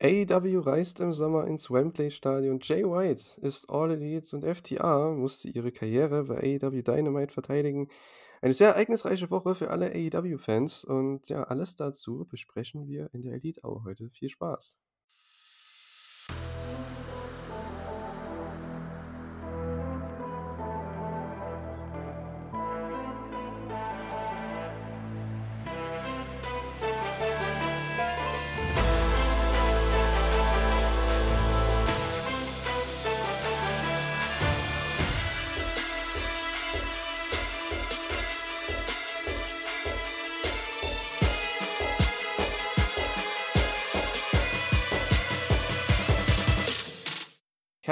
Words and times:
AEW 0.00 0.60
reist 0.60 1.00
im 1.00 1.12
Sommer 1.12 1.48
ins 1.48 1.72
Wembley-Stadion. 1.72 2.60
Jay 2.62 2.84
White 2.84 3.40
ist 3.40 3.68
All 3.68 3.90
Elite 3.90 4.36
und 4.36 4.44
FTA 4.44 5.10
musste 5.10 5.48
ihre 5.48 5.72
Karriere 5.72 6.22
bei 6.24 6.60
AEW 6.60 6.82
Dynamite 6.82 7.32
verteidigen. 7.32 7.88
Eine 8.40 8.52
sehr 8.52 8.68
ereignisreiche 8.68 9.28
Woche 9.32 9.56
für 9.56 9.70
alle 9.70 9.90
AEW-Fans 9.92 10.84
und 10.84 11.28
ja, 11.28 11.42
alles 11.42 11.74
dazu 11.74 12.26
besprechen 12.30 12.86
wir 12.86 13.10
in 13.12 13.22
der 13.22 13.32
Elite 13.32 13.62
Hour 13.64 13.82
heute. 13.84 14.08
Viel 14.10 14.28
Spaß! 14.28 14.78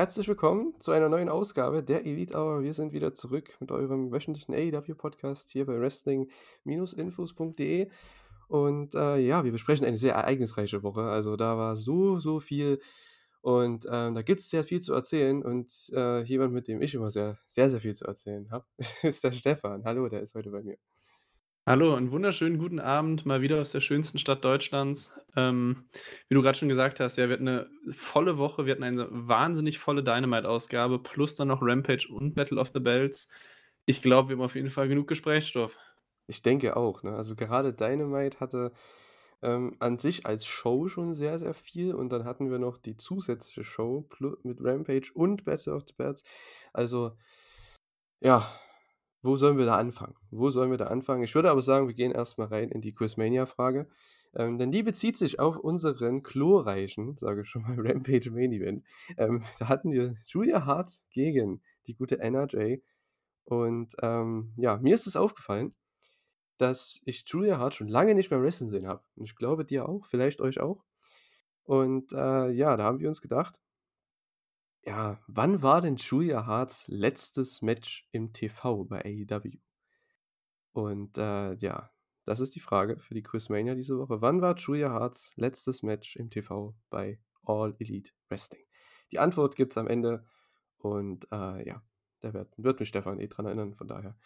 Herzlich 0.07 0.29
willkommen 0.29 0.73
zu 0.79 0.93
einer 0.93 1.09
neuen 1.09 1.29
Ausgabe 1.29 1.83
der 1.83 2.07
Elite 2.07 2.37
Hour. 2.37 2.63
Wir 2.63 2.75
sind 2.75 2.93
wieder 2.93 3.13
zurück 3.13 3.57
mit 3.59 3.73
eurem 3.73 4.13
wöchentlichen 4.13 4.55
AEW-Podcast 4.55 5.51
hier 5.51 5.67
bei 5.67 5.81
Wrestling-Infos.de. 5.81 7.91
Und 8.47 8.95
äh, 8.95 9.17
ja, 9.17 9.43
wir 9.43 9.51
besprechen 9.51 9.85
eine 9.85 9.97
sehr 9.97 10.15
ereignisreiche 10.15 10.85
Woche. 10.85 11.03
Also 11.03 11.35
da 11.35 11.59
war 11.59 11.75
so, 11.75 12.21
so 12.21 12.39
viel 12.39 12.79
und 13.41 13.85
äh, 13.87 14.13
da 14.13 14.23
gibt 14.23 14.39
es 14.39 14.49
sehr 14.49 14.63
viel 14.63 14.79
zu 14.79 14.95
erzählen. 14.95 15.43
Und 15.43 15.73
äh, 15.93 16.23
jemand, 16.23 16.53
mit 16.53 16.69
dem 16.69 16.81
ich 16.81 16.95
immer 16.95 17.11
sehr, 17.11 17.41
sehr, 17.49 17.69
sehr 17.69 17.81
viel 17.81 17.97
zu 17.97 18.05
erzählen 18.05 18.49
habe, 18.53 18.65
ist 19.03 19.25
der 19.25 19.33
Stefan. 19.33 19.85
Hallo, 19.85 20.09
der 20.09 20.21
ist 20.21 20.37
heute 20.37 20.53
bei 20.53 20.63
mir. 20.63 20.79
Hallo, 21.69 21.97
einen 21.97 22.13
wunderschönen 22.13 22.59
guten 22.59 22.79
Abend, 22.79 23.27
mal 23.27 23.43
wieder 23.43 23.61
aus 23.61 23.73
der 23.73 23.81
schönsten 23.81 24.19
Stadt 24.19 24.45
Deutschlands. 24.45 25.13
Ähm, 25.35 25.89
wie 26.29 26.37
du 26.37 26.43
gerade 26.43 26.57
schon 26.57 26.69
gesagt 26.69 27.01
hast, 27.01 27.17
ja, 27.17 27.27
wir 27.29 27.33
hatten 27.33 27.49
eine 27.49 27.69
volle 27.91 28.39
Woche, 28.39 28.67
wir 28.67 28.73
hatten 28.73 28.85
eine 28.85 29.09
wahnsinnig 29.11 29.81
volle 29.81 30.05
Dynamite-Ausgabe, 30.05 31.01
plus 31.01 31.35
dann 31.35 31.49
noch 31.49 31.63
Rampage 31.63 32.07
und 32.09 32.37
Battle 32.37 32.61
of 32.61 32.71
the 32.73 32.79
Bells. 32.79 33.29
Ich 33.85 34.01
glaube, 34.01 34.29
wir 34.29 34.37
haben 34.37 34.45
auf 34.45 34.55
jeden 34.55 34.71
Fall 34.71 34.87
genug 34.87 35.09
Gesprächsstoff. 35.09 35.77
Ich 36.29 36.41
denke 36.41 36.77
auch, 36.77 37.03
ne? 37.03 37.17
Also 37.17 37.35
gerade 37.35 37.73
Dynamite 37.73 38.39
hatte 38.39 38.71
ähm, 39.43 39.75
an 39.81 39.99
sich 39.99 40.25
als 40.25 40.47
Show 40.47 40.87
schon 40.87 41.15
sehr, 41.15 41.41
sehr 41.41 41.53
viel 41.53 41.95
und 41.95 42.11
dann 42.11 42.25
hatten 42.25 42.49
wir 42.49 42.61
noch 42.61 42.79
die 42.79 42.97
zusätzliche 42.97 43.65
Show 43.65 44.09
mit 44.45 44.63
Rampage 44.63 45.11
und 45.15 45.45
Battle 45.45 45.75
of 45.75 45.83
the 45.89 45.95
Bells. 45.97 46.23
Also, 46.73 47.17
ja, 48.21 48.49
wo 49.23 49.37
sollen 49.37 49.59
wir 49.59 49.67
da 49.67 49.77
anfangen? 49.77 50.15
Wo 50.31 50.51
sollen 50.51 50.71
wir 50.71 50.79
da 50.79 50.87
anfangen? 50.87 51.23
Ich 51.23 51.35
würde 51.35 51.51
aber 51.51 51.63
sagen, 51.63 51.89
wir 51.89 51.95
gehen 51.95 52.13
erstmal 52.13 52.49
rein 52.49 52.71
in 52.71 52.81
die 52.81 52.93
Quizmania-Frage. 52.93 53.89
Ähm, 54.35 54.59
denn 54.59 54.71
die 54.71 54.83
bezieht 54.83 55.17
sich 55.17 55.41
auf 55.41 55.57
unseren 55.57 56.23
glorreichen, 56.23 57.17
sage 57.17 57.43
ich 57.43 57.49
schon 57.49 57.63
mal, 57.63 57.77
Rampage 57.79 58.31
Main 58.31 58.53
Event. 58.53 58.85
Ähm, 59.17 59.43
da 59.59 59.69
hatten 59.69 59.93
wir 59.93 60.15
Julia 60.27 60.67
Hart 60.67 60.91
gegen 61.11 61.63
die 61.87 61.95
gute 61.95 62.19
NRJ. 62.21 62.79
Und 63.45 63.95
ähm, 64.03 64.53
ja, 64.57 64.77
mir 64.79 64.95
ist 64.95 65.07
es 65.07 65.17
aufgefallen, 65.17 65.75
dass 66.59 67.01
ich 67.05 67.25
Julia 67.27 67.59
Hart 67.59 67.75
schon 67.75 67.89
lange 67.89 68.15
nicht 68.15 68.31
mehr 68.31 68.43
wrestlen 68.43 68.69
sehen 68.69 68.87
habe. 68.87 69.03
Und 69.15 69.25
ich 69.25 69.37
glaube 69.37 69.65
dir 69.65 69.89
auch, 69.89 70.07
vielleicht 70.07 70.41
euch 70.41 70.61
auch. 70.61 70.85
Und 71.65 72.13
äh, 72.13 72.51
ja, 72.51 72.77
da 72.77 72.85
haben 72.85 73.01
wir 73.01 73.09
uns 73.09 73.21
gedacht, 73.21 73.61
ja, 74.87 75.21
wann 75.27 75.63
war 75.63 75.81
denn 75.81 75.97
Julia 75.97 76.47
Harts 76.47 76.87
letztes 76.87 77.61
Match 77.61 78.09
im 78.13 78.33
TV 78.33 78.85
bei 78.85 79.05
AEW? 79.05 79.59
Und 80.73 81.19
äh, 81.19 81.55
ja, 81.55 81.91
das 82.25 82.39
ist 82.39 82.55
die 82.55 82.61
Frage 82.61 82.99
für 82.99 83.15
die 83.15 83.23
Quizmania 83.23 83.75
diese 83.75 83.99
Woche. 83.99 84.21
Wann 84.21 84.41
war 84.41 84.57
Julia 84.57 84.91
Harts 84.91 85.33
letztes 85.35 85.83
Match 85.83 86.15
im 86.17 86.31
TV 86.31 86.77
bei 86.89 87.19
All 87.45 87.75
Elite 87.81 88.13
Wrestling? 88.29 88.63
Die 89.11 89.19
Antwort 89.19 89.57
gibt 89.57 89.73
es 89.73 89.79
am 89.79 89.89
Ende 89.89 90.25
und 90.79 91.27
äh, 91.33 91.67
ja, 91.67 91.83
da 92.21 92.33
wird, 92.33 92.53
wird 92.57 92.79
mich 92.79 92.89
Stefan 92.89 93.19
eh 93.19 93.27
dran 93.27 93.47
erinnern, 93.47 93.75
von 93.75 93.89
daher 93.89 94.17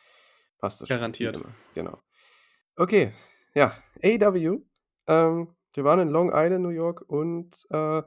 passt 0.59 0.83
das 0.83 0.89
Garantiert. 0.91 1.37
schon. 1.37 1.45
Garantiert. 1.45 1.75
Genau. 1.75 2.03
Okay, 2.77 3.13
ja, 3.55 3.77
AEW. 4.03 4.63
Ähm, 5.07 5.57
wir 5.73 5.85
waren 5.85 6.01
in 6.01 6.11
Long 6.11 6.31
Island, 6.35 6.63
New 6.63 6.69
York 6.71 7.03
und 7.09 7.67
äh, 7.71 8.03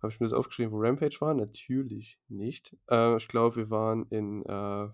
habe 0.00 0.12
ich 0.12 0.20
mir 0.20 0.26
das 0.26 0.32
aufgeschrieben, 0.32 0.72
wo 0.72 0.80
Rampage 0.80 1.16
war? 1.20 1.34
Natürlich 1.34 2.18
nicht. 2.28 2.76
Äh, 2.90 3.16
ich 3.16 3.28
glaube, 3.28 3.56
wir 3.56 3.70
waren 3.70 4.06
in 4.10 4.44
äh, 4.44 4.88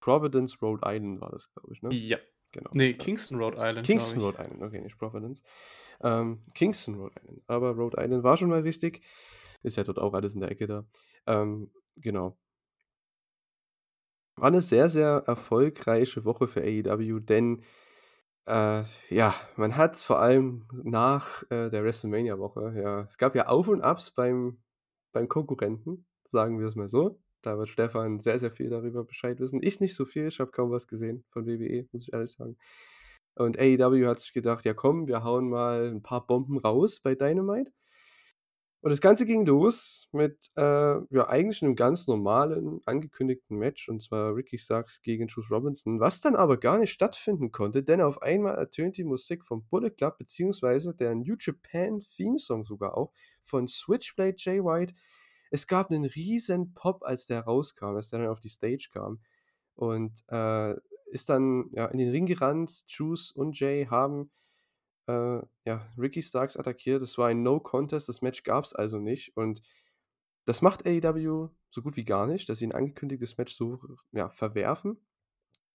Providence, 0.00 0.60
Rhode 0.60 0.82
Island 0.84 1.20
war 1.20 1.30
das, 1.30 1.52
glaube 1.52 1.72
ich, 1.72 1.82
ne? 1.82 1.94
Ja. 1.94 2.18
Genau. 2.52 2.70
Nee, 2.72 2.94
Kingston, 2.94 3.40
Rhode 3.40 3.56
Island. 3.58 3.84
Kingston, 3.84 4.22
Rhode 4.22 4.38
Island, 4.38 4.62
okay, 4.62 4.80
nicht 4.80 4.96
Providence. 4.96 5.42
Ähm, 6.00 6.44
Kingston, 6.54 6.94
Rhode 6.94 7.14
Island. 7.20 7.42
Aber 7.48 7.72
Rhode 7.72 7.96
Island 8.00 8.22
war 8.22 8.36
schon 8.36 8.48
mal 8.48 8.60
richtig. 8.60 9.04
Ist 9.64 9.76
ja 9.76 9.82
dort 9.82 9.98
auch 9.98 10.14
alles 10.14 10.34
in 10.34 10.40
der 10.40 10.52
Ecke 10.52 10.68
da. 10.68 10.86
Ähm, 11.26 11.72
genau. 11.96 12.38
War 14.36 14.48
eine 14.48 14.62
sehr, 14.62 14.88
sehr 14.88 15.24
erfolgreiche 15.26 16.24
Woche 16.24 16.46
für 16.46 16.62
AEW, 16.62 17.18
denn 17.20 17.64
äh, 18.46 18.84
ja, 19.08 19.34
man 19.56 19.76
hat 19.76 19.96
vor 19.98 20.20
allem 20.20 20.66
nach 20.82 21.42
äh, 21.50 21.70
der 21.70 21.84
WrestleMania-Woche, 21.84 22.74
ja, 22.76 23.00
es 23.02 23.18
gab 23.18 23.34
ja 23.34 23.46
Auf 23.46 23.68
und 23.68 23.82
Abs 23.82 24.10
beim, 24.10 24.58
beim 25.12 25.28
Konkurrenten, 25.28 26.06
sagen 26.28 26.58
wir 26.58 26.66
es 26.66 26.74
mal 26.74 26.88
so. 26.88 27.20
Da 27.42 27.58
wird 27.58 27.68
Stefan 27.68 28.20
sehr, 28.20 28.38
sehr 28.38 28.50
viel 28.50 28.70
darüber 28.70 29.04
Bescheid 29.04 29.38
wissen. 29.38 29.60
Ich 29.62 29.78
nicht 29.80 29.94
so 29.94 30.06
viel, 30.06 30.28
ich 30.28 30.40
habe 30.40 30.50
kaum 30.50 30.70
was 30.70 30.86
gesehen 30.88 31.24
von 31.30 31.46
WWE, 31.46 31.86
muss 31.92 32.02
ich 32.08 32.12
ehrlich 32.12 32.32
sagen. 32.32 32.56
Und 33.34 33.58
AEW 33.58 34.06
hat 34.06 34.20
sich 34.20 34.32
gedacht, 34.32 34.64
ja 34.64 34.74
komm, 34.74 35.08
wir 35.08 35.24
hauen 35.24 35.50
mal 35.50 35.88
ein 35.88 36.02
paar 36.02 36.26
Bomben 36.26 36.58
raus 36.58 37.00
bei 37.00 37.14
Dynamite. 37.14 37.72
Und 38.84 38.90
das 38.90 39.00
Ganze 39.00 39.24
ging 39.24 39.46
los 39.46 40.08
mit 40.12 40.50
äh, 40.56 40.62
ja, 40.62 41.26
eigentlich 41.26 41.62
einem 41.62 41.74
ganz 41.74 42.06
normalen 42.06 42.82
angekündigten 42.84 43.56
Match, 43.56 43.88
und 43.88 44.02
zwar 44.02 44.36
Ricky 44.36 44.58
Starks 44.58 45.00
gegen 45.00 45.26
Juice 45.26 45.50
Robinson, 45.50 46.00
was 46.00 46.20
dann 46.20 46.36
aber 46.36 46.58
gar 46.58 46.76
nicht 46.76 46.92
stattfinden 46.92 47.50
konnte, 47.50 47.82
denn 47.82 48.02
auf 48.02 48.20
einmal 48.20 48.56
ertönt 48.56 48.98
die 48.98 49.04
Musik 49.04 49.42
vom 49.42 49.64
Bullet 49.70 49.88
Club, 49.88 50.18
beziehungsweise 50.18 50.94
der 50.94 51.14
New 51.14 51.34
Japan 51.40 52.00
Theme 52.00 52.38
Song 52.38 52.66
sogar 52.66 52.94
auch, 52.94 53.10
von 53.40 53.66
Switchblade 53.68 54.36
Jay 54.36 54.62
White. 54.62 54.92
Es 55.50 55.66
gab 55.66 55.90
einen 55.90 56.04
riesen 56.04 56.74
Pop, 56.74 57.04
als 57.04 57.24
der 57.26 57.40
rauskam, 57.40 57.96
als 57.96 58.10
der 58.10 58.18
dann 58.18 58.28
auf 58.28 58.40
die 58.40 58.50
Stage 58.50 58.90
kam. 58.92 59.18
Und 59.76 60.24
äh, 60.28 60.74
ist 61.06 61.30
dann 61.30 61.70
ja, 61.72 61.86
in 61.86 61.96
den 61.96 62.10
Ring 62.10 62.26
gerannt. 62.26 62.84
Juice 62.88 63.30
und 63.30 63.58
Jay 63.58 63.86
haben 63.86 64.30
äh, 65.06 65.40
ja, 65.64 65.86
Ricky 65.98 66.22
Starks 66.22 66.56
attackiert. 66.56 67.02
Das 67.02 67.18
war 67.18 67.28
ein 67.28 67.42
No-Contest, 67.42 68.08
das 68.08 68.22
Match 68.22 68.42
gab 68.42 68.64
es 68.64 68.72
also 68.72 68.98
nicht. 68.98 69.36
Und 69.36 69.60
das 70.44 70.62
macht 70.62 70.86
AEW 70.86 71.48
so 71.70 71.82
gut 71.82 71.96
wie 71.96 72.04
gar 72.04 72.26
nicht, 72.26 72.48
dass 72.48 72.58
sie 72.58 72.66
ein 72.66 72.74
angekündigtes 72.74 73.36
Match 73.36 73.54
so 73.54 73.80
ja, 74.12 74.28
verwerfen. 74.28 74.98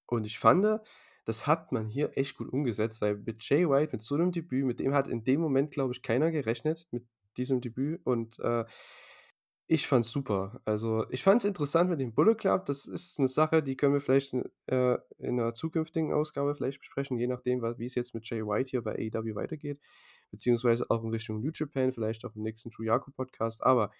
Und 0.06 0.26
ich 0.26 0.40
fand, 0.40 0.82
das 1.26 1.48
hat 1.48 1.72
man 1.72 1.88
hier 1.88 2.18
echt 2.18 2.38
gut 2.38 2.52
umgesetzt, 2.52 3.02
weil 3.02 3.18
mit 3.18 3.48
Jay 3.48 3.70
White, 3.70 3.92
mit 3.92 4.02
so 4.02 4.16
einem 4.16 4.32
Debüt, 4.32 4.66
mit 4.66 4.80
dem 4.80 4.94
hat 4.94 5.08
in 5.08 5.24
dem 5.24 5.42
Moment, 5.42 5.72
glaube 5.72 5.94
ich, 5.94 6.02
keiner 6.02 6.32
gerechnet, 6.32 6.88
mit 6.92 7.06
diesem 7.38 7.62
Debüt. 7.62 8.02
Und 8.06 8.40
äh, 8.40 8.66
ich 9.72 9.88
fand's 9.88 10.10
super. 10.10 10.62
Also, 10.66 11.06
ich 11.12 11.22
fand's 11.22 11.46
interessant 11.46 11.92
mit 11.92 12.00
dem 12.00 12.12
Bullet 12.12 12.34
Club. 12.34 12.66
Das 12.66 12.88
ist 12.88 13.20
eine 13.20 13.28
Sache, 13.28 13.62
die 13.62 13.78
können 13.78 13.94
wir 13.94 14.02
vielleicht 14.02 14.34
in, 14.34 14.44
äh, 14.66 14.98
in 15.20 15.40
einer 15.40 15.54
zukünftigen 15.54 16.12
Ausgabe 16.12 16.56
vielleicht 16.56 16.80
besprechen, 16.80 17.20
je 17.20 17.28
nachdem, 17.28 17.62
wie 17.62 17.86
es 17.86 17.94
jetzt 17.94 18.16
mit 18.16 18.28
Jay 18.28 18.44
White 18.44 18.72
hier 18.72 18.82
bei 18.82 18.96
AEW 18.96 19.36
weitergeht. 19.36 19.80
Beziehungsweise 20.32 20.90
auch 20.90 21.04
in 21.04 21.12
Richtung 21.12 21.42
New 21.42 21.52
Japan, 21.54 21.92
vielleicht 21.92 22.26
auch 22.26 22.36
im 22.36 22.42
nächsten 22.42 22.72
Shuyaku-Podcast. 22.72 23.64
Aber 23.64 23.92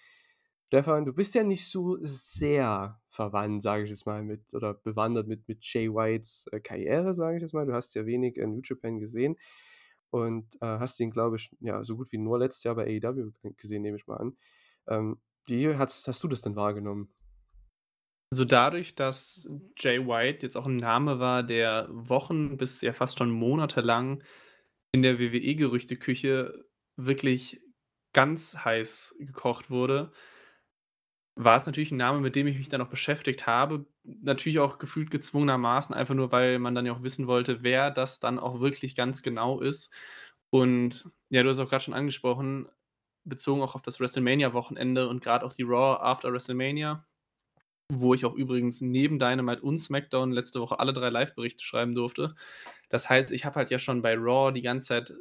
Stefan, 0.66 1.04
du 1.04 1.12
bist 1.12 1.36
ja 1.36 1.44
nicht 1.44 1.64
so 1.68 1.98
sehr 2.00 3.00
verwandt, 3.08 3.62
sage 3.62 3.84
ich 3.84 3.90
jetzt 3.90 4.06
mal, 4.06 4.24
mit 4.24 4.52
oder 4.54 4.74
bewandert 4.74 5.28
mit, 5.28 5.46
mit 5.46 5.64
Jay 5.64 5.88
Whites 5.88 6.48
äh, 6.50 6.58
Karriere, 6.58 7.14
sage 7.14 7.36
ich 7.36 7.42
jetzt 7.42 7.54
mal. 7.54 7.66
Du 7.66 7.74
hast 7.74 7.94
ja 7.94 8.04
wenig 8.06 8.38
in 8.38 8.54
New 8.54 8.62
Japan 8.64 8.98
gesehen 8.98 9.36
und 10.10 10.56
äh, 10.56 10.66
hast 10.66 10.98
ihn, 10.98 11.12
glaube 11.12 11.36
ich, 11.36 11.54
ja, 11.60 11.84
so 11.84 11.96
gut 11.96 12.10
wie 12.10 12.18
nur 12.18 12.40
letztes 12.40 12.64
Jahr 12.64 12.74
bei 12.74 13.00
AEW 13.00 13.30
gesehen, 13.56 13.82
nehme 13.82 13.98
ich 13.98 14.08
mal 14.08 14.16
an. 14.16 14.36
Ähm, 14.88 15.20
wie 15.50 15.76
hast, 15.76 16.08
hast 16.08 16.22
du 16.24 16.28
das 16.28 16.40
denn 16.40 16.56
wahrgenommen? 16.56 17.12
Also 18.32 18.44
dadurch, 18.44 18.94
dass 18.94 19.50
Jay 19.76 20.06
White 20.06 20.46
jetzt 20.46 20.56
auch 20.56 20.66
ein 20.66 20.76
Name 20.76 21.18
war, 21.18 21.42
der 21.42 21.88
Wochen 21.90 22.56
bis 22.56 22.80
ja 22.80 22.92
fast 22.92 23.18
schon 23.18 23.30
monatelang 23.30 24.22
in 24.92 25.02
der 25.02 25.18
WWE-Gerüchteküche 25.18 26.64
wirklich 26.96 27.60
ganz 28.12 28.56
heiß 28.64 29.16
gekocht 29.18 29.70
wurde, 29.70 30.12
war 31.36 31.56
es 31.56 31.66
natürlich 31.66 31.90
ein 31.90 31.96
Name, 31.96 32.20
mit 32.20 32.36
dem 32.36 32.46
ich 32.46 32.58
mich 32.58 32.68
dann 32.68 32.82
auch 32.82 32.88
beschäftigt 32.88 33.46
habe. 33.46 33.86
Natürlich 34.04 34.58
auch 34.58 34.78
gefühlt 34.78 35.10
gezwungenermaßen, 35.10 35.94
einfach 35.94 36.14
nur, 36.14 36.32
weil 36.32 36.58
man 36.58 36.74
dann 36.74 36.86
ja 36.86 36.92
auch 36.92 37.02
wissen 37.02 37.26
wollte, 37.26 37.62
wer 37.62 37.90
das 37.90 38.20
dann 38.20 38.38
auch 38.38 38.60
wirklich 38.60 38.94
ganz 38.94 39.22
genau 39.22 39.60
ist. 39.60 39.92
Und 40.50 41.10
ja, 41.30 41.42
du 41.42 41.48
hast 41.48 41.58
auch 41.58 41.68
gerade 41.68 41.84
schon 41.84 41.94
angesprochen, 41.94 42.68
bezogen 43.24 43.62
auch 43.62 43.74
auf 43.74 43.82
das 43.82 44.00
WrestleMania-Wochenende 44.00 45.08
und 45.08 45.22
gerade 45.22 45.44
auch 45.44 45.52
die 45.52 45.62
Raw 45.62 46.02
after 46.02 46.32
WrestleMania, 46.32 47.06
wo 47.92 48.14
ich 48.14 48.24
auch 48.24 48.34
übrigens 48.34 48.80
neben 48.80 49.18
Dynamite 49.18 49.62
und 49.62 49.78
SmackDown 49.78 50.32
letzte 50.32 50.60
Woche 50.60 50.78
alle 50.78 50.92
drei 50.92 51.10
Live-Berichte 51.10 51.64
schreiben 51.64 51.94
durfte. 51.94 52.34
Das 52.88 53.10
heißt, 53.10 53.30
ich 53.32 53.44
habe 53.44 53.56
halt 53.56 53.70
ja 53.70 53.78
schon 53.78 54.02
bei 54.02 54.14
Raw 54.14 54.52
die 54.52 54.62
ganze 54.62 54.88
Zeit 54.88 55.14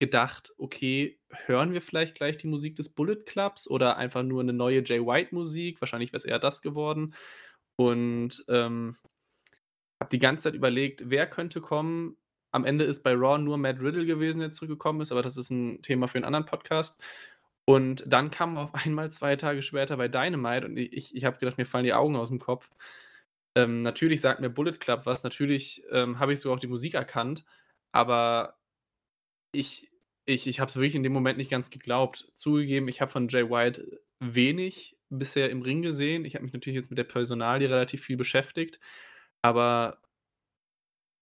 gedacht, 0.00 0.52
okay, 0.56 1.20
hören 1.46 1.72
wir 1.72 1.82
vielleicht 1.82 2.14
gleich 2.14 2.38
die 2.38 2.46
Musik 2.46 2.74
des 2.76 2.88
Bullet 2.88 3.22
Clubs 3.26 3.68
oder 3.68 3.98
einfach 3.98 4.22
nur 4.22 4.40
eine 4.40 4.54
neue 4.54 4.82
Jay 4.84 5.00
White-Musik? 5.00 5.80
Wahrscheinlich 5.80 6.10
wäre 6.12 6.18
es 6.18 6.24
eher 6.24 6.38
das 6.38 6.62
geworden. 6.62 7.14
Und 7.76 8.44
ähm, 8.48 8.96
habe 10.00 10.10
die 10.10 10.18
ganze 10.18 10.44
Zeit 10.44 10.54
überlegt, 10.54 11.02
wer 11.04 11.26
könnte 11.28 11.60
kommen. 11.60 12.16
Am 12.52 12.64
Ende 12.64 12.84
ist 12.84 13.02
bei 13.02 13.12
Raw 13.14 13.38
nur 13.38 13.58
Matt 13.58 13.80
Riddle 13.80 14.06
gewesen, 14.06 14.40
der 14.40 14.50
zurückgekommen 14.50 15.00
ist, 15.00 15.12
aber 15.12 15.22
das 15.22 15.36
ist 15.36 15.50
ein 15.50 15.82
Thema 15.82 16.08
für 16.08 16.16
einen 16.16 16.24
anderen 16.24 16.46
Podcast. 16.46 17.02
Und 17.64 18.02
dann 18.06 18.30
kam 18.30 18.56
auf 18.56 18.74
einmal 18.74 19.12
zwei 19.12 19.36
Tage 19.36 19.62
später 19.62 19.96
bei 19.96 20.08
Dynamite 20.08 20.66
und 20.66 20.76
ich, 20.76 21.14
ich 21.14 21.24
habe 21.24 21.38
gedacht, 21.38 21.58
mir 21.58 21.66
fallen 21.66 21.84
die 21.84 21.94
Augen 21.94 22.16
aus 22.16 22.28
dem 22.28 22.38
Kopf. 22.40 22.70
Ähm, 23.56 23.82
natürlich 23.82 24.20
sagt 24.20 24.40
mir 24.40 24.50
Bullet 24.50 24.72
Club 24.78 25.06
was, 25.06 25.22
natürlich 25.22 25.82
ähm, 25.90 26.18
habe 26.18 26.32
ich 26.32 26.40
sogar 26.40 26.56
auch 26.56 26.60
die 26.60 26.66
Musik 26.68 26.94
erkannt, 26.94 27.44
aber 27.92 28.58
ich, 29.52 29.90
ich, 30.26 30.46
ich 30.46 30.60
habe 30.60 30.68
es 30.68 30.76
wirklich 30.76 30.94
in 30.94 31.02
dem 31.02 31.12
Moment 31.12 31.38
nicht 31.38 31.50
ganz 31.50 31.70
geglaubt. 31.70 32.30
Zugegeben, 32.34 32.88
ich 32.88 33.00
habe 33.00 33.10
von 33.10 33.28
Jay 33.28 33.48
White 33.48 34.00
wenig 34.20 34.96
bisher 35.08 35.50
im 35.50 35.62
Ring 35.62 35.82
gesehen. 35.82 36.24
Ich 36.24 36.34
habe 36.34 36.44
mich 36.44 36.52
natürlich 36.52 36.76
jetzt 36.76 36.90
mit 36.90 36.98
der 36.98 37.04
Personalie 37.04 37.68
relativ 37.68 38.02
viel 38.02 38.16
beschäftigt, 38.16 38.80
aber 39.42 39.98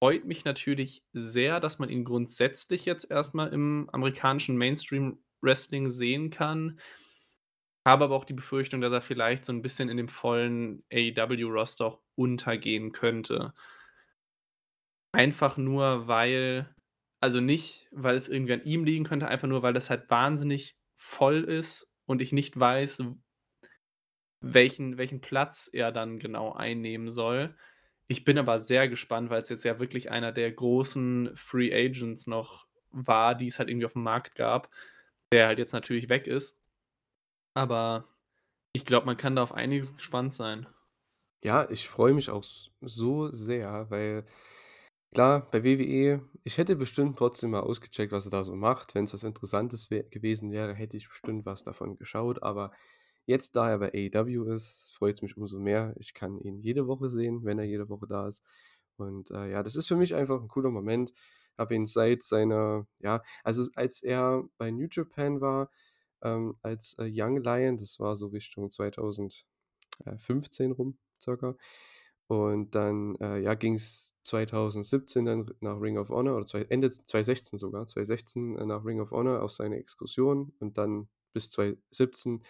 freut 0.00 0.24
mich 0.24 0.44
natürlich 0.44 1.04
sehr, 1.12 1.60
dass 1.60 1.78
man 1.78 1.88
ihn 1.88 2.04
grundsätzlich 2.04 2.84
jetzt 2.84 3.10
erstmal 3.10 3.52
im 3.52 3.88
amerikanischen 3.92 4.56
Mainstream-Wrestling 4.56 5.90
sehen 5.90 6.30
kann. 6.30 6.80
Habe 7.86 8.04
aber 8.04 8.16
auch 8.16 8.24
die 8.24 8.34
Befürchtung, 8.34 8.80
dass 8.80 8.92
er 8.92 9.00
vielleicht 9.00 9.44
so 9.44 9.52
ein 9.52 9.62
bisschen 9.62 9.88
in 9.88 9.96
dem 9.96 10.08
vollen 10.08 10.84
AEW-Roster 10.92 11.86
auch 11.86 12.00
untergehen 12.16 12.92
könnte. 12.92 13.54
Einfach 15.12 15.56
nur, 15.56 16.06
weil 16.06 16.74
also 17.20 17.40
nicht, 17.40 17.88
weil 17.90 18.16
es 18.16 18.28
irgendwie 18.28 18.52
an 18.52 18.64
ihm 18.64 18.84
liegen 18.84 19.04
könnte, 19.04 19.28
einfach 19.28 19.48
nur, 19.48 19.62
weil 19.62 19.72
das 19.72 19.90
halt 19.90 20.08
wahnsinnig 20.10 20.76
voll 20.96 21.42
ist 21.44 21.96
und 22.06 22.22
ich 22.22 22.32
nicht 22.32 22.58
weiß, 22.58 23.02
welchen 24.40 24.98
welchen 24.98 25.20
Platz 25.20 25.68
er 25.72 25.90
dann 25.90 26.18
genau 26.18 26.52
einnehmen 26.52 27.10
soll. 27.10 27.56
Ich 28.08 28.24
bin 28.24 28.38
aber 28.38 28.58
sehr 28.58 28.88
gespannt, 28.88 29.28
weil 29.30 29.42
es 29.42 29.50
jetzt 29.50 29.64
ja 29.64 29.78
wirklich 29.78 30.10
einer 30.10 30.32
der 30.32 30.50
großen 30.50 31.30
Free 31.34 31.72
Agents 31.72 32.26
noch 32.26 32.66
war, 32.90 33.34
die 33.34 33.46
es 33.46 33.58
halt 33.58 33.68
irgendwie 33.68 33.86
auf 33.86 33.92
dem 33.92 34.02
Markt 34.02 34.34
gab, 34.34 34.70
der 35.30 35.46
halt 35.46 35.58
jetzt 35.58 35.72
natürlich 35.72 36.08
weg 36.08 36.26
ist. 36.26 36.62
Aber 37.54 38.08
ich 38.72 38.86
glaube, 38.86 39.06
man 39.06 39.16
kann 39.16 39.36
da 39.36 39.42
auf 39.42 39.52
einiges 39.52 39.94
gespannt 39.94 40.32
sein. 40.32 40.66
Ja, 41.44 41.68
ich 41.70 41.88
freue 41.88 42.14
mich 42.14 42.30
auch 42.30 42.44
so 42.80 43.28
sehr, 43.28 43.90
weil 43.90 44.24
klar, 45.12 45.48
bei 45.50 45.62
WWE, 45.62 46.22
ich 46.44 46.58
hätte 46.58 46.76
bestimmt 46.76 47.18
trotzdem 47.18 47.50
mal 47.50 47.60
ausgecheckt, 47.60 48.12
was 48.12 48.26
er 48.26 48.30
da 48.30 48.44
so 48.44 48.56
macht. 48.56 48.94
Wenn 48.94 49.04
es 49.04 49.12
was 49.12 49.22
Interessantes 49.22 49.90
wär, 49.90 50.04
gewesen 50.04 50.50
wäre, 50.50 50.74
hätte 50.74 50.96
ich 50.96 51.08
bestimmt 51.08 51.44
was 51.44 51.62
davon 51.62 51.96
geschaut. 51.96 52.42
Aber 52.42 52.72
Jetzt, 53.28 53.56
da 53.56 53.68
er 53.68 53.78
bei 53.78 53.92
AEW 53.92 54.44
ist, 54.54 54.94
freut 54.96 55.16
es 55.16 55.20
mich 55.20 55.36
umso 55.36 55.58
mehr. 55.58 55.92
Ich 55.98 56.14
kann 56.14 56.40
ihn 56.40 56.60
jede 56.62 56.86
Woche 56.86 57.10
sehen, 57.10 57.44
wenn 57.44 57.58
er 57.58 57.66
jede 57.66 57.90
Woche 57.90 58.06
da 58.06 58.26
ist. 58.26 58.42
Und 58.96 59.30
äh, 59.32 59.50
ja, 59.50 59.62
das 59.62 59.76
ist 59.76 59.86
für 59.86 59.96
mich 59.96 60.14
einfach 60.14 60.40
ein 60.40 60.48
cooler 60.48 60.70
Moment. 60.70 61.12
Habe 61.58 61.74
ihn 61.74 61.84
seit 61.84 62.22
seiner, 62.22 62.86
ja, 63.00 63.22
also 63.44 63.66
als 63.74 64.02
er 64.02 64.44
bei 64.56 64.70
New 64.70 64.86
Japan 64.90 65.42
war, 65.42 65.70
ähm, 66.22 66.56
als 66.62 66.94
äh, 66.98 67.04
Young 67.12 67.42
Lion, 67.42 67.76
das 67.76 68.00
war 68.00 68.16
so 68.16 68.28
Richtung 68.28 68.70
2015 68.70 69.44
rum, 70.72 70.96
circa. 71.20 71.54
Und 72.28 72.74
dann, 72.74 73.14
äh, 73.16 73.40
ja, 73.40 73.52
ging 73.52 73.74
es 73.74 74.14
2017 74.24 75.26
dann 75.26 75.50
nach 75.60 75.78
Ring 75.82 75.98
of 75.98 76.08
Honor, 76.08 76.34
oder 76.34 76.46
zwei, 76.46 76.62
Ende 76.62 76.88
2016 76.88 77.58
sogar, 77.58 77.84
2016 77.84 78.56
äh, 78.56 78.64
nach 78.64 78.86
Ring 78.86 79.00
of 79.00 79.10
Honor 79.10 79.42
auf 79.42 79.50
seine 79.50 79.76
Exkursion 79.76 80.54
und 80.60 80.78
dann 80.78 81.10
bis 81.34 81.50
2017 81.50 82.42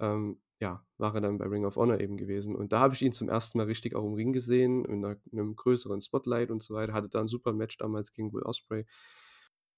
ähm, 0.00 0.40
ja, 0.60 0.84
war 0.98 1.14
er 1.14 1.20
dann 1.20 1.38
bei 1.38 1.46
Ring 1.46 1.64
of 1.64 1.76
Honor 1.76 2.00
eben 2.00 2.16
gewesen. 2.16 2.54
Und 2.54 2.72
da 2.72 2.80
habe 2.80 2.94
ich 2.94 3.02
ihn 3.02 3.12
zum 3.12 3.28
ersten 3.28 3.58
Mal 3.58 3.64
richtig 3.64 3.94
auch 3.94 4.04
im 4.04 4.14
Ring 4.14 4.32
gesehen, 4.32 4.84
in 4.84 5.04
einer, 5.04 5.16
einem 5.32 5.56
größeren 5.56 6.00
Spotlight 6.00 6.50
und 6.50 6.62
so 6.62 6.74
weiter. 6.74 6.92
Hatte 6.92 7.08
da 7.08 7.20
ein 7.20 7.28
super 7.28 7.52
Match 7.52 7.76
damals 7.76 8.12
gegen 8.12 8.32
Will 8.32 8.42
Osprey. 8.42 8.86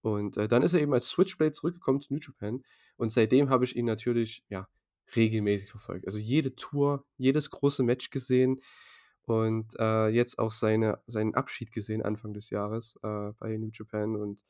Und 0.02 0.36
äh, 0.36 0.46
dann 0.48 0.62
ist 0.62 0.74
er 0.74 0.80
eben 0.80 0.92
als 0.92 1.08
Switchblade 1.08 1.52
zurückgekommen 1.52 2.00
zu 2.00 2.12
New 2.12 2.20
Japan. 2.20 2.62
Und 2.96 3.10
seitdem 3.10 3.50
habe 3.50 3.64
ich 3.64 3.74
ihn 3.74 3.86
natürlich, 3.86 4.44
ja, 4.48 4.68
regelmäßig 5.14 5.70
verfolgt. 5.70 6.06
Also 6.06 6.18
jede 6.18 6.54
Tour, 6.56 7.04
jedes 7.16 7.50
große 7.50 7.82
Match 7.82 8.10
gesehen 8.10 8.60
und 9.22 9.74
äh, 9.78 10.08
jetzt 10.08 10.38
auch 10.38 10.50
seine, 10.50 11.00
seinen 11.06 11.34
Abschied 11.34 11.72
gesehen 11.72 12.02
Anfang 12.02 12.32
des 12.32 12.50
Jahres 12.50 12.98
äh, 13.02 13.32
bei 13.38 13.56
New 13.56 13.70
Japan. 13.72 14.16
Und 14.16 14.44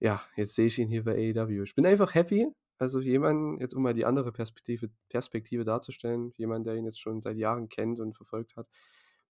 ja, 0.00 0.22
jetzt 0.36 0.54
sehe 0.54 0.66
ich 0.66 0.78
ihn 0.78 0.88
hier 0.88 1.04
bei 1.04 1.14
AEW. 1.14 1.62
Ich 1.62 1.74
bin 1.74 1.86
einfach 1.86 2.14
happy, 2.14 2.48
also 2.78 3.00
jemand, 3.00 3.60
jetzt 3.60 3.74
um 3.74 3.82
mal 3.82 3.94
die 3.94 4.04
andere 4.04 4.32
Perspektive, 4.32 4.90
Perspektive 5.08 5.64
darzustellen, 5.64 6.32
jemand, 6.36 6.66
der 6.66 6.76
ihn 6.76 6.84
jetzt 6.84 7.00
schon 7.00 7.20
seit 7.20 7.36
Jahren 7.36 7.68
kennt 7.68 8.00
und 8.00 8.14
verfolgt 8.14 8.56
hat. 8.56 8.68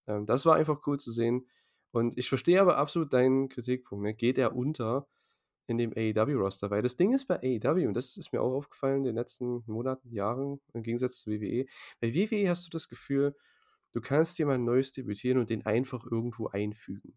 Ähm, 0.07 0.27
das 0.27 0.47
war 0.47 0.57
einfach 0.57 0.87
cool 0.87 0.99
zu 1.01 1.11
sehen. 1.13 1.49
Und 1.91 2.19
ich 2.19 2.29
verstehe 2.29 2.61
aber 2.61 2.77
absolut 2.77 3.13
deinen 3.13 3.49
Kritikpunkt. 3.49 4.05
Ne? 4.05 4.15
Geht 4.15 4.39
er 4.39 4.55
unter 4.55 5.09
in 5.67 5.79
dem 5.79 5.93
AEW-Roster? 5.97 6.71
Weil 6.71 6.83
das 6.83 6.97
Ding 6.97 7.15
ist 7.15 7.27
bei 7.27 7.37
AEW, 7.37 7.87
und 7.89 7.95
das 7.95 8.17
ist 8.17 8.33
mir 8.33 8.43
auch 8.43 8.53
aufgefallen 8.53 8.99
in 8.99 9.05
den 9.05 9.15
letzten 9.17 9.63
Monaten, 9.67 10.11
Jahren, 10.13 10.61
im 10.75 10.83
Gegensatz 10.83 11.21
zu 11.21 11.31
WWE. 11.31 11.67
Bei 12.01 12.15
WWE 12.15 12.51
hast 12.51 12.67
du 12.67 12.71
das 12.71 12.89
Gefühl, 12.89 13.35
du 13.93 14.01
kannst 14.03 14.39
jemand 14.39 14.65
Neues 14.65 14.93
debütieren 14.93 15.39
und 15.39 15.51
den 15.51 15.65
einfach 15.65 16.05
irgendwo 16.05 16.49
einfügen. 16.49 17.17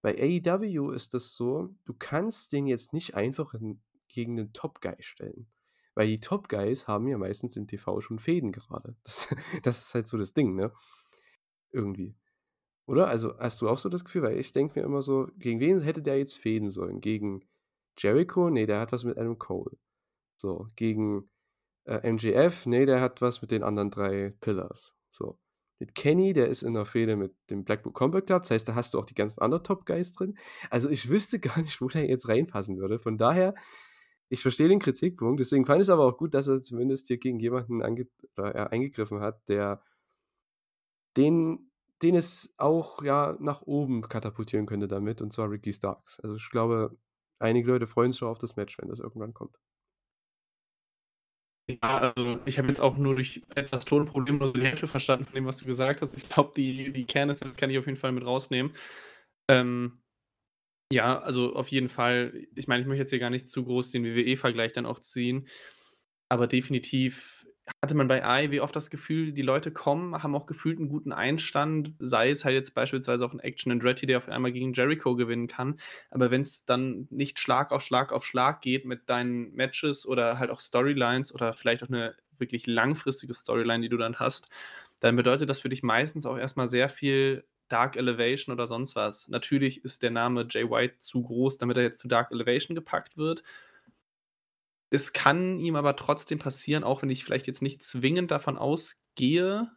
Bei 0.00 0.16
AEW 0.18 0.90
ist 0.92 1.14
das 1.14 1.34
so, 1.34 1.74
du 1.84 1.94
kannst 1.94 2.52
den 2.52 2.66
jetzt 2.66 2.92
nicht 2.92 3.14
einfach 3.14 3.54
in 3.54 3.80
gegen 4.12 4.38
einen 4.38 4.52
Top-Guy 4.52 4.96
stellen. 5.00 5.46
Weil 5.94 6.06
die 6.06 6.20
Top-Guys 6.20 6.88
haben 6.88 7.06
ja 7.06 7.18
meistens 7.18 7.56
im 7.56 7.66
TV 7.66 8.00
schon 8.00 8.18
Fäden 8.18 8.52
gerade. 8.52 8.96
Das, 9.04 9.28
das 9.62 9.80
ist 9.80 9.94
halt 9.94 10.06
so 10.06 10.16
das 10.16 10.32
Ding, 10.32 10.54
ne? 10.54 10.72
Irgendwie. 11.70 12.14
Oder? 12.86 13.08
Also 13.08 13.38
hast 13.38 13.60
du 13.62 13.68
auch 13.68 13.78
so 13.78 13.88
das 13.88 14.04
Gefühl, 14.04 14.22
weil 14.22 14.38
ich 14.38 14.52
denke 14.52 14.78
mir 14.78 14.86
immer 14.86 15.02
so, 15.02 15.28
gegen 15.38 15.60
wen 15.60 15.80
hätte 15.80 16.02
der 16.02 16.18
jetzt 16.18 16.36
fäden 16.36 16.70
sollen? 16.70 17.00
Gegen 17.00 17.44
Jericho? 17.98 18.50
Nee, 18.50 18.66
der 18.66 18.80
hat 18.80 18.92
was 18.92 19.04
mit 19.04 19.18
Adam 19.18 19.38
Cole. 19.38 19.76
So, 20.36 20.66
gegen 20.76 21.30
äh, 21.84 22.10
MJF? 22.10 22.66
Nee, 22.66 22.86
der 22.86 23.00
hat 23.00 23.20
was 23.20 23.42
mit 23.42 23.50
den 23.50 23.62
anderen 23.62 23.90
drei 23.90 24.34
Pillars. 24.40 24.94
So. 25.10 25.38
Mit 25.78 25.94
Kenny, 25.94 26.32
der 26.32 26.48
ist 26.48 26.62
in 26.62 26.74
der 26.74 26.86
Fehde 26.86 27.16
mit 27.16 27.34
dem 27.50 27.64
Blackpool 27.64 27.92
Combat 27.92 28.26
Club, 28.26 28.42
das 28.42 28.52
heißt, 28.52 28.68
da 28.68 28.74
hast 28.76 28.94
du 28.94 28.98
auch 29.00 29.04
die 29.04 29.14
ganzen 29.14 29.40
anderen 29.40 29.64
Top-Guys 29.64 30.12
drin. 30.12 30.38
Also 30.70 30.88
ich 30.88 31.08
wüsste 31.08 31.40
gar 31.40 31.60
nicht, 31.60 31.80
wo 31.80 31.88
der 31.88 32.06
jetzt 32.06 32.28
reinpassen 32.28 32.78
würde. 32.78 32.98
Von 32.98 33.18
daher 33.18 33.54
ich 34.32 34.40
verstehe 34.40 34.68
den 34.68 34.78
Kritikpunkt, 34.78 35.40
deswegen 35.40 35.66
fand 35.66 35.82
ich 35.82 35.86
es 35.86 35.90
aber 35.90 36.06
auch 36.06 36.16
gut, 36.16 36.32
dass 36.32 36.48
er 36.48 36.62
zumindest 36.62 37.06
hier 37.06 37.18
gegen 37.18 37.38
jemanden 37.38 37.82
ange 37.82 38.08
oder, 38.36 38.56
ja, 38.56 38.66
eingegriffen 38.68 39.20
hat, 39.20 39.46
der 39.48 39.82
den, 41.18 41.70
den 42.00 42.14
es 42.14 42.54
auch 42.56 43.02
ja 43.02 43.36
nach 43.40 43.60
oben 43.62 44.00
katapultieren 44.02 44.64
könnte 44.64 44.88
damit, 44.88 45.20
und 45.20 45.34
zwar 45.34 45.50
Ricky 45.50 45.74
Starks. 45.74 46.18
Also 46.20 46.36
ich 46.36 46.48
glaube, 46.50 46.96
einige 47.40 47.68
Leute 47.68 47.86
freuen 47.86 48.12
sich 48.12 48.20
schon 48.20 48.28
auf 48.28 48.38
das 48.38 48.56
Match, 48.56 48.78
wenn 48.78 48.88
das 48.88 49.00
irgendwann 49.00 49.34
kommt. 49.34 49.58
Ja, 51.68 51.98
also 51.98 52.40
ich 52.46 52.58
habe 52.58 52.68
jetzt 52.68 52.80
auch 52.80 52.96
nur 52.96 53.14
durch 53.14 53.42
etwas 53.54 53.84
Tonprobleme 53.84 54.38
nur 54.38 54.52
die 54.54 54.62
Hälfte 54.62 54.86
verstanden 54.86 55.26
von 55.26 55.34
dem, 55.34 55.44
was 55.44 55.58
du 55.58 55.66
gesagt 55.66 56.00
hast. 56.00 56.14
Ich 56.16 56.28
glaube, 56.28 56.52
die, 56.56 56.90
die 56.90 57.04
Kernessenz 57.04 57.58
kann 57.58 57.68
ich 57.68 57.78
auf 57.78 57.86
jeden 57.86 57.98
Fall 57.98 58.12
mit 58.12 58.24
rausnehmen. 58.24 58.72
Ähm, 59.48 60.01
ja, 60.92 61.18
also 61.18 61.54
auf 61.54 61.68
jeden 61.68 61.88
Fall. 61.88 62.46
Ich 62.54 62.68
meine, 62.68 62.82
ich 62.82 62.86
möchte 62.86 63.00
jetzt 63.00 63.10
hier 63.10 63.18
gar 63.18 63.30
nicht 63.30 63.48
zu 63.48 63.64
groß 63.64 63.90
den 63.90 64.04
WWE-Vergleich 64.04 64.72
dann 64.72 64.86
auch 64.86 64.98
ziehen, 64.98 65.48
aber 66.28 66.46
definitiv 66.46 67.46
hatte 67.82 67.94
man 67.94 68.08
bei 68.08 68.24
AEW 68.24 68.60
oft 68.60 68.74
das 68.74 68.90
Gefühl, 68.90 69.32
die 69.32 69.42
Leute 69.42 69.70
kommen, 69.70 70.22
haben 70.22 70.34
auch 70.34 70.46
gefühlt 70.46 70.78
einen 70.78 70.88
guten 70.88 71.12
Einstand, 71.12 71.94
sei 72.00 72.28
es 72.30 72.44
halt 72.44 72.54
jetzt 72.54 72.74
beispielsweise 72.74 73.24
auch 73.24 73.32
ein 73.32 73.38
Action 73.38 73.72
Andretti, 73.72 74.04
der 74.04 74.18
auf 74.18 74.28
einmal 74.28 74.52
gegen 74.52 74.72
Jericho 74.72 75.14
gewinnen 75.14 75.46
kann, 75.46 75.76
aber 76.10 76.30
wenn 76.30 76.42
es 76.42 76.64
dann 76.64 77.06
nicht 77.10 77.38
Schlag 77.38 77.70
auf 77.70 77.82
Schlag 77.82 78.12
auf 78.12 78.24
Schlag 78.24 78.60
geht 78.60 78.84
mit 78.84 79.08
deinen 79.08 79.54
Matches 79.54 80.04
oder 80.06 80.38
halt 80.38 80.50
auch 80.50 80.60
Storylines 80.60 81.32
oder 81.32 81.52
vielleicht 81.52 81.84
auch 81.84 81.88
eine 81.88 82.16
wirklich 82.36 82.66
langfristige 82.66 83.32
Storyline, 83.32 83.82
die 83.82 83.88
du 83.88 83.96
dann 83.96 84.18
hast, 84.18 84.48
dann 85.00 85.16
bedeutet 85.16 85.48
das 85.48 85.60
für 85.60 85.68
dich 85.68 85.82
meistens 85.82 86.26
auch 86.26 86.36
erstmal 86.36 86.68
sehr 86.68 86.88
viel 86.88 87.44
Dark 87.72 87.96
Elevation 87.96 88.52
oder 88.52 88.66
sonst 88.66 88.96
was. 88.96 89.28
Natürlich 89.28 89.84
ist 89.84 90.02
der 90.02 90.10
Name 90.10 90.46
Jay 90.48 90.68
White 90.68 90.98
zu 90.98 91.22
groß, 91.22 91.58
damit 91.58 91.76
er 91.76 91.82
jetzt 91.82 92.00
zu 92.00 92.08
Dark 92.08 92.30
Elevation 92.30 92.74
gepackt 92.74 93.16
wird. 93.16 93.42
Es 94.90 95.14
kann 95.14 95.58
ihm 95.58 95.74
aber 95.76 95.96
trotzdem 95.96 96.38
passieren, 96.38 96.84
auch 96.84 97.00
wenn 97.00 97.08
ich 97.10 97.24
vielleicht 97.24 97.46
jetzt 97.46 97.62
nicht 97.62 97.82
zwingend 97.82 98.30
davon 98.30 98.58
ausgehe, 98.58 99.70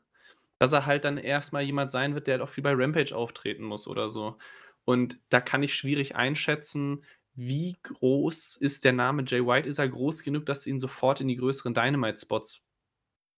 dass 0.59 0.73
er 0.73 0.85
halt 0.85 1.05
dann 1.05 1.17
erstmal 1.17 1.63
jemand 1.63 1.91
sein 1.91 2.15
wird, 2.15 2.27
der 2.27 2.35
halt 2.35 2.41
auch 2.41 2.49
viel 2.49 2.63
bei 2.63 2.73
Rampage 2.73 3.15
auftreten 3.15 3.63
muss 3.63 3.87
oder 3.87 4.09
so. 4.09 4.37
Und 4.83 5.19
da 5.29 5.39
kann 5.39 5.63
ich 5.63 5.73
schwierig 5.73 6.15
einschätzen, 6.15 7.03
wie 7.33 7.75
groß 7.83 8.57
ist 8.57 8.83
der 8.83 8.93
Name 8.93 9.23
Jay 9.25 9.45
White? 9.45 9.67
Ist 9.67 9.79
er 9.79 9.89
groß 9.89 10.23
genug, 10.23 10.45
dass 10.45 10.63
du 10.63 10.69
ihn 10.69 10.79
sofort 10.79 11.21
in 11.21 11.27
die 11.27 11.35
größeren 11.37 11.73
Dynamite-Spots 11.73 12.61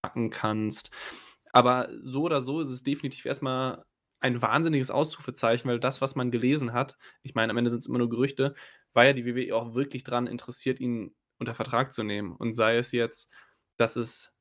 packen 0.02 0.30
kannst? 0.30 0.92
Aber 1.52 1.90
so 2.02 2.24
oder 2.24 2.42
so 2.42 2.60
ist 2.60 2.70
es 2.70 2.84
definitiv 2.84 3.26
erstmal 3.26 3.84
ein 4.27 4.41
wahnsinniges 4.41 4.91
Ausrufezeichen, 4.91 5.69
weil 5.69 5.79
das, 5.79 6.01
was 6.01 6.15
man 6.15 6.31
gelesen 6.31 6.74
hat 6.74 6.98
ich 7.24 7.36
meine, 7.36 7.51
am 7.51 7.57
Ende 7.57 7.69
sind 7.69 7.79
es 7.79 7.88
immer 7.88 7.98
nur 8.00 8.10
Gerüchte, 8.10 8.53
war 8.93 9.05
ja 9.05 9.13
die 9.13 9.25
WWE 9.25 9.55
auch 9.55 9.75
wirklich 9.75 10.03
dran 10.03 10.27
interessiert, 10.27 10.79
ihn 10.79 11.15
unter 11.39 11.53
Vertrag 11.55 11.93
zu 11.93 12.03
nehmen. 12.03 12.36
Und 12.36 12.53
sei 12.53 12.77
es 12.77 12.91
jetzt, 12.91 13.31
dass 13.77 13.96
es 13.96 14.36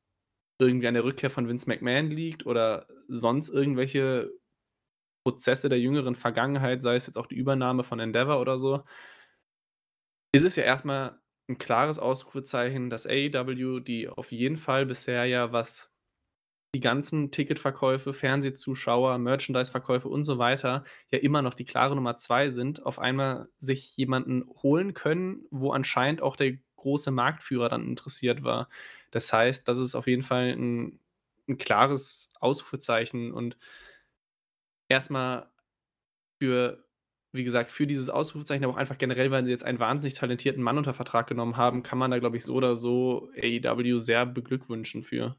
irgendwie 0.59 0.89
an 0.89 0.95
der 0.95 1.05
Rückkehr 1.05 1.31
von 1.31 1.49
Vince 1.49 1.69
McMahon 1.69 2.11
liegt 2.11 2.47
oder 2.47 2.87
sonst 3.09 3.49
irgendwelche 3.49 4.31
Prozesse 5.25 5.69
der 5.69 5.81
jüngeren 5.81 6.15
Vergangenheit, 6.15 6.81
sei 6.83 6.95
es 6.95 7.07
jetzt 7.07 7.19
auch 7.19 7.27
die 7.27 7.37
Übernahme 7.37 7.85
von 7.85 8.01
Endeavor 8.01 8.41
oder 8.41 8.57
so. 8.59 8.85
Ist 10.33 10.45
es 10.45 10.57
ja 10.57 10.65
erstmal 10.65 11.21
ein 11.49 11.59
klares 11.59 11.99
Ausrufezeichen, 11.99 12.91
dass 12.91 13.07
AEW, 13.07 13.81
die 13.81 14.09
auf 14.09 14.33
jeden 14.33 14.57
Fall 14.57 14.87
bisher 14.87 15.25
ja, 15.25 15.53
was 15.53 15.96
die 16.77 16.81
ganzen 16.81 17.31
Ticketverkäufe, 17.31 18.13
Fernsehzuschauer, 18.13 19.17
Merchandise-Verkäufe 19.19 20.09
und 20.09 20.25
so 20.25 20.39
weiter 20.39 20.85
ja 21.11 21.19
immer 21.19 21.41
noch 21.43 21.55
die 21.55 21.65
klare 21.65 21.95
Nummer 21.97 22.17
zwei 22.17 22.51
sind, 22.51 22.85
auf 22.85 22.99
einmal 22.99 23.49
sich 23.59 23.97
jemanden 23.97 24.45
holen 24.63 24.93
können, 24.95 25.47
wo 25.51 25.73
anscheinend 25.73 26.21
auch 26.23 26.37
der 26.37 26.59
große 26.77 27.11
Marktführer 27.13 27.71
dann 27.71 27.87
interessiert 27.89 28.45
war. 28.45 28.69
Das 29.11 29.33
heißt, 29.33 29.67
das 29.69 29.79
ist 29.79 29.95
auf 29.95 30.07
jeden 30.07 30.23
Fall 30.23 30.51
ein 30.57 31.01
'n 31.49 31.59
klares 31.59 32.33
Ausrufezeichen 32.41 33.33
und 33.33 33.57
erstmal 34.89 35.51
für 36.41 36.85
wie 37.33 37.45
gesagt, 37.45 37.71
für 37.71 37.87
dieses 37.87 38.11
Ausrufezeichen, 38.11 38.65
aber 38.65 38.75
auch 38.75 38.79
einfach 38.79 38.99
generell, 38.99 39.31
weil 39.31 39.45
sie 39.45 39.51
jetzt 39.53 39.65
einen 39.65 39.79
wahnsinnig 39.81 40.15
talentierten 40.15 40.63
Mann 40.63 40.79
unter 40.79 40.95
Vertrag 40.95 41.27
genommen 41.29 41.57
haben, 41.59 41.83
kann 41.83 41.99
man 41.99 42.11
da, 42.11 42.19
glaube 42.19 42.39
ich, 42.39 42.45
so 42.45 42.55
oder 42.55 42.77
so 42.77 43.31
AEW 43.37 43.99
sehr 44.01 44.27
beglückwünschen 44.27 45.03
für. 45.03 45.37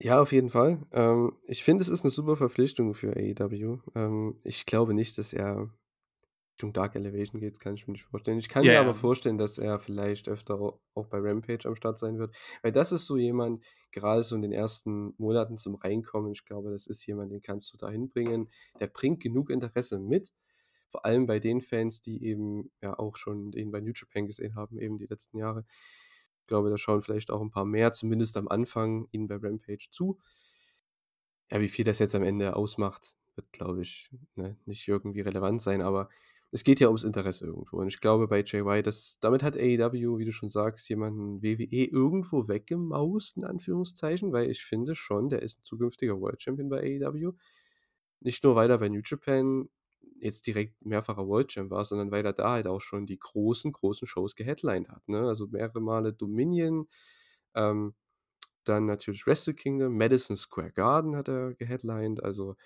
Ja, 0.00 0.20
auf 0.20 0.32
jeden 0.32 0.50
Fall. 0.50 0.86
Ähm, 0.92 1.32
ich 1.46 1.64
finde, 1.64 1.82
es 1.82 1.88
ist 1.88 2.02
eine 2.04 2.10
super 2.10 2.36
Verpflichtung 2.36 2.94
für 2.94 3.16
AEW. 3.16 3.80
Ähm, 3.96 4.38
ich 4.44 4.64
glaube 4.66 4.94
nicht, 4.94 5.18
dass 5.18 5.32
er 5.32 5.70
Richtung 6.54 6.72
Dark 6.74 6.96
Elevation 6.96 7.40
geht, 7.40 7.54
das 7.56 7.60
kann 7.60 7.74
ich 7.74 7.86
mir 7.88 7.92
nicht 7.94 8.04
vorstellen. 8.04 8.38
Ich 8.38 8.48
kann 8.48 8.66
Ja, 8.66 8.70
mir 8.70 8.80
aber 8.80 8.94
vorstellen, 8.94 9.38
dass 9.38 9.58
er 9.58 9.78
vielleicht 9.80 10.28
öfter 10.28 10.60
au 10.60 10.80
auch 10.94 11.06
bei 11.08 11.18
Rampage 11.20 11.68
am 11.68 11.76
Start 11.76 11.98
sein 11.98 12.18
wird, 12.18 12.36
weil 12.62 12.72
das 12.72 12.92
ist 12.92 13.06
so 13.06 13.16
jemand, 13.16 13.64
gerade 13.92 14.22
so 14.24 14.36
in 14.36 14.42
den 14.42 14.52
ersten 14.52 15.14
Monaten 15.18 15.56
zum 15.58 15.76
Reinkommen, 15.76 16.32
ich 16.32 16.44
glaube, 16.46 16.70
das 16.72 16.86
ist 16.86 17.06
jemand, 17.06 17.32
den 17.32 17.42
kannst 17.42 17.72
du 17.72 17.78
da 17.78 17.90
hinbringen. 17.90 18.50
Der 18.80 18.88
bringt 18.88 19.20
genug 19.22 19.50
Interesse 19.50 19.98
mit, 20.00 20.32
vor 20.88 21.04
allem 21.06 21.26
bei 21.26 21.40
den 21.40 21.60
Fans, 21.60 22.00
die 22.00 22.24
eben 22.24 22.70
ja 22.82 22.98
auch 22.98 23.16
schon 23.16 23.52
den 23.52 23.70
bei 23.72 23.80
New 23.80 23.92
Japan 23.94 24.26
gesehen 24.26 24.54
haben, 24.56 24.78
eben 24.78 24.98
die 24.98 25.06
letzten 25.06 25.38
Jahre. 25.38 25.64
Ich 26.48 26.50
glaube, 26.50 26.70
da 26.70 26.78
schauen 26.78 27.02
vielleicht 27.02 27.30
auch 27.30 27.42
ein 27.42 27.50
paar 27.50 27.66
mehr, 27.66 27.92
zumindest 27.92 28.38
am 28.38 28.48
Anfang, 28.48 29.06
ihnen 29.10 29.28
bei 29.28 29.34
Rampage 29.34 29.88
zu. 29.90 30.18
Ja, 31.52 31.60
wie 31.60 31.68
viel 31.68 31.84
das 31.84 31.98
jetzt 31.98 32.14
am 32.14 32.22
Ende 32.22 32.56
ausmacht, 32.56 33.16
wird, 33.36 33.52
glaube 33.52 33.82
ich, 33.82 34.08
ne, 34.34 34.56
nicht 34.64 34.88
irgendwie 34.88 35.20
relevant 35.20 35.60
sein, 35.60 35.82
aber 35.82 36.08
es 36.50 36.64
geht 36.64 36.80
ja 36.80 36.86
ums 36.86 37.04
Interesse 37.04 37.44
irgendwo. 37.44 37.76
Und 37.76 37.88
ich 37.88 38.00
glaube, 38.00 38.28
bei 38.28 38.40
JY, 38.40 38.82
das, 38.82 39.18
damit 39.20 39.42
hat 39.42 39.58
AEW, 39.58 40.16
wie 40.16 40.24
du 40.24 40.32
schon 40.32 40.48
sagst, 40.48 40.88
jemanden 40.88 41.42
WWE 41.42 41.84
irgendwo 41.84 42.48
weggemaust, 42.48 43.36
in 43.36 43.44
Anführungszeichen, 43.44 44.32
weil 44.32 44.50
ich 44.50 44.64
finde 44.64 44.94
schon, 44.94 45.28
der 45.28 45.42
ist 45.42 45.60
ein 45.60 45.64
zukünftiger 45.64 46.18
World 46.18 46.40
Champion 46.40 46.70
bei 46.70 46.80
AEW. 46.80 47.34
Nicht 48.20 48.42
nur, 48.42 48.56
weil 48.56 48.70
er 48.70 48.78
bei 48.78 48.88
New 48.88 49.02
Japan 49.04 49.68
jetzt 50.20 50.46
direkt 50.46 50.84
mehrfacher 50.84 51.26
World 51.28 51.48
Champ 51.48 51.70
war, 51.70 51.84
sondern 51.84 52.10
weil 52.10 52.24
er 52.26 52.32
da 52.32 52.50
halt 52.52 52.66
auch 52.68 52.80
schon 52.80 53.06
die 53.06 53.18
großen, 53.18 53.72
großen 53.72 54.06
Shows 54.08 54.34
geheadlined 54.36 54.88
hat. 54.88 55.08
Ne? 55.08 55.20
Also 55.28 55.46
mehrere 55.48 55.80
Male 55.80 56.12
Dominion, 56.12 56.88
ähm, 57.54 57.94
dann 58.64 58.86
natürlich 58.86 59.26
Wrestle 59.26 59.54
Kingdom, 59.54 59.96
Madison 59.96 60.36
Square 60.36 60.72
Garden 60.72 61.16
hat 61.16 61.28
er 61.28 61.54
geheadlined. 61.54 62.22
Also 62.22 62.56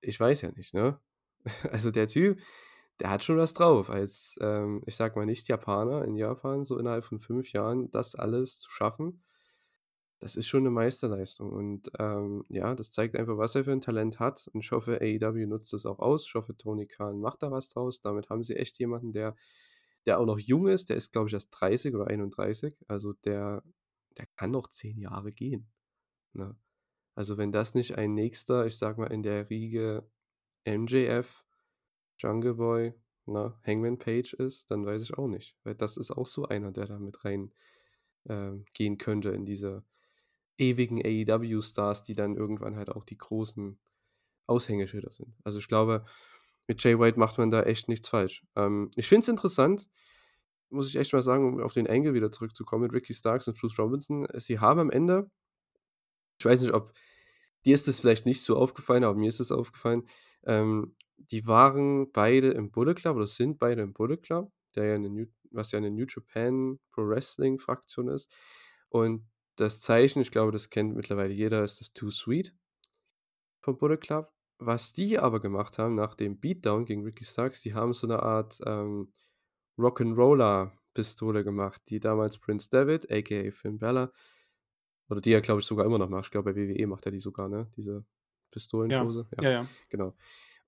ich 0.00 0.18
weiß 0.18 0.42
ja 0.42 0.50
nicht, 0.52 0.74
ne? 0.74 1.00
Also 1.72 1.90
der 1.90 2.08
Typ, 2.08 2.40
der 3.00 3.10
hat 3.10 3.22
schon 3.22 3.38
was 3.38 3.54
drauf 3.54 3.90
als, 3.90 4.36
ähm, 4.40 4.82
ich 4.86 4.96
sage 4.96 5.18
mal, 5.18 5.26
Nicht-Japaner 5.26 6.04
in 6.04 6.16
Japan, 6.16 6.64
so 6.64 6.78
innerhalb 6.78 7.04
von 7.04 7.20
5 7.20 7.52
Jahren 7.52 7.90
das 7.90 8.14
alles 8.16 8.58
zu 8.60 8.70
schaffen. 8.70 9.22
Das 10.22 10.34
ist 10.34 10.46
schon 10.48 10.60
eine 10.62 10.70
Meisterleistung 10.70 11.52
und, 11.52 11.90
ähm, 11.98 12.44
ja, 12.48 12.74
das 12.74 12.90
zeigt 12.90 13.16
einfach, 13.18 13.36
was 13.36 13.54
er 13.54 13.64
für 13.64 13.72
ein 13.72 13.82
Talent 13.82 14.18
hat 14.18 14.48
und 14.52 14.60
ich 14.64 14.70
hoffe, 14.72 14.98
AEW 15.00 15.46
nutzt 15.46 15.72
das 15.74 15.84
auch 15.84 15.98
aus. 15.98 16.24
Ich 16.26 16.34
hoffe, 16.34 16.56
Tony 16.56 16.86
Khan 16.86 17.20
macht 17.20 17.42
da 17.42 17.50
was 17.50 17.68
draus. 17.68 18.00
Damit 18.00 18.30
haben 18.30 18.42
sie 18.42 18.56
echt 18.56 18.78
jemanden, 18.78 19.12
der 19.12 19.36
der 20.06 20.20
auch 20.20 20.26
noch 20.26 20.38
jung 20.38 20.68
ist. 20.68 20.88
Der 20.90 20.96
ist, 20.96 21.12
glaube 21.12 21.28
ich, 21.28 21.34
erst 21.34 21.50
30 21.52 21.94
oder 21.94 22.06
31. 22.08 22.76
Also 22.88 23.12
der 23.12 23.62
der 24.18 24.26
kann 24.36 24.50
noch 24.52 24.68
10 24.68 24.98
Jahre 24.98 25.32
gehen, 25.32 25.70
ne? 26.34 26.56
Also, 27.16 27.38
wenn 27.38 27.52
das 27.52 27.74
nicht 27.74 27.96
ein 27.98 28.14
nächster, 28.14 28.66
ich 28.66 28.78
sage 28.78 29.00
mal, 29.00 29.08
in 29.12 29.22
der 29.22 29.50
Riege 29.50 30.08
MJF, 30.64 31.44
Jungle 32.18 32.54
Boy, 32.54 32.94
ne, 33.26 33.58
Hangman 33.66 33.98
Page 33.98 34.34
ist, 34.34 34.70
dann 34.70 34.86
weiß 34.86 35.02
ich 35.02 35.14
auch 35.18 35.28
nicht. 35.28 35.56
Weil 35.64 35.74
das 35.76 35.96
ist 35.98 36.10
auch 36.12 36.26
so 36.26 36.46
einer, 36.46 36.72
der 36.72 36.86
da 36.86 36.98
mit 36.98 37.24
rein, 37.24 37.52
ähm, 38.28 38.64
gehen 38.74 38.98
könnte 38.98 39.30
in 39.30 39.44
diese 39.46 39.84
ewigen 40.58 41.00
AEW-Stars, 41.04 42.02
die 42.04 42.14
dann 42.14 42.36
irgendwann 42.36 42.76
halt 42.76 42.90
auch 42.90 43.04
die 43.04 43.18
großen 43.18 43.78
Aushängeschilder 44.46 45.10
sind. 45.12 45.34
Also, 45.44 45.58
ich 45.58 45.68
glaube, 45.68 46.04
mit 46.68 46.82
Jay 46.84 46.98
White 46.98 47.18
macht 47.18 47.38
man 47.38 47.50
da 47.50 47.62
echt 47.64 47.88
nichts 47.88 48.08
falsch. 48.08 48.44
Ähm, 48.56 48.90
ich 48.96 49.08
finde 49.08 49.22
es 49.22 49.28
interessant, 49.28 49.88
muss 50.70 50.88
ich 50.88 50.96
echt 50.96 51.12
mal 51.12 51.22
sagen, 51.22 51.46
um 51.48 51.60
auf 51.62 51.74
den 51.74 51.88
Angle 51.88 52.14
wieder 52.14 52.32
zurückzukommen 52.32 52.84
mit 52.84 52.92
Ricky 52.94 53.14
Starks 53.14 53.48
und 53.48 53.58
Bruce 53.60 53.78
Robinson. 53.78 54.26
Sie 54.36 54.60
haben 54.60 54.80
am 54.80 54.90
Ende 54.90 55.30
ich 56.40 56.44
weiß 56.44 56.62
nicht, 56.62 56.74
ob 56.74 56.92
dir 57.64 57.74
ist 57.74 57.88
es 57.88 58.00
vielleicht 58.00 58.26
nicht 58.26 58.42
so 58.42 58.56
aufgefallen, 58.56 59.04
aber 59.04 59.18
mir 59.18 59.28
ist 59.28 59.40
es 59.40 59.52
aufgefallen. 59.52 60.04
Ähm, 60.44 60.96
die 61.16 61.46
waren 61.46 62.12
beide 62.12 62.50
im 62.50 62.70
Bullet 62.70 62.94
Club 62.94 63.16
oder 63.16 63.26
sind 63.26 63.58
beide 63.58 63.82
im 63.82 63.92
Bullet 63.92 64.18
Club, 64.18 64.52
der 64.74 64.84
ja 64.86 64.98
'ne 64.98 65.10
New 65.10 65.26
was 65.52 65.72
ja 65.72 65.78
eine 65.78 65.90
New 65.90 66.04
Japan 66.08 66.78
Pro 66.92 67.08
Wrestling 67.08 67.58
Fraktion 67.58 68.08
ist. 68.08 68.30
Und 68.90 69.26
das 69.56 69.80
Zeichen, 69.80 70.20
ich 70.22 70.30
glaube, 70.30 70.52
das 70.52 70.70
kennt 70.70 70.94
mittlerweile 70.96 71.32
jeder, 71.32 71.64
ist 71.64 71.80
das 71.80 71.92
Too 71.92 72.10
Sweet 72.10 72.54
vom 73.60 73.78
Bullet 73.78 73.98
Club. 73.98 74.32
Was 74.58 74.92
die 74.92 75.18
aber 75.18 75.40
gemacht 75.40 75.78
haben 75.78 75.94
nach 75.94 76.14
dem 76.14 76.40
Beatdown 76.40 76.86
gegen 76.86 77.04
Ricky 77.04 77.24
Starks, 77.24 77.60
die 77.60 77.74
haben 77.74 77.92
so 77.92 78.06
eine 78.06 78.22
Art, 78.22 78.58
ähm, 78.64 79.12
Rock'n'Roller-Pistole 79.78 81.44
gemacht, 81.44 81.82
die 81.88 82.00
damals 82.00 82.38
Prince 82.38 82.70
David, 82.70 83.10
aka 83.10 83.50
Finn 83.50 83.78
Balor 83.78 84.12
oder 85.08 85.20
die 85.20 85.32
er, 85.32 85.40
glaube 85.40 85.60
ich, 85.60 85.66
sogar 85.66 85.86
immer 85.86 85.98
noch 85.98 86.08
macht. 86.08 86.26
Ich 86.26 86.30
glaube, 86.30 86.52
bei 86.52 86.60
WWE 86.60 86.86
macht 86.86 87.06
er 87.06 87.12
die 87.12 87.20
sogar, 87.20 87.48
ne, 87.48 87.70
diese 87.76 88.04
Ja, 88.88 89.02
Pistolenpose? 89.04 89.28
Ja, 89.36 89.42
ja, 89.42 89.50
ja. 89.50 89.66
genau. 89.88 90.16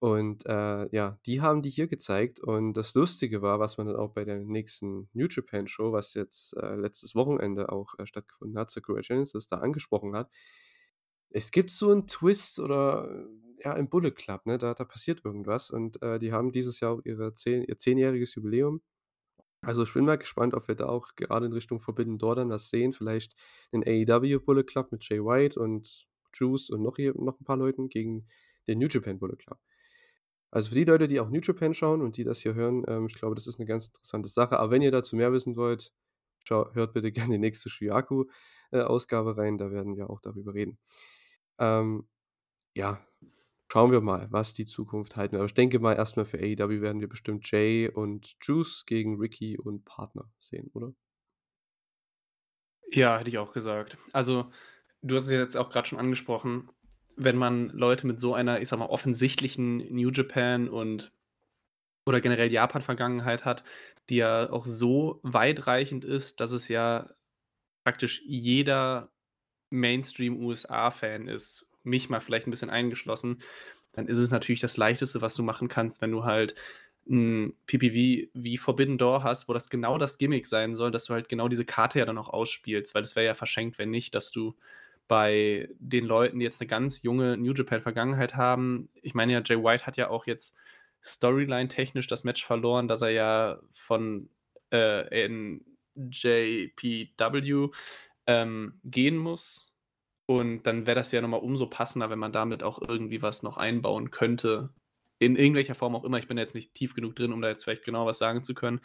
Und, 0.02 0.46
äh, 0.46 0.88
ja, 0.94 1.18
die 1.26 1.40
haben 1.40 1.60
die 1.62 1.70
hier 1.70 1.88
gezeigt 1.88 2.38
und 2.38 2.74
das 2.74 2.94
Lustige 2.94 3.42
war, 3.42 3.58
was 3.58 3.78
man 3.78 3.88
dann 3.88 3.96
auch 3.96 4.12
bei 4.12 4.24
der 4.24 4.38
nächsten 4.38 5.08
New 5.12 5.26
Japan 5.28 5.66
Show, 5.66 5.90
was 5.92 6.14
jetzt, 6.14 6.52
äh, 6.56 6.76
letztes 6.76 7.16
Wochenende 7.16 7.72
auch, 7.72 7.94
äh, 7.98 8.06
stattgefunden 8.06 8.56
hat, 8.58 8.70
Sakura 8.70 9.00
Genesis 9.00 9.48
da 9.48 9.56
angesprochen 9.58 10.14
hat. 10.14 10.28
Es 11.32 11.50
gibt 11.50 11.70
so 11.70 11.90
'n 11.92 12.06
Twist 12.06 12.58
oder, 12.58 13.26
ja, 13.62 13.74
im 13.74 13.88
Bullet 13.88 14.12
Club, 14.12 14.46
ne? 14.46 14.56
Da 14.58 14.74
da 14.74 14.84
passiert 14.84 15.24
irgendwas 15.24 15.70
und, 15.70 16.00
äh, 16.02 16.18
die 16.18 16.32
haben 16.32 16.52
dieses 16.52 16.80
Jahr 16.80 16.92
auch 16.94 17.00
ihre 17.04 17.34
zehn 17.34 17.62
ihr 17.64 17.76
zehnjähriges 17.78 18.34
Jubiläum. 18.34 18.80
Also, 19.62 19.84
ich 19.84 19.94
bin 19.94 20.04
mal 20.06 20.18
gespannt, 20.18 20.54
ob 20.54 20.68
wir 20.68 20.76
da 20.76 20.86
auch 20.88 21.16
gerade 21.16 21.46
in 21.46 21.52
Richtung 21.54 21.80
Forbidden 21.80 22.18
Door 22.18 22.36
dann 22.36 22.50
was 22.50 22.70
sehen. 22.70 22.92
Vielleicht 22.94 23.34
'nen 23.72 23.84
AEW 23.86 24.40
Bullet 24.40 24.64
Club 24.64 24.92
mit 24.92 25.08
Jay 25.08 25.20
White 25.24 25.60
und 25.60 26.06
Juice 26.34 26.70
und 26.70 26.82
noch 26.82 26.96
hier 26.96 27.14
noch 27.16 27.40
'n 27.40 27.44
paar 27.44 27.56
Leuten 27.58 27.88
gegen 27.88 28.28
den 28.68 28.78
New 28.80 28.88
Japan 28.88 29.18
Bullet 29.18 29.36
Club. 29.38 29.58
Also, 30.50 30.70
für 30.70 30.74
die 30.76 30.84
Leute, 30.84 31.06
die 31.08 31.20
auch 31.20 31.30
New 31.30 31.40
Japan 31.40 31.74
schauen 31.74 32.02
und 32.02 32.16
die 32.16 32.24
das 32.24 32.40
hier 32.40 32.54
hören, 32.54 32.84
ähm, 32.88 33.06
ich 33.06 33.14
glaube, 33.14 33.34
das 33.34 33.46
ist 33.46 33.58
'ne 33.58 33.66
ganz 33.66 33.86
interessante 33.88 34.28
Sache. 34.28 34.58
Aber 34.58 34.70
wenn 34.72 34.82
ihr 34.82 34.90
dazu 34.92 35.16
mehr 35.16 35.32
wissen 35.32 35.56
wollt, 35.56 35.92
schau 36.44 36.72
hört 36.74 36.94
bitte 36.94 37.12
gerne 37.32 37.32
die 37.34 37.38
nächste 37.38 37.70
Shuyaku, 37.70 38.24
äh, 38.72 38.78
rein, 39.36 39.58
da 39.58 39.70
werden 39.70 39.96
wir 39.96 40.10
auch 40.10 40.20
darüber 40.20 40.54
reden. 40.54 40.78
Ähm, 41.58 42.08
ja, 42.76 43.06
schauen 43.72 43.92
wir 43.92 44.00
mal, 44.02 44.28
was 44.32 44.54
die 44.54 44.66
Zukunft 44.66 45.16
halten 45.16 45.32
wird. 45.34 45.40
Aber 45.42 45.46
ich 45.48 45.54
denke 45.54 45.78
mal, 45.80 45.94
erst 45.96 46.16
mal 46.18 46.26
für 46.26 46.38
AEW 46.40 46.82
werden 46.82 47.00
wir 47.02 47.08
bestimmt 47.10 47.50
Jay 47.50 47.88
und 47.90 48.36
Juice 48.42 48.84
gegen 48.86 49.18
Ricky 49.20 49.58
und 49.58 49.84
Partner 49.86 50.30
sehen, 50.40 50.70
oder? 50.74 50.94
Ja, 52.92 53.18
hätte 53.18 53.30
ich 53.30 53.38
auch 53.38 53.52
gesagt. 53.52 53.98
Also, 54.12 54.50
du 55.02 55.14
hast 55.14 55.24
es 55.24 55.30
jetzt 55.30 55.56
auch 55.56 55.70
grad 55.70 55.88
schon 55.88 55.98
angesprochen, 55.98 56.70
wenn 57.18 57.36
man 57.36 57.70
Leute 57.70 58.06
mit 58.06 58.20
so 58.20 58.34
einer, 58.34 58.60
ich 58.62 58.68
sage 58.68 58.80
mal, 58.80 58.88
offensichtlichen 58.88 59.78
New 59.94 60.10
Japan 60.10 60.68
und 60.68 61.12
oder 62.06 62.20
generell 62.20 62.52
Japan-Vergangenheit 62.52 63.44
hat, 63.44 63.64
die 64.10 64.16
ja 64.16 64.50
auch 64.50 64.66
so 64.66 65.20
weitreichend 65.24 66.04
ist, 66.04 66.40
dass 66.40 66.52
es 66.52 66.68
ja 66.68 67.10
praktisch 67.84 68.22
jeder 68.26 69.10
Mainstream-USA-Fan 69.70 71.28
ist, 71.28 71.68
mich 71.84 72.10
mal 72.10 72.20
vielleicht 72.20 72.46
'n 72.48 72.50
bisschen 72.50 72.70
eingeschlossen, 72.70 73.38
dann 73.92 74.08
ist 74.08 74.18
es 74.18 74.30
natürlich 74.30 74.60
das 74.60 74.76
Leichteste, 74.78 75.22
was 75.22 75.34
du 75.36 75.42
machen 75.44 75.68
kannst, 75.68 76.02
wenn 76.02 76.12
du 76.12 76.24
halt 76.24 76.54
'n 77.08 77.54
PPV 77.66 78.30
wie 78.34 78.58
Forbidden 78.58 78.98
Door 78.98 79.24
hast, 79.24 79.48
wo 79.48 79.54
das 79.54 79.70
genau 79.70 79.98
das 79.98 80.18
Gimmick 80.18 80.46
sein 80.46 80.74
soll, 80.76 80.90
dass 80.92 81.06
du 81.06 81.14
halt 81.14 81.28
genau 81.30 81.48
diese 81.48 81.64
Karte 81.66 81.98
ja 82.00 82.06
dann 82.06 82.18
auch 82.18 82.30
ausspielst, 82.30 82.94
weil 82.94 83.02
das 83.02 83.16
wäre 83.16 83.26
ja 83.26 83.34
verschenkt, 83.34 83.78
wenn 83.78 83.90
nicht, 83.90 84.14
dass 84.14 84.30
du 84.32 84.56
bei 85.08 85.68
den 85.78 86.04
Leuten, 86.06 86.38
die 86.38 86.44
jetzt 86.44 86.60
'ne 86.60 86.66
ganz 86.68 87.02
junge 87.02 87.36
New 87.38 87.52
Japan-Vergangenheit 87.54 88.34
haben 88.36 88.90
ich 89.02 89.14
meine 89.14 89.32
ja, 89.32 89.42
Jay 89.44 89.56
White 89.62 89.86
hat 89.86 89.96
ja 89.96 90.10
auch 90.10 90.26
jetzt 90.26 90.56
storyline-technisch 91.04 92.06
das 92.08 92.24
Match 92.24 92.44
verloren, 92.44 92.88
dass 92.88 93.02
er 93.02 93.10
ja 93.10 93.60
von, 93.72 94.28
äh, 94.72 95.26
NJPW, 95.28 97.68
ähm, 98.26 98.80
gehen 98.84 99.16
muss. 99.16 99.72
Und 100.26 100.64
dann 100.64 100.86
wäre 100.86 100.96
das 100.96 101.10
ja 101.12 101.20
noch 101.22 101.28
mal 101.28 101.36
umso 101.38 101.66
passender, 101.68 102.10
wenn 102.10 102.18
man 102.18 102.32
damit 102.32 102.62
auch 102.62 102.80
irgendwie 102.82 103.22
was 103.22 103.42
noch 103.42 103.56
einbauen 103.56 104.10
könnte. 104.10 104.70
In 105.18 105.36
irgendwelcher 105.36 105.74
Form 105.74 105.96
auch 105.96 106.04
immer. 106.04 106.18
Ich 106.18 106.28
bin 106.28 106.36
jetzt 106.38 106.54
nicht 106.54 106.74
tief 106.74 106.94
genug 106.94 107.16
drin, 107.16 107.32
um 107.32 107.40
da 107.42 107.48
jetzt 107.48 107.64
vielleicht 107.64 107.84
genau 107.84 108.06
was 108.06 108.18
sagen 108.18 108.42
zu 108.42 108.54
können. 108.54 108.80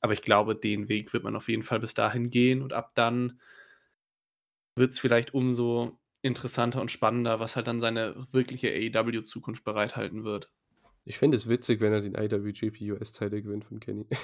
Aber 0.00 0.12
ich 0.14 0.22
glaube, 0.22 0.56
den 0.56 0.88
Weg 0.88 1.12
wird 1.12 1.24
man 1.24 1.36
auf 1.36 1.48
jeden 1.48 1.62
Fall 1.62 1.80
bis 1.80 1.94
dahin 1.94 2.30
gehen 2.30 2.62
und 2.62 2.72
ab 2.72 2.92
dann 2.94 3.40
wird's 4.76 4.98
vielleicht 4.98 5.34
umso 5.34 5.98
interessanter 6.22 6.80
und 6.80 6.90
spannender, 6.90 7.40
was 7.40 7.56
halt 7.56 7.66
dann 7.66 7.80
seine 7.80 8.26
wirkliche 8.32 8.68
AEW-Zukunft 8.70 9.64
bereithalten 9.64 10.24
wird. 10.24 10.52
Ich 11.04 11.18
fände 11.18 11.36
es 11.36 11.48
witzig, 11.48 11.80
wenn 11.80 11.92
er 11.92 12.02
den 12.02 12.14
IWGP 12.14 12.92
US-Title 12.92 13.42
gewinnt 13.42 13.64
von 13.64 13.80
Kenny. 13.80 14.06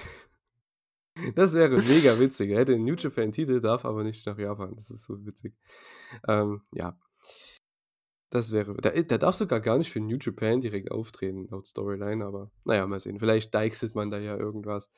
Das 1.34 1.54
wäre 1.54 1.78
mega 1.78 2.20
witzig. 2.20 2.50
Er 2.50 2.58
hätte 2.58 2.72
den 2.72 2.84
New 2.84 2.94
Japan-Titel, 2.94 3.62
darf 3.62 3.86
aber 3.86 4.04
nicht 4.04 4.26
nach 4.26 4.38
Japan. 4.38 4.76
Das 4.76 4.90
ist 4.90 5.04
so 5.04 5.24
witzig. 5.24 5.54
Ähm, 6.28 6.60
ja. 6.74 6.98
Das 8.28 8.52
wäre 8.52 8.76
der 8.76 9.02
der 9.02 9.16
darf 9.16 9.34
sogar 9.34 9.60
gar 9.60 9.78
nicht 9.78 9.90
für 9.90 10.00
New 10.00 10.18
Japan 10.20 10.60
direkt 10.60 10.90
auftreten 10.90 11.48
laut 11.48 11.66
Storyline, 11.66 12.22
aber 12.22 12.50
na 12.64 12.74
ja, 12.74 12.86
mal 12.86 13.00
sehen. 13.00 13.18
Vielleicht 13.18 13.54
deichselt 13.54 13.94
man 13.94 14.10
da 14.10 14.18
ja 14.18 14.36
irgendwas. 14.36 14.90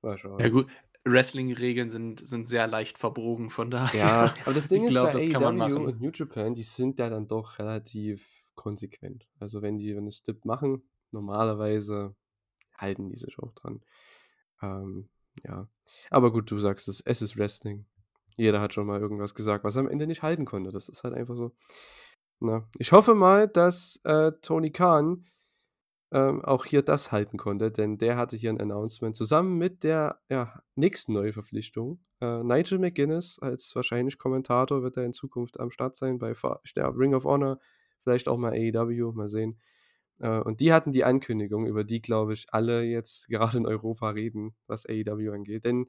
Mal 0.00 0.16
schauen. 0.16 0.40
Ja 0.40 0.48
gut, 0.48 0.68
Wrestling-Regeln 1.10 1.90
sind 1.90 2.26
sind 2.26 2.48
sehr 2.48 2.66
leicht 2.66 2.98
verbogen, 2.98 3.50
von 3.50 3.70
daher 3.70 3.98
Ja, 3.98 4.34
aber 4.44 4.54
das 4.54 4.68
Ding 4.68 4.82
ich 4.82 4.88
ist 4.88 4.94
glaube, 4.94 5.12
bei 5.12 5.24
das 5.24 5.32
kann 5.32 5.42
man 5.42 5.60
AEW 5.60 5.74
machen. 5.74 5.86
und 5.86 6.00
New 6.00 6.10
Japan, 6.12 6.54
die 6.54 6.62
sind 6.62 6.98
ja 6.98 7.08
dann 7.10 7.26
doch 7.28 7.58
relativ 7.58 8.50
konsequent. 8.54 9.26
Also, 9.38 9.62
wenn 9.62 9.78
die 9.78 9.94
'ne 9.94 10.10
Stip 10.10 10.44
machen, 10.44 10.82
normalerweise 11.10 12.14
halten 12.76 13.08
die 13.08 13.16
sich 13.16 13.38
auch 13.38 13.52
dran. 13.54 13.80
Ähm, 14.62 15.08
ja. 15.44 15.68
Aber 16.10 16.32
gut, 16.32 16.50
du 16.50 16.58
sagst 16.58 16.88
es, 16.88 17.00
es 17.00 17.22
ist 17.22 17.36
Wrestling. 17.36 17.86
Jeder 18.36 18.60
hat 18.60 18.74
schon 18.74 18.86
mal 18.86 19.00
irgendwas 19.00 19.34
gesagt, 19.34 19.64
was 19.64 19.76
er 19.76 19.80
am 19.80 19.88
Ende 19.88 20.06
nicht 20.06 20.22
halten 20.22 20.44
konnte. 20.44 20.70
Das 20.70 20.88
ist 20.88 21.02
halt 21.04 21.14
einfach 21.14 21.34
so. 21.36 21.52
Ne? 22.40 22.68
Ich 22.78 22.92
hoffe 22.92 23.14
mal, 23.14 23.48
dass, 23.48 24.00
äh, 24.04 24.32
Tony 24.42 24.70
Khan, 24.70 25.24
ähm, 26.12 26.44
auch 26.44 26.64
hier 26.64 26.82
das 26.82 27.12
halten 27.12 27.36
konnte, 27.36 27.70
denn 27.70 27.98
der 27.98 28.16
hatte 28.16 28.36
hier 28.36 28.50
'n 28.50 28.60
Announcement 28.60 29.14
zusammen 29.16 29.58
mit 29.58 29.84
der, 29.84 30.20
ja, 30.30 30.62
nächsten 30.74 31.12
Neuverpflichtung. 31.12 32.00
Äh, 32.20 32.42
Nigel 32.44 32.78
McGuinness 32.78 33.38
als 33.40 33.74
wahrscheinlich 33.74 34.18
Kommentator 34.18 34.82
wird 34.82 34.96
er 34.96 35.04
in 35.04 35.12
Zukunft 35.12 35.60
am 35.60 35.70
Start 35.70 35.96
sein 35.96 36.18
bei 36.18 36.32
ja, 36.76 36.88
Ring 36.88 37.14
of 37.14 37.24
Honor, 37.24 37.58
vielleicht 38.02 38.28
auch 38.28 38.38
mal 38.38 38.52
AEW, 38.52 39.12
mal 39.12 39.28
sehen. 39.28 39.58
Äh, 40.20 40.40
und 40.40 40.60
die 40.60 40.72
hatten 40.72 40.92
die 40.92 41.04
Ankündigung, 41.04 41.66
über 41.66 41.84
die, 41.84 42.00
glaube 42.00 42.32
ich, 42.34 42.46
alle 42.52 42.82
jetzt 42.84 43.28
gerade 43.30 43.58
in 43.58 43.66
Europa 43.66 44.10
reden, 44.10 44.56
was 44.66 44.86
AEW 44.86 45.32
angeht. 45.32 45.64
Denn 45.64 45.86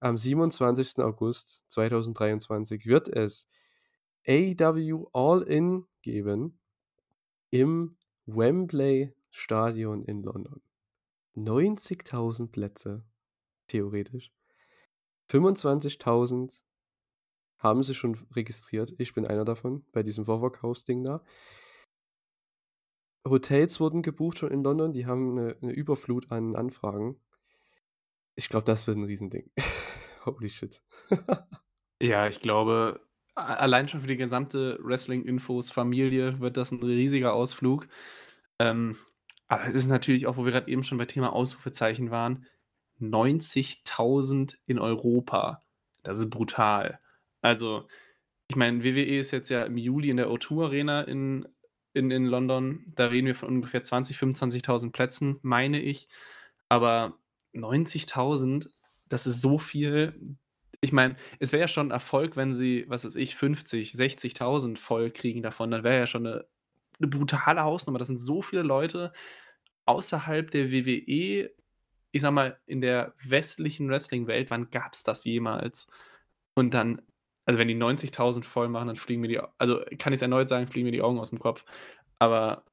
am 0.00 0.16
27. 0.18 0.98
August 0.98 1.64
2023 1.70 2.86
wird 2.86 3.08
es 3.08 3.48
AEW 4.26 5.06
All 5.12 5.42
In 5.42 5.84
geben 6.02 6.58
im 7.50 7.96
Wembley 8.28 9.12
Stadion 9.30 10.04
in 10.04 10.22
London. 10.22 10.62
90.000 11.34 12.52
Plätze, 12.52 13.04
theoretisch. 13.68 14.30
25.000 15.30 16.62
haben 17.58 17.82
sich 17.82 17.96
schon 17.98 18.16
registriert. 18.34 18.92
Ich 18.98 19.14
bin 19.14 19.26
einer 19.26 19.44
davon, 19.44 19.84
bei 19.92 20.02
diesem 20.02 20.24
Vorverkaufsding 20.26 21.04
da. 21.04 21.22
Hotels 23.28 23.78
wurden 23.78 24.02
gebucht 24.02 24.38
schon 24.38 24.50
in 24.50 24.64
London, 24.64 24.92
die 24.92 25.06
haben 25.06 25.34
'ne 25.34 25.56
'ne 25.60 25.70
Überflut 25.72 26.32
an 26.32 26.56
Anfragen. 26.56 27.16
Ich 28.38 28.48
glaube, 28.48 28.64
das 28.64 28.86
wird 28.86 28.96
'n 28.96 29.04
Riesending. 29.04 29.50
Holy 30.24 30.48
shit. 30.48 30.82
Ja, 32.00 32.26
ich 32.26 32.40
glaube, 32.40 33.00
allein 33.34 33.86
schon 33.88 34.00
für 34.00 34.06
die 34.08 34.16
gesamte 34.16 34.78
Wrestling-Infos-Familie 34.82 36.40
wird 36.40 36.56
das 36.56 36.72
'n 36.72 36.82
riesiger 36.82 37.32
Ausflug. 37.32 37.86
Ähm, 38.62 38.96
aber 39.48 39.66
es 39.68 39.74
ist 39.74 39.88
natürlich 39.88 40.26
auch, 40.26 40.36
wo 40.38 40.44
wir 40.44 40.52
grad 40.52 40.68
eben 40.68 40.84
schon 40.84 40.98
bei 40.98 41.06
Thema 41.06 41.32
Ausrufezeichen 41.34 42.10
waren, 42.12 42.46
90.000 42.98 44.58
in 44.66 44.78
Europa. 44.78 45.62
Das 46.04 46.18
ist 46.18 46.30
brutal. 46.30 47.00
Also, 47.42 47.88
ich 48.48 48.56
meine, 48.56 48.84
WWE 48.84 49.18
ist 49.18 49.30
jetzt 49.32 49.50
ja 49.50 49.64
im 49.64 49.76
Juli 49.78 50.10
in 50.10 50.18
der 50.18 50.30
O2 50.30 50.66
Arena 50.66 51.02
in 51.02 51.48
in 51.94 52.10
in 52.12 52.26
London. 52.26 52.84
Da 52.96 53.06
reden 53.08 53.26
wir 53.28 53.34
von 53.36 53.48
ungefähr 53.50 53.84
20, 53.84 54.18
25.000 54.18 54.92
Plätzen, 54.94 55.38
meine 55.42 55.80
ich. 55.82 56.08
Aber 56.68 57.18
90.000, 57.52 58.70
das 59.08 59.26
ist 59.26 59.40
so 59.42 59.58
viel. 59.58 60.36
Ich 60.82 60.92
meine, 60.92 61.16
es 61.40 61.52
wäre 61.52 61.62
ja 61.62 61.68
schon 61.68 61.88
'n 61.88 61.92
Erfolg, 61.92 62.36
wenn 62.36 62.54
sie, 62.54 62.86
was 62.88 63.04
weiß 63.04 63.16
ich, 63.16 63.36
50, 63.36 63.92
60.000 63.94 64.78
voll 64.80 65.10
kriegen 65.12 65.42
davon. 65.42 65.70
Dann 65.72 65.84
wäre 65.84 65.98
ja 66.00 66.06
schon 66.08 66.24
'ne 66.24 66.46
'ne 67.00 67.08
brutale 67.08 67.62
Hausnummer. 67.64 67.98
Das 67.98 68.08
sind 68.08 68.18
so 68.20 68.42
viele 68.42 68.62
Leute 68.62 69.12
außerhalb 69.86 70.50
der 70.50 70.70
WWE. 70.72 71.50
Ich 72.12 72.22
sage 72.22 72.34
mal, 72.34 72.58
in 72.66 72.80
der 72.82 73.14
westlichen 73.24 73.88
Wrestling-Welt, 73.90 74.50
wann 74.50 74.70
gab's 74.70 75.04
das 75.04 75.24
jemals? 75.24 75.88
Und 76.54 76.74
dann 76.74 77.02
also, 77.46 77.58
wenn 77.58 77.68
die 77.68 77.74
90.000 77.74 78.46
voll 78.46 78.68
machen, 78.68 78.88
dann 78.88 78.96
fliegen 78.96 79.20
mir 79.22 79.28
die 79.28 79.40
also, 79.58 79.80
kann 79.98 80.12
ich's 80.14 80.22
erneut 80.22 80.48
sagen, 80.48 80.68
fliegen 80.68 80.86
mir 80.86 80.92
die 80.92 81.02
Augen 81.02 81.18
aus'm 81.20 81.38
Kopf. 81.40 81.64
Aber 82.20 82.64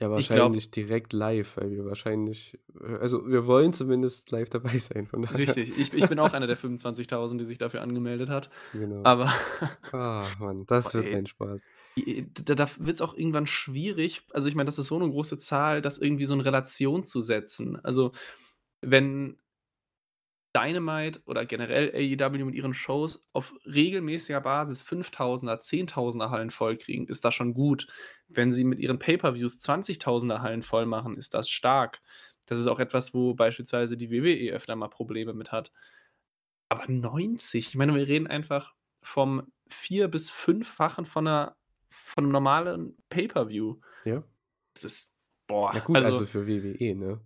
Ja, 0.00 0.10
wahrscheinlich 0.10 0.70
direkt 0.70 1.12
live, 1.12 1.56
weil 1.56 1.70
wir 1.70 1.84
wahrscheinlich 1.86 2.58
äh, 2.80 2.96
also, 2.98 3.26
wir 3.28 3.46
wollen 3.46 3.72
zumindest 3.72 4.30
live 4.30 4.50
dabei 4.50 4.78
sein, 4.78 5.06
von 5.06 5.22
daher. 5.22 5.56
Richtig. 5.56 5.76
Ich 5.76 5.92
ich 5.92 6.08
bin 6.08 6.18
auch 6.20 6.34
einer 6.34 6.46
der 6.46 6.56
25.000, 6.56 7.38
die 7.38 7.44
sich 7.44 7.58
dafür 7.58 7.82
angemeldet 7.82 8.28
hat. 8.28 8.48
Genau. 8.74 9.04
Aber 9.04 9.32
Ah, 9.92 10.30
Mann, 10.38 10.66
das 10.66 10.94
wird 10.94 11.12
ey. 11.12 11.14
ein 11.14 11.26
Spaß. 11.26 11.68
Da 12.44 12.54
da 12.56 12.68
wird's 12.78 13.02
auch 13.02 13.14
irgendwann 13.16 13.46
schwierig 13.46 14.22
also, 14.32 14.48
ich 14.48 14.54
meine, 14.56 14.66
das 14.66 14.78
ist 14.78 14.88
so 14.88 14.98
'ne 14.98 15.10
große 15.10 15.38
Zahl, 15.38 15.82
das 15.82 15.98
irgendwie 15.98 16.26
so 16.26 16.34
in 16.34 16.40
Relation 16.42 17.04
zu 17.04 17.20
setzen. 17.22 17.78
Also, 17.84 18.12
wenn 18.82 19.38
Dynamite 20.56 21.20
oder 21.26 21.46
generell 21.46 21.90
AEW 21.94 22.44
mit 22.46 22.54
ihren 22.56 22.74
Shows 22.74 23.26
auf 23.32 23.54
regelmäßiger 23.66 24.40
Basis 24.40 24.82
5.000er, 24.82 25.60
10.000er 25.60 26.30
Hallen 26.30 26.50
vollkriegen, 26.50 27.08
ist 27.08 27.24
das 27.24 27.34
schon 27.34 27.54
gut. 27.54 27.88
Wenn 28.28 28.52
sie 28.52 28.64
mit 28.64 28.80
ihren 28.80 28.98
Pay-per-Views 29.00 29.58
20.000er 29.58 30.42
Hallen 30.42 30.62
voll 30.62 30.86
machen, 30.86 31.16
ist 31.16 31.34
das 31.34 31.50
stark. 31.50 32.00
Das 32.46 32.58
ist 32.60 32.68
auch 32.68 32.80
etwas, 32.80 33.14
wo 33.14 33.34
beispielsweise 33.34 33.96
die 33.96 34.10
WWE 34.10 34.52
öfter 34.54 34.76
mal 34.76 34.88
Probleme 34.88 35.34
mit 35.34 35.52
hat. 35.52 35.70
Aber 36.70 36.86
90? 36.90 37.68
Ich 37.68 37.74
meine, 37.76 37.94
wir 37.94 38.08
reden 38.08 38.26
einfach 38.26 38.74
vom 39.02 39.52
vier 39.68 40.08
bis 40.08 40.30
fünffachen 40.30 41.04
von 41.04 41.24
'ner 41.24 41.56
von 41.90 42.24
'nem 42.24 42.32
normalen 42.32 42.96
Pay-per-View. 43.08 43.76
Ja. 44.06 44.26
Das 44.76 44.84
ist 44.84 45.14
boah, 45.48 45.72
Ja 45.72 45.80
gut, 45.80 46.02
also 46.02 46.12
also 46.12 46.26
für 46.26 46.46
WWE, 46.46 46.94
ne? 46.94 47.20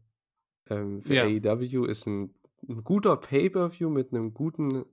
Ähm, 0.70 1.02
für 1.02 1.14
Ja. 1.14 1.40
AEW 1.44 1.86
ist 1.86 2.06
'n 2.08 2.34
'n 2.68 2.84
guter 2.84 3.16
Pay-per-View 3.16 3.90
mit 3.90 4.12
'nem 4.12 4.34
guten 4.34 4.84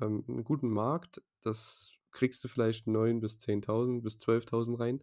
ähm, 0.00 0.24
'nem 0.26 0.44
guten 0.44 0.68
Markt, 0.70 1.22
das 1.42 1.92
kriegst 2.12 2.42
du 2.44 2.48
vielleicht 2.48 2.86
9 2.86 3.20
bis 3.20 3.38
10.000 3.38 4.02
bis 4.02 4.18
12.000 4.18 4.78
rein. 4.80 5.02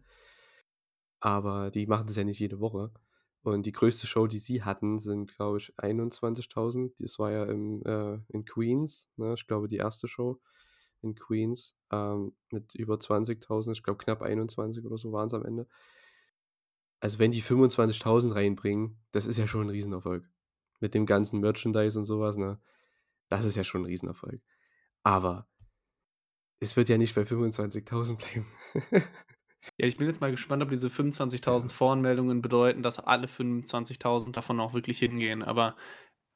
Aber 1.22 1.70
die 1.70 1.86
machen 1.86 2.06
das 2.06 2.16
ja 2.16 2.24
nicht 2.24 2.38
jede 2.40 2.60
Woche. 2.60 2.92
Und 3.42 3.66
die 3.66 3.72
größte 3.72 4.06
Show, 4.06 4.26
die 4.26 4.38
sie 4.38 4.62
hatten, 4.62 4.98
sind, 4.98 5.34
glaube 5.36 5.58
ich, 5.58 5.72
21.000. 5.78 6.94
Das 6.98 7.18
war 7.18 7.30
ja 7.30 7.44
im 7.44 7.82
äh, 7.84 8.18
in 8.28 8.44
Queens, 8.44 9.10
ne? 9.16 9.34
Ich 9.34 9.46
glaube, 9.46 9.68
die 9.68 9.76
erste 9.76 10.08
Show 10.08 10.40
in 11.02 11.14
Queens, 11.14 11.76
ähm, 11.92 12.34
mit 12.50 12.74
über 12.74 12.98
20.000. 12.98 13.76
Ich 13.76 13.82
glaube, 13.82 13.98
knapp 14.02 14.22
21 14.22 14.84
oder 14.86 14.96
so 14.98 15.12
waren's 15.12 15.34
am 15.34 15.44
Ende. 15.44 15.66
Also, 17.02 17.18
wenn 17.18 17.32
die 17.32 17.40
25.000 17.42 18.34
reinbringen, 18.34 18.98
das 19.12 19.26
ist 19.26 19.36
ja 19.38 19.46
schon 19.46 19.66
'n 19.66 19.70
Riesenerfolg. 19.70 20.28
Mit 20.84 20.94
dem 20.94 21.06
ganzen 21.06 21.40
Merchandise 21.40 21.98
und 21.98 22.06
so 22.06 22.20
was, 22.20 22.36
ne? 22.38 22.60
Das 23.30 23.44
ist 23.46 23.56
ja 23.56 23.64
schon 23.64 23.82
'n 23.82 23.86
Riesenerfolg. 23.86 24.42
Aber 25.04 25.48
es 26.58 26.76
wird 26.76 26.88
ja 26.88 26.98
nicht 26.98 27.14
bei 27.14 27.24
25.000 27.26 28.18
bleiben. 28.18 28.46
Ja, 29.78 29.86
ich 29.88 29.96
bin 29.96 30.06
jetzt 30.06 30.20
mal 30.20 30.30
gespannt, 30.30 30.62
ob 30.62 30.68
diese 30.70 30.90
25.000 30.90 31.72
Ja. 31.72 31.72
Voranmeldungen 31.72 32.42
bedeuten, 32.42 32.82
dass 32.82 32.98
alle 33.00 33.26
25.000 33.28 34.36
davon 34.36 34.60
auch 34.60 34.74
wirklich 34.74 34.98
hingehen. 34.98 35.42
Aber 35.42 35.76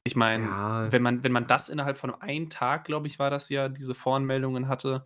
ich 0.03 0.15
meine, 0.15 0.57
Ja. 0.57 0.91
wenn 0.91 1.01
man 1.03 1.23
wenn 1.23 1.31
man 1.33 1.47
das 1.47 1.69
innerhalb 1.69 1.97
von 1.99 2.13
einem 2.15 2.49
Tag, 2.49 2.85
glaube 2.85 3.07
ich, 3.07 3.19
war 3.19 3.29
das 3.31 3.49
ja, 3.49 3.69
diese 3.69 3.95
Voranmeldungen 3.95 4.67
hatte, 4.69 5.05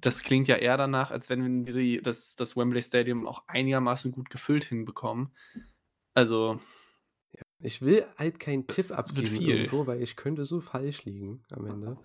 Das 0.00 0.22
klingt 0.24 0.48
ja 0.48 0.56
eher 0.56 0.76
danach, 0.78 1.10
als 1.12 1.30
wenn 1.30 1.66
wir 1.66 1.74
die 1.74 2.02
das 2.02 2.36
das 2.36 2.56
Wembley 2.56 2.82
Stadium 2.82 3.26
auch 3.28 3.44
einigermaßen 3.48 4.12
gut 4.12 4.30
gefüllt 4.30 4.64
hinbekommen. 4.66 5.34
Also 6.14 6.60
ich 7.62 7.82
will 7.82 8.06
halt 8.16 8.40
keinen 8.40 8.68
Tipp 8.68 8.90
Das 8.90 9.16
wird 9.16 9.30
abgeben 9.30 9.40
irgendwo, 9.40 9.86
weil 9.86 10.02
ich 10.02 10.16
könnte 10.16 10.44
so 10.44 10.60
falsch 10.60 11.04
liegen 11.04 11.44
am 11.50 11.66
Ende. 11.66 12.00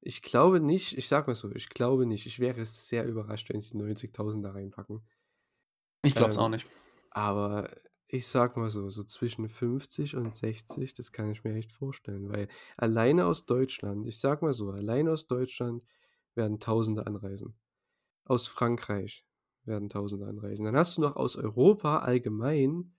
Ich 0.00 0.22
glaube 0.22 0.60
nicht 0.60 0.96
ich 0.98 1.08
sage 1.08 1.28
mal 1.30 1.34
so, 1.34 1.50
ich 1.54 1.68
glaube 1.70 2.06
nicht. 2.06 2.26
Ich 2.26 2.38
wäre 2.40 2.66
sehr 2.66 3.06
überrascht, 3.06 3.50
wenn 3.50 3.60
sie 3.60 3.76
90.000 3.76 4.44
da 4.44 4.52
reinpacken. 4.52 5.02
Ich 6.04 6.14
glaube 6.14 6.30
es 6.30 6.38
auch 6.38 6.48
Ähm, 6.48 6.48
nicht. 6.48 6.68
aber 7.10 7.70
ich 8.08 8.26
sage 8.28 8.60
mal 8.60 8.70
so, 8.70 8.90
so 8.90 9.04
zwischen 9.04 9.48
50 9.48 10.16
und 10.16 10.34
60, 10.34 10.94
das 10.94 11.12
kann 11.12 11.30
ich 11.30 11.44
mir 11.44 11.54
echt 11.54 11.72
vorstellen, 11.72 12.28
weil 12.30 12.48
alleine 12.76 13.26
aus 13.26 13.46
Deutschland 13.46 14.06
ich 14.06 14.18
sage 14.20 14.44
mal 14.44 14.52
so, 14.52 14.70
alleine 14.70 15.12
aus 15.12 15.26
Deutschland 15.26 15.84
werden 16.34 16.60
Tausende 16.60 17.06
anreisen. 17.06 17.58
Aus 18.24 18.48
Frankreich 18.48 19.26
werden 19.64 19.88
Tausende 19.90 20.26
anreisen. 20.26 20.64
Dann 20.66 20.76
hast 20.76 20.96
du 20.98 21.02
noch 21.02 21.16
aus 21.16 21.36
Europa 21.36 22.00
allgemein 22.00 22.96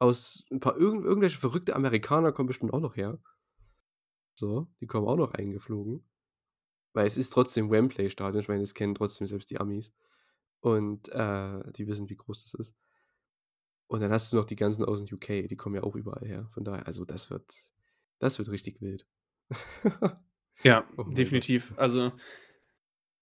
aus 0.00 0.44
'n 0.50 0.60
paar 0.60 0.76
irgend 0.76 1.04
irgendwelche 1.04 1.38
verrückte 1.38 1.76
Amerikaner 1.76 2.32
kommen 2.32 2.48
bestimmt 2.48 2.72
auch 2.74 2.80
noch 2.80 2.96
her. 2.96 3.18
So, 4.34 4.68
die 4.80 4.86
kommen 4.86 5.06
auch 5.08 5.16
noch 5.16 5.32
eingeflogen. 5.34 6.08
Weil 6.94 7.06
es 7.06 7.16
ist 7.18 7.30
trotzdem 7.32 7.70
Wembley-Stadion. 7.70 8.42
Ich 8.42 8.48
meine, 8.48 8.60
das 8.62 8.74
kennen 8.74 8.94
trotzdem 8.94 9.26
selbst 9.28 9.50
die 9.50 9.60
Amis. 9.60 9.92
Und, 10.60 11.08
äh, 11.10 11.72
die 11.72 11.86
wissen, 11.88 12.10
wie 12.10 12.16
groß 12.16 12.44
das 12.44 12.54
ist. 12.54 12.74
Und 13.90 14.00
dann 14.00 14.10
hast 14.12 14.32
du 14.32 14.36
noch 14.36 14.44
die 14.44 14.56
ganzen 14.56 14.84
aus'm 14.84 15.12
UK, 15.12 15.48
die 15.48 15.56
kommen 15.56 15.76
ja 15.76 15.82
auch 15.82 15.96
überall 15.96 16.26
her. 16.26 16.48
Von 16.54 16.64
daher 16.64 16.86
also, 16.86 17.04
das 17.04 17.30
wird 17.30 17.52
das 18.18 18.38
wird 18.38 18.48
richtig 18.50 18.80
wild. 18.80 19.06
Ja, 20.64 20.88
Oh 20.98 21.04
mein 21.04 21.28
Gott. 21.30 21.44
definitiv. 21.44 21.72
Also 21.76 22.12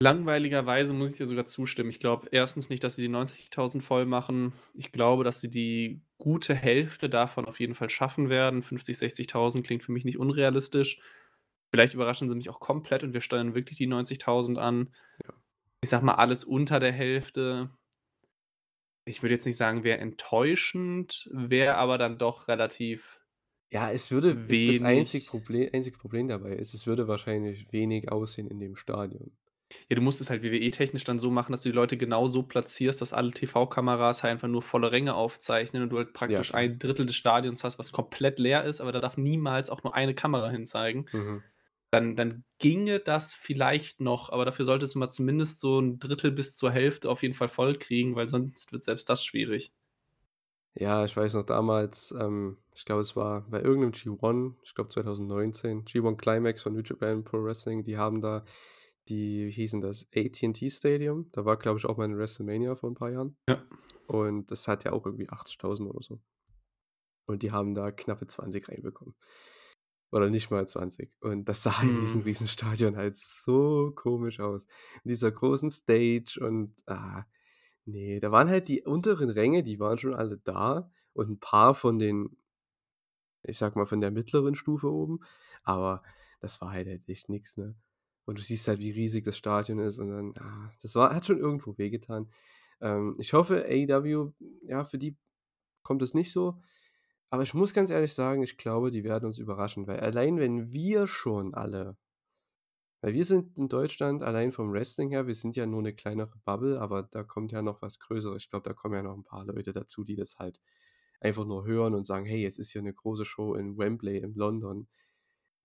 langweiligerweise 0.02 0.94
muss 0.94 1.10
ich 1.10 1.16
dir 1.18 1.26
sogar 1.26 1.44
zustimmen. 1.46 1.90
Ich 1.90 2.00
glaube 2.00 2.28
erstens 2.32 2.70
nicht, 2.70 2.82
dass 2.84 2.96
sie 2.96 3.02
die 3.02 3.08
90.000 3.08 3.84
voll 3.84 4.06
machen. 4.06 4.52
Ich 4.74 4.92
glaube, 4.92 5.24
dass 5.24 5.40
sie 5.40 5.50
die 5.50 6.02
gute 6.20 6.54
Hälfte 6.54 7.10
davon 7.10 7.46
auf 7.46 7.58
jeden 7.58 7.74
Fall 7.74 7.90
schaffen 7.90 8.28
werden. 8.28 8.62
50, 8.62 8.96
60.000 8.96 9.62
klingt 9.62 9.82
für 9.82 9.92
mich 9.92 10.04
nicht 10.04 10.18
unrealistisch. 10.18 11.00
Vielleicht 11.70 11.94
überraschen 11.94 12.28
sie 12.28 12.36
mich 12.36 12.50
auch 12.50 12.60
komplett 12.60 13.02
und 13.02 13.12
wir 13.12 13.20
steuern 13.20 13.54
wirklich 13.54 13.78
die 13.78 13.88
90.000 13.88 14.56
an. 14.56 14.94
Ja. 15.24 15.34
Ich 15.82 15.90
sage 15.90 16.04
mal, 16.04 16.14
alles 16.14 16.44
unter 16.44 16.78
der 16.78 16.92
Hälfte 16.92 17.70
ich 19.10 19.22
würde 19.22 19.34
jetzt 19.34 19.46
nicht 19.46 19.56
sagen, 19.56 19.84
wäre 19.84 19.98
enttäuschend, 19.98 21.28
wäre 21.32 21.76
aber 21.76 21.98
dann 21.98 22.18
doch 22.18 22.48
relativ 22.48 23.20
Ja, 23.70 23.90
es 23.90 24.10
würde 24.10 24.30
ist 24.48 24.80
das 24.80 24.86
einzig 24.86 25.22
wenig. 25.22 25.28
Proble 25.28 25.70
einzige 25.72 25.98
Problem 25.98 26.28
dabei 26.28 26.52
ist, 26.52 26.74
es 26.74 26.86
würde 26.86 27.08
wahrscheinlich 27.08 27.70
wenig 27.72 28.10
aussehen 28.10 28.48
in 28.48 28.60
dem 28.60 28.76
Stadion. 28.76 29.32
Ja, 29.88 29.96
du 29.96 30.02
musst 30.02 30.20
es 30.20 30.30
halt 30.30 30.42
WWE-technisch 30.42 31.04
dann 31.04 31.18
so 31.18 31.30
machen, 31.30 31.52
dass 31.52 31.62
du 31.62 31.68
die 31.68 31.74
Leute 31.74 31.96
genau 31.96 32.26
so 32.26 32.42
platzierst, 32.42 33.00
dass 33.00 33.12
alle 33.12 33.32
TV-Kameras 33.32 34.22
halt 34.22 34.32
einfach 34.32 34.48
nur 34.48 34.62
volle 34.62 34.92
Ränge 34.92 35.14
aufzeichnen 35.14 35.82
und 35.82 35.90
du 35.90 35.98
halt 35.98 36.12
Ja, 36.26 36.44
praktisch 36.44 36.54
klar. 36.54 36.70
1/3 36.78 37.04
des 37.04 37.16
Stadions 37.16 37.64
hast, 37.64 37.78
was 37.78 37.92
komplett 37.92 38.38
leer 38.38 38.64
ist, 38.64 38.80
aber 38.80 38.92
da 38.92 39.00
darf 39.00 39.16
niemals 39.16 39.70
auch 39.70 39.82
nur 39.82 39.94
eine 39.94 40.14
Kamera 40.14 40.48
hinzeigen. 40.50 41.06
Mhm. 41.14 41.50
Dann 41.92 42.16
dann 42.16 42.44
ginge 42.58 43.00
das 43.00 43.34
vielleicht 43.34 44.00
noch, 44.00 44.30
aber 44.30 44.44
dafür 44.44 44.64
solltest 44.66 44.94
du 44.96 45.00
mal 45.00 45.10
zumindest 45.10 45.60
so 45.60 45.80
1/3 45.80 46.30
bis 46.32 46.56
zur 46.56 46.70
Hälfte 46.72 47.10
auf 47.10 47.22
jeden 47.22 47.34
Fall 47.34 47.48
voll 47.48 47.76
kriegen, 47.76 48.16
weil 48.16 48.28
sonst 48.28 48.72
wird 48.72 48.84
selbst 48.84 49.08
das 49.10 49.24
schwierig. 49.24 49.70
Ja, 50.76 51.04
ich 51.04 51.16
weiß 51.16 51.34
noch 51.34 51.42
damals, 51.44 52.12
ähm, 52.12 52.58
ich 52.76 52.84
glaube, 52.84 53.00
es 53.00 53.16
war 53.16 53.40
bei 53.50 53.60
irgend 53.60 53.80
'nem 53.82 53.92
G1, 53.92 54.56
ich 54.62 54.74
glaube 54.76 54.88
2019, 54.88 55.84
G1 55.84 56.16
Climax 56.16 56.62
von 56.62 56.74
New 56.74 56.82
Japan 56.82 57.24
Pro 57.24 57.42
Wrestling, 57.42 57.82
die 57.82 57.98
haben 57.98 58.20
da 58.20 58.44
die 59.10 59.48
wie 59.48 59.50
hieß 59.52 59.72
denn 59.72 59.80
das? 59.82 60.06
AT&T 60.14 60.70
Stadium. 60.70 61.30
Da 61.32 61.44
war, 61.44 61.58
glaube 61.58 61.78
ich, 61.78 61.86
auch 61.86 61.96
mal 61.98 62.08
'ne 62.08 62.18
WrestleMania 62.18 62.76
vor 62.76 62.90
'n 62.90 62.94
paar 62.94 63.10
Jahren. 63.10 63.36
Ja. 63.48 63.64
Und 64.06 64.50
das 64.52 64.68
hat 64.68 64.84
ja 64.84 64.92
auch 64.92 65.06
irgendwie 65.06 65.30
80.000 65.30 65.90
oder 65.90 66.02
so. 66.02 66.20
Und 67.28 67.42
die 67.42 67.52
haben 67.52 67.74
da 67.74 67.90
knappe 67.92 68.26
20 68.26 68.68
reinbekommen. 68.68 69.14
Oder 70.12 70.30
nicht 70.30 70.50
mal 70.50 70.66
20. 70.68 71.12
Und 71.20 71.48
das 71.48 71.62
sah 71.62 71.82
in 71.82 71.98
diesem 71.98 72.20
Mhm. 72.20 72.24
Riesenstadion 72.24 72.96
halt 72.96 73.16
so 73.16 73.92
komisch 73.94 74.40
aus. 74.40 74.64
In 75.04 75.10
dieser 75.10 75.30
großen 75.32 75.70
Stage 75.70 76.40
und, 76.40 76.74
ah, 76.86 77.24
ne, 77.86 78.20
da 78.20 78.32
waren 78.32 78.48
halt 78.50 78.68
die 78.68 78.82
unteren 78.84 79.30
Ränge, 79.30 79.62
die 79.64 79.80
waren 79.80 79.98
schon 79.98 80.14
alle 80.14 80.38
da 80.38 80.90
und 81.14 81.30
'n 81.30 81.40
paar 81.40 81.74
von 81.74 81.98
den 82.00 82.36
ich 83.44 83.58
sage 83.58 83.78
mal, 83.78 83.86
von 83.86 84.00
der 84.00 84.10
mittleren 84.10 84.54
Stufe 84.54 84.90
oben, 84.92 85.20
aber 85.62 86.02
das 86.40 86.60
war 86.60 86.72
halt 86.72 86.88
halt 86.88 87.08
echt 87.08 87.28
nix, 87.28 87.56
ne? 87.56 87.74
Und 88.30 88.38
du 88.38 88.42
siehst 88.44 88.68
halt, 88.68 88.78
wie 88.78 88.92
riesig 88.92 89.24
das 89.24 89.36
Stadion 89.36 89.80
ist 89.80 89.98
und 89.98 90.08
dann 90.10 90.34
ah, 90.38 90.72
das 90.82 90.94
war 90.94 91.12
hat 91.12 91.24
schon 91.26 91.38
irgendwo 91.40 91.76
wehgetan. 91.78 92.28
Ähm, 92.80 93.16
ich 93.18 93.32
hoffe, 93.32 93.64
AEW, 93.68 94.32
ja, 94.62 94.84
für 94.84 94.98
die 94.98 95.16
kommt 95.84 96.02
das 96.02 96.14
nicht 96.14 96.32
so. 96.32 96.60
Aber 97.30 97.42
ich 97.44 97.54
muss 97.54 97.74
ganz 97.74 97.90
ehrlich 97.90 98.14
sagen, 98.14 98.42
ich 98.42 98.58
glaube, 98.58 98.90
die 98.92 99.04
werden 99.04 99.26
uns 99.26 99.38
überraschen, 99.38 99.86
weil 99.88 100.00
allein 100.00 100.38
wenn 100.38 100.72
wir 100.72 101.06
schon 101.08 101.54
alle 101.54 101.96
weil 103.04 103.14
wir 103.14 103.24
sind 103.24 103.58
in 103.58 103.68
Deutschland 103.68 104.22
allein 104.22 104.52
vom 104.52 104.72
Wrestling 104.72 105.10
her 105.10 105.26
wir 105.26 105.34
sind 105.34 105.56
ja 105.56 105.64
nur 105.66 105.80
'ne 105.82 105.94
kleinere 105.94 106.36
Bubble, 106.44 106.78
aber 106.80 107.02
da 107.04 107.22
kommt 107.24 107.50
ja 107.52 107.62
noch 107.62 107.80
was 107.82 107.98
Größeres. 107.98 108.42
Ich 108.44 108.50
glaube, 108.50 108.68
da 108.68 108.74
kommen 108.74 108.94
ja 108.94 109.02
noch 109.02 109.16
'n 109.16 109.24
paar 109.24 109.44
Leute 109.46 109.72
dazu, 109.72 110.04
die 110.04 110.16
das 110.16 110.36
halt 110.38 110.60
einfach 111.20 111.46
nur 111.46 111.64
hören 111.66 111.94
und 111.94 112.04
sagen: 112.06 112.26
„Hey, 112.26 112.44
es 112.44 112.58
ist 112.58 112.72
hier 112.72 112.82
'ne 112.82 112.92
große 112.94 113.24
Show 113.24 113.54
in 113.54 113.78
Wembley 113.78 114.18
in 114.18 114.34
London.“ 114.34 114.86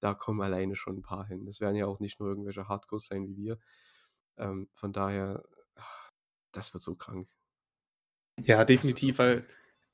Da 0.06 0.14
kommen 0.14 0.42
alleine 0.42 0.76
schon 0.76 0.98
'n 1.00 1.02
paar 1.04 1.26
hin. 1.28 1.46
Das 1.48 1.60
werden 1.62 1.76
ja 1.78 1.88
auch 1.88 2.00
nicht 2.00 2.20
nur 2.20 2.30
irgendwelche 2.30 2.68
Hardcores 2.70 3.08
sein 3.08 3.28
wie 3.28 3.38
wir. 3.38 3.60
Ähm, 4.38 4.70
von 4.74 4.94
daher, 4.94 5.44
das 6.54 6.74
wird 6.76 6.84
so 6.84 6.96
krank. 6.96 7.30
Ja, 8.44 8.66
Das 8.74 8.90
wird 8.90 9.00
so 9.00 9.08
definitiv, 9.08 9.20
weil 9.20 9.46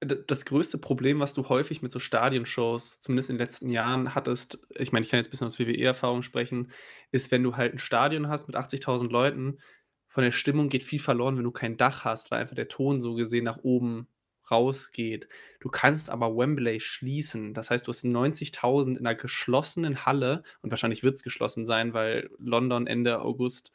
das 0.03 0.45
größte 0.45 0.79
Problem, 0.79 1.19
was 1.19 1.35
du 1.35 1.47
häufig 1.47 1.83
mit 1.83 1.91
so 1.91 1.99
Stadionshows, 1.99 2.99
zumindest 2.99 3.29
in 3.29 3.35
den 3.37 3.39
letzten 3.45 3.69
Jahren 3.69 4.15
hattest 4.15 4.59
ich 4.75 4.91
meine, 4.91 5.05
ich 5.05 5.11
kann 5.11 5.19
jetzt 5.19 5.29
bisschen 5.29 5.45
aus 5.45 5.59
WWE-Erfahrung 5.59 6.23
sprechen, 6.23 6.71
ist, 7.11 7.29
wenn 7.29 7.43
du 7.43 7.55
halt 7.55 7.73
'n 7.73 7.77
Stadion 7.79 8.27
hast 8.27 8.47
mit 8.47 8.55
80.000 8.55 9.11
Leuten, 9.11 9.59
von 10.07 10.23
der 10.23 10.31
Stimmung 10.31 10.69
geht 10.69 10.83
viel 10.83 10.99
verloren, 10.99 11.37
wenn 11.37 11.43
du 11.43 11.51
kein 11.51 11.77
Dach 11.77 12.03
hast, 12.03 12.31
weil 12.31 12.41
einfach 12.41 12.55
der 12.55 12.67
Ton 12.67 12.99
so 12.99 13.13
gesehen 13.13 13.43
nach 13.43 13.59
oben 13.61 14.07
rausgeht. 14.51 15.27
Du 15.59 15.69
kannst 15.69 16.09
aber 16.09 16.35
Wembley 16.37 16.79
schließen. 16.79 17.53
Das 17.53 17.71
heißt, 17.71 17.87
du 17.87 17.89
hast 17.91 18.03
90.000 18.03 18.97
in 18.97 19.03
'ner 19.03 19.15
geschlossenen 19.15 20.05
Halle 20.05 20.43
und 20.61 20.71
wahrscheinlich 20.71 21.03
wird's 21.03 21.23
geschlossen 21.23 21.65
sein, 21.67 21.93
weil 21.93 22.29
London 22.39 22.87
Ende 22.87 23.21
August 23.21 23.71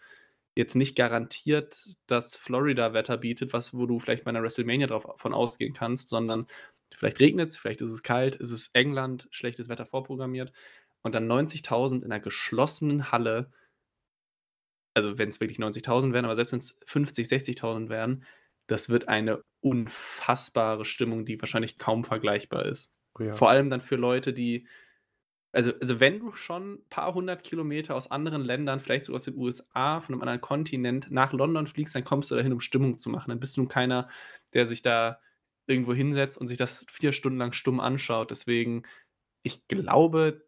jetzt 0.57 0.75
nicht 0.77 0.97
garantiert 0.97 1.97
das 2.07 2.37
Florida-Wetter 2.37 3.19
bietet, 3.19 3.53
was 3.53 3.75
wo 3.75 3.87
du 3.87 3.99
vielleicht 4.01 4.25
bei 4.25 4.33
'ner 4.33 4.43
WrestleMania 4.43 4.87
drauf 4.89 5.07
von 5.17 5.35
ausgehen 5.35 5.75
kannst, 5.75 6.09
sondern 6.11 6.47
vielleicht 6.97 7.21
regnet's, 7.21 7.59
vielleicht 7.59 7.81
ist 7.83 7.91
es 7.93 8.03
kalt, 8.03 8.41
es 8.41 8.51
ist 8.53 8.75
England, 8.75 9.29
schlechtes 9.33 9.69
Wetter 9.69 9.87
vorprogrammiert 9.87 10.53
und 11.03 11.15
dann 11.15 11.27
90.000 11.29 12.05
in 12.05 12.11
'ner 12.11 12.21
geschlossenen 12.21 13.13
Halle 13.13 13.51
also, 14.97 15.19
wenn's 15.19 15.41
wirklich 15.41 15.59
90.000 15.59 16.15
wären, 16.15 16.25
aber 16.25 16.35
selbst 16.35 16.53
wenn's 16.53 16.79
50, 16.87 17.29
60.000 17.29 17.91
wären, 17.91 18.25
das 18.69 18.89
wird 18.91 19.09
eine 19.09 19.43
unfassbare 19.61 20.85
Stimmung, 20.85 21.25
die 21.27 21.41
wahrscheinlich 21.41 21.79
kaum 21.79 22.05
vergleichbar 22.05 22.67
ist. 22.67 22.97
Oh 23.19 23.23
ja. 23.23 23.39
Vor 23.39 23.51
allem 23.51 23.71
dann 23.71 23.81
für 23.81 23.97
Leute, 23.97 24.33
die 24.33 24.69
also 25.53 25.73
also, 25.81 26.01
wenn 26.01 26.21
du 26.21 26.33
schon 26.35 26.85
paar 26.91 27.15
100 27.15 27.43
Kilometer 27.45 27.95
aus 27.97 28.11
anderen 28.11 28.43
Ländern, 28.45 28.81
vielleicht 28.81 29.07
sogar 29.07 29.17
aus 29.17 29.25
den 29.25 29.37
USA, 29.37 30.01
von 30.01 30.15
'nem 30.15 30.23
anderen 30.23 30.41
Kontinent 30.43 31.11
nach 31.11 31.33
London 31.33 31.67
fliegst, 31.67 31.95
dann 31.95 32.05
kommst 32.05 32.31
du 32.31 32.37
dahin, 32.37 32.53
um 32.53 32.61
Stimmung 32.61 32.99
zu 32.99 33.11
machen. 33.11 33.31
Dann 33.31 33.41
bist 33.41 33.57
du 33.57 33.63
nun 33.63 33.69
keiner, 33.69 34.09
der 34.55 34.67
sich 34.67 34.83
da 34.83 35.21
irgendwo 35.67 35.95
hinsetzt 35.95 36.39
und 36.39 36.49
sich 36.49 36.59
das 36.59 36.87
4 36.91 37.13
Stunden 37.13 37.39
lang 37.39 37.53
stumm 37.53 37.81
anschaut. 37.81 38.31
Deswegen, 38.33 38.85
ich 39.43 39.67
glaube, 39.69 40.47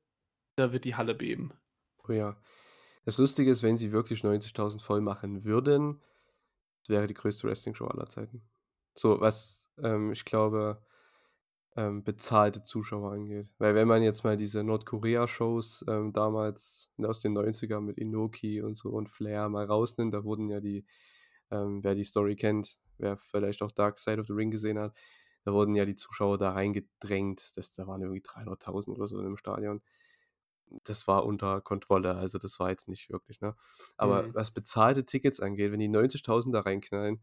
da 0.57 0.73
wird 0.73 0.85
die 0.87 0.97
Halle 0.97 1.15
beben. 1.15 1.53
Oh 2.07 2.13
ja. 2.13 2.37
Das 3.05 3.19
Lustige 3.19 3.51
ist, 3.51 3.63
wenn 3.63 3.79
sie 3.79 3.93
wirklich 3.93 4.25
90.000 4.25 4.83
voll 4.83 5.01
machen 5.01 5.45
würden, 5.45 6.01
wäre 6.89 7.07
die 7.07 7.15
größte 7.15 7.47
Wrestling-Show 7.47 7.87
aller 7.87 8.07
Zeiten. 8.07 8.43
So, 8.97 9.21
was, 9.21 9.69
ähm, 9.83 10.13
ich 10.13 10.25
glaube, 10.25 10.83
ähm, 11.77 12.03
bezahlte 12.05 12.65
Zuschauer 12.65 13.13
angeht. 13.13 13.49
Weil 13.59 13.75
wenn 13.75 13.89
man 13.89 14.03
jetzt 14.03 14.25
mal 14.25 14.37
diese 14.37 14.65
Nordkorea-Shows, 14.65 15.85
ähm, 15.89 16.13
damals 16.13 16.91
aus 17.03 17.21
den 17.21 17.33
90ern 17.35 17.81
mit 17.83 17.99
Inoki 17.99 18.63
und 18.63 18.77
so 18.77 18.91
und 18.91 19.09
Flair 19.09 19.49
mal 19.49 19.67
rausnimmt, 19.67 20.15
da 20.15 20.25
wurden 20.25 20.49
ja 20.51 20.61
die 20.61 20.87
ähm, 21.51 21.83
wer 21.85 21.95
die 21.95 22.05
Story 22.05 22.37
kennt, 22.37 22.79
wer 22.99 23.17
vielleicht 23.17 23.63
auch 23.63 23.71
Dark 23.73 23.99
Side 23.99 24.21
of 24.21 24.27
the 24.27 24.33
Ring 24.33 24.51
gesehen 24.51 24.79
hat, 24.79 24.97
da 25.45 25.53
wurden 25.53 25.75
ja 25.75 25.85
die 25.85 25.95
Zuschauer 25.97 26.39
da 26.39 26.51
reingedrängt. 26.53 27.57
Das 27.57 27.71
da 27.73 27.87
waren 27.87 28.03
irgendwie 28.03 28.21
300.000 28.23 28.93
oder 28.95 29.07
so 29.07 29.21
dem 29.23 29.37
Stadion. 29.37 29.81
Das 30.85 31.09
war 31.09 31.25
unter 31.25 31.61
Kontrolle, 31.61 32.17
also, 32.17 32.39
das 32.39 32.61
war 32.61 32.71
jetzt 32.71 32.89
nicht 32.89 33.11
wirklich, 33.11 33.41
ne? 33.41 33.57
Aber 33.97 34.29
Mhm. 34.29 34.35
was 34.35 34.51
bezahlte 34.53 35.05
Tickets 35.07 35.41
angeht, 35.41 35.73
wenn 35.73 35.81
die 35.81 35.89
90.000 35.89 36.55
da 36.55 36.61
reinknallen, 36.61 37.23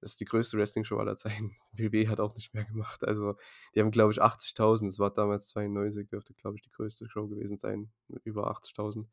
das 0.00 0.12
ist 0.12 0.20
die 0.20 0.26
größte 0.26 0.58
Wrestling-Show 0.58 0.98
aller 0.98 1.16
Zeiten. 1.16 1.56
WWE 1.72 2.08
hat 2.08 2.20
auch 2.20 2.34
nicht 2.34 2.54
mehr 2.54 2.64
gemacht. 2.64 3.04
Also, 3.04 3.36
die 3.74 3.80
haben, 3.80 3.90
glaube 3.90 4.12
ich, 4.12 4.22
80.000. 4.22 4.90
Das 4.90 4.98
war 4.98 5.12
damals 5.12 5.48
92, 5.48 6.08
dürfte, 6.08 6.34
glaube 6.34 6.56
ich, 6.56 6.62
die 6.62 6.70
größte 6.70 7.08
Show 7.08 7.26
gewesen 7.28 7.58
sein 7.58 7.90
mit 8.08 8.24
über 8.26 8.48
80.000. 8.50 9.10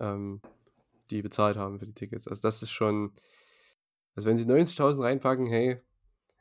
Ähm 0.00 0.42
die 1.10 1.22
bezahlt 1.22 1.56
haben 1.58 1.78
für 1.80 1.86
die 1.86 1.94
Tickets. 1.94 2.28
Also, 2.28 2.42
das 2.42 2.62
ist 2.62 2.70
schon 2.72 3.12
also, 4.14 4.28
wenn 4.28 4.36
sie 4.36 4.46
90.000 4.46 5.02
reinpacken, 5.02 5.46
hey 5.46 5.80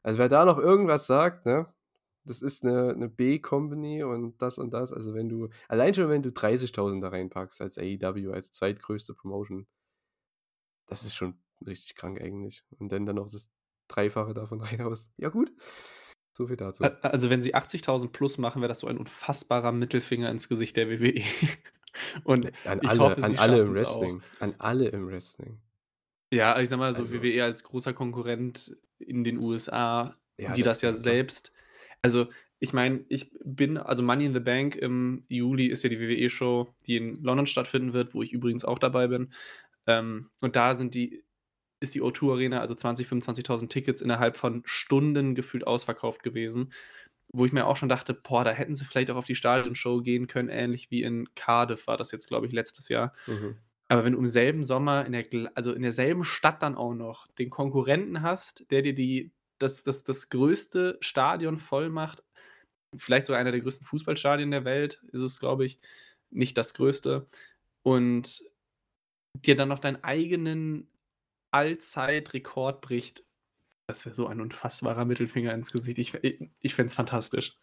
also, 0.04 0.20
wer 0.20 0.30
da 0.30 0.46
noch 0.46 0.58
irgendwas 0.58 1.08
sagt, 1.08 1.46
ne, 1.46 1.74
das 2.26 2.42
ist 2.42 2.64
'ne 2.64 2.96
'ne 2.96 3.10
B-Company 3.10 4.04
und 4.04 4.42
das 4.42 4.58
und 4.60 4.72
das. 4.74 4.94
Also, 4.94 5.14
wenn 5.14 5.30
du 5.30 5.50
allein 5.68 5.94
schon, 5.94 6.10
wenn 6.10 6.22
du 6.24 6.32
30.000 6.32 7.04
da 7.04 7.10
reinpackst 7.10 7.62
als 7.62 7.78
AEW, 7.78 8.32
als 8.34 8.52
zweitgrößte 8.52 9.14
Promotion 9.16 9.68
das 10.88 11.04
ist 11.04 11.16
schon 11.16 11.42
richtig 11.66 11.96
krank 11.96 12.22
eigentlich. 12.22 12.64
Und 12.80 12.92
wenn 12.92 13.06
dann 13.06 13.16
noch 13.18 13.30
das 13.32 13.50
Dreifache 13.88 14.34
davon 14.34 14.62
reinhaust. 14.62 15.12
Ja 15.18 15.30
gut, 15.30 15.52
so 16.34 16.48
viel 16.48 16.56
dazu. 16.58 16.92
Also, 17.02 17.30
wenn 17.30 17.42
sie 17.44 17.54
80.000 17.54 18.12
plus 18.14 18.38
machen, 18.40 18.62
wäre 18.62 18.70
das 18.70 18.80
so 18.80 18.88
ein 18.88 18.98
unfassbarer 18.98 19.72
Mittelfinger 19.72 20.30
ins 20.32 20.50
Gesicht 20.50 20.78
der 20.78 20.90
WWE. 20.90 21.22
Und 22.24 22.50
Ne, 22.50 22.54
an 22.66 22.82
alle 22.84 23.22
hoffe, 23.22 23.24
an 23.24 23.36
alle 23.36 23.62
im 23.62 23.74
schaffen's 23.74 23.84
auch. 23.84 24.12
Wrestling. 24.14 24.24
An 24.40 24.56
alle 24.60 24.88
im 24.90 25.08
Wrestling. 25.08 25.62
Ja, 26.34 26.60
ich 26.62 26.70
sage 26.70 26.80
mal 26.80 26.94
so, 26.94 27.10
Also 27.10 27.12
WWE 27.12 27.44
als 27.44 27.64
großer 27.64 27.94
Konkurrent 27.94 28.76
in 29.00 29.24
den 29.26 29.38
Das 29.38 29.52
USA, 29.52 30.16
Ja, 30.38 30.56
die 30.56 30.64
da 30.64 30.64
das 30.64 30.82
ja 30.82 30.94
ja 30.94 30.98
klar. 30.98 31.18
selbst 31.18 31.52
also, 32.02 32.28
ich 32.60 32.74
meine, 32.74 33.06
ich 33.10 33.32
bin 33.44 33.78
also, 33.78 34.04
Money 34.04 34.26
in 34.26 34.34
the 34.34 34.40
Bank 34.40 34.76
im 34.76 35.26
Juli 35.30 35.68
ist 35.68 35.84
ja 35.84 35.90
die 35.90 36.00
WWE-Show, 36.00 36.74
die 36.88 36.98
in 36.98 37.24
London 37.24 37.48
stattfinden 37.48 37.94
wird, 37.94 38.14
wo 38.14 38.22
ich 38.24 38.34
übrigens 38.34 38.66
auch 38.66 38.80
dabei 38.80 39.08
bin. 39.08 39.34
Ähm, 39.88 40.32
und 40.42 40.56
da 40.56 40.76
sind 40.76 40.96
die 40.96 41.24
ist 41.82 41.96
die 41.96 42.02
O2 42.02 42.34
Arena, 42.34 42.62
also 42.62 42.76
20, 42.76 43.08
25.000 43.08 43.72
Tickets 43.72 44.02
innerhalb 44.02 44.38
von 44.38 44.64
Stunden 44.66 45.36
gefühlt 45.36 45.68
ausverkauft 45.68 46.24
gewesen, 46.24 46.74
wo 47.34 47.46
ich 47.46 47.54
mir 47.54 47.68
auch 47.68 47.78
schon 47.78 47.90
dachte: 47.90 48.14
„Boah, 48.16 48.44
da 48.46 48.52
hätten 48.52 48.76
sie 48.76 48.86
vielleicht 48.86 49.12
auch 49.12 49.18
auf 49.18 49.26
die 49.26 49.36
Stadionshow 49.36 50.02
gehen 50.02 50.28
können“, 50.28 50.50
ähnlich 50.50 50.92
wie 50.92 51.04
in 51.04 51.30
Cardiff 51.36 51.88
war 51.88 51.98
das 51.98 52.12
jetzt, 52.12 52.28
glaube 52.28 52.48
ich, 52.48 52.54
letztes 52.54 52.90
Jahr. 52.90 53.14
Mhm. 53.28 53.62
Aber 53.90 54.04
wenn 54.06 54.14
du 54.14 54.20
im 54.20 54.28
selben 54.28 54.64
Sommer 54.64 55.06
in 55.06 55.12
der 55.14 55.26
also, 55.56 55.74
in 55.74 55.82
derselben 55.84 56.24
Stadt 56.24 56.62
dann 56.64 56.76
auch 56.76 56.94
noch 56.94 57.28
den 57.34 57.50
Konkurrenten 57.50 58.22
hast, 58.22 58.70
der 58.72 58.82
dir 58.84 58.96
die 58.96 59.34
das 59.62 59.84
das 59.84 60.04
das 60.04 60.30
größte 60.30 60.98
Stadion 61.02 61.60
voll 61.60 61.90
macht, 61.90 62.24
vielleicht 62.98 63.26
sogar 63.26 63.40
einer 63.40 63.52
der 63.52 63.62
größten 63.62 63.86
Fußballstadien 63.86 64.52
der 64.52 64.66
Welt 64.66 65.02
ist 65.12 65.22
es, 65.22 65.40
glaube 65.40 65.66
ich, 65.66 65.80
nicht 66.30 66.58
das 66.58 66.74
größte, 66.74 67.28
und 67.84 68.44
dir 69.34 69.56
dann 69.56 69.70
noch 69.70 69.80
deinen 69.80 70.04
eigenen 70.04 70.88
Allzeitrekord 71.52 72.82
bricht, 72.82 73.24
das 73.88 74.06
wäre 74.06 74.16
so 74.16 74.28
ein 74.28 74.40
unfassbarer 74.40 75.06
Mittelfinger 75.06 75.54
ins 75.54 75.72
Gesicht. 75.72 75.98
Ich 75.98 76.14
i 76.24 76.50
ich 76.60 76.76
fände 76.76 76.90
es 76.90 76.96
fantastisch. 76.96 77.58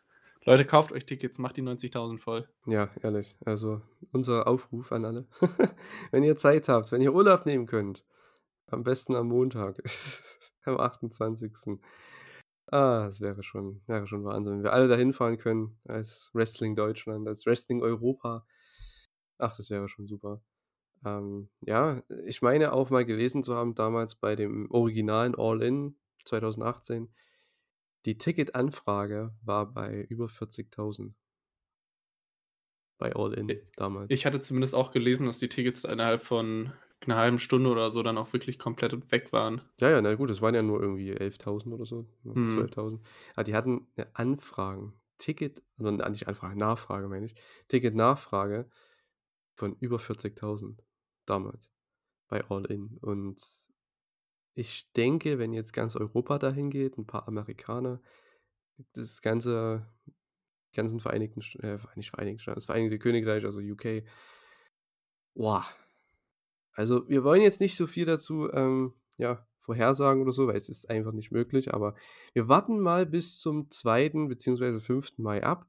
Leute, 0.45 0.65
kauft 0.65 0.93
euch 0.93 1.05
Tickets, 1.05 1.39
macht 1.39 1.57
die 1.57 1.63
90.000 1.63 2.19
voll. 2.19 2.49
Ja, 2.67 2.91
ehrlich. 3.03 3.37
Also, 3.45 3.83
unser 4.13 4.47
Aufruf 4.47 4.93
an 4.93 5.05
alle. 5.05 5.27
Wenn 6.11 6.23
ihr 6.23 6.37
Zeit 6.37 6.69
habt, 6.69 6.93
wenn 6.93 7.03
ihr 7.03 7.13
Urlaub 7.13 7.45
nehmen 7.45 7.67
könnt, 7.67 8.05
am 8.71 8.83
besten 8.85 9.15
am 9.17 9.29
Montag, 9.29 9.83
am 10.65 10.79
28. 10.79 11.81
Ah, 12.71 13.05
das 13.07 13.21
wäre 13.21 13.43
schon 13.43 13.83
wäre 13.87 14.07
schon 14.07 14.25
Wahnsinn, 14.25 14.57
wenn 14.57 14.63
wir 14.65 14.73
alle 14.73 14.89
da 14.89 14.97
hinfahren 14.97 15.39
können 15.39 15.79
als 15.87 16.31
Wrestling 16.35 16.77
Deutschland, 16.77 17.27
als 17.27 17.47
Wrestling 17.47 17.83
Europa. 17.83 18.47
Ach, 19.39 19.57
das 19.57 19.71
wäre 19.71 19.89
schon 19.89 20.07
super. 20.07 20.43
Ähm, 21.05 21.49
ja, 21.61 22.03
ich 22.25 22.43
meine 22.43 22.73
auch 22.73 22.91
mal 22.91 23.05
gelesen 23.07 23.43
zu 23.43 23.55
haben, 23.55 23.75
damals 23.75 24.17
bei 24.17 24.37
dem 24.37 24.71
originalen 24.71 25.35
All 25.37 25.63
In 25.63 25.97
2018, 26.25 27.15
die 28.05 28.19
Ticketanfrage 28.19 29.35
war 29.43 29.73
bei 29.73 30.03
über 30.03 30.27
40.000. 30.27 31.15
Bei 32.99 33.15
All 33.15 33.33
I 33.39 33.41
In 33.41 33.61
damals. 33.77 34.11
ich 34.11 34.27
hatte 34.27 34.41
zumindest 34.41 34.75
auch 34.75 34.91
gelesen, 34.91 35.27
dass 35.27 35.39
die 35.39 35.49
Tickets 35.49 35.85
innerhalb 35.85 36.25
von 36.25 36.73
'ner 37.07 37.17
1/2 37.17 37.39
Stunde 37.39 37.71
oder 37.71 37.91
so 37.91 38.03
dann 38.03 38.19
auch 38.19 38.33
wirklich 38.33 38.59
komplett 38.59 39.11
weg 39.13 39.33
waren. 39.33 39.63
Ja, 39.81 39.91
ja, 39.91 40.01
na 40.03 40.15
gut, 40.17 40.29
es 40.31 40.43
waren 40.43 40.57
ja 40.57 40.63
nur 40.63 40.81
irgendwie 40.83 41.13
11.000 41.13 41.73
oder 41.73 41.87
so, 41.87 42.09
Mhm. 42.35 42.69
12.000. 42.75 43.07
Ah, 43.37 43.45
die 43.45 43.55
hatten 43.55 43.87
Anfragen 44.15 44.95
Ticket 45.19 45.63
n 45.79 45.97
nicht 46.11 46.27
Anfrage, 46.29 46.57
Nachfrage 46.59 47.09
meine 47.09 47.27
ich, 47.27 47.35
Ticketnachfrage 47.69 48.69
von 49.57 49.77
über 49.81 49.99
40.000 50.01 50.85
damals 51.27 51.71
bei 52.29 52.45
All 52.51 52.67
In. 52.67 52.99
Und 53.03 53.41
ich 54.55 54.93
denke, 54.93 55.39
wenn 55.39 55.53
jetzt 55.55 55.73
ganz 55.73 55.97
Europa 55.97 56.39
dahin 56.39 56.71
geht, 56.71 56.99
'n 56.99 57.07
paar 57.07 57.29
Amerikaner, 57.29 58.03
das 58.95 59.23
ganze 59.23 59.87
ganzen 60.75 61.01
Vereinigten 61.01 61.41
äh, 61.63 61.79
nicht 61.97 62.11
Vereinigten 62.11 62.41
Staaten, 62.41 62.57
das 62.59 62.67
Vereinigte 62.67 62.99
Königreich, 63.01 63.45
also 63.45 63.61
UK 63.61 64.05
Boah. 65.37 65.65
Also, 66.79 67.09
wir 67.09 67.25
wollen 67.25 67.43
jetzt 67.43 67.61
nicht 67.61 67.75
so 67.75 67.89
viel 67.89 68.05
dazu, 68.05 68.49
ähm, 68.53 68.95
ja, 69.17 69.45
vorhersagen 69.59 70.23
oder 70.23 70.31
so, 70.31 70.47
weil 70.47 70.55
es 70.57 70.69
ist 70.69 70.89
einfach 70.89 71.11
nicht 71.11 71.33
möglich, 71.33 71.75
aber 71.75 71.97
wir 72.35 72.47
warten 72.47 72.79
mal 72.79 73.05
bis 73.05 73.41
zum 73.41 73.69
2. 73.69 74.29
beziehungsweise 74.29 74.81
5. 74.81 75.19
Mai 75.19 75.43
ab, 75.43 75.67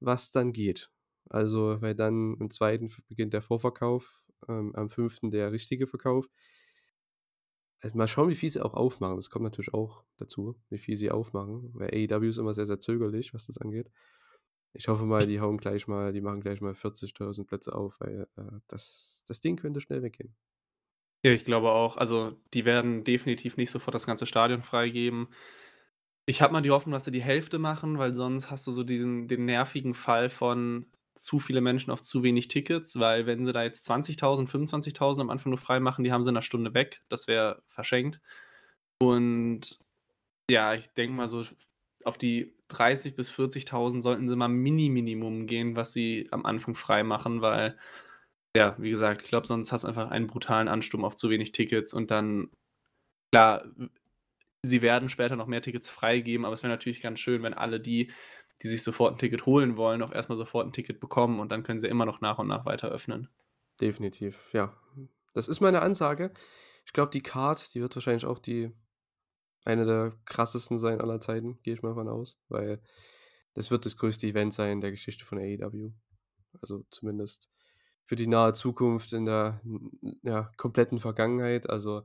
was 0.00 0.30
dann 0.30 0.52
geht. 0.52 0.90
Also, 1.30 1.80
weil 1.80 1.94
dann 1.94 2.36
am 2.40 2.50
2. 2.50 2.74
f 2.74 3.00
beginnt 3.08 3.32
der 3.32 3.40
Vorverkauf, 3.40 4.22
ähm, 4.48 4.74
am 4.76 4.90
5. 4.90 5.30
der 5.30 5.50
richtige 5.50 5.86
Verkauf. 5.86 6.28
Also, 7.80 7.96
mal 7.96 8.06
schauen, 8.06 8.28
wie 8.28 8.34
viel 8.34 8.50
sie 8.50 8.60
auch 8.60 8.74
aufmachen. 8.74 9.16
Das 9.16 9.30
kommt 9.30 9.44
natürlich 9.44 9.72
auch 9.72 10.04
dazu, 10.18 10.60
wie 10.68 10.76
viel 10.76 10.98
sie 10.98 11.10
aufmachen, 11.10 11.70
weil 11.72 11.88
AEW 11.88 12.28
ist 12.28 12.36
immer 12.36 12.52
sehr, 12.52 12.66
sehr 12.66 12.78
zögerlich, 12.80 13.32
was 13.32 13.46
das 13.46 13.56
angeht. 13.56 13.90
Ich 14.74 14.88
hoffe 14.88 15.04
mal, 15.04 15.26
die 15.26 15.40
hauen 15.40 15.56
gleich 15.58 15.86
mal 15.88 16.12
die 16.12 16.20
machen 16.20 16.40
gleich 16.40 16.60
mal 16.60 16.74
40.000 16.74 17.48
Plätze 17.48 17.74
auf, 17.74 18.00
weil, 18.00 18.28
äh, 18.36 18.60
das 18.68 19.24
das 19.26 19.40
Ding 19.40 19.56
könnte 19.56 19.80
schnell 19.80 20.02
weggehen. 20.02 20.34
Ja, 21.24 21.32
ich 21.32 21.44
glaube 21.44 21.70
auch. 21.72 21.96
Also, 21.96 22.40
die 22.54 22.64
werden 22.64 23.02
definitiv 23.04 23.56
nicht 23.56 23.70
sofort 23.70 23.94
das 23.94 24.06
ganze 24.06 24.24
Stadion 24.26 24.62
freigeben. 24.62 25.28
Ich 26.26 26.42
habe 26.42 26.52
mal 26.52 26.62
die 26.62 26.70
Hoffnung, 26.70 26.92
dass 26.92 27.04
sie 27.06 27.10
die 27.12 27.22
Hälfte 27.22 27.58
machen, 27.58 27.98
weil 27.98 28.14
sonst 28.14 28.50
hast 28.50 28.66
du 28.66 28.72
so 28.72 28.84
diesen 28.84 29.28
den 29.28 29.46
nervigen 29.46 29.94
Fall 29.94 30.30
von 30.30 30.86
zu 31.16 31.40
viele 31.40 31.60
Menschen 31.62 31.90
auf 31.92 32.02
zu 32.02 32.22
wenig 32.22 32.48
Tickets, 32.48 32.98
weil 33.00 33.26
wenn 33.26 33.44
sie 33.44 33.52
da 33.52 33.62
jetzt 33.64 33.84
20.000, 33.84 34.50
25.000 34.50 35.22
am 35.22 35.30
Anfang 35.30 35.50
nur 35.50 35.58
freimachen, 35.58 36.04
die 36.04 36.12
haben 36.12 36.24
sie 36.24 36.30
in 36.30 36.34
'ner 36.34 36.42
Stunde 36.42 36.74
weg. 36.74 37.02
Das 37.08 37.28
wäre 37.28 37.62
verschenkt. 37.66 38.20
Und 39.00 39.78
ja, 40.50 40.74
ich 40.74 40.88
denke 40.94 41.14
mal 41.16 41.28
so 41.28 41.44
auf 42.04 42.18
die 42.18 42.54
30 42.68 43.16
bis 43.16 43.30
40.000 43.30 44.02
sollten 44.02 44.28
sie 44.28 44.36
mal 44.36 44.48
Mini 44.48 44.88
Minimum 44.90 45.46
gehen, 45.46 45.76
was 45.76 45.92
sie 45.92 46.28
am 46.32 46.46
Anfang 46.46 46.74
freimachen, 46.74 47.42
weil 47.42 47.78
ja, 48.56 48.76
wie 48.78 48.90
gesagt, 48.90 49.22
ich 49.22 49.28
glaube, 49.30 49.46
sonst 49.48 49.72
hast 49.72 49.84
du 49.84 49.88
einfach 49.88 50.10
einen 50.10 50.26
brutalen 50.28 50.68
Ansturm 50.68 51.04
auf 51.04 51.16
zu 51.16 51.30
wenig 51.30 51.52
Tickets 51.52 51.94
und 51.94 52.10
dann 52.10 52.50
klar, 53.32 53.64
sie 54.62 54.82
werden 54.82 55.08
später 55.10 55.36
noch 55.36 55.46
mehr 55.48 55.62
Tickets 55.62 55.90
freigeben, 55.90 56.46
aber 56.46 56.54
es 56.54 56.62
wäre 56.64 56.72
natürlich 56.72 57.02
ganz 57.02 57.20
schön, 57.20 57.42
wenn 57.44 57.54
alle 57.54 57.80
die, 57.80 58.12
die 58.62 58.68
sich 58.68 58.82
sofort 58.84 59.14
'n 59.16 59.18
Ticket 59.18 59.46
holen 59.46 59.76
wollen, 59.78 60.02
auch 60.02 60.12
erst 60.12 60.28
mal 60.30 60.36
sofort 60.36 60.66
'n 60.68 60.72
Ticket 60.72 61.00
bekommen 61.00 61.40
und 61.40 61.52
dann 61.52 61.62
können 61.64 61.80
sie 61.80 61.88
immer 61.88 62.06
noch 62.06 62.20
nach 62.22 62.38
und 62.38 62.48
nach 62.48 62.66
weiter 62.66 62.88
öffnen. 62.90 63.28
Definitiv, 63.80 64.50
ja. 64.52 64.74
Das 65.34 65.46
ist 65.48 65.60
meine 65.60 65.82
Ansage. 65.82 66.32
Ich 66.84 66.92
glaube, 66.92 67.10
die 67.12 67.22
Card, 67.22 67.74
die 67.74 67.80
wird 67.80 67.94
wahrscheinlich 67.94 68.24
auch 68.26 68.38
die 68.38 68.72
eine 69.68 69.84
der 69.86 70.12
krassesten 70.24 70.78
sein 70.78 71.00
aller 71.00 71.20
Zeiten, 71.20 71.60
gehe 71.62 71.74
ich 71.74 71.82
mal 71.82 71.94
von 71.94 72.08
aus, 72.08 72.36
weil 72.48 72.80
das 73.54 73.70
wird 73.70 73.86
das 73.86 73.96
größte 73.96 74.26
Event 74.26 74.54
sein 74.54 74.72
in 74.74 74.80
der 74.80 74.90
Geschichte 74.92 75.24
von 75.24 75.38
AEW. 75.38 75.92
Also, 76.62 76.84
zumindest 76.90 77.50
für 78.04 78.16
die 78.16 78.26
nahe 78.26 78.54
Zukunft 78.54 79.12
in 79.12 79.26
der, 79.26 79.60
ja, 80.22 80.50
kompletten 80.56 80.98
Vergangenheit. 80.98 81.68
Also, 81.68 82.04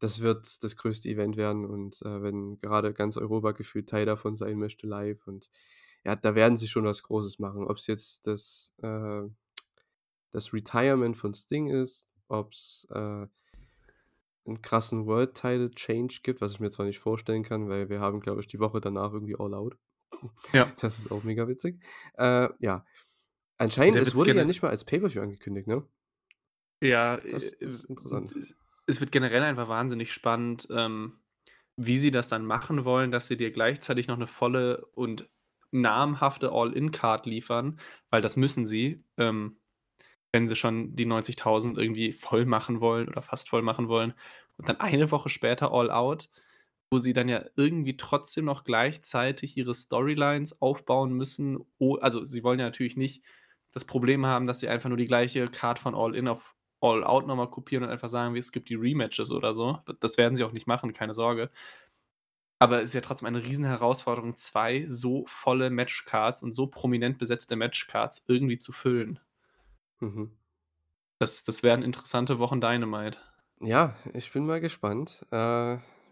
das 0.00 0.20
wird 0.20 0.62
das 0.64 0.76
größte 0.76 1.08
Event 1.08 1.36
werden 1.36 1.64
und, 1.66 2.02
äh, 2.02 2.22
wenn 2.22 2.60
grade 2.60 2.92
ganz 2.94 3.16
Europa 3.16 3.52
gefühlt 3.52 3.88
Teil 3.88 4.06
davon 4.06 4.36
sein 4.36 4.58
möchte 4.58 4.86
live 4.86 5.26
und 5.26 5.50
ja, 6.04 6.16
da 6.16 6.34
werden 6.34 6.56
sie 6.56 6.68
schon 6.68 6.84
was 6.86 7.02
Großes 7.02 7.38
machen. 7.38 7.66
Ob's 7.68 7.86
jetzt 7.86 8.26
das, 8.26 8.74
äh 8.82 9.22
das 10.32 10.52
Retirement 10.52 11.16
von 11.16 11.34
Sting 11.34 11.68
ist, 11.68 12.08
ob's, 12.28 12.86
äh 12.90 13.26
'n 14.46 14.62
krassen 14.62 15.06
World 15.06 15.34
Title 15.34 15.70
Change 15.72 16.20
gibt, 16.22 16.40
was 16.40 16.52
ich 16.54 16.60
mir 16.60 16.70
zwar 16.70 16.86
nicht 16.86 16.98
vorstellen 17.00 17.42
kann, 17.44 17.68
weil 17.68 17.88
wir 17.90 18.00
haben, 18.00 18.20
glaube 18.20 18.40
ich, 18.40 18.46
die 18.48 18.60
Woche 18.60 18.80
danach 18.80 19.12
irgendwie 19.12 19.36
All 19.38 19.54
Out. 19.54 19.76
Ja. 20.52 20.74
Das 20.80 20.98
ist 20.98 21.10
auch 21.10 21.22
mega 21.24 21.48
witzig. 21.48 21.82
Äh, 22.18 22.48
ja. 22.60 22.84
Anscheinend 23.58 24.00
es 24.02 24.14
wurde 24.16 24.34
ja 24.34 24.44
nicht 24.44 24.62
mal 24.62 24.70
als 24.70 24.84
Pay-per-View 24.86 25.22
angekündigt, 25.22 25.68
ne? 25.68 25.86
Ja, 26.82 27.16
Das 27.30 27.52
äh, 27.60 27.66
ist 27.66 27.84
interessant. 27.84 28.36
es 28.86 29.00
wird 29.00 29.12
generell 29.12 29.42
einfach 29.42 29.68
wahnsinnig 29.68 30.12
spannend, 30.12 30.68
ähm, 30.70 31.20
wie 31.76 31.98
sie 31.98 32.10
das 32.10 32.28
dann 32.28 32.46
machen 32.46 32.84
wollen, 32.86 33.10
dass 33.12 33.28
sie 33.28 33.36
dir 33.36 33.52
gleichzeitig 33.52 34.08
noch 34.08 34.16
'ne 34.18 34.26
volle 34.26 34.86
und 34.94 35.30
namhafte 35.72 36.50
All-In-Card 36.52 37.26
liefern, 37.26 37.80
weil 38.10 38.22
das 38.22 38.36
müssen 38.36 38.66
sie, 38.66 39.04
ähm, 39.18 39.59
wenn 40.32 40.46
sie 40.46 40.56
schon 40.56 40.94
die 40.96 41.06
90.000 41.06 41.78
irgendwie 41.78 42.12
voll 42.12 42.46
machen 42.46 42.80
wollen 42.80 43.08
oder 43.08 43.22
fast 43.22 43.48
voll 43.48 43.62
machen 43.62 43.88
wollen 43.88 44.14
und 44.56 44.68
dann 44.68 44.80
eine 44.80 45.10
Woche 45.10 45.28
später 45.28 45.72
All 45.72 45.90
Out, 45.90 46.28
wo 46.90 46.98
sie 46.98 47.12
dann 47.12 47.28
ja 47.28 47.44
irgendwie 47.56 47.96
trotzdem 47.96 48.44
noch 48.44 48.64
gleichzeitig 48.64 49.56
ihre 49.56 49.74
Storylines 49.74 50.60
aufbauen 50.60 51.12
müssen. 51.12 51.58
Also, 52.00 52.24
sie 52.24 52.42
wollen 52.42 52.58
ja 52.58 52.66
natürlich 52.66 52.96
nicht 52.96 53.24
das 53.72 53.84
Problem 53.84 54.26
haben, 54.26 54.46
dass 54.48 54.60
sie 54.60 54.68
einfach 54.68 54.88
nur 54.88 54.98
die 54.98 55.06
gleiche 55.06 55.48
Card 55.48 55.78
von 55.78 55.94
All 55.94 56.16
In 56.16 56.26
auf 56.26 56.56
All 56.80 57.04
Out 57.04 57.26
noch 57.26 57.36
mal 57.36 57.50
kopieren 57.50 57.84
und 57.84 57.90
einfach 57.90 58.08
sagen, 58.08 58.34
es 58.36 58.52
gibt 58.52 58.68
die 58.70 58.74
Rematches 58.74 59.30
oder 59.30 59.54
so. 59.54 59.78
Das 60.00 60.18
werden 60.18 60.34
sie 60.34 60.44
auch 60.44 60.52
nicht 60.52 60.66
machen, 60.66 60.92
keine 60.92 61.14
Sorge. 61.14 61.50
Aber 62.58 62.82
es 62.82 62.88
ist 62.88 62.94
ja 62.94 63.00
trotzdem 63.00 63.26
eine 63.26 63.44
Riesenherausforderung, 63.44 64.34
2 64.34 64.86
so 64.88 65.24
volle 65.26 65.70
Matchcards 65.70 66.42
und 66.42 66.52
so 66.52 66.66
prominent 66.66 67.18
besetzte 67.18 67.54
Matchcards 67.54 68.24
irgendwie 68.28 68.58
zu 68.58 68.72
füllen. 68.72 69.20
Mhm. 70.00 70.36
Das 71.18 71.44
das 71.44 71.62
werden 71.62 71.84
interessante 71.84 72.38
Wochen 72.40 72.60
Dynamite. 72.60 73.18
Ja, 73.62 73.94
ich 74.14 74.32
bin 74.32 74.46
mal 74.46 74.60
gespannt. 74.60 75.24
Äh, 75.30 75.36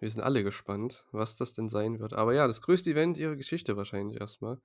wir 0.00 0.10
sind 0.10 0.20
alle 0.22 0.44
gespannt, 0.44 1.06
was 1.12 1.36
das 1.36 1.54
denn 1.54 1.68
sein 1.68 1.98
wird. 1.98 2.12
Aber 2.14 2.34
ja, 2.34 2.46
das 2.46 2.60
größte 2.60 2.90
Event 2.90 3.16
ihrer 3.18 3.36
Geschichte 3.36 3.76
wahrscheinlich 3.76 4.20
erstmal. 4.20 4.60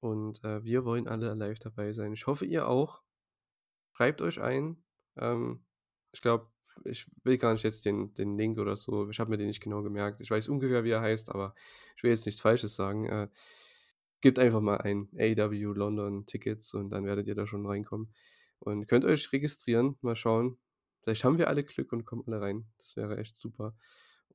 Und, 0.00 0.42
äh, 0.44 0.64
wir 0.64 0.84
wollen 0.84 1.08
alle 1.08 1.32
live 1.34 1.58
dabei 1.58 1.92
sein. 1.92 2.12
Ich 2.12 2.26
hoffe, 2.26 2.44
ihr 2.46 2.68
auch. 2.68 3.02
Schreibt 3.94 4.20
euch 4.22 4.40
ein. 4.40 4.84
Ähm, 5.16 5.64
ich 6.12 6.22
glaube 6.22 6.48
ich 6.84 7.06
will 7.24 7.38
gar 7.38 7.52
nicht 7.54 7.64
jetzt 7.64 7.86
den 7.86 8.14
den 8.14 8.36
Link 8.38 8.58
oder 8.58 8.76
so 8.76 9.08
ich 9.10 9.18
habe 9.20 9.30
mir 9.30 9.38
den 9.38 9.48
nicht 9.48 9.62
genau 9.62 9.82
gemerkt. 9.82 10.20
Ich 10.20 10.30
weiß 10.30 10.48
ungefähr, 10.48 10.84
wie 10.84 10.90
er 10.90 11.00
heißt, 11.02 11.30
aber 11.30 11.54
ich 11.96 12.02
will 12.02 12.10
jetzt 12.10 12.26
nichts 12.26 12.40
Falsches 12.42 12.76
sagen. 12.76 13.06
Äh, 13.06 13.28
gebt 14.20 14.38
einfach 14.38 14.60
mal 14.60 14.78
ein 14.78 15.08
AEW 15.18 15.72
London 15.74 16.26
Tickets 16.26 16.74
und 16.74 16.90
dann 16.90 17.04
werdet 17.06 17.28
ihr 17.28 17.34
da 17.34 17.46
schon 17.46 17.66
reinkommen. 17.66 18.12
Und 18.60 18.86
könnt 18.88 19.04
euch 19.04 19.32
registrieren, 19.32 19.96
mal 20.00 20.16
schauen. 20.16 20.58
Vielleicht 21.02 21.24
haben 21.24 21.38
wir 21.38 21.48
alle 21.48 21.64
Glück 21.64 21.92
und 21.92 22.04
kommen 22.04 22.24
alle 22.26 22.40
rein. 22.40 22.66
Das 22.78 22.96
wäre 22.96 23.16
echt 23.18 23.36
super. 23.36 23.76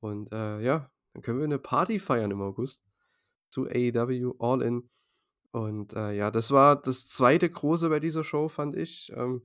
Und, 0.00 0.32
äh, 0.32 0.60
ja, 0.60 0.90
dann 1.12 1.22
können 1.22 1.38
wir 1.38 1.44
eine 1.44 1.58
Party 1.58 1.98
feiern 1.98 2.30
im 2.30 2.40
August 2.40 2.84
zu 3.50 3.66
AEW 3.68 4.34
All 4.38 4.62
In. 4.62 4.90
Und, 5.52 5.94
äh, 5.94 6.12
ja, 6.12 6.30
das 6.30 6.50
war 6.50 6.80
das 6.80 7.06
zweite 7.08 7.50
Große 7.50 7.88
bei 7.90 8.00
dieser 8.00 8.24
Show, 8.24 8.48
fand 8.48 8.76
ich, 8.76 9.12
ähm, 9.14 9.42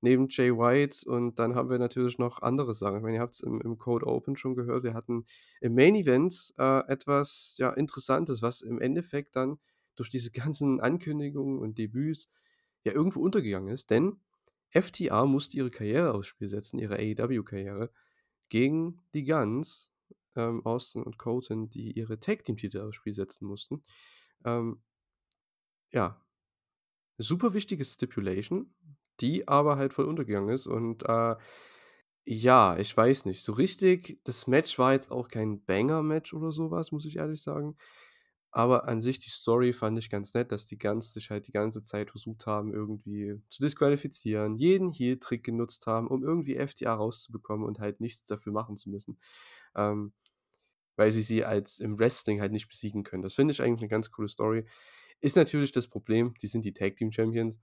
neben 0.00 0.28
Jay 0.30 0.52
White. 0.52 1.08
Und 1.10 1.38
dann 1.38 1.54
haben 1.54 1.70
wir 1.70 1.78
natürlich 1.78 2.18
noch 2.18 2.42
andere 2.42 2.74
Sachen. 2.74 2.98
Ich 2.98 3.02
meine, 3.02 3.16
ihr 3.16 3.22
habt's 3.22 3.40
im 3.40 3.60
im 3.60 3.78
Code 3.78 4.06
Open 4.06 4.36
schon 4.36 4.54
gehört. 4.54 4.84
Wir 4.84 4.94
hatten 4.94 5.26
im 5.60 5.74
Main 5.74 5.96
Event, 5.96 6.52
äh, 6.58 6.80
etwas, 6.88 7.56
ja, 7.58 7.70
Interessantes, 7.72 8.42
was 8.42 8.62
im 8.62 8.80
Endeffekt 8.80 9.36
dann 9.36 9.58
durch 9.96 10.08
diese 10.10 10.30
ganzen 10.30 10.80
Ankündigungen 10.80 11.58
und 11.58 11.78
Debüts 11.78 12.30
ja 12.84 12.92
irgendwo 12.92 13.20
untergegangen 13.20 13.72
ist. 13.72 13.90
Denn 13.90 14.20
FTR 14.70 15.26
musste 15.26 15.56
ihre 15.56 15.70
Karriere 15.70 16.14
aufs 16.14 16.28
Spiel 16.28 16.48
setzen, 16.48 16.78
ihre 16.78 16.96
AEW-Karriere, 16.96 17.90
gegen 18.48 19.00
die 19.14 19.24
Guns, 19.24 19.92
ähm, 20.36 20.64
Austin 20.64 21.02
und 21.02 21.18
Colton, 21.18 21.68
die 21.68 21.92
ihre 21.92 22.18
Tag-Team-Titel 22.18 22.80
aufs 22.80 22.96
Spiel 22.96 23.14
setzen 23.14 23.46
mussten. 23.46 23.82
Ähm 24.44 24.80
ja. 25.92 26.20
Super 27.18 27.52
wichtige 27.52 27.84
Stipulation, 27.84 28.74
die 29.20 29.46
aber 29.46 29.76
halt 29.76 29.92
voll 29.92 30.06
untergegangen 30.06 30.54
ist. 30.54 30.66
Und, 30.66 31.02
äh, 31.04 31.36
ja, 32.24 32.78
ich 32.78 32.96
weiß 32.96 33.26
nicht, 33.26 33.42
so 33.42 33.52
richtig 33.52 34.20
das 34.24 34.46
Match 34.46 34.78
war 34.78 34.92
jetzt 34.92 35.10
auch 35.10 35.28
kein 35.28 35.64
Banger-Match 35.64 36.34
oder 36.34 36.52
so 36.52 36.70
was, 36.70 36.92
muss 36.92 37.04
ich 37.06 37.16
ehrlich 37.16 37.42
sagen. 37.42 37.76
Aber 38.52 38.88
an 38.88 39.00
sich 39.00 39.18
die 39.20 39.30
Story 39.30 39.72
fand 39.72 39.98
ich 39.98 40.10
ganz 40.10 40.34
nett, 40.34 40.50
dass 40.52 40.66
die 40.66 40.78
Guns 40.78 41.12
sich 41.14 41.30
halt 41.30 41.46
die 41.46 41.52
ganze 41.52 41.82
Zeit 41.84 42.10
versucht 42.10 42.46
haben, 42.46 42.72
irgendwie 42.74 43.40
zu 43.48 43.62
disqualifizieren, 43.62 44.56
jeden 44.56 44.92
Heel-Trick 44.92 45.44
genutzt 45.44 45.86
haben, 45.86 46.08
um 46.08 46.24
irgendwie 46.24 46.56
FTR 46.56 46.94
rauszubekommen 46.94 47.64
und 47.66 47.78
halt 47.80 48.00
nichts 48.00 48.24
dafür 48.24 48.52
machen 48.52 48.76
zu 48.76 48.90
müssen. 48.90 49.18
Ähm, 49.76 50.12
weil 50.96 51.10
sie 51.12 51.22
sie 51.22 51.44
als 51.44 51.78
im 51.80 51.98
Wrestling 51.98 52.40
halt 52.40 52.52
nicht 52.52 52.68
besiegen 52.68 53.04
können. 53.04 53.22
Das 53.22 53.34
finde 53.34 53.52
ich 53.52 53.62
eigentlich 53.62 53.80
'ne 53.82 53.88
ganz 53.88 54.10
coole 54.12 54.28
Story. 54.28 54.66
Ist 55.20 55.36
natürlich 55.36 55.72
das 55.72 55.88
Problem, 55.88 56.34
die 56.42 56.48
sind 56.48 56.64
die 56.66 56.74
Tag 56.74 56.96
Team 56.96 57.12
Champions. 57.12 57.60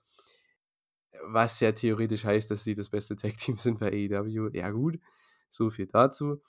Was 1.23 1.59
ja 1.59 1.71
theoretisch 1.71 2.23
heißt, 2.25 2.51
dass 2.51 2.63
sie 2.63 2.75
das 2.75 2.89
beste 2.89 3.15
Tag 3.15 3.37
Team 3.37 3.57
sind 3.57 3.79
bei 3.79 3.87
AEW. 3.91 4.49
Ja 4.53 4.69
gut, 4.71 4.99
so 5.49 5.69
viel 5.69 5.87
dazu. 5.87 6.41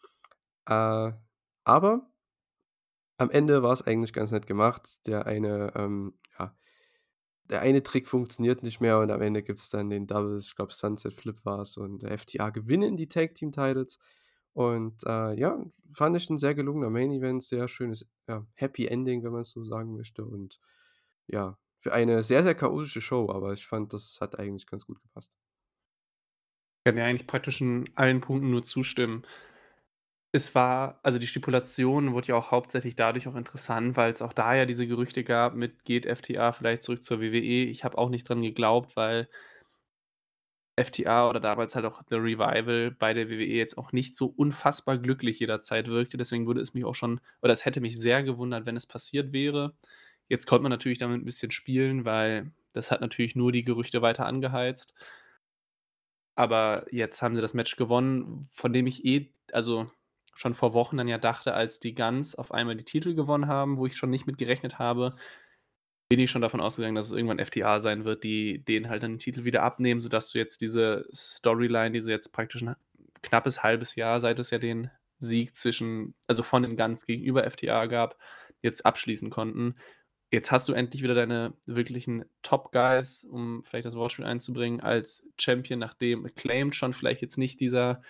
Äh, 0.66 1.12
aber 1.64 2.10
am 3.18 3.30
Ende 3.30 3.62
war's 3.62 3.82
eigentlich 3.82 4.12
ganz 4.12 4.30
nett 4.32 4.46
gemacht. 4.46 5.06
Der 5.06 5.26
eine, 5.26 5.72
ähm, 5.76 6.14
ja 6.38 6.54
der 7.50 7.62
eine 7.62 7.82
Trick 7.82 8.06
funktioniert 8.08 8.62
nicht 8.62 8.80
mehr 8.80 8.98
und 9.00 9.10
am 9.10 9.22
Ende 9.22 9.42
gibt's 9.42 9.70
dann 9.70 9.90
den 9.90 10.06
Doubles, 10.06 10.48
ich 10.48 10.56
glaube 10.56 10.72
Sunset 10.72 11.14
Flip 11.14 11.38
war's 11.44 11.76
und 11.78 12.04
FTR 12.04 12.52
gewinnen 12.52 12.96
die 12.96 13.08
Tag 13.08 13.34
Team 13.34 13.52
Titles. 13.52 13.98
Und, 14.52 15.04
äh, 15.06 15.34
ja, 15.38 15.64
fand 15.92 16.16
ich 16.16 16.28
'n 16.30 16.38
sehr 16.38 16.54
gelungener 16.54 16.90
Main 16.90 17.12
Event, 17.12 17.42
sehr 17.44 17.68
schönes, 17.68 18.06
ja, 18.28 18.46
Happy 18.54 18.86
Ending, 18.86 19.22
wenn 19.24 19.32
man's 19.32 19.50
so 19.50 19.64
sagen 19.64 19.96
möchte. 19.96 20.24
Und 20.26 20.58
ja, 21.28 21.58
für 21.80 21.92
eine 21.94 22.22
sehr, 22.24 22.42
sehr 22.42 22.54
chaotische 22.56 23.00
Show, 23.00 23.30
aber 23.30 23.52
ich 23.54 23.66
fand, 23.66 23.92
das 23.94 24.18
hat 24.20 24.38
eigentlich 24.38 24.66
ganz 24.66 24.86
gut 24.86 25.00
gepasst. 25.02 25.32
Kann 26.84 26.96
dir 26.96 27.04
eigentlich 27.04 27.26
praktisch 27.26 27.60
in 27.60 27.88
allen 27.96 28.20
Punkten 28.20 28.50
nur 28.50 28.62
zustimmen. 28.64 29.24
Es 30.34 30.54
war 30.54 31.00
also, 31.02 31.18
die 31.18 31.26
Stipulation 31.26 32.12
wurde 32.12 32.28
ja 32.28 32.34
auch 32.36 32.50
hauptsächlich 32.50 32.94
dadurch 32.96 33.26
auch 33.28 33.34
interessant, 33.34 33.96
weil's 33.96 34.20
auch 34.20 34.34
da 34.34 34.54
ja 34.54 34.66
diese 34.66 34.86
Gerüchte 34.86 35.24
gab 35.24 35.54
mit: 35.54 35.84
„Geht 35.86 36.04
FTR 36.04 36.52
vielleicht 36.52 36.82
zurück 36.82 37.02
zur 37.02 37.20
WWE?“ 37.20 37.64
Ich 37.64 37.82
habe 37.82 37.96
auch 37.96 38.10
nicht 38.10 38.28
dran 38.28 38.42
geglaubt, 38.42 38.94
weil 38.94 39.28
FTR 40.78 41.28
oder 41.28 41.40
damals 41.40 41.74
halt 41.74 41.84
auch 41.86 42.02
The 42.08 42.16
Revival 42.16 42.92
bei 42.92 43.12
der 43.14 43.28
WWE 43.28 43.44
jetzt 43.56 43.76
auch 43.78 43.92
nicht 43.92 44.16
so 44.16 44.26
unfassbar 44.26 44.98
glücklich 44.98 45.40
jederzeit 45.40 45.88
wirkte. 45.88 46.16
Deswegen 46.16 46.46
würde 46.46 46.60
es 46.60 46.72
mich 46.74 46.84
auch 46.84 46.94
schon 46.94 47.20
oder 47.42 47.52
es 47.52 47.64
hätte 47.64 47.80
mich 47.80 47.98
sehr 47.98 48.22
gewundert, 48.22 48.64
wenn 48.66 48.76
es 48.76 48.86
passiert 48.86 49.32
wäre. 49.32 49.74
Jetzt 50.28 50.46
konnte 50.46 50.62
man 50.62 50.70
natürlich 50.70 50.98
damit 50.98 51.20
'n 51.22 51.24
bisschen 51.24 51.50
spielen, 51.50 52.04
weil 52.04 52.52
das 52.74 52.90
hat 52.92 53.00
natürlich 53.00 53.34
nur 53.34 53.50
die 53.52 53.64
Gerüchte 53.64 54.02
weiter 54.02 54.26
angeheizt. 54.26 54.92
Aber 56.38 56.86
jetzt 56.92 57.20
haben 57.20 57.34
sie 57.34 57.40
das 57.40 57.52
Match 57.52 57.74
gewonnen, 57.74 58.48
von 58.52 58.72
dem 58.72 58.86
ich 58.86 59.04
eh 59.04 59.32
also, 59.52 59.90
schon 60.38 60.54
vor 60.54 60.72
Wochen 60.72 60.96
dann 60.96 61.08
ja 61.08 61.18
dachte, 61.18 61.52
als 61.54 61.80
die 61.80 61.94
Guns 61.96 62.36
auf 62.36 62.52
einmal 62.52 62.76
die 62.76 62.84
Titel 62.84 63.14
gewonnen 63.16 63.48
haben, 63.48 63.78
wo 63.78 63.86
ich 63.86 63.96
schon 63.96 64.10
nicht 64.10 64.26
mit 64.28 64.38
gerechnet 64.38 64.78
habe, 64.78 65.16
bin 66.10 66.20
ich 66.20 66.30
schon 66.30 66.42
davon 66.42 66.60
ausgegangen, 66.60 66.94
dass 66.96 67.06
es 67.06 67.12
irgendwann 67.12 67.40
FTR 67.44 67.80
sein 67.80 68.04
wird, 68.04 68.24
die 68.24 68.64
denen 68.64 68.88
halt 68.90 69.02
dann 69.02 69.14
den 69.14 69.18
Titel 69.18 69.44
wieder 69.44 69.62
abnehmen, 69.64 70.00
sodass 70.00 70.30
du 70.32 70.38
jetzt 70.38 70.60
diese 70.62 71.06
Storyline, 71.14 71.92
die 71.92 72.00
sie 72.00 72.10
jetzt 72.12 72.32
praktisch 72.32 72.62
'n 72.62 72.76
knappes 73.22 73.62
1/2 73.64 73.96
Jahr, 73.96 74.20
seit 74.20 74.38
es 74.38 74.50
ja 74.50 74.58
den 74.58 74.90
Sieg 75.18 75.56
zwischen 75.56 76.14
also, 76.28 76.42
von 76.44 76.62
den 76.62 76.76
Guns 76.76 77.06
gegenüber 77.06 77.44
FTR 77.50 77.88
gab, 77.88 78.18
jetzt 78.62 78.86
abschließen 78.86 79.30
konnten. 79.30 79.76
Jetzt 80.30 80.52
hast 80.52 80.68
du 80.68 80.74
endlich 80.74 81.02
wieder 81.02 81.14
deine 81.14 81.54
wirklichen 81.66 82.24
Top 82.42 82.72
Guys, 82.72 83.24
um 83.24 83.64
vielleicht 83.64 83.86
das 83.86 83.96
Wortspiel 83.96 84.26
einzubringen, 84.26 84.80
als 84.80 85.26
Champion, 85.38 85.78
nachdem 85.80 86.26
Acclaimed 86.26 86.74
schon 86.76 86.94
vielleicht 86.94 87.22
jetzt 87.22 87.38
nicht 87.38 87.60
dieser 87.60 88.02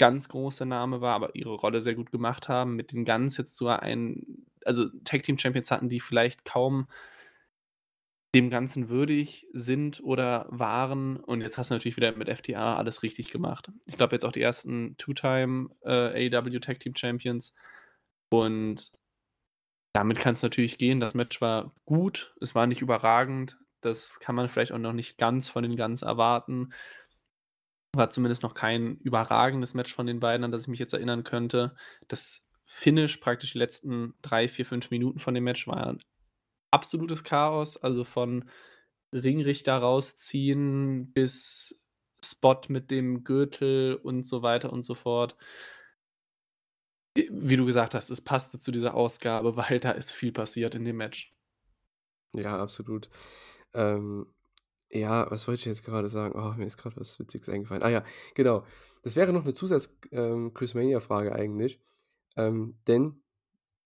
ganz 0.00 0.30
große 0.30 0.64
Name 0.64 1.00
war, 1.02 1.14
aber 1.14 1.36
ihre 1.36 1.54
Rolle 1.54 1.80
sehr 1.80 1.94
gut 1.94 2.10
gemacht 2.10 2.48
haben. 2.48 2.74
Mit 2.74 2.92
den 2.92 3.04
Guns 3.04 3.36
jetzt 3.36 3.56
so 3.56 3.68
einen 3.68 4.46
also, 4.64 4.88
Tag 5.04 5.22
Team 5.22 5.38
Champions 5.38 5.70
hatten, 5.70 5.88
die 5.88 6.00
vielleicht 6.00 6.44
kaum 6.44 6.88
dem 8.34 8.48
Ganzen 8.48 8.88
würdig 8.88 9.46
sind 9.52 10.00
oder 10.02 10.46
waren. 10.50 11.16
Und 11.16 11.40
jetzt 11.40 11.58
hast 11.58 11.70
du 11.70 11.74
natürlich 11.74 11.96
wieder 11.96 12.12
mit 12.16 12.28
FTR 12.28 12.76
alles 12.78 13.02
richtig 13.02 13.30
gemacht. 13.30 13.70
Ich 13.86 13.96
glaube 13.96 14.14
jetzt 14.14 14.24
auch 14.24 14.32
die 14.32 14.42
ersten 14.42 14.96
Two-Time, 14.98 15.70
äh, 15.82 16.28
AEW 16.28 16.60
Tag 16.60 16.80
Team 16.80 16.94
Champions. 16.94 17.54
Und 18.30 18.92
damit 19.92 20.18
kann's 20.18 20.42
natürlich 20.42 20.78
gehen. 20.78 21.00
Das 21.00 21.14
Match 21.14 21.40
war 21.40 21.74
gut, 21.84 22.34
es 22.40 22.54
war 22.54 22.66
nicht 22.66 22.82
überragend. 22.82 23.58
Das 23.80 24.20
kann 24.20 24.36
man 24.36 24.48
vielleicht 24.48 24.72
auch 24.72 24.78
noch 24.78 24.92
nicht 24.92 25.18
ganz 25.18 25.48
von 25.48 25.64
den 25.64 25.76
Guns 25.76 26.02
erwarten. 26.02 26.72
War 27.94 28.10
zumindest 28.10 28.42
noch 28.42 28.54
kein 28.54 28.96
überragendes 28.98 29.74
Match 29.74 29.94
von 29.94 30.06
den 30.06 30.20
beiden, 30.20 30.44
an 30.44 30.52
das 30.52 30.62
ich 30.62 30.68
mich 30.68 30.78
jetzt 30.78 30.94
erinnern 30.94 31.24
könnte. 31.24 31.74
Das 32.08 32.48
Finish, 32.64 33.16
praktisch 33.16 33.52
die 33.52 33.58
letzten 33.58 34.14
3, 34.22 34.48
4, 34.48 34.66
5 34.66 34.90
Minuten 34.90 35.18
von 35.18 35.34
dem 35.34 35.44
Match 35.44 35.66
waren 35.66 35.98
absolutes 36.70 37.24
Chaos, 37.24 37.76
also, 37.76 38.04
von 38.04 38.48
Ringrichter 39.12 39.76
rausziehen 39.76 41.12
bis 41.12 41.80
Spot 42.24 42.60
mit 42.68 42.90
dem 42.90 43.24
Gürtel 43.24 43.96
und 43.96 44.24
so 44.24 44.42
weiter 44.42 44.72
und 44.72 44.82
so 44.82 44.94
fort. 44.94 45.36
Wie 47.16 47.56
du 47.56 47.66
gesagt 47.66 47.94
hast, 47.94 48.10
es 48.10 48.20
passte 48.20 48.60
zu 48.60 48.70
dieser 48.70 48.94
Ausgabe, 48.94 49.56
weil 49.56 49.80
da 49.80 49.90
ist 49.90 50.12
viel 50.12 50.32
passiert 50.32 50.74
in 50.74 50.84
dem 50.84 50.96
Match. 50.96 51.34
Ja, 52.34 52.58
absolut. 52.58 53.10
Ähm, 53.74 54.32
ja, 54.90 55.30
was 55.30 55.46
wollte 55.48 55.60
ich 55.60 55.66
jetzt 55.66 55.84
gerade 55.84 56.08
sagen? 56.08 56.34
Oh, 56.38 56.54
mir 56.56 56.66
ist 56.66 56.78
grad 56.78 56.96
was 56.96 57.18
Witziges 57.18 57.48
eingefallen. 57.48 57.82
Ah 57.82 57.88
ja, 57.90 58.04
genau. 58.34 58.64
Das 59.02 59.16
wäre 59.16 59.32
noch 59.32 59.44
'ne 59.44 59.52
Zusatz 59.54 59.96
ähm, 60.12 60.52
eigentlich. 61.32 61.80
Ähm, 62.36 62.78
denn 62.88 63.22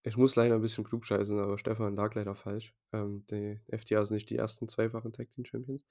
ich 0.05 0.16
muss 0.18 0.36
leider 0.36 0.57
'n 0.57 0.62
bisschen 0.62 0.84
klugscheißen, 0.84 1.38
aber 1.40 1.59
Stefan 1.59 1.96
lag 1.96 2.14
leider 2.14 2.34
falsch. 2.36 2.74
Ähm, 2.92 3.26
die 3.30 3.61
FTR 3.68 4.07
sind 4.07 4.16
nicht 4.16 4.30
die 4.30 4.36
ersten 4.38 4.68
zweifachen 4.68 5.12
Tag 5.12 5.30
Team 5.30 5.44
Champions. 5.46 5.82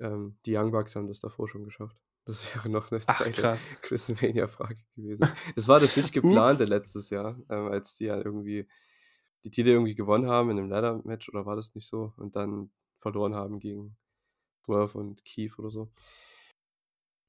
Ähm, 0.00 0.38
die 0.46 0.56
Young 0.56 0.72
Bucks 0.72 0.96
haben 0.96 1.08
das 1.08 1.20
davor 1.20 1.48
schon 1.48 1.64
geschafft. 1.64 1.98
Das 2.26 2.54
wäre 2.54 2.68
noch 2.68 2.90
'ne 2.90 3.00
Ach, 3.10 3.30
zweite 3.30 3.32
krass. 3.32 3.78
Quizmania-Frage 3.82 4.82
gewesen. 4.96 5.32
Das 5.56 5.68
war 5.68 5.80
das 5.80 5.96
nicht 5.96 6.12
geplante 6.12 6.64
letztes 6.66 7.10
Jahr, 7.10 7.38
ähm, 7.50 7.68
als 7.68 7.96
die 7.96 8.06
ja 8.06 8.18
irgendwie 8.18 8.68
die 9.44 9.50
Titel 9.50 9.70
irgendwie 9.70 9.94
gewonnen 9.96 10.28
haben 10.28 10.50
in 10.50 10.56
'nem 10.56 10.70
Ladder-Match 10.70 11.28
oder 11.30 11.46
war 11.46 11.56
das 11.56 11.74
nicht 11.74 11.88
so? 11.88 12.12
Und 12.18 12.36
dann 12.36 12.70
verloren 12.98 13.34
haben 13.36 13.60
gegen 13.60 13.96
Swerve 14.68 14.98
und 14.98 15.24
Keith 15.24 15.58
oder 15.58 15.70
so. 15.70 15.90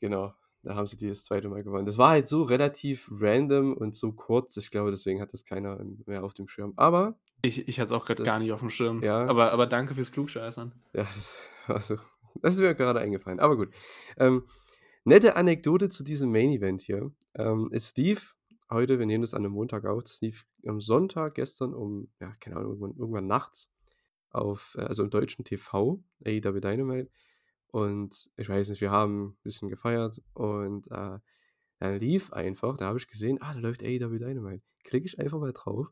Genau. 0.01 0.33
da 0.63 0.75
haben 0.75 0.87
sie 0.87 0.97
die 0.97 1.07
das 1.07 1.23
zweite 1.23 1.47
Mal 1.49 1.63
gewonnen. 1.63 1.85
Das 1.85 1.97
war 1.97 2.09
halt 2.09 2.27
so 2.27 2.43
relativ 2.43 3.09
random 3.11 3.73
und 3.73 3.95
so 3.95 4.11
kurz. 4.11 4.57
Ich 4.57 4.71
glaube, 4.71 4.91
deswegen 4.91 5.21
hat 5.21 5.31
das 5.33 5.45
keiner 5.45 5.81
mehr 6.05 6.23
auf 6.23 6.33
dem 6.33 6.47
Schirm. 6.47 6.73
Aber 6.75 7.17
Ich 7.41 7.67
ich 7.67 7.79
hatte 7.79 7.87
es 7.87 7.91
auch 7.93 8.05
grad 8.05 8.21
gar 8.23 8.39
nicht 8.39 8.51
das 8.51 8.57
aufm 8.59 8.69
Schirm. 8.69 9.01
ja. 9.03 9.25
Aber 9.25 9.51
aber 9.53 9.67
danke 9.67 9.95
fürs 9.95 10.11
Klugscheißern. 10.11 10.73
Ja, 10.93 11.03
das 11.03 11.37
war 11.67 11.81
so 11.81 11.95
das 12.41 12.55
ist 12.55 12.59
mir 12.59 12.75
gerade 12.75 12.99
eingefallen. 12.99 13.39
Aber 13.39 13.55
gut. 13.57 13.73
Ähm, 14.17 14.43
nette 15.03 15.35
Anekdote 15.35 15.89
zu 15.89 16.03
diesem 16.03 16.31
Main 16.31 16.51
Event 16.51 16.81
hier. 16.81 17.11
Ähm, 17.35 17.69
es 17.71 17.95
lief 17.95 18.35
heute 18.69 18.99
wir 18.99 19.05
nehmen 19.05 19.23
das 19.23 19.33
an 19.33 19.41
'nem 19.43 19.51
Montag 19.53 19.85
auf, 19.85 20.03
das 20.03 20.21
lief 20.21 20.45
am 20.65 20.79
Sonntag 20.81 21.35
gestern 21.35 21.73
um, 21.73 22.09
ja, 22.19 22.33
keine 22.39 22.57
Ahnung, 22.57 22.73
irgendwann 22.73 22.97
irgendwann 22.97 23.27
nachts 23.27 23.71
auf 24.31 24.75
äh, 24.77 24.81
also 24.83 25.03
im 25.03 25.09
deutschen 25.09 25.43
TV, 25.45 26.03
AEW 26.25 26.59
Dynamite. 26.59 27.09
Und 27.71 28.29
ich 28.37 28.49
weiß 28.49 28.69
nicht, 28.69 28.81
wir 28.81 28.91
haben 28.91 29.29
'n 29.31 29.37
bisschen 29.43 29.69
gefeiert 29.69 30.21
und, 30.33 30.87
äh, 30.91 31.19
dann 31.79 31.99
lief 31.99 32.33
einfach 32.33 32.77
da 32.77 32.87
habe 32.87 32.97
ich 32.99 33.07
gesehen: 33.07 33.39
„Ah, 33.41 33.53
da 33.53 33.59
läuft 33.61 33.83
AEW 33.83 34.19
Dynamite.“ 34.19 34.63
Klicke 34.85 35.07
ich 35.07 35.19
einfach 35.19 35.39
mal 35.39 35.53
drauf 35.53 35.91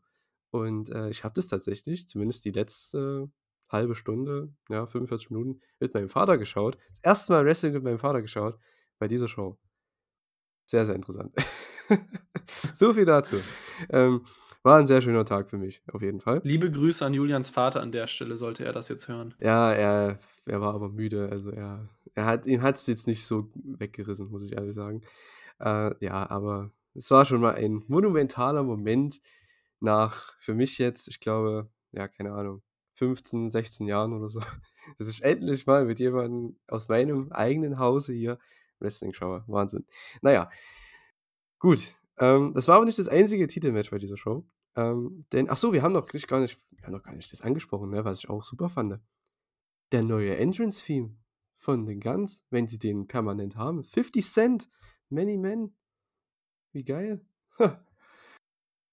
und, 0.50 0.90
äh, 0.90 1.10
ich 1.10 1.24
habe 1.24 1.34
das 1.34 1.48
tatsächlich, 1.48 2.08
zumindest 2.08 2.44
die 2.44 2.52
letzte 2.52 3.30
halbe 3.70 3.96
Stunde, 3.96 4.52
ja, 4.70 4.86
45 4.86 5.30
Minuten, 5.30 5.60
mit 5.80 5.94
meinem 5.94 6.08
Vater 6.10 6.38
geschaut. 6.38 6.78
Das 6.90 7.00
erste 7.02 7.32
Mal 7.34 7.44
Wrestling 7.46 7.72
mit 7.74 7.84
meinem 7.84 7.98
Vater 8.00 8.22
geschaut 8.22 8.58
bei 8.98 9.08
dieser 9.08 9.28
Show. 9.28 9.58
Sehr, 10.70 10.84
sehr 10.84 10.94
interessant. 10.94 11.34
So 12.74 12.92
viel 12.94 13.04
dazu. 13.04 13.36
Ähm, 13.90 14.22
war 14.68 14.78
'n 14.78 14.86
sehr 14.86 15.02
schöner 15.02 15.24
Tag 15.24 15.50
für 15.50 15.58
mich, 15.58 15.82
auf 15.92 16.02
jeden 16.02 16.20
Fall. 16.20 16.40
Liebe 16.44 16.70
Grüße 16.70 17.04
an 17.04 17.14
Julians 17.14 17.50
Vater 17.50 17.80
an 17.80 17.90
der 17.92 18.06
Stelle, 18.06 18.36
sollte 18.36 18.64
er 18.64 18.72
das 18.72 18.88
jetzt 18.88 19.08
hören. 19.08 19.34
Ja, 19.40 19.72
er 19.72 20.18
er 20.46 20.60
war 20.60 20.74
aber 20.74 20.88
müde. 20.88 21.28
Also, 21.30 21.50
er 21.50 21.88
er 22.14 22.26
hat 22.26 22.46
ihn 22.46 22.62
hat's 22.62 22.86
jetzt 22.86 23.06
nicht 23.06 23.24
so 23.24 23.48
weggerissen, 23.54 24.30
muss 24.30 24.42
ich 24.44 24.52
ehrlich 24.52 24.74
sagen. 24.74 25.02
Äh, 25.60 25.94
ja, 26.04 26.28
aber 26.30 26.70
es 26.94 27.10
war 27.10 27.24
schon 27.24 27.40
mal 27.40 27.54
ein 27.54 27.82
monumentaler 27.88 28.62
Moment 28.62 29.20
nach 29.80 30.34
für 30.40 30.54
mich 30.54 30.78
jetzt, 30.78 31.08
ich 31.08 31.20
glaube, 31.20 31.68
ja, 31.92 32.08
keine 32.08 32.32
Ahnung, 32.32 32.62
15, 32.94 33.50
16 33.50 33.86
Jahren 33.86 34.12
oder 34.12 34.30
so, 34.30 34.40
dass 34.98 35.08
ich 35.08 35.22
endlich 35.22 35.66
mal 35.66 35.84
mit 35.84 36.00
jemandem 36.00 36.56
aus 36.68 36.88
meinem 36.88 37.30
eigenen 37.32 37.78
Hause 37.78 38.12
hier 38.12 38.38
Wrestling 38.80 39.12
schaue. 39.12 39.44
Wahnsinn. 39.46 39.86
Na 40.22 40.32
ja. 40.32 40.50
Gut, 41.60 41.80
ähm, 42.18 42.52
das 42.54 42.68
war 42.68 42.76
aber 42.76 42.84
nicht 42.84 42.98
das 42.98 43.08
einzige 43.08 43.46
Titelmatch 43.46 43.90
bei 43.90 43.98
dieser 43.98 44.16
Show. 44.16 44.44
Ähm, 44.76 45.24
denn 45.32 45.48
ach 45.50 45.56
so, 45.56 45.72
wir 45.72 45.82
haben 45.82 45.92
noch 45.92 46.06
gar 46.06 46.40
nicht 46.40 46.58
wir 46.70 46.84
haben 46.86 46.92
noch 46.92 47.02
gar 47.02 47.14
nicht 47.16 47.32
das 47.32 47.42
angesprochen, 47.42 47.90
ne, 47.90 48.04
was 48.04 48.18
ich 48.18 48.28
auch 48.30 48.42
super 48.44 48.68
fand. 48.68 49.00
Der 49.92 50.02
neue 50.04 50.36
Entrance-Theme 50.36 51.16
von 51.58 51.86
den 51.86 52.00
Guns, 52.00 52.46
wenn 52.50 52.66
sie 52.66 52.78
den 52.78 53.08
permanent 53.08 53.56
haben. 53.56 53.84
50 53.84 54.26
Cent, 54.28 54.70
Many 55.10 55.38
Men. 55.38 55.74
Wie 56.74 56.84
geil. 56.84 57.20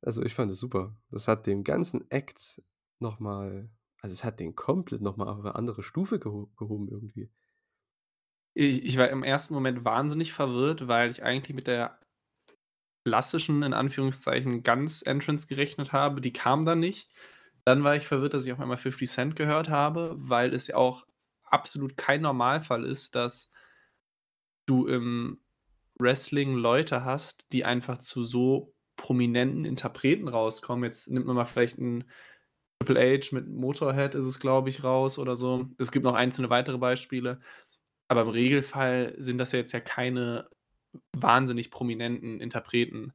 Also, 0.03 0.23
ich 0.23 0.35
fand 0.35 0.51
es 0.51 0.59
super. 0.59 0.95
Das 1.11 1.27
hat 1.27 1.47
dem 1.47 1.63
ganzen 1.63 2.09
Act 2.11 2.61
noch 2.99 3.19
mal 3.19 3.69
also, 4.01 4.13
es 4.13 4.23
hat 4.23 4.39
den 4.39 4.55
komplett 4.55 5.01
noch 5.01 5.17
mal 5.17 5.27
auf 5.27 5.41
'ne 5.43 5.55
andere 5.55 5.81
Stufe 5.81 6.19
geho 6.19 6.47
gehoben 6.57 6.89
irgendwie. 6.89 7.29
I 8.57 8.79
ich 8.79 8.97
war 8.97 9.09
im 9.09 9.23
ersten 9.23 9.53
Moment 9.53 9.83
wahnsinnig 9.83 10.31
verwirrt, 10.31 10.87
weil 10.87 11.11
ich 11.11 11.23
eigentlich 11.23 11.53
mit 11.55 11.67
der 11.67 11.99
klassischen, 13.05 13.63
in 13.63 13.73
Anführungszeichen, 13.73 14.63
Guns-Entrance 14.63 15.47
gerechnet 15.47 15.93
habe. 15.93 16.21
Die 16.21 16.33
kam 16.33 16.65
dann 16.65 16.79
nicht. 16.79 17.09
Dann 17.65 17.83
war 17.83 17.95
ich 17.95 18.07
verwirrt, 18.07 18.33
dass 18.33 18.45
ich 18.45 18.53
auf 18.53 18.59
einmal 18.59 18.77
50 18.77 19.09
Cent 19.11 19.35
gehört 19.35 19.69
habe, 19.69 20.15
weil 20.17 20.53
es 20.53 20.67
ja 20.67 20.75
auch 20.77 21.05
absolut 21.43 21.97
kein 21.97 22.21
Normalfall 22.21 22.85
ist, 22.85 23.15
dass 23.15 23.51
du 24.65 24.87
im 24.87 25.39
Wrestling 25.99 26.55
Leute 26.55 27.05
hast, 27.05 27.45
die 27.53 27.65
einfach 27.65 27.99
zu 27.99 28.23
so 28.23 28.73
prominenten 28.97 29.65
Interpreten 29.65 30.27
rauskommen. 30.27 30.83
Jetzt 30.83 31.09
nimmt 31.09 31.25
man 31.25 31.35
mal 31.35 31.45
vielleicht 31.45 31.77
'n 31.77 32.05
Triple 32.79 32.99
H 33.23 33.29
mit 33.35 33.47
Motorhead 33.49 34.15
ist 34.15 34.25
es, 34.25 34.39
glaube 34.39 34.69
ich, 34.69 34.83
raus 34.83 35.19
oder 35.19 35.35
so. 35.35 35.67
Es 35.79 35.91
gibt 35.91 36.05
noch 36.05 36.15
einzelne 36.15 36.49
weitere 36.49 36.77
Beispiele. 36.79 37.41
Aber 38.09 38.23
im 38.23 38.29
Regelfall 38.29 39.15
sind 39.19 39.37
das 39.39 39.51
ja 39.53 39.59
jetzt 39.59 39.73
ja 39.73 39.79
keine 39.81 40.49
wahnsinnig 41.13 41.71
prominenten 41.71 42.39
Interpreten. 42.39 43.13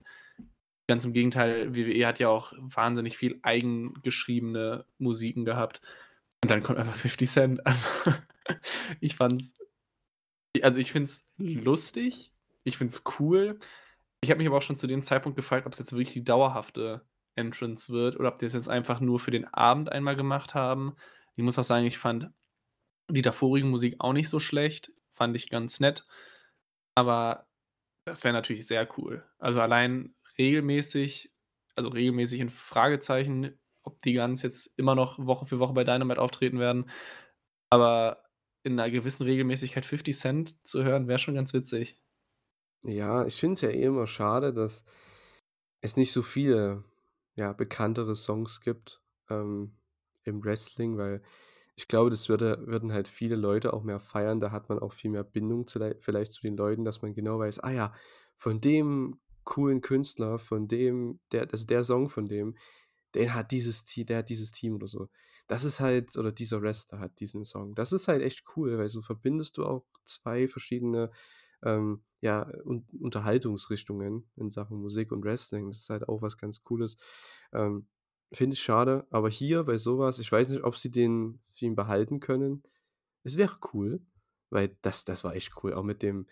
Ganz 0.88 1.04
im 1.04 1.12
Gegenteil, 1.12 1.74
WWE 1.74 2.06
hat 2.06 2.18
ja 2.18 2.28
auch 2.28 2.52
wahnsinnig 2.58 3.16
viel 3.16 3.38
eigengeschriebene 3.42 4.84
Musiken 4.98 5.44
gehabt. 5.44 5.80
Und 6.42 6.50
dann 6.50 6.62
kommt 6.62 6.78
einfach 6.78 6.96
50 6.96 7.30
Cent. 7.30 7.60
Also, 7.64 7.86
ich 9.00 9.14
fand's 9.14 9.54
also, 10.62 10.80
ich 10.80 10.92
finde 10.92 11.08
es 11.08 11.24
lustig, 11.38 12.32
ich 12.64 12.76
finde 12.76 12.92
es 12.92 13.04
cool. 13.18 13.58
Ich 14.20 14.30
habe 14.30 14.38
mich 14.38 14.48
aber 14.48 14.58
auch 14.58 14.62
schon 14.62 14.76
zu 14.76 14.86
dem 14.86 15.02
Zeitpunkt 15.02 15.36
gefragt, 15.36 15.66
ob's 15.66 15.78
jetzt 15.78 15.92
wirklich 15.92 16.12
die 16.12 16.24
dauerhafte 16.24 17.02
Entrance 17.36 17.92
wird 17.92 18.18
oder 18.18 18.28
ob 18.28 18.38
die 18.38 18.46
das 18.46 18.54
jetzt 18.54 18.68
einfach 18.68 19.00
nur 19.00 19.20
für 19.20 19.30
den 19.30 19.46
Abend 19.46 19.90
einmal 19.90 20.16
gemacht 20.16 20.54
haben. 20.54 20.96
Ich 21.36 21.44
muss 21.44 21.58
auch 21.58 21.64
sagen, 21.64 21.86
ich 21.86 21.98
fand 21.98 22.30
die 23.08 23.22
davorige 23.22 23.66
Musik 23.66 23.96
auch 23.98 24.12
nicht 24.12 24.28
so 24.28 24.40
schlecht, 24.40 24.92
fand 25.08 25.36
ich 25.36 25.48
ganz 25.50 25.80
nett. 25.80 26.06
Aber 26.94 27.46
das 28.07 28.24
wäre 28.24 28.34
natürlich 28.34 28.66
sehr 28.66 28.88
cool. 28.98 29.24
Also, 29.38 29.61
allein 29.61 30.14
regelmäßig 30.38 31.32
also, 31.76 31.88
regelmäßig 31.88 32.40
in 32.40 32.51
Fragezeichen, 32.51 33.59
ob 33.82 34.01
die 34.03 34.12
Guns 34.14 34.42
jetzt 34.42 34.78
immer 34.78 34.94
noch 34.94 35.18
Woche 35.24 35.46
für 35.46 35.59
Woche 35.61 35.72
bei 35.72 35.84
Dynamite 35.84 36.20
auftreten 36.20 36.59
werden. 36.59 36.90
Aber 37.70 38.24
in 38.64 38.76
'ner 38.76 38.90
gewissen 38.90 39.24
Regelmäßigkeit 39.24 39.86
50 39.86 40.18
Cent 40.18 40.66
zu 40.66 40.84
hören, 40.84 41.09
wäre 41.09 41.18
schon 41.20 41.34
ganz 41.34 41.55
witzig. 41.55 41.98
Ja, 42.84 43.26
ich 43.26 43.38
finde 43.38 43.55
es 43.55 43.61
ja 43.61 43.68
eh 43.68 43.82
immer 43.84 44.07
schade, 44.07 44.55
dass 44.55 44.84
es 45.82 45.96
nicht 45.96 46.12
so 46.12 46.22
viele, 46.22 46.84
ja, 47.36 47.53
bekanntere 47.53 48.16
Songs 48.16 48.61
gibt, 48.61 49.03
ähm, 49.30 49.76
im 50.24 50.44
Wrestling, 50.44 50.98
weil 50.98 51.22
ich 51.80 51.88
glaube, 51.88 52.10
das 52.10 52.28
würde 52.28 52.66
würden 52.66 52.92
halt 52.92 53.08
viele 53.08 53.36
Leute 53.36 53.72
auch 53.72 53.82
mehr 53.84 54.00
feiern. 54.00 54.38
Da 54.40 54.50
hat 54.52 54.68
man 54.68 54.78
auch 54.78 54.92
viel 54.92 55.10
mehr 55.10 55.24
Bindung 55.24 55.66
zu 55.66 55.78
lei 55.78 55.94
vielleicht 55.98 56.32
zu 56.32 56.42
den 56.42 56.56
Leuten, 56.56 56.84
dass 56.84 57.00
man 57.02 57.14
genau 57.14 57.38
weiß: 57.38 57.60
„Ah 57.60 57.70
ja, 57.72 57.94
von 58.36 58.60
dem 58.60 59.18
coolen 59.44 59.80
Künstler, 59.80 60.38
von 60.38 60.68
dem 60.68 61.20
der 61.32 61.48
also, 61.50 61.66
der 61.66 61.82
Song 61.84 62.08
von 62.10 62.26
dem, 62.28 62.56
der 63.14 63.34
hat 63.34 63.50
dieses 63.52 63.84
Te 63.84 64.04
der 64.04 64.18
hat 64.18 64.28
dieses 64.28 64.52
Team“ 64.52 64.74
oder 64.76 64.88
so. 64.88 65.08
Das 65.48 65.64
ist 65.64 65.80
halt 65.80 66.16
oder 66.16 66.32
dieser 66.32 66.62
Wrestler 66.62 67.00
hat 67.00 67.18
diesen 67.20 67.44
Song. 67.44 67.74
Das 67.74 67.92
ist 67.92 68.08
halt 68.08 68.22
echt 68.22 68.44
cool, 68.56 68.78
weil 68.78 68.88
so 68.88 69.02
verbindest 69.02 69.56
du 69.58 69.64
auch 69.66 69.84
2 70.04 70.48
verschiedene, 70.48 71.10
ähm, 71.64 72.04
ja, 72.20 72.50
Un 72.64 72.86
Unterhaltungsrichtungen 73.00 74.30
in 74.36 74.50
Sachen 74.50 74.78
Musik 74.78 75.12
und 75.12 75.24
Wrestling. 75.24 75.68
Das 75.68 75.78
ist 75.80 75.90
halt 75.90 76.08
auch 76.08 76.22
was 76.22 76.38
ganz 76.38 76.62
Cooles. 76.62 76.96
Ähm, 77.52 77.88
finde 78.32 78.54
ich 78.54 78.62
schade, 78.62 79.06
aber 79.10 79.28
hier 79.30 79.64
bei 79.64 79.78
so 79.78 79.98
was 79.98 80.18
ich 80.18 80.30
weiß 80.30 80.50
nicht, 80.50 80.64
ob 80.64 80.76
sie 80.76 80.90
den 80.90 81.40
Theme 81.54 81.74
behalten 81.76 82.20
können. 82.20 82.62
Es 83.24 83.36
wäre 83.36 83.56
cool, 83.74 84.00
weil 84.50 84.76
das 84.82 85.04
das 85.04 85.24
war 85.24 85.34
echt 85.34 85.52
cool, 85.62 85.74
auch 85.74 85.84
mit 85.84 86.02
dem 86.02 86.26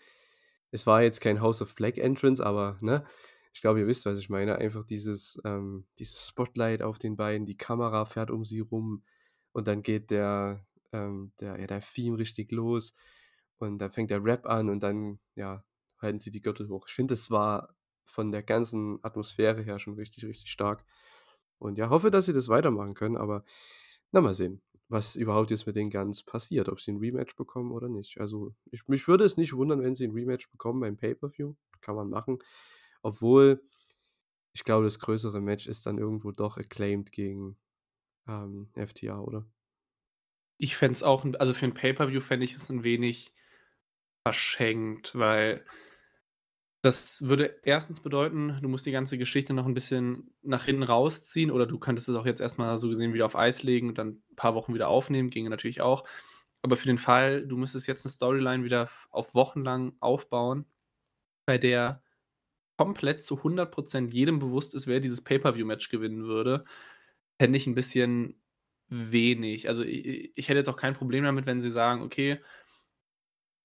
es 0.71 0.85
war 0.87 1.01
jetzt 1.01 1.21
kein 1.21 1.41
House 1.41 1.61
of 1.61 1.75
Black 1.75 1.97
Entrance, 1.97 2.45
aber, 2.45 2.77
ne? 2.81 3.03
Ich 3.53 3.61
glaube, 3.61 3.79
ihr 3.79 3.87
wisst, 3.87 4.05
was 4.05 4.19
ich 4.19 4.29
meine. 4.29 4.57
Einfach 4.57 4.85
dieses 4.85 5.41
ähm, 5.43 5.85
dieses 5.97 6.27
Spotlight 6.27 6.83
auf 6.83 6.99
den 6.99 7.15
beiden, 7.17 7.45
die 7.45 7.57
Kamera 7.57 8.05
fährt 8.05 8.29
um 8.31 8.45
sie 8.45 8.59
rum 8.59 9.03
und 9.51 9.67
dann 9.67 9.81
geht 9.81 10.11
der 10.11 10.65
ähm, 10.93 11.33
der 11.39 11.59
ja, 11.59 11.67
der 11.67 11.81
Theme 11.81 12.17
richtig 12.19 12.51
los 12.51 12.93
und 13.57 13.79
dann 13.79 13.91
fängt 13.91 14.11
der 14.11 14.23
Rap 14.23 14.45
an 14.45 14.69
und 14.69 14.81
dann, 14.81 15.19
ja, 15.35 15.63
halten 15.99 16.19
sie 16.19 16.31
die 16.31 16.41
Gürtel 16.41 16.69
hoch. 16.69 16.87
Ich 16.87 16.93
finde, 16.93 17.13
das 17.13 17.31
war 17.31 17.75
von 18.05 18.31
der 18.31 18.43
ganzen 18.43 18.99
Atmosphäre 19.03 19.61
her 19.61 19.79
schon 19.79 19.95
richtig, 19.95 20.25
richtig 20.25 20.49
stark. 20.51 20.85
Und 21.59 21.77
ja, 21.77 21.89
hoffe, 21.89 22.11
dass 22.11 22.25
sie 22.25 22.33
das 22.33 22.49
weitermachen 22.49 22.93
können, 22.95 23.17
aber 23.17 23.43
na, 24.11 24.21
mal 24.21 24.33
sehen, 24.33 24.61
was 24.89 25.15
überhaupt 25.15 25.51
jetzt 25.51 25.67
mit 25.67 25.75
den 25.75 25.89
Guns 25.91 26.23
passiert, 26.23 26.69
ob 26.69 26.81
sie 26.81 26.91
'n 26.91 26.97
Rematch 26.99 27.35
bekommen 27.35 27.71
oder 27.73 27.89
nicht. 27.89 28.19
Also, 28.21 28.55
ich 28.71 28.87
mich 28.87 29.07
würde 29.07 29.25
es 29.25 29.37
nicht 29.37 29.53
wundern, 29.55 29.81
wenn 29.83 29.93
sie 29.95 30.05
'n 30.05 30.11
Rematch 30.13 30.49
bekommen 30.51 30.79
beim 30.81 30.97
Pay-per-View. 30.97 31.55
Kann 31.81 31.95
man 31.95 32.09
machen. 32.09 32.39
Obwohl, 33.03 33.63
ich 34.53 34.63
glaube, 34.65 34.85
das 34.85 34.99
größere 34.99 35.41
Match 35.41 35.67
ist 35.67 35.85
dann 35.87 35.97
irgendwo 35.99 36.31
doch 36.33 36.57
Acclaimed 36.59 37.11
gegen, 37.13 37.57
ähm, 38.27 38.69
FTR, 38.75 39.23
oder? 39.27 39.47
Ich 40.61 40.75
fände 40.75 40.93
es 40.95 41.03
auch 41.03 41.23
also, 41.39 41.53
für 41.53 41.65
'n 41.65 41.73
Pay-per-View 41.73 42.19
fände 42.19 42.43
ich 42.43 42.53
es 42.53 42.69
'n 42.69 42.83
wenig 42.83 43.33
verschenkt, 44.23 45.15
weil 45.17 45.65
das 46.81 47.27
würde 47.27 47.59
erstens 47.63 48.01
bedeuten, 48.01 48.59
du 48.61 48.69
musst 48.69 48.85
die 48.85 48.91
ganze 48.91 49.17
Geschichte 49.17 49.53
noch 49.53 49.65
'n 49.67 49.73
bisschen 49.73 50.33
nach 50.43 50.65
hinten 50.65 50.83
rausziehen 50.83 51.51
oder 51.51 51.65
du 51.67 51.79
könntest 51.79 52.09
es 52.09 52.15
auch 52.15 52.25
jetzt 52.25 52.41
erst 52.41 52.57
mal 52.59 52.77
so 52.77 52.89
gesehen 52.89 53.13
wieder 53.13 53.25
auf 53.25 53.35
Eis 53.35 53.63
legen 53.63 53.89
und 53.89 53.97
dann 53.97 54.23
paar 54.35 54.55
Wochen 54.55 54.73
wieder 54.73 54.87
aufnehmen, 54.89 55.29
ginge 55.29 55.49
natürlich 55.49 55.81
auch. 55.81 56.05
Aber 56.63 56.77
für 56.77 56.87
den 56.87 56.97
Fall, 56.99 57.47
du 57.47 57.57
müsstest 57.57 57.87
jetzt 57.87 58.05
'ne 58.05 58.11
Storyline 58.11 58.63
wieder 58.63 58.89
auf 59.11 59.35
Wochen 59.35 59.63
lang 59.63 59.93
aufbauen, 59.99 60.65
bei 61.47 61.57
der 61.59 62.03
komplett 62.77 63.21
zu 63.23 63.43
100 63.43 63.71
% 63.73 64.13
jedem 64.13 64.39
bewusst 64.39 64.75
ist, 64.75 64.87
wer 64.87 64.99
dieses 65.01 65.23
Pay-per-View-Match 65.23 65.89
gewinnen 65.89 66.25
würde, 66.25 66.65
fände 67.41 67.57
ich 67.57 67.67
'n 67.67 67.75
bisschen 67.75 68.41
wenig. 68.89 69.69
Also, 69.69 69.83
i 69.85 69.89
i 70.27 70.33
ich 70.35 70.49
hätte 70.49 70.59
jetzt 70.59 70.69
auch 70.69 70.77
kein 70.77 70.95
Problem 70.95 71.23
damit, 71.25 71.45
wenn 71.47 71.61
sie 71.61 71.71
sagen: 71.71 72.03
„Okay“ 72.03 72.39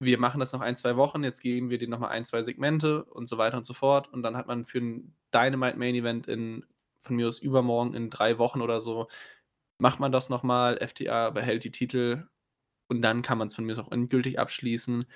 wir 0.04 0.18
machen 0.18 0.40
das 0.40 0.52
noch 0.52 0.60
ein, 0.60 0.76
zwei 0.76 0.96
Wochen, 0.96 1.24
jetzt 1.24 1.40
geben 1.40 1.70
wir 1.70 1.78
dir 1.78 1.88
noch 1.88 1.98
mal 1.98 2.08
ein, 2.08 2.24
zwei 2.24 2.42
Segmente 2.42 3.04
und 3.04 3.28
so 3.28 3.38
weiter 3.38 3.56
und 3.56 3.66
so 3.66 3.74
fort. 3.74 4.12
Und 4.12 4.22
dann 4.22 4.36
hat 4.36 4.46
man 4.46 4.64
für 4.64 4.78
ein 4.78 5.14
Dynamite 5.32 5.78
Main 5.78 5.94
Event 5.94 6.26
in 6.28 6.64
von 7.04 7.16
mir 7.16 7.28
aus 7.28 7.38
übermorgen 7.38 7.94
in 7.94 8.10
drei 8.10 8.38
Wochen 8.38 8.62
oder 8.62 8.80
so, 8.80 9.08
macht 9.78 10.00
man 10.00 10.12
das 10.12 10.30
noch 10.30 10.42
mal, 10.42 10.78
FTA 10.78 11.30
behält 11.30 11.64
die 11.64 11.70
Titel 11.70 12.26
und 12.88 13.02
dann 13.02 13.22
kann 13.22 13.38
man 13.38 13.48
es 13.48 13.54
von 13.54 13.64
mir 13.64 13.72
aus 13.72 13.78
auch 13.78 13.92
endgültig 13.92 14.38
abschließen. 14.38 15.06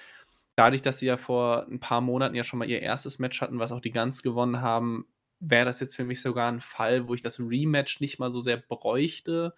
Dadurch, 0.57 0.82
dass 0.82 0.99
sie 0.99 1.07
ja 1.07 1.16
vor 1.16 1.66
ein 1.68 1.80
paar 1.80 2.01
Monaten 2.01 2.34
ja 2.34 2.45
schon 2.45 2.59
mal 2.59 2.68
ihr 2.68 2.82
erstes 2.82 3.18
Match 3.18 3.41
hatten, 3.41 3.59
was 3.59 3.72
auch 3.72 3.80
die 3.80 3.93
Guns 3.93 4.22
gewonnen 4.22 4.61
haben, 4.61 5.07
wäre 5.41 5.64
das 5.64 5.80
jetzt 5.80 5.97
für 5.97 6.05
mich 6.05 6.20
sogar 6.20 6.51
ein 6.51 6.61
Fall, 6.61 7.09
wo 7.09 7.14
ich 7.14 7.22
das 7.22 7.39
Rematch 7.41 8.01
nicht 8.01 8.18
mal 8.18 8.30
so 8.30 8.41
sehr 8.41 8.57
bräuchte, 8.57 9.55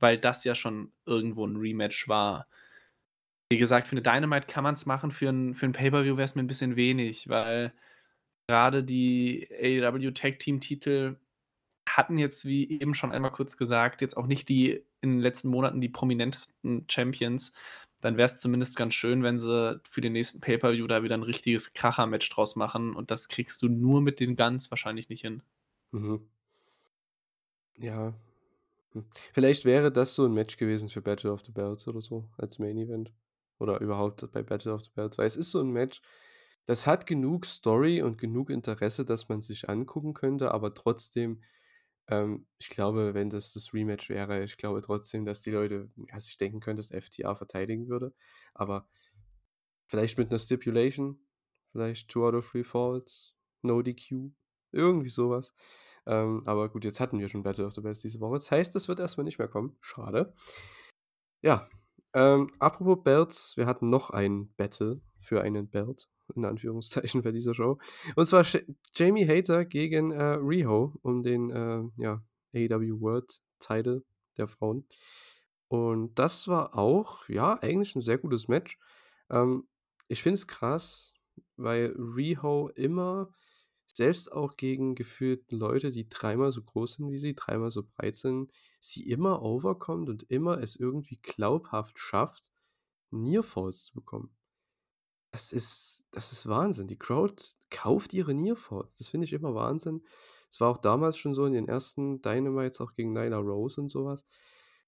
weil 0.00 0.18
das 0.18 0.44
ja 0.44 0.54
schon 0.54 0.92
irgendwo 1.06 1.46
ein 1.46 1.56
Rematch 1.56 2.08
war. 2.08 2.48
Wie 3.52 3.58
gesagt, 3.58 3.88
für 3.88 3.92
eine 3.92 4.02
Dynamite 4.02 4.46
kann 4.46 4.62
man 4.62 4.74
es 4.74 4.86
machen, 4.86 5.10
für 5.10 5.28
ein 5.28 5.54
für 5.54 5.66
'n 5.66 5.72
Pay-per-View 5.72 6.16
wäre 6.16 6.24
es 6.24 6.36
mir 6.36 6.42
ein 6.42 6.46
bisschen 6.46 6.76
wenig, 6.76 7.28
weil 7.28 7.72
gerade 8.48 8.84
die 8.84 9.48
AEW 9.52 10.12
Tag 10.12 10.38
Team 10.40 10.60
Titel 10.60 11.16
hatten 11.88 12.18
jetzt, 12.18 12.46
wie 12.46 12.70
eben 12.70 12.94
schon 12.94 13.12
einmal 13.12 13.32
kurz 13.32 13.56
gesagt, 13.56 14.02
jetzt 14.02 14.16
auch 14.16 14.26
nicht 14.26 14.48
die 14.48 14.84
in 15.02 15.12
den 15.12 15.20
letzten 15.20 15.48
Monaten 15.50 15.80
die 15.80 15.88
prominentesten 15.88 16.86
Champions. 16.90 17.54
Dann 18.00 18.16
wäre 18.18 18.26
es 18.26 18.38
zumindest 18.38 18.76
ganz 18.76 18.94
schön, 18.94 19.22
wenn 19.24 19.38
sie 19.38 19.80
für 19.84 20.00
den 20.02 20.12
nächsten 20.14 20.40
Pay-per-View 20.40 20.86
da 20.86 21.02
wieder 21.02 21.16
ein 21.16 21.22
richtiges 21.24 21.74
Kracher-Match 21.74 22.30
draus 22.30 22.56
machen 22.56 22.94
und 22.96 23.10
das 23.10 23.28
kriegst 23.28 23.62
du 23.62 23.68
nur 23.68 24.00
mit 24.02 24.20
den 24.20 24.36
Guns 24.36 24.70
wahrscheinlich 24.70 25.08
nicht 25.10 25.22
hin. 25.22 25.42
Mhm. 25.92 26.28
Ja. 27.78 28.14
Hm. 28.92 29.04
Vielleicht 29.34 29.64
wäre 29.64 29.92
das 29.92 30.14
so 30.14 30.26
ein 30.26 30.34
Match 30.34 30.56
gewesen 30.56 30.88
für 30.88 31.02
Battle 31.02 31.32
of 31.32 31.42
the 31.46 31.52
Belts 31.52 31.88
oder 31.88 32.02
so 32.02 32.28
als 32.38 32.58
Main 32.58 32.78
Event 32.78 33.12
oder 33.60 33.80
überhaupt 33.80 34.30
bei 34.32 34.42
Battle 34.42 34.74
of 34.74 34.82
the 34.82 34.90
Belts, 34.94 35.18
weil 35.18 35.26
es 35.26 35.36
ist 35.36 35.50
so 35.50 35.60
ein 35.60 35.70
Match, 35.70 36.02
das 36.66 36.86
hat 36.86 37.06
genug 37.06 37.46
Story 37.46 38.02
und 38.02 38.18
genug 38.18 38.50
Interesse, 38.50 39.04
dass 39.04 39.28
man 39.28 39.40
sich 39.40 39.68
angucken 39.68 40.14
könnte, 40.14 40.52
aber 40.52 40.74
trotzdem, 40.74 41.42
ähm, 42.08 42.46
ich 42.58 42.70
glaube, 42.70 43.14
wenn 43.14 43.30
das 43.30 43.52
das 43.52 43.72
Rematch 43.74 44.08
wäre, 44.08 44.44
ich 44.44 44.56
glaube 44.56 44.82
trotzdem, 44.82 45.24
dass 45.24 45.42
die 45.42 45.50
Leute, 45.50 45.90
ja, 46.10 46.20
sich 46.20 46.36
denken 46.36 46.60
können, 46.60 46.76
dass 46.76 46.90
FTA 46.90 47.34
verteidigen 47.34 47.88
würde, 47.88 48.14
aber 48.54 48.88
vielleicht 49.88 50.18
mit 50.18 50.30
einer 50.30 50.38
Stipulation, 50.38 51.18
vielleicht 51.72 52.08
two 52.10 52.26
out 52.26 52.34
of 52.34 52.50
three 52.50 52.64
falls, 52.64 53.34
no 53.62 53.82
DQ, 53.82 54.30
irgendwie 54.72 55.10
sowas. 55.10 55.52
Ähm, 56.06 56.42
aber 56.46 56.70
gut, 56.70 56.84
jetzt 56.84 57.00
hatten 57.00 57.18
wir 57.18 57.28
schon 57.28 57.42
Battle 57.42 57.66
of 57.66 57.74
the 57.74 57.80
Belts 57.80 58.00
diese 58.00 58.20
Woche. 58.20 58.36
Das 58.36 58.50
heißt, 58.50 58.74
das 58.74 58.88
wird 58.88 59.00
erstmal 59.00 59.24
nicht 59.24 59.38
mehr 59.38 59.48
kommen. 59.48 59.76
Schade. 59.80 60.34
Ja, 61.42 61.68
ähm, 62.14 62.50
apropos 62.58 63.02
Belts, 63.02 63.56
wir 63.56 63.66
hatten 63.66 63.90
noch 63.90 64.10
ein 64.10 64.52
Battle 64.56 65.00
für 65.18 65.42
einen 65.42 65.68
Belt, 65.68 66.08
in 66.34 66.44
Anführungszeichen, 66.44 67.22
bei 67.22 67.32
dieser 67.32 67.54
Show. 67.54 67.78
Und 68.16 68.26
zwar 68.26 68.44
Sh 68.44 68.64
Jamie 68.94 69.26
Hater 69.26 69.64
gegen 69.64 70.10
äh, 70.10 70.22
Riho 70.34 70.94
um 71.02 71.22
den 71.22 71.50
äh, 71.50 71.82
ja, 72.02 72.22
AEW 72.54 73.00
World 73.00 73.40
Title 73.58 74.04
der 74.36 74.48
Frauen. 74.48 74.86
Und 75.68 76.18
das 76.18 76.48
war 76.48 76.76
auch, 76.76 77.28
ja, 77.28 77.58
eigentlich 77.62 77.94
ein 77.94 78.02
sehr 78.02 78.18
gutes 78.18 78.48
Match. 78.48 78.78
Ähm, 79.30 79.68
ich 80.08 80.22
finde 80.22 80.34
es 80.34 80.48
krass, 80.48 81.14
weil 81.56 81.94
Riho 81.96 82.70
immer 82.74 83.30
selbst 83.96 84.32
auch 84.32 84.56
gegen 84.56 84.94
gefühlt 84.94 85.50
Leute, 85.52 85.90
die 85.90 86.08
dreimal 86.08 86.52
so 86.52 86.62
groß 86.62 86.94
sind 86.94 87.10
wie 87.10 87.18
sie, 87.18 87.34
dreimal 87.34 87.70
so 87.70 87.84
breit 87.84 88.16
sind, 88.16 88.52
sie 88.80 89.08
immer 89.08 89.42
overkommt 89.42 90.08
und 90.10 90.24
immer 90.24 90.58
es 90.62 90.76
irgendwie 90.76 91.18
glaubhaft 91.22 91.98
schafft, 91.98 92.52
Nearfalls 93.10 93.84
zu 93.86 93.94
bekommen. 93.94 94.36
Das 95.32 95.52
ist 95.52 96.04
das 96.10 96.32
ist 96.32 96.48
Wahnsinn. 96.48 96.88
Die 96.88 96.98
Crowd 96.98 97.42
kauft 97.70 98.12
ihre 98.14 98.34
Nearfalls. 98.34 98.98
Das 98.98 99.08
finde 99.08 99.26
ich 99.26 99.32
immer 99.32 99.54
Wahnsinn. 99.54 100.02
Es 100.50 100.60
war 100.60 100.70
auch 100.70 100.78
damals 100.78 101.16
schon 101.18 101.34
so 101.34 101.44
in 101.46 101.52
den 101.52 101.68
ersten 101.68 102.20
Dynamites, 102.20 102.80
auch 102.80 102.94
gegen 102.94 103.12
Nyla 103.12 103.38
Rose 103.38 103.80
und 103.80 103.88
sowas. 103.90 104.24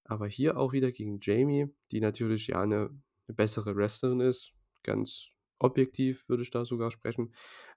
Aber 0.05 0.27
hier 0.27 0.57
auch 0.59 0.73
wieder 0.73 0.91
gegen 0.93 1.19
Jamie, 1.23 1.69
die 1.93 2.01
natürlich 2.01 2.49
ja 2.49 2.61
eine 2.61 2.91
'ne 3.29 3.35
bessere 3.35 3.77
Wrestlerin 3.77 4.21
ist, 4.21 4.55
ganz 4.83 5.29
objektiv 5.61 6.29
würde 6.29 6.43
ich 6.43 6.51
da 6.51 6.65
sogar 6.65 6.91
sprechen. 6.91 7.33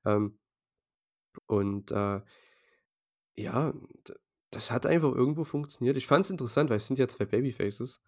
Ähm 0.06 0.40
und, 1.48 1.92
äh, 1.92 2.22
ja, 3.38 3.74
das 4.52 4.72
hat 4.72 4.86
einfach 4.86 5.14
irgendwo 5.14 5.44
funktioniert. 5.44 5.98
Ich 5.98 6.08
fand 6.08 6.26
es 6.26 6.32
interessant, 6.32 6.70
weil 6.70 6.78
es 6.78 6.88
sind 6.88 7.00
ja 7.00 7.08
2 7.08 7.26
Babyfaces, 7.26 8.02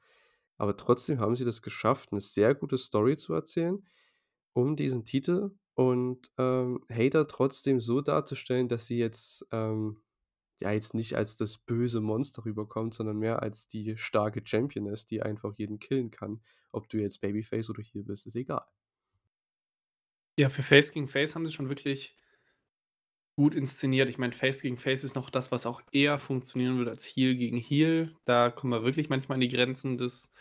aber 0.58 0.78
trotzdem 0.78 1.20
haben 1.20 1.36
sie 1.36 1.46
das 1.46 1.62
geschafft, 1.62 2.12
'ne 2.14 2.22
sehr 2.22 2.56
gute 2.56 2.78
Story 2.78 3.18
zu 3.18 3.34
erzählen 3.34 3.86
um 4.54 4.76
diesen 4.76 5.06
Titel 5.06 5.52
und, 5.76 6.32
ähm, 6.38 6.86
Hater 6.92 7.28
trotzdem 7.28 7.82
so 7.82 8.02
darzustellen, 8.02 8.70
dass 8.70 8.88
sie 8.88 9.00
jetzt, 9.00 9.48
ähm, 9.52 10.04
ja, 10.62 10.72
jetzt 10.72 10.94
nicht 10.96 11.16
als 11.18 11.38
das 11.38 11.58
böse 11.60 12.02
Monster 12.02 12.46
rüberkommt, 12.46 12.94
sondern 12.96 13.18
mehr 13.20 13.42
als 13.44 13.68
die 13.70 13.98
starke 13.98 14.42
Champion 14.46 14.88
ist, 14.88 15.12
die 15.12 15.24
einfach 15.24 15.54
jeden 15.58 15.80
killen 15.80 16.12
kann. 16.12 16.42
Ob 16.74 16.90
du 16.90 16.98
jetzt 17.00 17.22
Babyface 17.22 17.70
oder 17.72 17.84
Heel 17.84 18.04
bist, 18.04 18.28
ist 18.28 18.36
egal. 18.36 18.66
Ja, 20.38 20.50
für 20.50 20.64
Face 20.64 20.92
gegen 20.92 21.08
Face 21.08 21.36
haben 21.36 21.46
sie 21.46 21.52
schon 21.54 21.70
wirklich 21.70 22.16
gut 23.38 23.56
inszeniert. 23.56 24.10
Ich 24.10 24.18
meine, 24.18 24.34
Face 24.34 24.62
gegen 24.64 24.78
Face 24.78 25.04
ist 25.04 25.16
noch 25.16 25.30
das, 25.30 25.52
was 25.52 25.66
auch 25.68 25.82
eher 25.92 26.20
funktionieren 26.20 26.78
würde 26.78 26.92
als 26.92 27.06
Heel 27.06 27.36
gegen 27.36 27.58
Heel. 27.58 28.16
Da 28.26 28.50
kommen 28.52 28.74
wir 28.74 28.84
wirklich 28.84 29.10
manchmal 29.10 29.36
an 29.38 29.42
die 29.42 29.50
Grenzen 29.50 29.98
des 29.98 30.34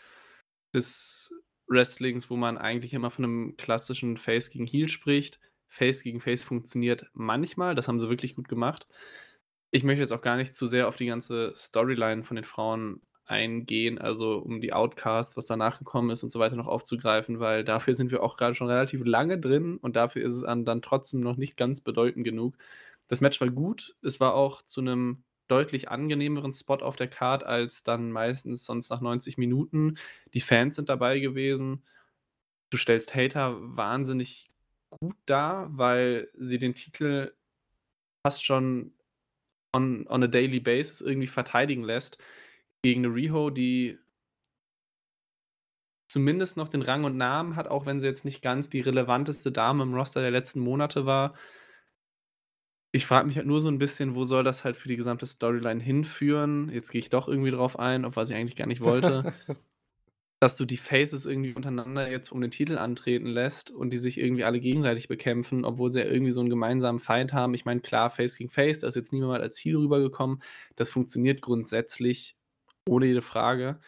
des 0.73 1.33
Wrestlings, 1.67 2.29
wo 2.29 2.35
man 2.37 2.57
eigentlich 2.57 2.93
immer 2.93 3.11
von 3.11 3.25
einem 3.25 3.57
klassischen 3.57 4.17
Face 4.17 4.49
gegen 4.51 4.65
Heel 4.67 4.89
spricht. 4.89 5.39
Face 5.69 6.03
gegen 6.03 6.21
Face 6.21 6.43
funktioniert 6.43 7.07
manchmal, 7.13 7.75
das 7.75 7.87
haben 7.87 7.99
sie 7.99 8.09
wirklich 8.09 8.35
gut 8.35 8.47
gemacht. 8.47 8.87
Ich 9.71 9.83
möchte 9.83 10.01
jetzt 10.01 10.13
auch 10.13 10.21
gar 10.21 10.37
nicht 10.37 10.55
zu 10.55 10.65
sehr 10.65 10.87
auf 10.87 10.95
die 10.97 11.07
ganze 11.07 11.53
Storyline 11.57 12.23
von 12.23 12.35
den 12.35 12.45
Frauen 12.45 13.01
eingehen, 13.25 13.99
also 13.99 14.37
um 14.37 14.61
die 14.61 14.71
Outcasts, 14.73 15.35
was 15.35 15.47
danach 15.47 15.79
gekommen 15.79 16.09
ist 16.11 16.23
und 16.23 16.29
so 16.31 16.39
weiter 16.39 16.55
noch 16.55 16.67
aufzugreifen, 16.67 17.39
weil 17.41 17.63
dafür 17.65 17.93
sind 17.93 18.11
wir 18.11 18.23
auch 18.23 18.37
gerade 18.37 18.55
schon 18.55 18.67
relativ 18.69 19.01
lange 19.05 19.37
drin 19.39 19.77
und 19.77 19.97
dafür 19.97 20.23
ist 20.23 20.33
es 20.33 20.43
an 20.45 20.63
dann 20.65 20.81
trotzdem 20.81 21.19
noch 21.21 21.35
nicht 21.37 21.57
ganz 21.57 21.81
bedeutend 21.81 22.23
genug. 22.23 22.55
Das 23.09 23.21
Match 23.21 23.39
war 23.41 23.49
gut. 23.49 23.95
Es 24.01 24.19
war 24.19 24.33
auch 24.35 24.61
zu 24.63 24.81
einem 24.81 25.23
deutlich 25.47 25.89
angenehmeren 25.89 26.51
Spot 26.53 26.75
auf 26.75 26.97
der 26.97 27.07
Card 27.07 27.43
als 27.45 27.83
dann 27.83 28.11
meistens 28.11 28.65
sonst 28.65 28.89
nach 28.89 28.99
90 29.01 29.37
Minuten. 29.37 29.95
Die 30.33 30.41
Fans 30.41 30.75
sind 30.75 30.89
dabei 30.89 31.19
gewesen. 31.19 31.83
Du 32.71 32.77
stellst 32.77 33.15
Hater 33.15 33.57
wahnsinnig 33.77 34.49
gut 35.01 35.15
dar, 35.27 35.69
weil 35.77 36.29
sie 36.35 36.59
den 36.59 36.75
Titel 36.75 37.33
fast 38.25 38.45
schon 38.45 38.93
on 39.73 40.07
on 40.09 40.23
a 40.23 40.27
daily 40.27 40.59
basis 40.61 41.01
irgendwie 41.01 41.27
verteidigen 41.27 41.83
lässt 41.83 42.19
gegen 42.83 43.01
'ne 43.03 43.09
Riho, 43.15 43.49
die 43.51 43.99
zumindest 46.09 46.55
noch 46.57 46.69
den 46.69 46.81
Rang 46.81 47.03
und 47.03 47.17
Namen 47.17 47.55
hat, 47.55 47.67
auch 47.67 47.85
wenn 47.85 47.99
sie 47.99 48.07
jetzt 48.07 48.23
nicht 48.25 48.41
ganz 48.41 48.69
die 48.69 48.79
relevanteste 48.81 49.51
Dame 49.51 49.83
im 49.83 49.93
Roster 49.93 50.21
der 50.21 50.31
letzten 50.31 50.59
Monate 50.61 51.05
war. 51.05 51.33
Ich 52.97 53.05
frage 53.05 53.27
mich 53.27 53.37
halt 53.37 53.45
nur 53.45 53.61
so 53.61 53.67
'n 53.69 53.77
bisschen, 53.77 54.15
wo 54.15 54.23
soll 54.23 54.43
das 54.43 54.63
halt 54.63 54.75
für 54.75 54.87
die 54.87 54.95
gesamte 54.97 55.27
Storyline 55.27 55.79
hinführen? 55.83 56.67
Jetzt 56.73 56.89
gehe 56.89 56.97
ich 56.97 57.09
doch 57.11 57.27
irgendwie 57.27 57.51
drauf 57.51 57.77
ein, 57.77 58.05
auf 58.05 58.15
was 58.15 58.31
ich 58.31 58.35
eigentlich 58.35 58.55
gar 58.55 58.65
nicht 58.65 58.81
wollte. 58.81 59.27
Dass 60.41 60.55
du 60.55 60.65
die 60.65 60.77
Faces 60.77 61.25
irgendwie 61.25 61.53
untereinander 61.53 62.11
jetzt 62.11 62.31
um 62.31 62.41
den 62.41 62.51
Titel 62.51 62.77
antreten 62.77 63.25
lässt 63.25 63.71
und 63.71 63.91
die 63.91 63.97
sich 63.97 64.19
irgendwie 64.19 64.43
alle 64.43 64.59
gegenseitig 64.59 65.07
bekämpfen, 65.07 65.65
obwohl 65.65 65.91
sie 65.91 65.99
ja 65.99 66.05
irgendwie 66.05 66.31
so 66.31 66.41
'n 66.41 66.49
gemeinsamen 66.49 66.99
Feind 66.99 67.33
haben. 67.33 67.55
Ich 67.55 67.65
meine, 67.65 67.81
klar, 67.81 68.11
Face 68.11 68.37
gegen 68.37 68.51
Face, 68.51 68.79
da 68.81 68.87
ist 68.87 68.95
jetzt 68.95 69.11
niemand 69.13 69.41
als 69.41 69.57
Heel 69.57 69.77
rübergekommen. 69.77 70.43
Das 70.75 70.91
funktioniert 70.91 71.41
grundsätzlich, 71.41 72.35
ohne 72.87 73.07
jede 73.07 73.23
Frage. 73.23 73.79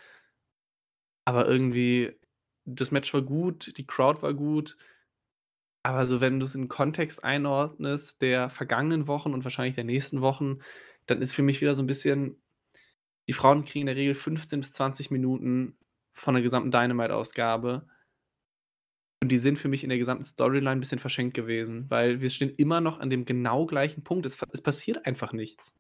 Aber 1.27 1.47
irgendwie 1.47 2.17
das 2.65 2.91
Match 2.91 3.13
war 3.13 3.21
gut, 3.21 3.77
die 3.77 3.85
Crowd 3.87 4.21
war 4.21 4.33
gut. 4.33 4.77
Aber 5.85 6.07
so, 6.07 6.19
wenn 6.19 6.39
du's 6.39 6.55
in 6.55 6.67
Kontext 6.67 7.23
einordnest 7.23 8.21
der 8.21 8.49
vergangenen 8.49 9.07
Wochen 9.07 9.33
und 9.33 9.43
wahrscheinlich 9.45 9.75
der 9.75 9.85
nächsten 9.85 10.19
Wochen, 10.21 10.59
dann 11.05 11.21
ist 11.21 11.33
für 11.33 11.41
mich 11.43 11.61
wieder 11.61 11.73
so 11.73 11.81
'n 11.81 11.87
bisschen 11.87 12.41
die 13.29 13.33
Frauen 13.33 13.65
kriegen 13.65 13.81
in 13.83 13.87
der 13.87 13.97
Regel 13.97 14.15
15 14.15 14.61
bis 14.61 14.73
20 14.73 15.11
Minuten 15.11 15.77
von 16.13 16.35
der 16.35 16.43
gesamten 16.43 16.71
Dynamite-Ausgabe. 16.71 17.87
Und 19.21 19.31
die 19.33 19.37
sind 19.37 19.59
für 19.59 19.67
mich 19.67 19.83
in 19.83 19.89
der 19.89 19.97
gesamten 19.97 20.23
Storyline 20.23 20.71
'n 20.77 20.79
bisschen 20.79 20.99
verschenkt 20.99 21.33
gewesen, 21.35 21.89
weil 21.89 22.21
wir 22.21 22.29
stehen 22.29 22.51
immer 22.55 22.79
noch 22.79 22.99
an 22.99 23.09
dem 23.09 23.25
genau 23.25 23.65
gleichen 23.65 24.03
Punkt. 24.03 24.25
Es 24.25 24.37
es 24.53 24.61
passiert 24.63 25.05
einfach 25.05 25.33
nichts. 25.33 25.73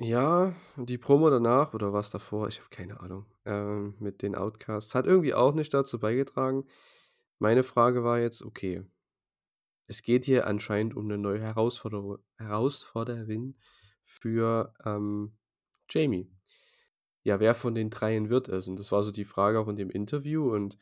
Ja, 0.00 0.54
die 0.76 0.96
Promo 0.98 1.28
danach 1.28 1.74
oder 1.74 1.92
war's 1.92 2.10
davor? 2.10 2.46
Ich 2.48 2.58
habe 2.60 2.68
keine 2.70 3.00
Ahnung, 3.00 3.26
ähm, 3.44 3.94
mit 3.98 4.22
den 4.22 4.36
Outcasts 4.36 4.94
hat 4.94 5.06
irgendwie 5.06 5.34
auch 5.34 5.54
nicht 5.54 5.74
dazu 5.74 5.98
beigetragen. 5.98 6.66
Meine 7.40 7.62
Frage 7.62 8.02
war 8.02 8.18
jetzt, 8.18 8.42
okay 8.42 8.84
es 9.88 10.02
geht 10.02 10.26
hier 10.26 10.46
anscheinend 10.46 10.94
um 10.94 11.06
'ne 11.06 11.18
neue 11.18 11.40
Herausforderu 11.40 12.18
Herausforderin 12.36 13.56
für, 14.04 14.74
ähm, 14.84 15.32
Jamie. 15.90 16.30
Ja, 17.24 17.40
wer 17.40 17.54
von 17.54 17.74
den 17.74 17.90
Dreien 17.90 18.30
wird 18.30 18.48
es? 18.48 18.68
Und 18.68 18.78
das 18.78 18.92
war 18.92 19.02
so 19.02 19.10
die 19.12 19.24
Frage 19.24 19.58
auch 19.60 19.68
in 19.68 19.76
dem 19.76 19.90
Interview 19.90 20.52
und 20.54 20.78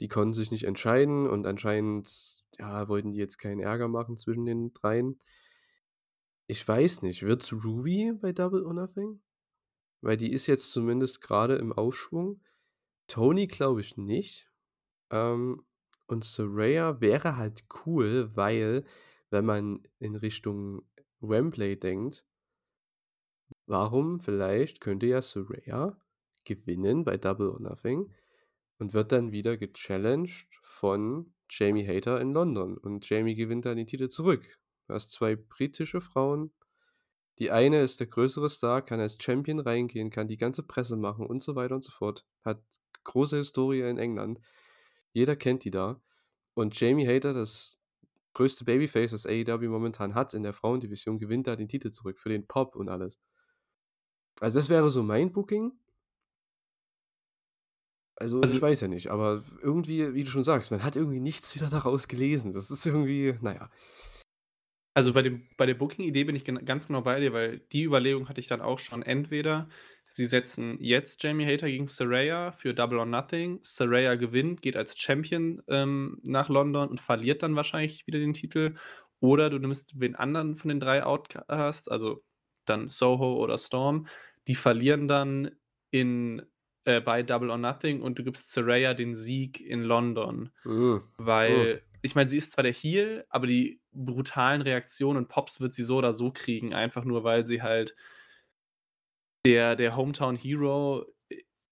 die 0.00 0.08
konnten 0.08 0.34
sich 0.34 0.50
nicht 0.50 0.64
entscheiden 0.64 1.28
und 1.28 1.46
anscheinend, 1.46 2.44
ja, 2.58 2.88
wollten 2.88 3.12
die 3.12 3.18
jetzt 3.18 3.38
keinen 3.38 3.60
Ärger 3.60 3.88
machen 3.88 4.16
zwischen 4.16 4.44
den 4.46 4.72
dreien. 4.74 5.18
Ich 6.48 6.66
weiß 6.66 7.02
nicht, 7.02 7.22
wird's 7.22 7.52
Ruby 7.52 8.12
bei 8.20 8.32
Double 8.32 8.64
or 8.66 8.74
Nothing? 8.74 9.22
Weil 10.02 10.16
die 10.16 10.32
ist 10.32 10.46
jetzt 10.46 10.72
zumindest 10.72 11.20
gerade 11.22 11.56
im 11.56 11.72
Aufschwung. 11.72 12.42
Tony 13.08 13.46
glaube 13.48 13.80
ich 13.82 13.96
nicht. 13.96 14.50
Ähm, 15.10 15.64
und 16.10 16.24
Saraya 16.24 17.00
wäre 17.00 17.36
halt 17.36 17.64
cool, 17.86 18.30
weil, 18.34 18.84
wenn 19.30 19.44
man 19.46 19.82
in 19.98 20.16
Richtung 20.16 20.82
Wembley 21.20 21.78
denkt 21.78 22.24
warum 23.66 24.20
vielleicht 24.20 24.80
könnte 24.80 25.06
ja 25.06 25.22
Saraya 25.22 25.96
gewinnen 26.44 27.04
bei 27.04 27.16
Double 27.16 27.48
or 27.48 27.60
Nothing 27.60 28.12
und 28.78 28.94
wird 28.94 29.12
dann 29.12 29.32
wieder 29.32 29.56
gechallenged 29.56 30.48
von 30.62 31.32
Jamie 31.48 31.86
Hayter 31.86 32.20
in 32.20 32.32
London 32.32 32.76
und 32.76 33.08
Jamie 33.08 33.34
gewinnt 33.34 33.66
dann 33.66 33.76
den 33.76 33.86
Titel 33.86 34.08
zurück. 34.08 34.58
Du 34.86 34.94
hast 34.94 35.12
zwei 35.12 35.36
britische 35.36 36.00
Frauen. 36.00 36.52
Die 37.38 37.50
eine 37.50 37.82
ist 37.82 38.00
der 38.00 38.06
größere 38.06 38.50
Star, 38.50 38.82
kann 38.82 39.00
als 39.00 39.18
Champion 39.20 39.60
reingehen, 39.60 40.10
kann 40.10 40.28
die 40.28 40.36
ganze 40.36 40.62
Presse 40.62 40.96
machen 40.96 41.26
und 41.26 41.42
so 41.42 41.54
weiter 41.54 41.74
und 41.74 41.82
so 41.82 41.90
fort. 41.90 42.26
Hat 42.44 42.62
große 43.04 43.38
Historie 43.38 43.80
in 43.80 43.98
England. 43.98 44.40
Jeder 45.12 45.36
kennt 45.36 45.64
die 45.64 45.70
da. 45.70 46.00
Und 46.54 46.78
Jamie 46.78 47.06
Hayter, 47.06 47.32
das 47.32 47.78
größte 48.34 48.64
Babyface, 48.64 49.10
das 49.12 49.26
AEW 49.26 49.68
momentan 49.68 50.14
hat 50.14 50.34
in 50.34 50.42
der 50.42 50.52
Frauendivision, 50.52 51.18
gewinnt 51.18 51.46
da 51.46 51.56
den 51.56 51.68
Titel 51.68 51.90
zurück 51.90 52.18
für 52.18 52.28
den 52.28 52.46
Pop 52.46 52.76
und 52.76 52.88
alles. 52.88 53.18
Also, 54.40 54.58
das 54.58 54.68
wäre 54.68 54.90
so 54.90 55.02
mein 55.02 55.32
Booking. 55.32 55.72
Also, 58.16 58.40
Also 58.40 58.54
ich 58.54 58.62
weiß 58.62 58.82
ja 58.82 58.88
nicht, 58.88 59.08
aber 59.08 59.42
irgendwie, 59.62 60.14
wie 60.14 60.24
du 60.24 60.30
schon 60.30 60.44
sagst, 60.44 60.70
man 60.70 60.82
hat 60.82 60.94
irgendwie 60.94 61.20
nichts 61.20 61.54
wieder 61.54 61.70
daraus 61.70 62.06
gelesen. 62.06 62.52
Das 62.52 62.70
ist 62.70 62.84
irgendwie, 62.84 63.34
naja. 63.40 63.70
Also, 64.94 65.12
bei 65.12 65.22
dem 65.22 65.48
bei 65.56 65.66
der 65.66 65.74
Booking-Idee 65.74 66.24
bin 66.24 66.36
ich 66.36 66.44
ganz 66.44 66.88
genau 66.88 67.00
bei 67.00 67.20
dir, 67.20 67.32
weil 67.32 67.60
die 67.72 67.84
Überlegung 67.84 68.28
hatte 68.28 68.40
ich 68.40 68.48
dann 68.48 68.60
auch 68.60 68.78
schon. 68.78 69.02
Entweder 69.02 69.68
sie 70.10 70.26
setzen 70.26 70.76
jetzt 70.80 71.22
Jamie 71.22 71.46
Hayter 71.46 71.68
gegen 71.68 71.86
Saraya 71.86 72.52
für 72.52 72.74
Double 72.74 72.98
or 72.98 73.06
Nothing. 73.06 73.60
Saraya 73.62 74.16
gewinnt, 74.16 74.60
geht 74.60 74.76
als 74.76 74.98
Champion, 74.98 75.62
ähm, 75.68 76.20
nach 76.24 76.48
London 76.48 76.88
und 76.88 77.00
verliert 77.00 77.42
dann 77.42 77.56
wahrscheinlich 77.56 78.06
wieder 78.06 78.18
den 78.18 78.34
Titel. 78.34 78.74
Oder 79.20 79.50
du 79.50 79.58
nimmst 79.58 79.98
wen 80.00 80.16
anderen 80.16 80.56
von 80.56 80.68
den 80.68 80.80
3 80.80 81.04
Outcasts, 81.04 81.88
also 81.88 82.22
dann 82.64 82.88
Soho 82.88 83.36
oder 83.36 83.56
Storm. 83.56 84.06
Die 84.48 84.54
verlieren 84.54 85.08
dann 85.08 85.52
in 85.90 86.42
äh, 86.84 87.00
bei 87.00 87.22
Double 87.22 87.50
or 87.50 87.58
Nothing 87.58 88.02
und 88.02 88.18
du 88.18 88.24
gibst 88.24 88.52
Saraya 88.52 88.94
den 88.94 89.14
Sieg 89.14 89.60
in 89.60 89.82
London. 89.82 90.50
Mhm. 90.64 91.02
Weil 91.18 91.82
ich 92.02 92.14
meine, 92.14 92.28
sie 92.28 92.38
ist 92.38 92.52
zwar 92.52 92.64
der 92.64 92.72
Heel, 92.72 93.26
aber 93.28 93.46
die 93.46 93.80
brutalen 93.92 94.62
Reaktionen 94.62 95.18
und 95.18 95.28
Pops 95.28 95.60
wird 95.60 95.74
sie 95.74 95.82
so 95.82 95.98
oder 95.98 96.12
so 96.12 96.30
kriegen, 96.32 96.72
einfach 96.72 97.04
nur, 97.04 97.24
weil 97.24 97.46
sie 97.46 97.62
halt 97.62 97.94
der 99.46 99.76
der 99.76 99.96
Hometown 99.96 100.36
Hero 100.36 101.06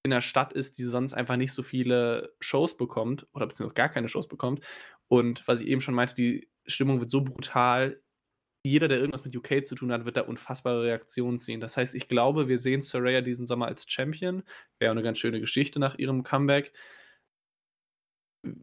in 0.04 0.10
der 0.12 0.20
Stadt 0.22 0.52
ist, 0.54 0.78
die 0.78 0.84
sonst 0.84 1.14
einfach 1.14 1.36
nicht 1.36 1.52
so 1.52 1.62
viele 1.62 2.34
Shows 2.40 2.76
bekommt 2.76 3.26
oder 3.34 3.46
beziehungsweise 3.46 3.74
gar 3.74 3.88
keine 3.90 4.08
Shows 4.08 4.28
bekommt. 4.28 4.64
Und 5.08 5.46
was 5.48 5.60
ich 5.60 5.68
eben 5.68 5.80
schon 5.80 5.94
meinte, 5.94 6.14
die 6.14 6.50
Stimmung 6.66 7.00
wird 7.00 7.10
so 7.10 7.22
brutal. 7.24 8.02
Jeder, 8.64 8.88
der 8.88 8.98
irgendwas 8.98 9.24
mit 9.24 9.36
UK 9.36 9.66
zu 9.66 9.74
tun 9.76 9.92
hat, 9.92 10.04
wird 10.06 10.16
da 10.18 10.22
unfassbare 10.22 10.82
Reaktionen 10.84 11.38
ziehen. 11.38 11.60
Das 11.60 11.76
heißt, 11.78 11.94
ich 11.96 12.08
glaube, 12.08 12.48
wir 12.48 12.58
sehen 12.58 12.82
Saraya 12.82 13.22
diesen 13.22 13.46
Sommer 13.46 13.66
als 13.68 13.86
Champion. 13.90 14.44
Wäre 14.80 14.92
auch 14.92 14.96
'ne 14.96 15.02
ganz 15.04 15.18
schöne 15.18 15.40
Geschichte 15.40 15.78
nach 15.80 15.96
ihrem 15.98 16.22
Comeback. 16.24 16.72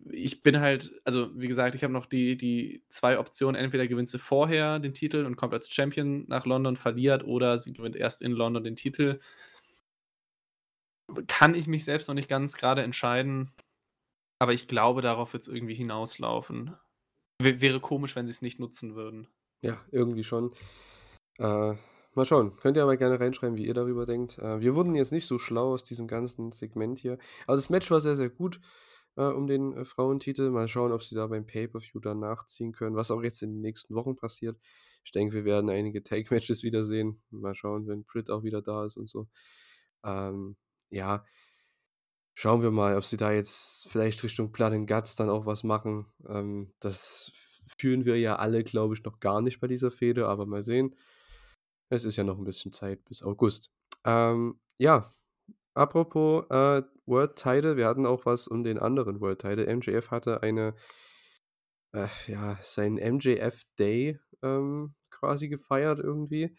Ich 0.10 0.42
bin 0.42 0.60
halt 0.62 0.94
also, 1.04 1.30
wie 1.40 1.48
gesagt, 1.48 1.76
ich 1.76 1.84
habe 1.84 1.94
noch 1.94 2.06
die 2.06 2.38
die 2.38 2.84
2 2.90 3.20
Optionen. 3.20 3.62
Entweder 3.62 3.88
gewinnt 3.88 4.10
sie 4.10 4.20
vorher 4.20 4.80
den 4.80 4.94
Titel 4.94 5.26
und 5.26 5.36
kommt 5.36 5.54
als 5.54 5.70
Champion 5.70 6.26
nach 6.28 6.46
London, 6.46 6.78
verliert 6.78 7.26
oder 7.26 7.58
sie 7.58 7.74
gewinnt 7.74 7.96
erst 7.96 8.22
in 8.22 8.32
London 8.32 8.64
den 8.64 8.76
Titel. 8.76 9.20
Kann 11.28 11.54
ich 11.56 11.68
mich 11.68 11.84
selbst 11.84 12.08
noch 12.08 12.16
nicht 12.16 12.30
ganz 12.30 12.58
grade 12.58 12.82
entscheiden, 12.82 13.52
aber 14.40 14.54
ich 14.54 14.68
glaube, 14.68 15.02
darauf 15.02 15.34
wird's 15.34 15.48
irgendwie 15.48 15.76
hinauslaufen. 15.76 16.76
Wä 17.42 17.60
wäre 17.60 17.80
komisch, 17.80 18.16
wenn 18.16 18.28
sie's 18.28 18.42
nicht 18.42 18.60
nutzen 18.60 18.96
würden. 18.96 19.28
Ja, 19.62 19.84
irgendwie 19.92 20.24
schon. 20.24 20.52
Äh, 21.38 21.76
mal 22.14 22.26
schauen. 22.26 22.56
Könnt 22.58 22.78
ihr 22.78 22.86
mal 22.86 22.98
gerne 22.98 23.20
reinschreiben, 23.20 23.58
wie 23.58 23.66
ihr 23.66 23.74
darüber 23.74 24.06
denkt. 24.06 24.38
Äh, 24.40 24.62
wir 24.62 24.76
wurden 24.76 24.96
jetzt 24.96 25.12
nicht 25.12 25.26
so 25.28 25.38
schlau 25.38 25.74
aus 25.74 25.84
diesem 25.84 26.08
ganzen 26.08 26.52
Segment 26.52 27.00
hier. 27.00 27.18
Aber 27.46 27.56
das 27.56 27.70
Match 27.70 27.92
war 27.92 28.00
sehr, 28.02 28.16
sehr 28.16 28.30
gut, 28.30 28.60
äh, 29.18 29.24
um 29.26 29.48
den, 29.48 29.74
äh, 29.78 29.86
Frauentitel. 29.86 30.50
Mal 30.52 30.68
schauen, 30.68 30.92
ob 30.92 31.04
sie 31.04 31.16
da 31.16 31.28
beim 31.28 31.46
Pay-per-View 31.46 32.00
dann 32.02 32.20
nachziehen 32.20 32.72
können, 32.74 32.96
was 32.96 33.12
auch 33.12 33.24
jetzt 33.24 33.42
in 33.44 33.52
den 33.54 33.62
nächsten 33.62 33.96
Wochen 33.96 34.16
passiert. 34.16 34.58
Ich 35.04 35.12
denke, 35.12 35.36
wir 35.36 35.46
werden 35.46 35.70
einige 35.70 36.04
Tag-Matches 36.04 36.64
wiedersehen. 36.64 37.22
Mal 37.30 37.56
schauen, 37.56 37.88
wenn 37.88 38.04
Britt 38.06 38.30
auch 38.30 38.44
wieder 38.44 38.62
da 38.62 38.86
ist 38.86 38.98
und 38.98 39.10
so. 39.10 39.28
Ähm, 40.04 40.58
ja. 40.90 41.26
Schauen 42.38 42.62
wir 42.62 42.70
mal, 42.72 42.98
ob 42.98 43.06
sie 43.06 43.16
da 43.18 43.32
jetzt 43.32 43.88
vielleicht 43.90 44.22
Richtung 44.24 44.52
Blood 44.52 44.74
and 44.74 44.88
Guts 44.90 45.16
dann 45.16 45.30
auch 45.30 45.46
was 45.46 45.64
machen. 45.64 46.06
Ähm, 46.28 46.74
das 46.82 47.32
fühlen 47.78 48.04
wir 48.06 48.20
ja 48.20 48.36
alle, 48.36 48.64
glaube 48.66 48.94
ich, 48.94 49.04
noch 49.06 49.22
gar 49.22 49.42
nicht 49.42 49.62
bei 49.62 49.68
dieser 49.68 49.90
Fehde, 49.90 50.28
aber 50.28 50.46
mal 50.46 50.62
sehen. 50.62 50.96
Es 51.90 52.04
ist 52.06 52.18
ja 52.18 52.24
noch 52.26 52.38
'n 52.38 52.44
bisschen 52.46 52.74
Zeit 52.74 53.06
bis 53.06 53.24
August. 53.24 53.72
Ähm, 54.06 54.60
ja, 54.80 55.14
apropos, 55.76 56.46
äh, 56.50 56.84
World 57.08 57.36
Title, 57.38 57.78
wir 57.78 57.88
hatten 57.88 58.06
auch 58.06 58.26
was 58.26 58.48
um 58.48 58.64
den 58.64 58.80
anderen 58.80 59.22
World 59.22 59.40
Title. 59.42 59.66
MJF 59.68 60.12
hatte 60.12 60.44
eine 60.44 60.76
äh, 61.94 62.08
ja, 62.28 62.58
seinen 62.62 62.98
MJF 62.98 63.62
Day, 63.80 64.20
ähm, 64.44 64.96
quasi 65.12 65.48
gefeiert 65.50 66.00
irgendwie. 66.00 66.56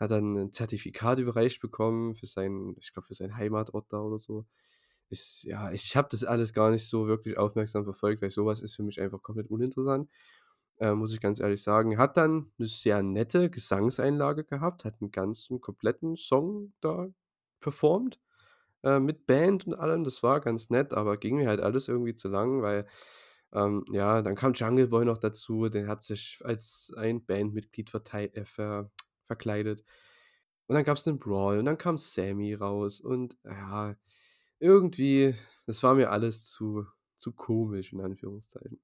Hat 0.00 0.10
dann 0.10 0.36
'n 0.36 0.52
Zertifikat 0.52 1.18
überreicht 1.20 1.60
bekommen 1.60 2.14
für 2.14 2.26
seinen 2.26 2.76
ich 2.80 2.92
glaube, 2.92 3.06
für 3.06 3.14
seinen 3.14 3.36
Heimatort 3.36 3.92
da 3.92 4.00
oder 4.00 4.18
so. 4.18 4.46
Ist 5.10 5.44
ja, 5.44 5.72
ich 5.72 5.96
habe 5.96 6.08
das 6.10 6.24
alles 6.24 6.52
gar 6.54 6.70
nicht 6.70 6.86
so 6.88 7.06
wirklich 7.08 7.38
aufmerksam 7.38 7.84
verfolgt, 7.84 8.22
weil 8.22 8.30
so 8.30 8.46
was 8.46 8.62
ist 8.62 8.76
für 8.76 8.82
mich 8.84 9.00
einfach 9.00 9.22
komplett 9.22 9.50
uninteressant, 9.50 10.10
äh, 10.80 10.94
muss 10.94 11.12
ich 11.14 11.20
ganz 11.20 11.40
ehrlich 11.40 11.62
sagen. 11.62 11.98
Hat 11.98 12.16
dann 12.16 12.52
'ne 12.58 12.66
sehr 12.66 13.02
nette 13.02 13.50
Gesangseinlage 13.50 14.44
gehabt, 14.44 14.84
hat 14.84 15.00
'n 15.02 15.10
ganzen 15.12 15.60
kompletten 15.60 16.16
Song 16.16 16.72
da 16.82 17.08
performt, 17.60 18.20
äh, 18.84 19.00
mit 19.00 19.26
Band 19.26 19.66
und 19.66 19.74
allem. 19.74 20.04
Das 20.04 20.22
war 20.22 20.40
ganz 20.40 20.70
nett, 20.70 20.94
aber 20.94 21.16
ging 21.18 21.36
mir 21.38 21.48
halt 21.48 21.60
alles 21.60 21.88
irgendwie 21.88 22.14
zu 22.14 22.28
lang, 22.28 22.62
weil, 22.62 22.86
ähm, 23.52 23.84
ja, 23.92 24.22
dann 24.22 24.34
kam 24.36 24.54
Jungle 24.54 24.88
Boy 24.88 25.04
noch 25.06 25.18
dazu, 25.18 25.68
der 25.70 25.86
hat 25.88 26.02
sich 26.04 26.40
als 26.44 26.92
ein 26.96 27.24
Bandmitglied 27.26 27.92
äh, 28.14 28.44
ver 28.46 28.90
verkleidet. 29.26 29.84
Und 30.68 30.74
dann 30.76 30.84
gab's 30.84 31.06
'nen 31.06 31.18
Brawl 31.18 31.58
und 31.58 31.66
dann 31.66 31.78
kam 31.78 31.98
Sammy 31.98 32.54
raus 32.54 33.00
und 33.00 33.36
ja, 33.44 33.96
irgendwie 34.60 35.34
das 35.66 35.82
war 35.82 35.94
mir 35.94 36.10
alles 36.12 36.46
zu 36.50 36.86
zu 37.18 37.32
komisch 37.32 37.92
in 37.94 38.00
Anführungszeichen. 38.02 38.80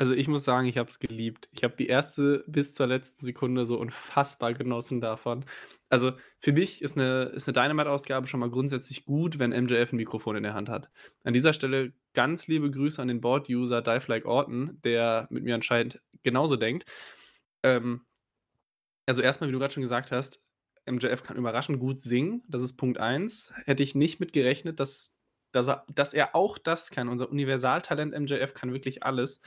Also, 0.00 0.12
ich 0.12 0.28
muss 0.28 0.44
sagen, 0.44 0.66
ich 0.66 0.76
habe 0.76 0.90
es 0.90 0.98
geliebt. 0.98 1.48
Ich 1.52 1.64
habe 1.64 1.74
die 1.74 1.86
erste 1.86 2.44
bis 2.46 2.74
zur 2.74 2.86
letzten 2.86 3.22
Sekunde 3.24 3.64
so 3.64 3.78
unfassbar 3.78 4.52
genossen 4.52 5.00
davon. 5.00 5.46
Also, 5.88 6.12
für 6.38 6.52
mich 6.52 6.82
ist 6.82 6.96
'ne 6.98 7.32
ist 7.34 7.46
'ne 7.46 7.54
Dynamite-Ausgabe 7.54 8.26
schon 8.26 8.40
mal 8.40 8.50
grundsätzlich 8.50 9.06
gut, 9.06 9.38
wenn 9.38 9.52
MJF 9.52 9.92
'n 9.92 9.96
Mikrofon 9.96 10.36
in 10.36 10.42
der 10.42 10.52
Hand 10.52 10.68
hat. 10.68 10.90
An 11.24 11.32
dieser 11.32 11.54
Stelle 11.54 11.94
ganz 12.12 12.46
liebe 12.46 12.70
Grüße 12.70 13.00
an 13.00 13.08
den 13.08 13.22
Board-User 13.22 13.80
Dive 13.80 14.04
Like 14.08 14.26
Orton, 14.26 14.78
der 14.84 15.28
mit 15.30 15.44
mir 15.44 15.54
anscheinend 15.54 16.02
genauso 16.22 16.56
denkt. 16.56 16.84
Ähm 17.62 18.02
also, 19.08 19.22
erst 19.22 19.40
mal, 19.40 19.46
wie 19.46 19.52
du 19.52 19.60
grad 19.60 19.72
schon 19.72 19.82
gesagt 19.82 20.10
hast, 20.10 20.42
MJF 20.84 21.22
kann 21.22 21.36
überraschend 21.36 21.78
gut 21.78 22.00
singen. 22.00 22.42
Das 22.48 22.62
ist 22.62 22.76
Punkt 22.76 22.98
1. 22.98 23.52
Hätte 23.64 23.82
ich 23.84 23.94
nicht 23.94 24.18
mit 24.20 24.32
gerechnet, 24.32 24.80
dass 24.80 25.14
dass 25.52 25.68
er 25.68 25.84
dass 25.94 26.12
er 26.12 26.34
auch 26.34 26.58
das 26.58 26.90
kann. 26.90 27.08
Unser 27.08 27.30
Universaltalent 27.30 28.12
MJF 28.14 28.52
kann 28.54 28.72
wirklich 28.72 29.04
alles. 29.04 29.40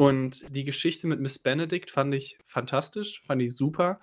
Und 0.00 0.44
die 0.54 0.64
Geschichte 0.64 1.06
mit 1.06 1.20
Miss 1.20 1.38
Benedict 1.38 1.90
fand 1.90 2.14
ich 2.14 2.38
fantastisch, 2.46 3.22
fand 3.26 3.42
ich 3.42 3.54
super. 3.54 4.00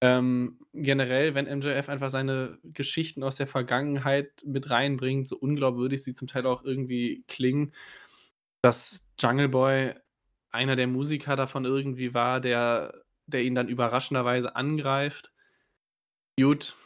Ähm, 0.00 0.58
generell, 0.72 1.34
wenn 1.34 1.46
MJF 1.46 1.88
einfach 1.88 2.10
seine 2.10 2.58
Geschichten 2.64 3.22
aus 3.22 3.36
der 3.36 3.46
Vergangenheit 3.46 4.42
mit 4.44 4.70
reinbringt, 4.70 5.28
so 5.28 5.36
unglaubwürdig 5.36 6.02
sie 6.02 6.14
zum 6.14 6.28
Teil 6.28 6.46
auch 6.46 6.64
irgendwie 6.64 7.24
klingen, 7.28 7.72
dass 8.62 9.08
Jungle 9.20 9.48
Boy 9.48 9.94
einer 10.50 10.76
der 10.76 10.88
Musiker 10.88 11.36
davon 11.36 11.64
irgendwie 11.64 12.14
war, 12.14 12.40
der 12.40 13.04
der 13.28 13.44
ihn 13.44 13.54
dann 13.54 13.68
überraschenderweise 13.68 14.56
angreift. 14.56 15.32
Gut, 16.40 16.76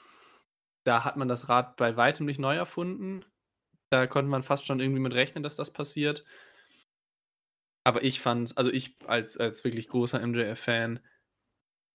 da 0.84 1.04
hat 1.04 1.16
man 1.16 1.28
das 1.28 1.48
Rad 1.48 1.76
bei 1.76 1.96
weitem 1.96 2.26
nicht 2.26 2.40
neu 2.40 2.56
erfunden. 2.56 3.24
Da 3.90 4.06
konnte 4.06 4.30
man 4.30 4.42
fast 4.42 4.66
schon 4.66 4.80
irgendwie 4.80 5.00
mit 5.00 5.14
rechnen, 5.14 5.42
dass 5.42 5.56
das 5.56 5.72
passiert. 5.72 6.24
Aber 7.86 8.04
ich 8.04 8.20
fand's 8.20 8.56
also, 8.56 8.70
ich 8.70 8.96
als 9.06 9.36
als 9.38 9.64
wirklich 9.64 9.88
großer 9.88 10.20
MJF-Fan 10.20 11.00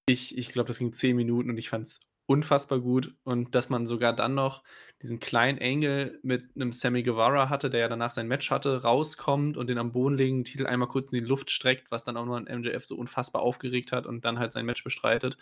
ich 0.09 0.37
ich 0.37 0.49
glaube, 0.53 0.67
das 0.67 0.79
ging 0.79 0.93
10 0.93 1.15
Minuten 1.17 1.49
und 1.49 1.57
ich 1.57 1.69
fand's 1.69 1.99
unfassbar 2.27 2.79
gut 2.79 3.15
und 3.23 3.55
dass 3.55 3.69
man 3.69 3.85
sogar 3.85 4.13
dann 4.13 4.35
noch 4.35 4.63
diesen 5.01 5.19
kleinen 5.19 5.59
Angle 5.61 6.19
mit 6.23 6.55
'nem 6.55 6.71
Sammy 6.73 7.03
Guevara 7.03 7.49
hatte, 7.49 7.69
der 7.69 7.81
ja 7.81 7.87
danach 7.89 8.11
sein 8.11 8.27
Match 8.27 8.49
hatte, 8.51 8.83
rauskommt 8.83 9.57
und 9.57 9.69
den 9.69 9.77
am 9.77 9.91
Boden 9.91 10.15
liegenden 10.17 10.43
Titel 10.45 10.65
einmal 10.65 10.87
kurz 10.87 11.11
in 11.13 11.19
die 11.19 11.25
Luft 11.25 11.51
streckt, 11.51 11.91
was 11.91 12.03
dann 12.05 12.15
auch 12.17 12.25
nur 12.25 12.37
'n 12.37 12.47
MJF 12.47 12.85
so 12.85 12.95
unfassbar 12.95 13.41
aufgeregt 13.41 13.91
hat 13.91 14.05
und 14.05 14.23
dann 14.25 14.39
halt 14.39 14.53
sein 14.53 14.65
Match 14.65 14.83
bestreitet. 14.83 15.37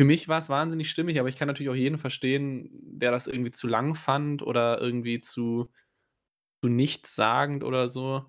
Für 0.00 0.04
mich 0.06 0.28
war's 0.28 0.48
wahnsinnig 0.48 0.90
stimmig, 0.90 1.20
aber 1.20 1.28
ich 1.28 1.36
kann 1.36 1.46
natürlich 1.46 1.68
auch 1.70 1.74
jeden 1.74 1.98
verstehen, 1.98 2.70
der 2.98 3.10
das 3.10 3.26
irgendwie 3.26 3.50
zu 3.50 3.66
lang 3.68 3.94
fand 3.94 4.42
oder 4.42 4.80
irgendwie 4.80 5.20
zu 5.20 5.70
zu 6.64 6.70
nichtssagend 6.70 7.64
oder 7.64 7.88
so. 7.88 8.26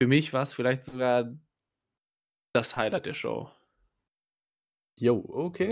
Für 0.00 0.06
mich 0.06 0.32
war's 0.32 0.54
vielleicht 0.54 0.84
sogar 0.84 1.36
das 2.54 2.76
Highlight 2.76 3.04
der 3.04 3.14
Show. 3.14 3.50
Jo, 4.98 5.22
okay. 5.28 5.70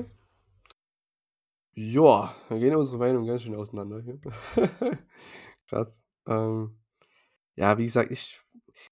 Ja, 1.75 2.37
da 2.49 2.59
gehen 2.59 2.75
unsere 2.75 2.99
Meinungen 2.99 3.27
ganz 3.27 3.43
schön 3.43 3.55
auseinander 3.55 4.01
hier. 4.03 4.21
Krass. 5.69 6.05
Ähm, 6.27 6.79
ja, 7.57 7.79
wie 7.79 7.85
gesagt, 7.85 8.11
ich 8.11 8.41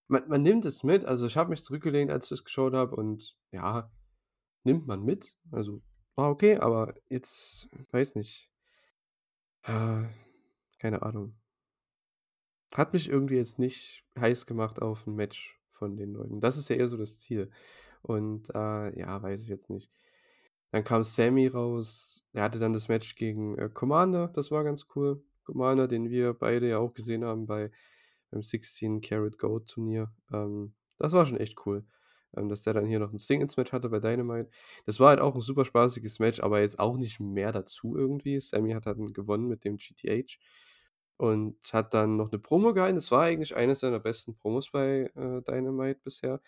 man 0.09 0.29
man 0.29 0.43
nimmt 0.43 0.65
es 0.65 0.85
mit. 0.85 1.05
Also, 1.05 1.27
ich 1.27 1.37
habe 1.37 1.51
mich 1.51 1.65
zurückgelehnt, 1.65 2.11
als 2.11 2.27
ich 2.27 2.31
das 2.31 2.45
geschaut 2.45 2.75
habe 2.75 2.97
und 2.97 3.37
ja, 3.53 3.91
nimmt 4.65 4.87
man 4.87 5.05
mit. 5.05 5.37
Also, 5.53 5.83
war 6.17 6.31
okay, 6.31 6.59
aber 6.59 6.95
jetzt 7.11 7.69
weiß 7.93 8.15
nicht. 8.15 8.51
Ah, 9.65 10.09
keine 10.79 11.03
Ahnung. 11.03 11.37
Hat 12.75 12.93
mich 12.93 13.09
irgendwie 13.09 13.37
jetzt 13.37 13.59
nicht 13.59 14.05
heiß 14.19 14.47
gemacht 14.47 14.83
auf 14.83 15.07
'n 15.07 15.15
Match 15.15 15.61
von 15.71 15.97
den 15.97 16.13
Leuten. 16.13 16.41
Das 16.41 16.59
ist 16.59 16.69
ja 16.69 16.77
eher 16.77 16.89
so 16.89 16.97
das 16.97 17.19
Ziel. 17.19 17.51
Und, 18.03 18.51
äh, 18.55 18.99
ja, 18.99 19.23
weiß 19.23 19.43
ich 19.43 19.49
jetzt 19.49 19.71
nicht. 19.71 19.91
Dann 20.73 20.85
kam 20.85 21.05
Sammy 21.05 21.47
raus. 21.49 22.25
Er 22.33 22.45
hatte 22.45 22.59
dann 22.59 22.73
das 22.73 22.89
Match 22.89 23.15
gegen, 23.17 23.57
äh, 23.59 23.71
Commander, 23.73 24.29
das 24.29 24.51
war 24.51 24.65
ganz 24.65 24.87
cool. 24.97 25.23
Commander, 25.45 25.89
den 25.89 26.11
wir 26.11 26.35
beide 26.35 26.69
ja 26.69 26.79
auch 26.79 26.95
gesehen 26.95 27.25
haben 27.25 27.47
bei 27.47 27.71
beim 28.31 28.43
16 28.43 29.01
Carat 29.01 29.39
Gold 29.39 29.69
Turnier. 29.69 30.13
Ähm, 30.33 30.75
das 30.99 31.13
war 31.13 31.25
schon 31.27 31.39
echt 31.39 31.67
cool, 31.67 31.85
ähm, 32.37 32.49
dass 32.49 32.63
der 32.65 32.75
dann 32.75 32.87
hier 32.87 32.99
noch 33.01 33.13
'n 33.13 33.19
Singles-Match 33.19 33.73
hatte 33.73 33.89
bei 33.91 34.01
Dynamite. 34.01 34.51
Das 34.87 35.01
war 35.01 35.11
halt 35.11 35.21
auch 35.21 35.35
'n 35.37 35.41
super 35.43 35.65
spaßiges 35.65 36.19
Match, 36.21 36.41
aber 36.41 36.61
jetzt 36.61 36.79
auch 36.81 36.97
nicht 36.99 37.21
mehr 37.21 37.53
dazu 37.53 37.97
irgendwie. 37.97 38.41
Sammy 38.41 38.73
hat 38.73 38.87
dann 38.87 39.13
gewonnen 39.13 39.49
mit 39.49 39.65
dem 39.65 39.77
GTH 39.79 40.39
und 41.19 41.57
hat 41.73 41.95
dann 41.95 42.17
noch 42.17 42.33
'ne 42.33 42.39
Promo 42.41 42.75
gehalten. 42.75 42.97
Das 42.97 43.11
war 43.13 43.23
eigentlich 43.25 43.57
eines 43.57 43.81
seiner 43.81 44.01
besten 44.01 44.35
Promos 44.37 44.71
bei, 44.73 45.11
äh, 45.17 45.43
Dynamite 45.43 46.01
bisher. 46.05 46.41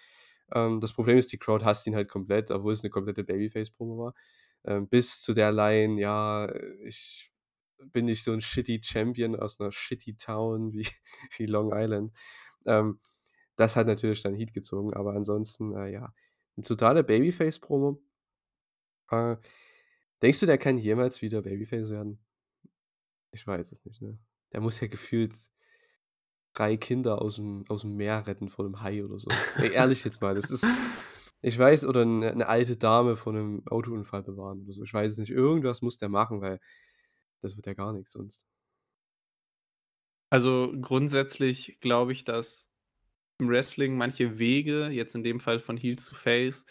Ähm, 0.54 0.80
das 0.80 0.92
Problem 0.94 1.18
ist, 1.18 1.32
die 1.32 1.38
Crowd 1.38 1.64
hasst 1.64 1.86
ihn 1.88 1.96
halt 1.96 2.08
komplett, 2.10 2.50
obwohl 2.52 2.72
es 2.74 2.82
'ne 2.84 2.90
komplette 2.90 3.24
Babyface-Promo 3.24 3.98
war. 3.98 4.14
Ähm, 4.64 4.88
bis 4.88 5.22
zu 5.22 5.34
der 5.34 5.52
Line: 5.52 6.00
„Ja, 6.00 6.46
äh, 6.46 6.76
ich 6.88 7.32
bin 7.92 8.06
nicht 8.06 8.24
so 8.24 8.32
'n 8.32 8.40
shitty 8.42 8.80
Champion 8.84 9.36
aus 9.36 9.60
'ner 9.60 9.72
shitty 9.72 10.16
Town 10.16 10.72
wie 10.74 10.86
wie 11.38 11.46
Long 11.46 11.72
Island.“ 11.74 12.12
Ähm, 12.66 13.00
das 13.56 13.76
hat 13.76 13.86
natürlich 13.88 14.22
dann 14.22 14.34
Heat 14.36 14.54
gezogen, 14.54 14.94
aber 14.94 15.14
ansonsten, 15.14 15.74
äh, 15.76 15.92
ja, 15.92 16.14
'ne 16.56 16.64
totale 16.64 17.04
Babyface-Promo. 17.04 18.00
Äh, 19.10 19.36
denkst 20.22 20.40
du, 20.40 20.46
der 20.46 20.58
kann 20.58 20.78
jemals 20.78 21.22
wieder 21.22 21.42
Babyface 21.42 21.90
werden? 21.90 22.18
Ich 23.34 23.46
weiß 23.46 23.72
es 23.72 23.84
nicht, 23.84 24.00
ne? 24.02 24.18
Der 24.52 24.60
muss 24.60 24.80
ja 24.80 24.86
gefühlt 24.88 25.34
3 26.56 26.76
Kinder 26.76 27.20
aus'm 27.22 27.64
aus'm 27.68 27.94
Meer 27.96 28.26
retten 28.26 28.48
vor 28.48 28.64
'nem 28.64 28.80
Hai 28.82 29.04
oder 29.04 29.18
so. 29.18 29.38
Ey, 29.58 29.70
ehrlich 29.72 30.04
jetzt 30.04 30.20
mal, 30.20 30.34
das 30.34 30.50
ist 30.50 30.72
ich 31.42 31.58
weiß 31.58 31.86
oder 31.86 32.04
'ne 32.04 32.34
'ne 32.34 32.46
alte 32.48 32.76
Dame 32.76 33.16
vor 33.16 33.32
'nem 33.32 33.62
Autounfall 33.68 34.22
bewahren 34.22 34.62
oder 34.62 34.72
so. 34.72 34.82
Ich 34.82 34.92
weiß 34.94 35.12
es 35.12 35.18
nicht. 35.18 35.30
Irgendwas 35.30 35.82
muss 35.82 35.98
der 35.98 36.08
machen, 36.08 36.40
weil 36.40 36.60
das 37.42 37.56
wird 37.56 37.66
ja 37.66 37.74
gar 37.74 37.92
nix 37.92 38.12
sonst. 38.12 38.42
Also, 40.32 40.74
grundsätzlich 40.82 41.78
glaube 41.80 42.12
ich, 42.12 42.24
dass 42.24 42.70
im 43.38 43.48
Wrestling 43.50 43.96
manche 43.96 44.38
Wege, 44.38 44.88
jetzt 44.88 45.14
in 45.16 45.24
dem 45.24 45.40
Fall 45.40 45.60
von 45.60 45.76
Heel 45.76 45.96
zu 45.98 46.14
Face, 46.14 46.66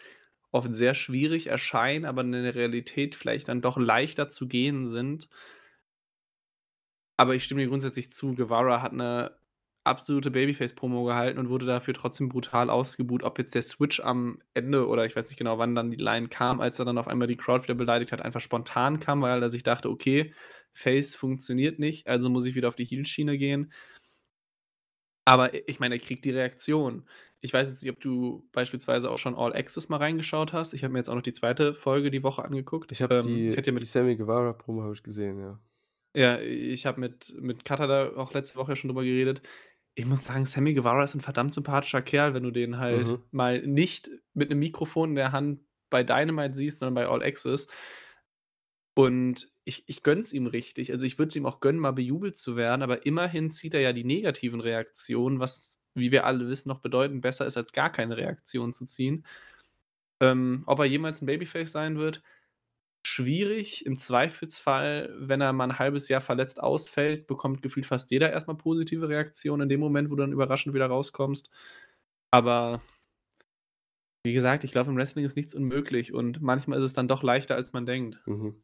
oft 0.52 0.74
sehr 0.74 0.96
schwierig 0.96 1.48
erscheinen, 1.48 2.06
aber 2.06 2.22
in 2.22 2.32
der 2.34 2.56
Realität 2.56 3.16
vielleicht 3.16 3.50
dann 3.50 3.62
doch 3.62 3.78
leichter 3.78 4.30
zu 4.30 4.48
gehen 4.48 4.88
sind. 4.88 5.30
Aber 7.20 7.34
ich 7.36 7.44
stimme 7.44 7.62
dir 7.64 7.68
grundsätzlich 7.70 8.12
zu, 8.14 8.36
Guevara 8.36 8.82
hat 8.84 8.94
'ne 8.94 9.32
absolute 9.84 10.30
Babyface-Promo 10.32 11.06
gehalten 11.06 11.40
und 11.40 11.50
wurde 11.50 11.66
dafür 11.66 11.94
trotzdem 11.94 12.30
brutal 12.30 12.70
ausgebuht. 12.70 13.24
Ob 13.24 13.40
jetzt 13.40 13.56
der 13.56 13.62
Switch 13.64 14.00
am 14.02 14.40
Ende 14.54 14.88
oder 14.88 15.06
ich 15.06 15.16
weiß 15.16 15.30
nicht 15.30 15.38
genau, 15.38 15.58
wann 15.58 15.74
dann 15.76 15.90
die 15.90 15.98
Line 15.98 16.28
kam, 16.28 16.60
als 16.60 16.78
er 16.78 16.86
dann 16.86 16.98
auf 16.98 17.08
einmal 17.08 17.28
die 17.28 17.38
Crowd 17.38 17.64
wieder 17.64 17.74
beleidigt 17.74 18.12
hat, 18.12 18.22
einfach 18.22 18.42
spontan 18.42 19.00
kam, 19.00 19.22
weil 19.22 19.42
er 19.42 19.50
sich 19.50 19.64
dachte: 19.64 19.90
„Okay, 19.90 20.34
Face 20.74 21.16
funktioniert 21.16 21.80
nicht, 21.80 22.08
also 22.08 22.30
muss 22.30 22.46
ich 22.46 22.54
wieder 22.56 22.68
auf 22.68 22.76
die 22.76 22.86
Heel-Schiene 22.86 23.38
gehen.“ 23.38 23.72
Aber 25.28 25.54
ich 25.68 25.80
meine, 25.82 25.96
er 25.96 26.00
kriegt 26.00 26.24
die 26.24 26.32
Reaktion. 26.32 27.06
Ich 27.42 27.52
weiß 27.54 27.68
jetzt 27.70 27.84
nicht, 27.84 27.92
ob 27.92 28.00
du 28.00 28.48
beispielsweise 28.54 29.12
auch 29.12 29.18
schon 29.18 29.36
All 29.36 29.54
Access 29.54 29.90
mal 29.90 29.98
reingeschaut 29.98 30.54
hast. 30.54 30.74
Ich 30.74 30.84
habe 30.86 30.94
mir 30.94 31.00
jetzt 31.00 31.10
auch 31.10 31.16
noch 31.16 31.22
die 31.22 31.34
2. 31.34 31.74
Folge 31.74 32.12
die 32.12 32.24
Woche 32.24 32.46
angeguckt. 32.46 32.94
Ich 32.94 33.02
habe 33.02 33.14
Ähm, 33.14 33.44
die 33.46 33.56
ja 33.56 33.62
die 33.76 33.86
Sammy 33.86 34.16
Guevara-Promo 34.16 34.84
habe 34.84 34.94
ich 34.94 35.04
gesehen, 35.04 35.40
ja. 35.40 35.60
Ja, 36.18 36.40
ich 36.40 36.88
habe 36.88 37.00
mit 37.00 37.32
mit 37.40 37.64
Katha 37.64 37.86
da 37.86 38.16
auch 38.16 38.34
letzte 38.34 38.56
Woche 38.58 38.76
schon 38.76 38.88
drüber 38.88 39.04
geredet. 39.04 39.44
Ich 39.94 40.06
muss 40.08 40.24
sagen, 40.24 40.46
Sammy 40.48 40.74
Guevara 40.74 41.04
ist 41.04 41.14
'n 41.16 41.22
verdammt 41.22 41.54
sympathischer 41.54 42.02
Kerl, 42.02 42.34
wenn 42.34 42.42
du 42.44 42.50
den 42.52 42.80
halt 42.80 43.10
Mhm. 43.10 43.28
mal 43.30 43.62
nicht 43.68 44.10
mit 44.34 44.50
'nem 44.50 44.58
Mikrofon 44.60 45.10
in 45.12 45.16
der 45.16 45.32
Hand 45.32 45.62
bei 45.92 46.04
Dynamite 46.04 46.56
siehst, 46.56 46.80
sondern 46.80 46.96
bei 46.96 47.08
All 47.08 47.22
Access. 47.24 47.68
Und 48.98 49.52
ich 49.64 49.84
ich 49.88 50.02
gönne 50.02 50.22
es 50.22 50.34
ihm 50.34 50.48
richtig. 50.48 50.92
Also, 50.92 51.06
ich 51.06 51.20
würde 51.20 51.30
es 51.30 51.36
ihm 51.36 51.46
auch 51.46 51.60
gönnen, 51.60 51.80
mal 51.80 51.92
bejubelt 51.92 52.36
zu 52.36 52.56
werden, 52.56 52.82
aber 52.82 53.06
immerhin 53.06 53.52
zieht 53.52 53.76
er 53.76 53.82
ja 53.82 53.94
die 53.94 54.04
negativen 54.04 54.60
Reaktionen, 54.60 55.40
was, 55.40 55.84
wie 55.94 56.12
wir 56.12 56.26
alle 56.26 56.48
wissen, 56.50 56.70
noch 56.70 56.80
bedeutend 56.80 57.22
besser 57.22 57.46
ist, 57.46 57.58
als 57.58 57.74
gar 57.74 57.92
keine 57.92 58.18
Reaktion 58.18 58.74
zu 58.74 58.86
ziehen. 58.86 59.24
Ähm, 60.22 60.64
ob 60.68 60.80
er 60.80 60.86
jemals 60.86 61.22
'n 61.22 61.28
Babyface 61.28 61.72
sein 61.72 61.98
wird? 62.00 62.24
Schwierig. 63.10 63.86
Im 63.86 63.98
Zweifelsfall, 63.98 65.16
wenn 65.18 65.40
er 65.40 65.54
mal 65.54 65.64
'n 65.70 65.80
1/2 65.80 66.10
Jahr 66.10 66.20
verletzt 66.20 66.62
ausfällt, 66.62 67.26
bekommt 67.26 67.62
gefühlt 67.62 67.86
fast 67.86 68.12
jeder 68.12 68.34
erst 68.34 68.48
mal 68.50 68.56
positive 68.58 69.08
Reaktionen 69.08 69.62
in 69.64 69.70
dem 69.70 69.80
Moment, 69.80 70.10
wo 70.12 70.16
du 70.16 70.24
dann 70.24 70.34
überraschend 70.34 70.76
wieder 70.76 70.88
rauskommst. 70.88 71.50
Aber 72.32 72.82
wie 74.24 74.34
gesagt, 74.34 74.64
ich 74.64 74.72
glaube, 74.72 74.92
im 74.92 74.98
Wrestling 74.98 75.26
ist 75.26 75.36
nichts 75.36 75.54
unmöglich 75.56 76.14
und 76.14 76.42
manchmal 76.42 76.78
ist 76.80 76.86
es 76.86 76.94
dann 76.94 77.08
doch 77.08 77.24
leichter, 77.24 77.56
als 77.56 77.74
man 77.74 77.86
denkt. 77.86 78.20
Mhm. 78.26 78.62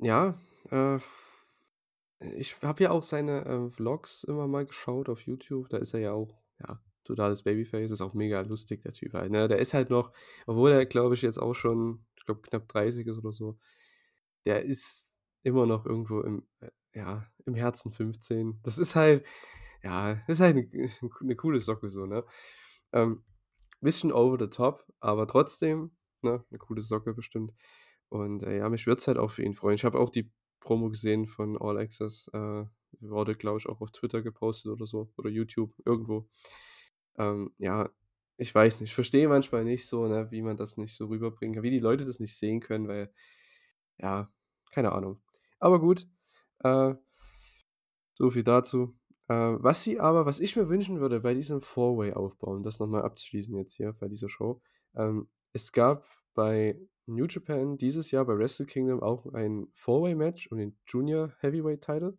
Ja, 0.00 0.34
äh, 0.70 0.98
ich 2.36 2.56
habe 2.62 2.82
ja 2.84 2.90
auch 2.90 3.02
seine, 3.02 3.44
äh, 3.44 3.70
Vlogs 3.70 4.24
immer 4.24 4.46
mal 4.46 4.66
geschaut 4.66 5.08
auf 5.08 5.20
YouTube. 5.22 5.68
Da 5.68 5.78
ist 5.78 5.94
er 5.94 6.00
ja 6.00 6.12
auch, 6.12 6.40
ja, 6.60 6.80
totales 7.04 7.42
Babyface. 7.42 7.90
Ist 7.90 8.00
auch 8.00 8.14
mega 8.14 8.40
lustig, 8.42 8.82
der 8.82 8.92
Typ 8.92 9.14
halt, 9.14 9.30
ne? 9.32 9.48
Der 9.48 9.58
ist 9.58 9.74
halt 9.74 9.90
noch 9.90 10.12
obwohl 10.46 10.70
er, 10.72 10.86
glaube 10.86 11.14
ich, 11.14 11.22
jetzt 11.22 11.38
auch 11.38 11.54
schon, 11.54 12.04
ich 12.22 12.26
glaube, 12.26 12.42
knapp 12.42 12.68
30 12.68 13.06
ist 13.08 13.18
oder 13.18 13.32
so, 13.32 13.58
der 14.46 14.62
ist 14.64 15.20
immer 15.44 15.66
noch 15.66 15.86
irgendwo 15.86 16.20
im, 16.22 16.46
äh, 16.60 16.70
ja, 16.94 17.26
im 17.46 17.54
Herzen 17.54 17.92
15. 17.92 18.60
Das 18.62 18.78
ist 18.78 18.96
halt 18.96 19.26
ja, 19.84 20.12
ist 20.28 20.40
halt 20.40 20.56
'ne 20.56 20.90
'ne 21.22 21.36
coole 21.36 21.60
Socke 21.60 21.90
so, 21.90 22.06
ne? 22.06 22.24
Ähm, 22.92 23.24
bisschen 23.82 24.12
over 24.12 24.38
the 24.40 24.48
top, 24.50 24.86
aber 25.00 25.26
trotzdem, 25.28 25.92
ne, 26.22 26.44
'ne 26.50 26.58
coole 26.58 26.82
Socke 26.82 27.14
bestimmt. 27.14 27.52
Und, 28.10 28.42
äh, 28.44 28.58
ja, 28.58 28.68
mich 28.70 28.86
würde 28.86 29.00
es 29.00 29.08
halt 29.08 29.18
auch 29.18 29.30
für 29.32 29.42
ihn 29.44 29.54
freuen. 29.54 29.74
Ich 29.76 29.84
habe 29.84 29.98
auch 30.00 30.10
die 30.10 30.30
Promo 30.60 30.90
gesehen 30.90 31.26
von 31.28 31.58
All 31.58 31.78
Access, 31.78 32.28
äh, 32.34 32.64
wurde, 33.00 33.34
glaube 33.36 33.58
ich, 33.60 33.68
auch 33.68 33.80
auf 33.82 33.90
Twitter 33.92 34.22
gepostet 34.22 34.72
oder 34.72 34.86
so 34.86 35.10
oder 35.18 35.30
YouTube, 35.30 35.74
irgendwo. 35.86 36.28
Ähm, 37.18 37.52
ja, 37.58 37.88
ich 38.38 38.54
weiß 38.54 38.80
nicht, 38.80 38.90
ich 38.90 38.94
verstehe 38.94 39.28
manchmal 39.28 39.64
nicht 39.64 39.86
so, 39.86 40.06
ne, 40.08 40.30
wie 40.30 40.42
man 40.42 40.56
das 40.56 40.76
nicht 40.78 40.94
so 40.96 41.06
rüberbringen 41.06 41.54
kann, 41.56 41.62
wie 41.64 41.70
die 41.70 41.78
Leute 41.80 42.04
das 42.04 42.20
nicht 42.20 42.36
sehen 42.36 42.60
können, 42.60 42.88
weil 42.88 43.12
ja, 43.98 44.32
keine 44.72 44.92
Ahnung. 44.92 45.22
Aber 45.60 45.80
gut, 45.80 46.08
äh 46.64 46.94
so 48.14 48.30
viel 48.30 48.42
dazu. 48.44 48.94
Äh, 49.28 49.34
was 49.34 49.82
sie 49.82 50.00
aber 50.00 50.26
was 50.26 50.40
ich 50.40 50.56
mir 50.56 50.68
wünschen 50.68 51.00
würde 51.00 51.20
bei 51.20 51.34
diesem 51.34 51.60
Four-Way-Aufbau, 51.60 52.52
um 52.56 52.62
das 52.62 52.78
noch 52.80 52.86
mal 52.88 53.02
abzuschließen 53.02 53.56
jetzt 53.56 53.74
hier 53.74 53.92
bei 53.94 54.08
dieser 54.08 54.28
Show. 54.28 54.60
Ähm, 54.94 55.28
es 55.52 55.72
gab 55.72 56.06
bei 56.34 56.78
New 57.06 57.26
Japan 57.26 57.76
dieses 57.76 58.10
Jahr 58.10 58.24
bei 58.24 58.36
Wrestle 58.38 58.66
Kingdom 58.66 59.02
auch 59.02 59.26
ein 59.34 59.68
Four-Way-Match 59.74 60.48
um 60.50 60.58
den 60.58 60.76
Junior 60.86 61.32
Heavyweight 61.40 61.82
Title. 61.82 62.16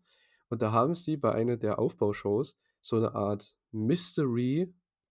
Und 0.49 0.61
da 0.61 0.71
haben 0.71 0.95
sie 0.95 1.17
bei 1.17 1.31
einer 1.33 1.57
der 1.57 1.79
Aufbaushows 1.79 2.55
so 2.81 2.97
'ne 2.97 3.13
Art 3.15 3.55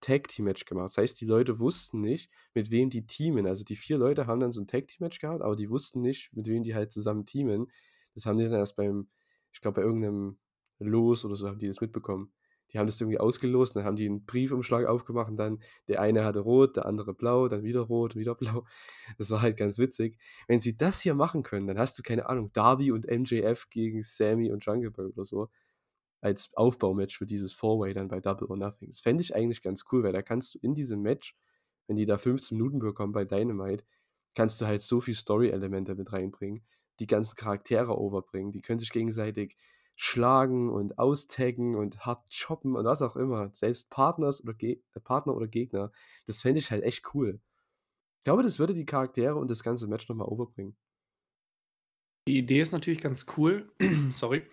Mystery-Tag-Team-Match 0.03 0.65
gemacht. 0.65 0.89
Das 0.89 0.97
heißt, 0.97 1.21
die 1.21 1.25
Leute 1.25 1.59
wussten 1.59 2.01
nicht, 2.01 2.29
mit 2.53 2.71
wem 2.71 2.89
die 2.89 3.05
teamen. 3.07 3.47
Also, 3.47 3.63
die 3.63 3.75
4 3.75 3.97
Leute 3.97 4.27
haben 4.27 4.39
dann 4.39 4.51
so 4.51 4.61
'n 4.61 4.67
Tag-Team-Match 4.67 5.19
gehabt, 5.19 5.41
aber 5.41 5.55
die 5.55 5.69
wussten 5.69 6.01
nicht, 6.01 6.33
mit 6.33 6.47
wem 6.47 6.63
die 6.63 6.75
halt 6.75 6.91
zusammen 6.91 7.25
teamen. 7.25 7.71
Das 8.15 8.25
haben 8.25 8.37
die 8.37 8.45
dann 8.45 8.53
erst 8.53 8.75
beim 8.75 9.09
ich 9.53 9.61
glaube, 9.61 9.81
bei 9.81 9.83
irgend 9.87 10.01
'nem 10.01 10.37
Los 10.79 11.23
oder 11.25 11.35
so 11.35 11.47
haben 11.47 11.59
die 11.59 11.67
das 11.67 11.79
mitbekommen. 11.81 12.33
Die 12.71 12.79
haben 12.79 12.87
das 12.87 12.99
irgendwie 12.99 13.19
ausgelost, 13.19 13.75
dann 13.75 13.83
haben 13.85 13.95
die 13.95 14.05
einen 14.07 14.25
Briefumschlag 14.25 14.85
aufgemacht 14.87 15.29
und 15.29 15.37
dann 15.37 15.59
der 15.87 16.01
eine 16.01 16.25
hatte 16.25 16.39
rot, 16.39 16.75
der 16.77 16.85
andere 16.87 17.13
blau, 17.13 17.47
dann 17.47 17.63
wieder 17.63 17.81
rot, 17.81 18.15
wieder 18.15 18.33
blau. 18.35 18.65
Das 19.17 19.29
war 19.31 19.41
halt 19.41 19.57
ganz 19.57 19.77
witzig. 19.77 20.17
Wenn 20.47 20.59
sie 20.59 20.75
das 20.77 21.01
hier 21.01 21.13
machen 21.15 21.43
können, 21.43 21.67
dann 21.67 21.77
hast 21.77 21.97
du 21.99 22.03
keine 22.03 22.27
Ahnung, 22.29 22.51
Darby 22.53 22.91
und 22.91 23.07
MJF 23.07 23.69
gegen 23.69 24.01
Sammy 24.03 24.51
und 24.51 24.65
Jungle 24.65 24.91
Boy 24.91 25.05
oder 25.07 25.23
so 25.25 25.49
als 26.23 26.53
Aufbaumatch 26.55 27.17
für 27.17 27.25
dieses 27.25 27.51
Four-Way 27.53 27.93
dann 27.93 28.07
bei 28.07 28.21
Double 28.21 28.47
or 28.47 28.57
Nothing. 28.57 28.89
Das 28.89 29.01
fände 29.01 29.21
ich 29.21 29.35
eigentlich 29.35 29.61
ganz 29.61 29.83
cool, 29.91 30.03
weil 30.03 30.13
da 30.13 30.21
kannst 30.21 30.55
du 30.55 30.59
in 30.61 30.73
diesem 30.73 31.01
Match, 31.01 31.35
wenn 31.87 31.97
die 31.97 32.05
da 32.05 32.17
15 32.17 32.57
Minuten 32.57 32.79
bekommen 32.79 33.11
bei 33.11 33.25
Dynamite, 33.25 33.83
kannst 34.33 34.61
du 34.61 34.65
halt 34.65 34.81
so 34.81 35.01
viel 35.01 35.15
Story-Elemente 35.15 35.95
mit 35.95 36.13
reinbringen, 36.13 36.65
die 36.99 37.07
ganzen 37.07 37.35
Charaktere 37.35 37.97
overbringen, 37.99 38.51
die 38.51 38.61
können 38.61 38.79
sich 38.79 38.91
gegenseitig 38.91 39.57
schlagen 39.95 40.69
und 40.71 40.97
austaggen 40.97 41.75
und 41.75 42.05
hart 42.05 42.29
choppen 42.31 42.75
und 42.75 42.85
was 42.85 43.01
auch 43.01 43.15
immer. 43.15 43.49
Selbst 43.53 43.89
Partners 43.89 44.41
oder 44.41 44.53
Ge 44.53 44.81
äh, 44.93 44.99
Partner 45.01 45.35
oder 45.35 45.47
Gegner. 45.47 45.91
Das 46.25 46.41
fände 46.41 46.59
ich 46.59 46.71
halt 46.71 46.83
echt 46.83 47.13
cool. 47.13 47.41
Ich 48.19 48.23
glaube, 48.23 48.43
das 48.43 48.59
würde 48.59 48.73
die 48.73 48.85
Charaktere 48.85 49.35
und 49.35 49.51
das 49.51 49.61
ganze 49.61 49.87
Match 49.87 50.07
nochmal 50.07 50.27
overbringen. 50.29 50.75
Die 52.27 52.37
Idee 52.37 52.61
ist 52.61 52.71
natürlich 52.71 53.01
ganz 53.01 53.25
cool. 53.37 53.71
Sorry. 54.09 54.43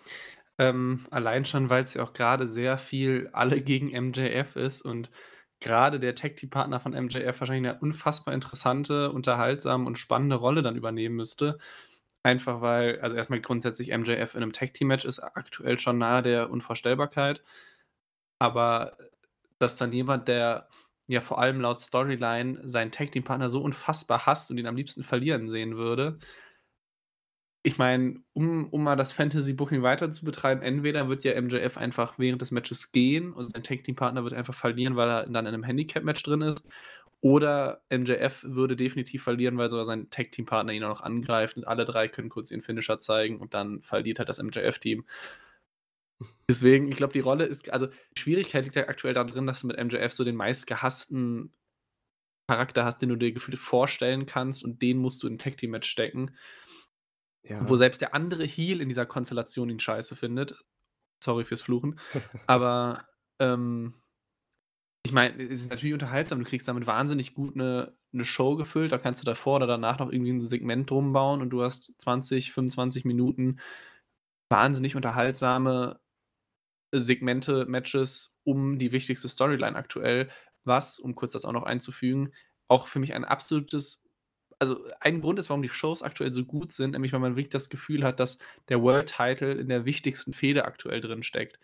Ähm, 0.61 1.07
allein 1.09 1.43
schon, 1.43 1.71
weil 1.71 1.85
es 1.85 1.95
ja 1.95 2.03
auch 2.03 2.13
gerade 2.13 2.47
sehr 2.47 2.77
viel 2.77 3.29
alle 3.33 3.61
gegen 3.61 3.87
MJF 3.89 4.55
ist 4.55 4.83
und 4.83 5.09
gerade 5.59 5.99
der 5.99 6.13
Tag-Team-Partner 6.13 6.79
von 6.79 6.93
MJF 6.93 7.39
wahrscheinlich 7.39 7.71
eine 7.71 7.79
unfassbar 7.79 8.35
interessante, 8.35 9.11
unterhaltsame 9.11 9.87
und 9.87 9.97
spannende 9.97 10.35
Rolle 10.35 10.61
dann 10.61 10.75
übernehmen 10.75 11.15
müsste. 11.15 11.57
Einfach 12.23 12.61
weil 12.61 12.99
also 13.01 13.15
erstmal 13.15 13.41
grundsätzlich 13.41 13.89
MJF 13.89 14.35
in 14.35 14.43
einem 14.43 14.53
Tag-Team-Match 14.53 15.05
ist 15.05 15.19
aktuell 15.21 15.79
schon 15.79 15.97
nahe 15.97 16.21
der 16.21 16.51
Unvorstellbarkeit. 16.51 17.41
Aber 18.37 18.97
dass 19.57 19.77
dann 19.77 19.91
jemand, 19.93 20.27
der 20.27 20.67
ja 21.07 21.21
vor 21.21 21.39
allem 21.39 21.59
laut 21.61 21.79
Storyline 21.79 22.61
seinen 22.69 22.91
Tag-Team-Partner 22.91 23.49
so 23.49 23.63
unfassbar 23.63 24.27
hasst 24.27 24.51
und 24.51 24.59
ihn 24.59 24.67
am 24.67 24.75
liebsten 24.75 25.03
verlieren 25.03 25.49
sehen 25.49 25.75
würde 25.77 26.19
ich 27.63 27.77
meine, 27.77 28.21
um 28.33 28.67
um 28.69 28.83
mal 28.83 28.95
das 28.95 29.11
Fantasy-Booking 29.11 29.83
weiter 29.83 30.11
zu 30.11 30.25
betreiben, 30.25 30.61
entweder 30.61 31.09
wird 31.09 31.23
ja 31.23 31.39
MJF 31.39 31.77
einfach 31.77 32.17
während 32.17 32.41
des 32.41 32.51
Matches 32.51 32.91
gehen 32.91 33.33
und 33.33 33.49
sein 33.49 33.63
Tag-Team-Partner 33.63 34.23
wird 34.23 34.33
einfach 34.33 34.55
verlieren, 34.55 34.95
weil 34.95 35.09
er 35.09 35.23
dann 35.27 35.45
in 35.45 35.53
einem 35.53 35.63
Handicap-Match 35.63 36.23
drin 36.23 36.41
ist. 36.41 36.69
Oder 37.23 37.83
MJF 37.91 38.43
würde 38.47 38.75
definitiv 38.75 39.21
verlieren, 39.23 39.57
weil 39.57 39.69
sogar 39.69 39.85
sein 39.85 40.09
Tag-Team-Partner 40.09 40.73
ihn 40.73 40.83
auch 40.83 40.89
noch 40.89 41.01
angreift 41.01 41.55
und 41.57 41.67
alle 41.67 41.85
drei 41.85 42.07
können 42.07 42.29
kurz 42.29 42.49
ihren 42.49 42.63
Finisher 42.63 42.99
zeigen 42.99 43.39
und 43.39 43.53
dann 43.53 43.81
verliert 43.83 44.17
halt 44.17 44.29
das 44.29 44.41
MJF-Team. 44.41 45.05
Deswegen, 46.49 46.87
ich 46.87 46.97
glaube, 46.97 47.13
die 47.13 47.19
Rolle 47.19 47.45
ist, 47.45 47.71
also 47.71 47.87
die 47.87 48.19
Schwierigkeit 48.21 48.63
liegt 48.63 48.75
ja 48.75 48.87
aktuell 48.87 49.13
darin, 49.13 49.47
dass 49.47 49.61
du 49.61 49.67
mit 49.67 49.77
MJF 49.77 50.13
so 50.13 50.23
den 50.23 50.35
meistgehassten 50.35 51.53
Charakter 52.47 52.85
hast, 52.85 53.01
den 53.01 53.09
du 53.09 53.15
dir 53.15 53.31
gefühlt 53.31 53.57
vorstellen 53.57 54.25
kannst 54.25 54.63
und 54.63 54.81
den 54.81 54.97
musst 54.97 55.23
du 55.23 55.27
in 55.27 55.37
Tag-Team-Match 55.37 55.89
stecken. 55.89 56.31
Ja. 57.43 57.67
Wo 57.67 57.75
selbst 57.75 58.01
der 58.01 58.13
andere 58.13 58.45
Heal 58.45 58.81
in 58.81 58.89
dieser 58.89 59.05
Konstellation 59.05 59.69
ihn 59.69 59.79
scheiße 59.79 60.15
findet. 60.15 60.63
Sorry 61.23 61.43
fürs 61.43 61.61
Fluchen. 61.61 61.99
Aber 62.47 63.07
ähm, 63.39 63.95
ich 65.03 65.11
meine, 65.11 65.41
es 65.41 65.63
ist 65.63 65.71
natürlich 65.71 65.93
unterhaltsam. 65.93 66.39
Du 66.39 66.45
kriegst 66.45 66.67
damit 66.67 66.85
wahnsinnig 66.85 67.33
gut 67.33 67.55
eine, 67.55 67.95
eine 68.13 68.23
Show 68.23 68.55
gefüllt. 68.55 68.91
Da 68.91 68.99
kannst 68.99 69.21
du 69.21 69.25
davor 69.25 69.55
oder 69.57 69.67
danach 69.67 69.97
noch 69.97 70.11
irgendwie 70.11 70.33
ein 70.33 70.41
Segment 70.41 70.89
drum 70.89 71.13
bauen 71.13 71.41
und 71.41 71.49
du 71.49 71.63
hast 71.63 71.93
20, 71.99 72.51
25 72.51 73.05
Minuten 73.05 73.59
wahnsinnig 74.49 74.95
unterhaltsame 74.95 75.99
Segmente, 76.91 77.65
Matches 77.65 78.37
um 78.43 78.77
die 78.77 78.91
wichtigste 78.91 79.29
Storyline 79.29 79.77
aktuell, 79.77 80.29
was, 80.65 80.99
um 80.99 81.15
kurz 81.15 81.31
das 81.31 81.45
auch 81.45 81.53
noch 81.53 81.63
einzufügen, 81.63 82.33
auch 82.67 82.87
für 82.87 82.99
mich 82.99 83.13
ein 83.13 83.25
absolutes 83.25 84.03
also 84.61 84.85
ein 84.99 85.21
Grund 85.21 85.39
ist, 85.39 85.49
warum 85.49 85.63
die 85.63 85.69
Shows 85.69 86.03
aktuell 86.03 86.31
so 86.31 86.45
gut 86.45 86.71
sind, 86.71 86.91
nämlich 86.91 87.13
weil 87.13 87.19
man 87.19 87.35
wirklich 87.35 87.49
das 87.49 87.69
Gefühl 87.71 88.03
hat, 88.03 88.19
dass 88.19 88.37
der 88.69 88.83
World 88.83 89.11
Title 89.11 89.53
in 89.53 89.69
der 89.69 89.85
wichtigsten 89.85 90.33
Fehde 90.33 90.65
aktuell 90.65 91.01
drin 91.01 91.23
steckt. 91.23 91.59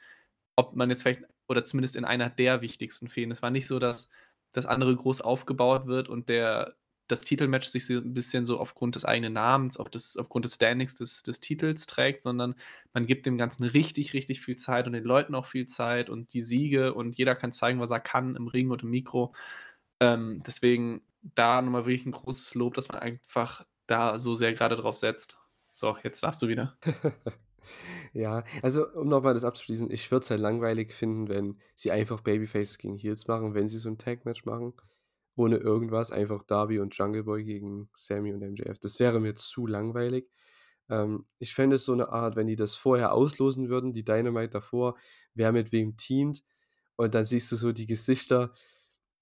Ob 0.55 0.75
man 0.75 0.89
jetzt 0.89 1.03
vielleicht, 1.03 1.21
oder 1.47 1.63
zumindest 1.63 1.95
in 1.95 2.05
einer 2.05 2.31
der 2.31 2.61
wichtigsten 2.61 3.07
Fäden. 3.07 3.31
Es 3.31 3.43
war 3.43 3.51
nicht 3.51 3.67
so, 3.67 3.77
dass 3.77 4.09
das 4.51 4.65
andere 4.65 4.95
groß 4.95 5.21
aufgebaut 5.21 5.85
wird 5.85 6.09
und 6.09 6.27
der, 6.27 6.75
das 7.07 7.21
Titelmatch 7.21 7.67
sich 7.67 7.87
ein 7.91 8.15
bisschen 8.15 8.47
so 8.47 8.59
aufgrund 8.59 8.95
des 8.95 9.05
eigenen 9.05 9.33
Namens, 9.33 9.77
auf 9.77 9.91
das, 9.91 10.17
aufgrund 10.17 10.45
des 10.45 10.55
Standings 10.55 10.95
des, 10.95 11.21
des 11.21 11.39
Titels 11.39 11.85
trägt, 11.85 12.23
sondern 12.23 12.55
man 12.93 13.05
gibt 13.05 13.27
dem 13.27 13.37
Ganzen 13.37 13.63
richtig, 13.63 14.15
richtig 14.15 14.41
viel 14.41 14.55
Zeit 14.55 14.87
und 14.87 14.93
den 14.93 15.03
Leuten 15.03 15.35
auch 15.35 15.45
viel 15.45 15.67
Zeit 15.67 16.09
und 16.09 16.33
die 16.33 16.41
Siege 16.41 16.95
und 16.95 17.15
jeder 17.15 17.35
kann 17.35 17.51
zeigen, 17.51 17.79
was 17.79 17.91
er 17.91 17.99
kann 17.99 18.35
im 18.35 18.47
Ring 18.47 18.71
und 18.71 18.81
im 18.81 18.89
Mikro. 18.89 19.35
Ähm, 19.99 20.41
deswegen 20.47 21.01
da 21.35 21.61
nochmal 21.61 21.85
wirklich 21.85 22.05
ein 22.05 22.11
großes 22.11 22.55
Lob, 22.55 22.73
dass 22.75 22.89
man 22.89 22.99
einfach 22.99 23.65
da 23.87 24.17
so 24.17 24.35
sehr 24.35 24.53
gerade 24.53 24.75
drauf 24.75 24.97
setzt. 24.97 25.39
So, 25.73 25.97
jetzt 26.03 26.23
darfst 26.23 26.41
du 26.41 26.47
wieder. 26.47 26.77
Ja, 28.13 28.43
also 28.61 28.87
um 28.93 29.09
nochmal 29.09 29.33
das 29.33 29.43
abzuschließen, 29.43 29.91
ich 29.91 30.09
würde 30.11 30.23
es 30.23 30.29
halt 30.29 30.39
langweilig 30.41 30.93
finden, 30.93 31.29
wenn 31.29 31.59
sie 31.75 31.91
einfach 31.91 32.21
Babyfaces 32.21 32.77
gegen 32.77 32.95
Heels 32.95 33.27
machen, 33.27 33.53
wenn 33.53 33.67
sie 33.67 33.77
so 33.77 33.89
ein 33.89 33.97
Tag-Match 33.97 34.45
machen, 34.45 34.73
ohne 35.35 35.57
irgendwas, 35.57 36.11
einfach 36.11 36.43
Darby 36.43 36.79
und 36.79 36.95
Jungle 36.97 37.23
Boy 37.23 37.43
gegen 37.43 37.89
Sammy 37.93 38.33
und 38.33 38.41
MJF. 38.41 38.79
Das 38.79 38.99
wäre 38.99 39.19
mir 39.19 39.35
zu 39.35 39.67
langweilig. 39.67 40.29
Ähm, 40.89 41.25
ich 41.39 41.53
fände 41.53 41.75
es 41.77 41.85
so 41.85 41.93
eine 41.93 42.09
Art, 42.09 42.35
wenn 42.35 42.47
die 42.47 42.55
das 42.55 42.75
vorher 42.75 43.13
auslosen 43.13 43.69
würden, 43.69 43.93
die 43.93 44.03
Dynamite 44.05 44.49
davor, 44.49 44.97
wer 45.33 45.51
mit 45.51 45.71
wem 45.71 45.97
teamt 45.97 46.43
und 46.95 47.13
dann 47.15 47.25
siehst 47.25 47.51
du 47.51 47.55
so 47.55 47.71
die 47.73 47.87
Gesichter 47.87 48.53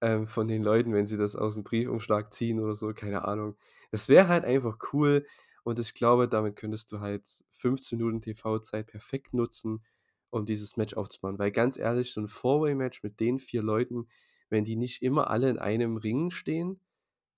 ähm, 0.06 0.28
von 0.28 0.48
den 0.48 0.64
Leuten, 0.64 0.94
wenn 0.94 1.08
sie 1.08 1.18
das 1.18 1.36
aus 1.36 1.56
dem 1.56 1.64
Briefumschlag 1.64 2.32
ziehen 2.32 2.60
oder 2.60 2.76
so, 2.76 2.94
keine 2.94 3.26
Ahnung. 3.26 3.56
Das 3.90 4.08
wäre 4.08 4.28
halt 4.28 4.46
einfach 4.46 4.78
cool 4.94 5.26
und 5.64 5.80
ich 5.80 5.96
glaube, 5.96 6.30
damit 6.30 6.56
könntest 6.56 6.92
du 6.92 7.00
halt 7.00 7.28
15 7.50 7.98
Minuten 7.98 8.22
TV-Zeit 8.22 8.86
perfekt 8.86 9.34
nutzen, 9.34 9.84
um 10.30 10.46
dieses 10.46 10.78
Match 10.78 10.94
aufzubauen. 10.94 11.40
Weil 11.40 11.52
ganz 11.52 11.78
ehrlich, 11.78 12.14
so 12.14 12.22
ein 12.22 12.28
Four-Way-Match 12.28 13.02
mit 13.02 13.20
den 13.20 13.40
vier 13.40 13.64
Leuten, 13.64 14.08
wenn 14.50 14.64
die 14.64 14.76
nicht 14.76 15.02
immer 15.02 15.32
alle 15.32 15.50
in 15.50 15.58
einem 15.58 15.98
Ring 15.98 16.30
stehen, 16.30 16.80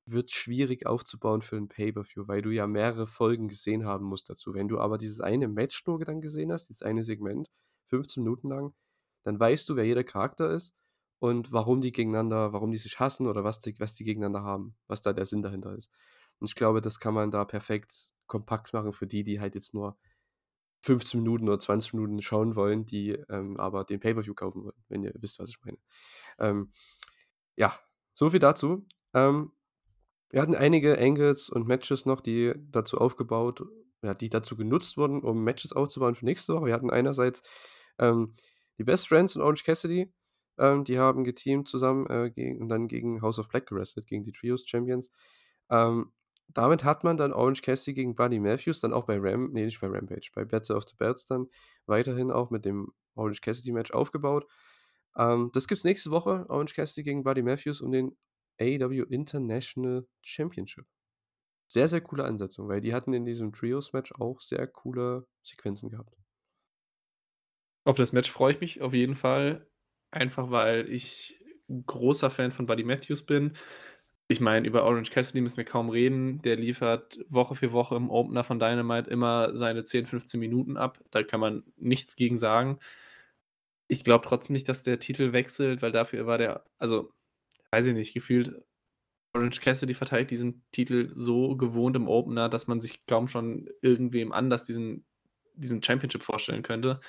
wird 0.05 0.31
schwierig 0.31 0.85
aufzubauen 0.85 1.41
für 1.41 1.55
ein 1.55 1.69
Pay-Per-View, 1.69 2.27
weil 2.27 2.41
du 2.41 2.49
ja 2.49 2.67
mehrere 2.67 3.07
Folgen 3.07 3.47
gesehen 3.47 3.85
haben 3.85 4.05
musst 4.05 4.29
dazu. 4.29 4.53
Wenn 4.53 4.67
du 4.67 4.79
aber 4.79 4.97
dieses 4.97 5.21
eine 5.21 5.47
Match 5.47 5.85
nur 5.85 5.99
dann 5.99 6.19
gesehen 6.19 6.51
hast, 6.51 6.67
dieses 6.67 6.81
eine 6.81 7.03
Segment, 7.05 7.49
15 7.87 8.23
Minuten 8.23 8.49
lang, 8.49 8.73
dann 9.23 9.39
weißt 9.39 9.69
du, 9.69 9.77
wer 9.77 9.85
jeder 9.85 10.03
Charakter 10.03 10.51
ist 10.51 10.75
und 11.19 11.51
warum 11.51 11.81
die 11.81 11.91
gegeneinander, 11.91 12.53
warum 12.53 12.71
die 12.71 12.77
sich 12.77 12.99
hassen 12.99 13.27
oder 13.27 13.43
was 13.43 13.59
die, 13.59 13.79
was 13.79 13.95
die 13.95 14.03
gegeneinander 14.03 14.43
haben, 14.43 14.75
was 14.87 15.01
da 15.01 15.13
der 15.13 15.25
Sinn 15.25 15.41
dahinter 15.41 15.75
ist. 15.75 15.89
Und 16.39 16.47
ich 16.47 16.55
glaube, 16.55 16.81
das 16.81 16.99
kann 16.99 17.13
man 17.13 17.31
da 17.31 17.45
perfekt 17.45 18.13
kompakt 18.27 18.73
machen 18.73 18.93
für 18.93 19.07
die, 19.07 19.23
die 19.23 19.39
halt 19.39 19.55
jetzt 19.55 19.73
nur 19.73 19.97
15 20.81 21.21
Minuten 21.21 21.47
oder 21.47 21.59
20 21.59 21.93
Minuten 21.93 22.21
schauen 22.21 22.55
wollen, 22.55 22.85
die 22.85 23.11
ähm, 23.29 23.57
aber 23.57 23.83
den 23.83 23.99
Pay-Per-View 23.99 24.35
kaufen 24.35 24.63
wollen, 24.63 24.83
wenn 24.89 25.03
ihr 25.03 25.13
wisst, 25.15 25.39
was 25.39 25.49
ich 25.49 25.57
meine. 25.63 25.77
Ähm, 26.39 26.71
ja, 27.55 27.77
so 28.13 28.29
viel 28.29 28.39
dazu. 28.39 28.85
Ähm, 29.13 29.51
wir 30.29 30.41
hatten 30.41 30.55
einige 30.55 30.97
Angles 30.99 31.49
und 31.49 31.67
Matches 31.67 32.05
noch, 32.05 32.21
die 32.21 32.53
dazu 32.69 32.97
aufgebaut, 32.97 33.63
ja, 34.03 34.13
die 34.13 34.29
dazu 34.29 34.55
genutzt 34.55 34.97
wurden, 34.97 35.23
um 35.23 35.43
Matches 35.43 35.73
aufzubauen 35.73 36.15
für 36.15 36.25
nächste 36.25 36.53
Woche. 36.53 36.65
Wir 36.65 36.73
hatten 36.73 36.91
einerseits 36.91 37.41
ähm, 37.97 38.35
die 38.77 38.83
Best 38.83 39.07
Friends 39.07 39.35
und 39.35 39.41
Orange 39.41 39.63
Cassidy, 39.63 40.11
ähm, 40.57 40.83
die 40.83 40.99
haben 40.99 41.23
geteamt 41.23 41.67
zusammen 41.67 42.07
äh, 42.07 42.31
gegen, 42.31 42.61
und 42.61 42.69
dann 42.69 42.87
gegen 42.87 43.21
House 43.21 43.39
of 43.39 43.49
Black 43.49 43.67
gerestet, 43.67 44.07
gegen 44.07 44.23
die 44.23 44.31
Trios 44.31 44.67
Champions. 44.67 45.11
Ähm, 45.69 46.11
damit 46.49 46.83
hat 46.83 47.03
man 47.03 47.17
dann 47.17 47.33
Orange 47.33 47.61
Cassidy 47.61 47.93
gegen 47.93 48.15
Buddy 48.15 48.39
Matthews, 48.39 48.79
dann 48.79 48.93
auch 48.93 49.05
bei 49.05 49.17
Ram, 49.19 49.51
nee, 49.51 49.65
nicht 49.65 49.81
bei 49.81 49.87
Rampage, 49.87 50.29
bei 50.33 50.45
Battle 50.45 50.75
of 50.75 50.85
the 50.87 50.95
Belts 50.97 51.25
dann 51.25 51.47
weiterhin 51.85 52.31
auch 52.31 52.49
mit 52.49 52.65
dem 52.65 52.93
Orange 53.15 53.41
Cassidy 53.41 53.71
Match 53.71 53.91
aufgebaut. 53.91 54.47
Ähm, 55.17 55.49
das 55.53 55.67
gibt's 55.67 55.83
nächste 55.83 56.11
Woche, 56.11 56.45
Orange 56.49 56.73
Cassidy 56.73 57.03
gegen 57.03 57.23
Buddy 57.23 57.41
Matthews 57.41 57.81
um 57.81 57.91
den 57.91 58.17
AEW 58.59 59.03
International 59.09 60.07
Championship. 60.21 60.85
Sehr, 61.67 61.89
sehr 61.89 62.01
coole 62.01 62.23
Ansetzung, 62.23 62.69
weil 62.69 62.79
die 62.79 62.93
hatten 62.93 63.13
in 63.13 63.25
diesem 63.25 63.51
Trios-Match 63.51 64.13
auch 64.13 64.39
sehr 64.39 64.67
coole 64.67 65.27
Sequenzen 65.43 65.89
gehabt. 65.89 66.15
Auf 67.83 67.97
das 67.97 68.13
Match 68.13 68.31
freue 68.31 68.53
ich 68.53 68.61
mich 68.61 68.81
auf 68.81 68.93
jeden 68.93 69.15
Fall. 69.15 69.67
Einfach 70.11 70.51
weil 70.51 70.89
ich 70.89 71.39
großer 71.85 72.29
Fan 72.29 72.51
von 72.51 72.65
Buddy 72.65 72.83
Matthews 72.83 73.25
bin. 73.25 73.53
Ich 74.29 74.41
meine, 74.41 74.67
über 74.67 74.83
Orange 74.83 75.11
Cassidy 75.11 75.41
müssen 75.41 75.57
wir 75.57 75.65
kaum 75.65 75.89
reden. 75.89 76.41
Der 76.41 76.57
liefert 76.57 77.19
Woche 77.29 77.55
für 77.55 77.71
Woche 77.71 77.95
im 77.95 78.09
Opener 78.09 78.43
von 78.43 78.59
Dynamite 78.59 79.09
immer 79.09 79.55
seine 79.55 79.85
10, 79.85 80.05
15 80.05 80.39
Minuten 80.39 80.77
ab. 80.77 80.99
Da 81.11 81.23
kann 81.23 81.39
man 81.39 81.63
nichts 81.77 82.15
gegen 82.15 82.37
sagen. 82.37 82.79
Ich 83.87 84.03
glaube 84.03 84.25
trotzdem 84.27 84.53
nicht, 84.53 84.67
dass 84.67 84.83
der 84.83 84.99
Titel 84.99 85.31
wechselt, 85.33 85.81
weil 85.81 85.91
dafür 85.93 86.25
war 86.27 86.37
der 86.37 86.65
also, 86.77 87.13
weiß 87.71 87.87
ich 87.87 87.93
nicht, 87.93 88.13
gefühlt 88.13 88.53
Orange 89.33 89.61
Cassidy 89.61 89.93
verteidigt 89.93 90.31
diesen 90.31 90.63
Titel 90.71 91.11
so 91.13 91.55
gewohnt 91.55 91.95
im 91.95 92.07
Opener, 92.07 92.49
dass 92.49 92.67
man 92.67 92.81
sich 92.81 93.05
kaum 93.05 93.27
schon 93.27 93.69
irgendwem 93.81 94.31
anders 94.33 94.63
diesen 94.63 95.05
diesen 95.57 95.83
Championship 95.83 96.23
vorstellen 96.23 96.63
könnte. 96.63 96.99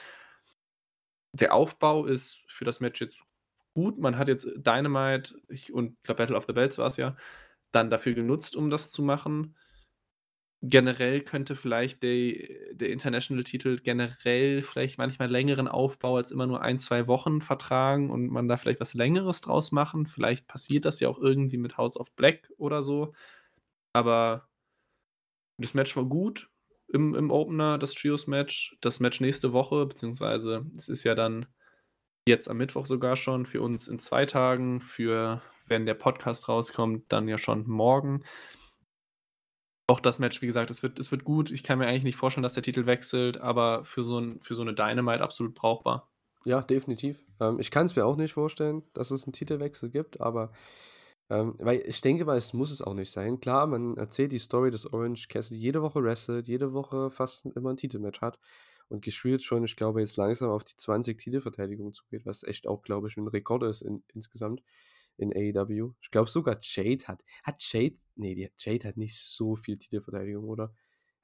Der 1.32 1.54
Aufbau 1.54 2.06
ist 2.06 2.42
für 2.48 2.64
das 2.64 2.80
Match 2.80 3.00
jetzt 3.00 3.22
gut. 3.74 3.98
Man 3.98 4.18
hat 4.18 4.28
jetzt 4.28 4.48
Dynamite 4.56 5.34
und 5.34 5.48
ich 5.48 5.66
glaube 6.02 6.16
Battle 6.16 6.36
of 6.36 6.46
the 6.46 6.52
Belts 6.52 6.78
war's 6.78 6.96
ja, 6.96 7.16
dann 7.72 7.90
dafür 7.90 8.14
genutzt, 8.14 8.56
um 8.56 8.70
das 8.70 8.90
zu 8.90 9.02
machen. 9.02 9.56
Generell 10.60 11.20
könnte 11.22 11.54
vielleicht 11.54 12.02
de 12.02 12.74
der 12.74 12.90
International-Titel 12.90 13.78
generell 13.78 14.62
vielleicht 14.62 14.98
manchmal 14.98 15.30
längeren 15.30 15.68
Aufbau 15.68 16.16
als 16.16 16.32
immer 16.32 16.46
nur 16.46 16.62
1, 16.62 16.84
2 16.86 17.06
Wochen 17.06 17.40
vertragen 17.40 18.10
und 18.10 18.26
man 18.28 18.48
da 18.48 18.56
vielleicht 18.56 18.80
was 18.80 18.94
Längeres 18.94 19.40
draus 19.40 19.70
machen. 19.70 20.06
Vielleicht 20.06 20.48
passiert 20.48 20.84
das 20.84 20.98
ja 20.98 21.08
auch 21.08 21.18
irgendwie 21.18 21.58
mit 21.58 21.76
House 21.78 21.96
of 21.96 22.10
Black 22.16 22.50
oder 22.58 22.82
so. 22.82 23.14
Aber 23.92 24.48
das 25.60 25.74
Match 25.74 25.96
war 25.96 26.04
gut 26.04 26.50
im 26.92 27.14
im 27.14 27.30
Opener, 27.30 27.78
das 27.78 27.94
Trios-Match. 27.94 28.76
Das 28.80 29.00
Match 29.00 29.20
nächste 29.20 29.52
Woche, 29.52 29.86
beziehungsweise 29.86 30.66
es 30.76 30.88
ist 30.88 31.04
ja 31.04 31.14
dann 31.14 31.46
jetzt 32.28 32.48
am 32.50 32.58
Mittwoch 32.58 32.86
sogar 32.86 33.16
schon, 33.16 33.46
für 33.46 33.62
uns 33.62 33.88
in 33.88 33.98
2 34.00 34.26
Tagen, 34.26 34.80
für 34.82 35.42
wenn 35.66 35.86
der 35.86 35.94
Podcast 35.94 36.48
rauskommt, 36.48 37.04
dann 37.12 37.28
ja 37.28 37.38
schon 37.38 37.68
morgen. 37.68 38.24
Auch 39.90 40.00
das 40.00 40.18
Match, 40.18 40.42
wie 40.42 40.46
gesagt, 40.46 40.70
es 40.70 40.82
wird 40.82 40.98
es 40.98 41.10
wird 41.10 41.24
gut. 41.24 41.50
Ich 41.50 41.62
kann 41.62 41.78
mir 41.78 41.86
eigentlich 41.86 42.04
nicht 42.04 42.16
vorstellen, 42.16 42.42
dass 42.42 42.52
der 42.52 42.62
Titel 42.62 42.84
wechselt, 42.84 43.38
aber 43.38 43.86
für 43.86 44.04
so 44.04 44.18
'n 44.18 44.38
für 44.42 44.54
so 44.54 44.62
'ne 44.62 44.74
Dynamite 44.74 45.22
absolut 45.22 45.54
brauchbar. 45.54 46.08
Ja, 46.44 46.62
definitiv. 46.62 47.24
Ähm, 47.40 47.58
ich 47.60 47.70
kann's 47.70 47.96
mir 47.96 48.04
auch 48.06 48.16
nicht 48.16 48.32
vorstellen, 48.32 48.82
dass 48.94 49.10
es 49.10 49.26
'n 49.26 49.32
Titelwechsel 49.32 49.90
gibt, 49.90 50.20
aber, 50.20 50.52
ähm 51.30 51.54
weil 51.58 51.82
ich 51.86 52.00
denke 52.00 52.24
mal, 52.24 52.36
es 52.36 52.52
muss 52.52 52.70
es 52.70 52.82
auch 52.82 52.94
nicht 52.94 53.10
sein. 53.10 53.40
Klar, 53.40 53.66
man 53.66 53.96
erzählt 53.96 54.32
die 54.32 54.38
Story, 54.38 54.70
dass 54.70 54.92
Orange 54.92 55.28
Cassidy 55.28 55.60
jede 55.60 55.82
Woche 55.82 56.02
wrestelt, 56.02 56.48
jede 56.48 56.72
Woche 56.72 57.10
fast 57.10 57.46
immer 57.46 57.70
'n 57.70 57.76
Titelmatch 57.76 58.20
hat 58.20 58.38
und 58.88 59.04
gefühlt 59.04 59.42
schon, 59.42 59.64
ich 59.64 59.76
glaube, 59.76 60.00
jetzt 60.00 60.16
langsam 60.16 60.50
auf 60.50 60.64
die 60.64 60.76
20 60.76 61.18
Titelverteidigungen 61.18 61.92
zugeht, 61.94 62.26
was 62.26 62.42
echt 62.44 62.66
auch, 62.66 62.82
glaube 62.82 63.08
ich, 63.08 63.16
'n 63.16 63.28
Rekord 63.28 63.62
ist 63.64 63.82
in 63.82 64.04
insgesamt 64.14 64.62
in 65.18 65.32
AEW. 65.34 65.94
Ich 66.00 66.10
glaube 66.10 66.30
sogar 66.30 66.58
Jade 66.62 67.04
hat 67.08 67.24
hat 67.42 67.62
Jade 67.72 67.96
ne, 68.16 68.34
die 68.36 68.50
Jade 68.58 68.88
hat 68.88 68.96
nicht 68.96 69.18
so 69.18 69.56
viel 69.56 69.78
Titelverteidigung, 69.78 70.48
oder? 70.48 70.74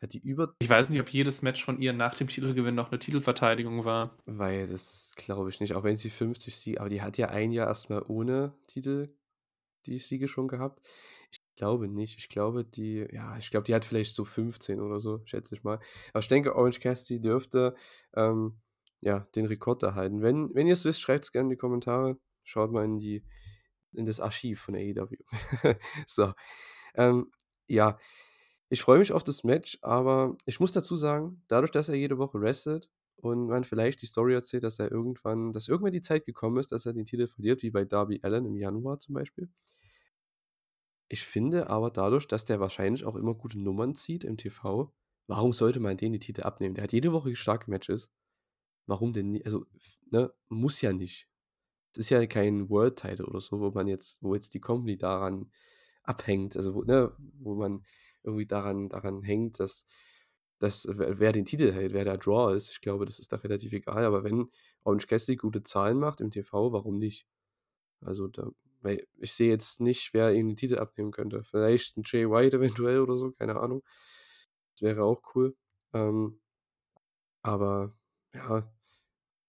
Hat 0.03 0.13
die 0.15 0.19
über 0.21 0.55
Ich 0.61 0.69
weiß 0.69 0.89
nicht, 0.91 1.01
ob 1.01 1.09
jedes 1.13 1.43
Match 1.43 1.65
von 1.65 1.81
ihr 1.81 1.93
nach 1.93 2.15
dem 2.15 2.29
Titelgewinn 2.29 2.75
noch 2.77 2.91
'ne 2.93 2.99
Titelverteidigung 3.01 3.85
war. 3.85 4.17
Weil 4.27 4.67
das 4.69 5.13
glaube 5.17 5.51
ich 5.51 5.61
nicht, 5.61 5.75
auch 5.75 5.85
wenn 5.85 5.99
sie 5.99 6.09
50 6.09 6.57
Sie 6.57 6.79
aber 6.81 6.89
die 6.89 7.03
hat 7.03 7.19
ja 7.19 7.29
ein 7.29 7.53
Jahr 7.53 7.67
erst 7.69 7.91
mal 7.91 8.03
ohne 8.09 8.55
Titel 8.67 9.15
die 9.87 9.99
Siege 9.99 10.29
schon 10.29 10.49
gehabt. 10.49 10.81
Ich 11.31 11.39
glaube 11.57 11.89
nicht. 11.89 12.19
Ich 12.19 12.29
glaube, 12.29 12.65
die 12.65 13.07
ja, 13.13 13.37
ich 13.39 13.51
glaube, 13.51 13.65
die 13.65 13.75
hat 13.75 13.85
vielleicht 13.85 14.15
so 14.15 14.25
15 14.25 14.81
oder 14.81 15.01
so, 15.01 15.23
schätze 15.25 15.55
ich 15.55 15.65
mal. 15.65 15.81
Aber 16.13 16.21
ich 16.21 16.29
denke, 16.29 16.55
Orange 16.57 16.81
Cassidy 16.81 17.21
dürfte, 17.21 17.75
ähm, 18.15 18.61
ja, 19.01 19.21
den 19.35 19.47
Rekord 19.47 19.83
erhalten. 19.83 20.23
Wenn 20.23 20.55
wenn 20.55 20.67
ihr's 20.67 20.85
wisst, 20.85 21.01
schreibt's 21.03 21.33
gerne 21.33 21.47
in 21.47 21.51
die 21.51 21.57
Kommentare. 21.57 22.19
Schaut 22.43 22.73
mal 22.73 22.85
in 22.85 22.99
die 22.99 23.25
in 23.93 24.07
das 24.07 24.21
Archiv 24.21 24.61
von 24.61 24.75
AEW. 24.77 25.17
So, 26.07 26.33
ähm, 26.97 27.31
ja, 27.69 27.99
ich 28.69 28.83
freue 28.83 28.99
mich 28.99 29.13
auf 29.13 29.25
das 29.25 29.45
Match, 29.45 29.79
aber 29.83 30.37
ich 30.47 30.61
muss 30.61 30.73
dazu 30.73 30.97
sagen, 30.97 31.43
dadurch, 31.49 31.71
dass 31.71 31.89
er 31.89 31.95
jede 31.97 32.19
Woche 32.19 32.41
wrestelt 32.41 32.91
und 33.17 33.47
man 33.49 33.65
vielleicht 33.65 34.03
die 34.03 34.07
Story 34.07 34.35
erzählt, 34.35 34.65
dass 34.65 34.79
er 34.79 34.91
irgendwann 34.91 35.53
dass 35.53 35.69
irgendwann 35.69 35.93
die 35.93 36.03
Zeit 36.03 36.25
gekommen 36.27 36.59
ist, 36.59 36.73
dass 36.73 36.87
er 36.87 36.93
den 36.93 37.07
Titel 37.07 37.29
verliert, 37.29 37.63
wie 37.63 37.71
bei 37.71 37.85
Darby 37.85 38.21
Allin 38.23 38.47
im 38.47 38.57
Januar 38.57 38.99
zum 38.99 39.15
Beispiel. 39.15 39.49
Ich 41.09 41.25
finde 41.25 41.71
aber 41.71 41.91
dadurch, 41.91 42.27
dass 42.27 42.45
der 42.45 42.61
wahrscheinlich 42.61 43.05
auch 43.05 43.17
immer 43.17 43.35
gute 43.35 43.59
Nummern 43.59 43.95
zieht 43.95 44.25
im 44.25 44.37
TV, 44.37 44.93
warum 45.27 45.53
sollte 45.53 45.81
man 45.81 45.97
dem 45.97 46.13
die 46.13 46.19
Titel 46.19 46.43
abnehmen? 46.43 46.75
Der 46.75 46.85
hat 46.85 46.93
jede 46.93 47.13
Woche 47.13 47.37
starke 47.37 47.71
Matches. 47.71 48.11
Warum 48.87 49.13
denn 49.13 49.31
ni 49.33 49.45
also, 49.45 49.67
ne, 50.11 50.33
muss 50.49 50.81
ja 50.83 50.93
nicht. 50.93 51.29
Das 51.95 52.07
ist 52.07 52.11
ja 52.11 52.27
kein 52.27 52.71
World 52.71 52.99
Title 52.99 53.27
oder 53.27 53.41
so, 53.41 53.61
wo 53.61 53.71
man 53.73 53.89
jetzt 53.89 54.19
wo 54.23 54.35
jetzt 54.35 54.55
die 54.55 54.61
Company 54.61 54.97
daran 54.99 55.51
abhängt, 56.05 56.57
also, 56.57 56.75
wo 56.75 56.83
ne, 56.85 57.13
wo 57.41 57.55
man 57.57 57.85
irgendwie 58.25 58.47
daran 58.47 58.89
daran 58.91 59.23
hängt, 59.23 59.61
dass 59.61 59.87
dass 60.61 60.89
wer 60.91 61.19
wer 61.21 61.33
den 61.33 61.45
Titel 61.47 61.73
hält, 61.73 61.93
wer 61.95 62.05
der 62.05 62.19
Draw 62.19 62.55
ist. 62.57 62.71
Ich 62.73 62.81
glaube, 62.83 63.07
das 63.07 63.19
ist 63.21 63.33
da 63.33 63.37
relativ 63.39 63.73
egal, 63.73 64.05
aber 64.05 64.25
wenn 64.25 64.51
Orange 64.85 65.07
Cassidy 65.09 65.37
gute 65.37 65.63
Zahlen 65.63 65.99
macht 66.01 66.21
im 66.21 66.31
TV, 66.31 66.73
warum 66.73 66.99
nicht? 66.99 67.27
Also, 68.03 68.29
da 68.29 68.51
weil 68.85 69.07
ich 69.19 69.35
sehe 69.35 69.51
jetzt 69.51 69.81
nicht, 69.81 70.15
wer 70.15 70.33
ihm 70.35 70.49
den 70.49 70.57
Titel 70.59 70.79
abnehmen 70.79 71.13
könnte. 71.13 71.45
Vielleicht 71.45 71.97
'n 71.99 72.05
Jay 72.07 72.31
White 72.31 72.59
eventuell 72.59 73.01
oder 73.01 73.19
so, 73.19 73.33
keine 73.33 73.57
Ahnung. 73.61 73.83
Das 74.77 74.83
wäre 74.83 75.05
auch 75.05 75.23
cool. 75.37 75.57
Ähm 75.95 76.41
aber 77.45 77.97
ja, 78.35 78.73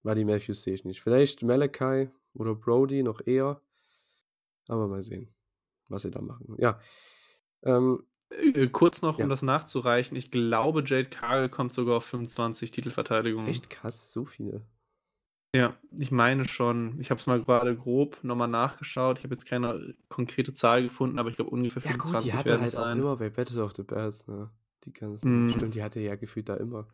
Buddy 0.04 0.24
Matthews 0.24 0.62
sehe 0.64 0.74
ich 0.74 0.84
nicht. 0.84 1.02
Vielleicht 1.02 1.42
Malachi 1.42 2.10
oder 2.34 2.54
Brody 2.56 3.02
noch 3.02 3.20
eher. 3.26 3.62
Aber 4.68 4.88
mal 4.88 5.02
sehen, 5.02 5.34
was 5.88 6.02
sie 6.02 6.10
da 6.10 6.20
machen. 6.22 6.56
Ja, 6.58 6.80
ähm 7.64 8.06
Äh, 8.30 8.68
kurz 8.68 9.02
noch, 9.02 9.18
um 9.18 9.28
Ja. 9.28 9.28
das 9.28 9.42
nachzureichen. 9.42 10.16
Ich 10.16 10.30
glaube, 10.30 10.82
Jade 10.86 11.08
Cargill 11.08 11.48
kommt 11.48 11.72
sogar 11.72 11.96
auf 11.96 12.04
25 12.04 12.70
Titelverteidigungen. 12.70 13.46
Echt 13.46 13.70
krass, 13.70 14.12
so 14.12 14.26
viele? 14.26 14.66
Ja, 15.56 15.76
ich 15.96 16.10
meine 16.10 16.46
schon. 16.48 16.98
Ich 17.00 17.10
habe 17.10 17.20
es 17.20 17.26
mal 17.28 17.40
grade 17.40 17.76
grob 17.76 18.18
noch 18.24 18.34
mal 18.34 18.48
nachgeschaut. 18.48 19.18
Ich 19.18 19.24
habe 19.24 19.34
jetzt 19.34 19.46
keine, 19.46 19.94
konkrete 20.08 20.52
Zahl 20.52 20.82
gefunden, 20.82 21.18
aber 21.20 21.30
ich 21.30 21.36
glaube, 21.36 21.50
ungefähr 21.50 21.82
Ja 21.84 21.92
gut, 21.94 22.22
die 22.24 22.32
25 22.32 22.34
hatte 22.34 22.58
halt 22.60 22.76
auch 22.76 22.92
sein. 22.94 22.96
immer 22.96 23.16
bei 23.16 23.30
Battle 23.30 23.62
of 23.64 23.74
the 23.76 23.82
Belts, 23.82 24.26
ne? 24.26 24.50
Die 24.84 24.92
ganzen 24.92 25.46
Mhm. 25.46 25.48
stimmt, 25.48 25.74
die 25.74 25.82
hatte 25.82 26.00
ja 26.00 26.16
gefühlt 26.16 26.48
da 26.48 26.56
immer 26.56 26.88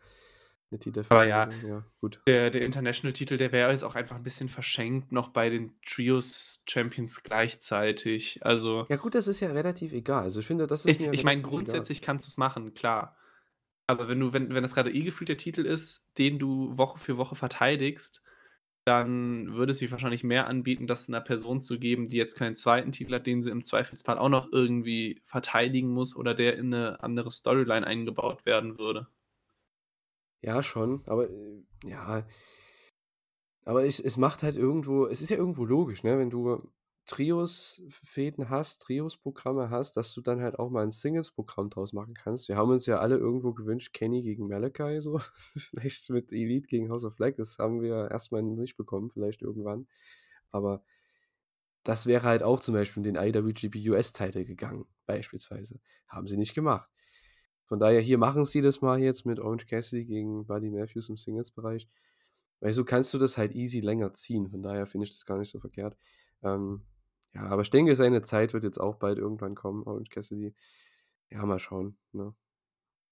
'ne 0.70 0.78
Aber 1.10 1.26
ja, 1.26 1.50
ja, 1.62 1.84
gut. 2.00 2.22
der 2.28 2.50
der 2.50 2.62
International-Titel, 2.62 3.36
der 3.38 3.52
wäre 3.52 3.72
jetzt 3.72 3.84
auch 3.84 3.94
einfach 3.96 4.16
'n 4.16 4.22
bisschen 4.24 4.48
verschenkt 4.48 5.12
noch 5.12 5.30
bei 5.30 5.50
den 5.50 5.74
Trios-Champions 5.86 7.22
gleichzeitig. 7.24 8.44
Also 8.46 8.88
Ja 8.88 8.96
gut, 8.96 9.14
das 9.14 9.28
ist 9.28 9.40
ja 9.40 9.50
relativ 9.52 9.92
egal. 9.92 10.24
Also, 10.24 10.40
ich 10.40 10.46
finde, 10.46 10.66
das 10.66 10.84
ist 10.84 10.98
Ich 10.98 11.00
mir 11.00 11.12
ich 11.12 11.22
meine, 11.24 11.42
relativ 11.42 11.52
egal. 11.52 11.88
grundsätzlich 11.88 12.02
kannst 12.02 12.26
du's 12.26 12.36
machen, 12.36 12.74
klar. 12.74 13.16
Aber 13.86 14.08
wenn 14.08 14.20
du 14.20 14.32
wenn 14.32 14.54
wenn 14.54 14.62
das 14.62 14.74
grade 14.74 14.92
eh 14.92 15.02
gefühlt 15.04 15.28
der 15.30 15.38
Titel 15.38 15.66
ist, 15.66 16.10
den 16.18 16.38
du 16.38 16.76
Woche 16.78 16.98
für 16.98 17.18
Woche 17.18 17.36
verteidigst, 17.36 18.22
dann 18.84 19.54
würde 19.54 19.72
es 19.72 19.78
sich 19.78 19.90
wahrscheinlich 19.92 20.24
mehr 20.24 20.46
anbieten, 20.48 20.86
das 20.86 21.08
'ner 21.08 21.20
Person 21.20 21.60
zu 21.62 21.78
geben, 21.78 22.06
die 22.08 22.16
jetzt 22.16 22.36
keinen 22.36 22.56
2. 22.56 22.92
Titel 22.92 23.14
hat, 23.14 23.26
den 23.26 23.42
sie 23.42 23.50
im 23.50 23.62
Zweifelsfall 23.64 24.18
auch 24.18 24.28
noch 24.28 24.52
irgendwie 24.52 25.20
verteidigen 25.24 25.90
muss 25.92 26.16
oder 26.16 26.34
der 26.34 26.56
in 26.58 26.70
'ne 26.70 26.98
andere 27.02 27.30
Storyline 27.32 27.86
eingebaut 27.86 28.46
werden 28.46 28.78
würde. 28.78 29.06
Ja, 30.44 30.60
schon, 30.62 31.02
aber, 31.06 31.30
äh, 31.30 31.62
ja 31.84 32.24
aber 33.66 33.84
ich 33.84 34.04
es 34.04 34.16
macht 34.16 34.42
halt 34.42 34.56
irgendwo 34.56 35.06
es 35.06 35.22
ist 35.22 35.30
ja 35.30 35.36
irgendwo 35.36 35.64
logisch, 35.64 36.02
ne, 36.02 36.18
wenn 36.18 36.30
du 36.30 36.62
Trios 37.06 37.82
F 37.88 38.00
Fehden 38.04 38.48
hast, 38.48 38.82
Trios-Programme 38.82 39.70
hast, 39.70 39.96
dass 39.96 40.14
du 40.14 40.20
dann 40.20 40.40
halt 40.40 40.58
auch 40.58 40.70
mal 40.70 40.84
'n 40.84 40.90
Singles-Programm 40.90 41.70
draus 41.70 41.92
machen 41.92 42.14
kannst. 42.14 42.48
Wir 42.48 42.56
haben 42.56 42.70
uns 42.70 42.86
ja 42.86 42.98
alle 43.00 43.16
irgendwo 43.16 43.52
gewünscht, 43.52 43.92
Kenny 43.92 44.22
gegen 44.22 44.46
Malachi 44.48 45.00
so, 45.00 45.20
vielleicht 45.56 46.08
mit 46.10 46.32
Elite 46.32 46.68
gegen 46.68 46.90
House 46.90 47.04
of 47.04 47.16
Black. 47.16 47.36
Das 47.36 47.58
haben 47.58 47.82
wir 47.82 48.10
erst 48.10 48.32
mal 48.32 48.42
nicht 48.42 48.76
bekommen, 48.76 49.10
vielleicht 49.10 49.42
irgendwann. 49.42 49.88
Aber 50.50 50.82
das 51.84 52.06
wäre 52.06 52.22
halt 52.24 52.42
auch 52.42 52.60
zum 52.60 52.74
Beispiel 52.74 53.04
in 53.04 53.14
den 53.14 53.22
IWGP 53.22 53.76
US-Title 53.90 54.44
gegangen, 54.44 54.86
beispielsweise. 55.06 55.80
Haben 56.06 56.28
sie 56.28 56.36
nicht 56.36 56.54
gemacht. 56.54 56.88
Von 57.66 57.80
daher, 57.80 58.00
hier 58.00 58.18
machen 58.18 58.44
sie 58.44 58.60
das 58.60 58.80
mal 58.80 59.00
jetzt 59.00 59.26
mit 59.26 59.40
Orange 59.40 59.66
Cassidy 59.66 60.04
gegen 60.04 60.46
Buddy 60.46 60.70
Matthews 60.70 61.08
im 61.08 61.16
Singles-Bereich. 61.16 61.88
Weil 62.60 62.72
so 62.72 62.84
kannst 62.84 63.12
du 63.14 63.18
das 63.18 63.38
halt 63.38 63.54
easy 63.54 63.80
länger 63.80 64.12
ziehen. 64.12 64.48
Von 64.50 64.62
daher 64.62 64.86
finde 64.86 65.06
ich 65.06 65.12
das 65.12 65.26
gar 65.26 65.38
nicht 65.38 65.50
so 65.50 65.58
verkehrt. 65.58 65.96
Ähm, 66.42 66.82
ja, 67.34 67.42
aber 67.46 67.62
ich 67.62 67.70
denke, 67.70 67.96
seine 67.96 68.22
Zeit 68.22 68.52
wird 68.54 68.64
jetzt 68.64 68.78
auch 68.78 68.96
bald 68.96 69.18
irgendwann 69.18 69.54
kommen, 69.54 69.84
Orange 69.84 70.10
Cassidy. 70.10 70.54
Ja, 71.30 71.44
mal 71.46 71.58
schauen, 71.58 71.98
ne? 72.12 72.34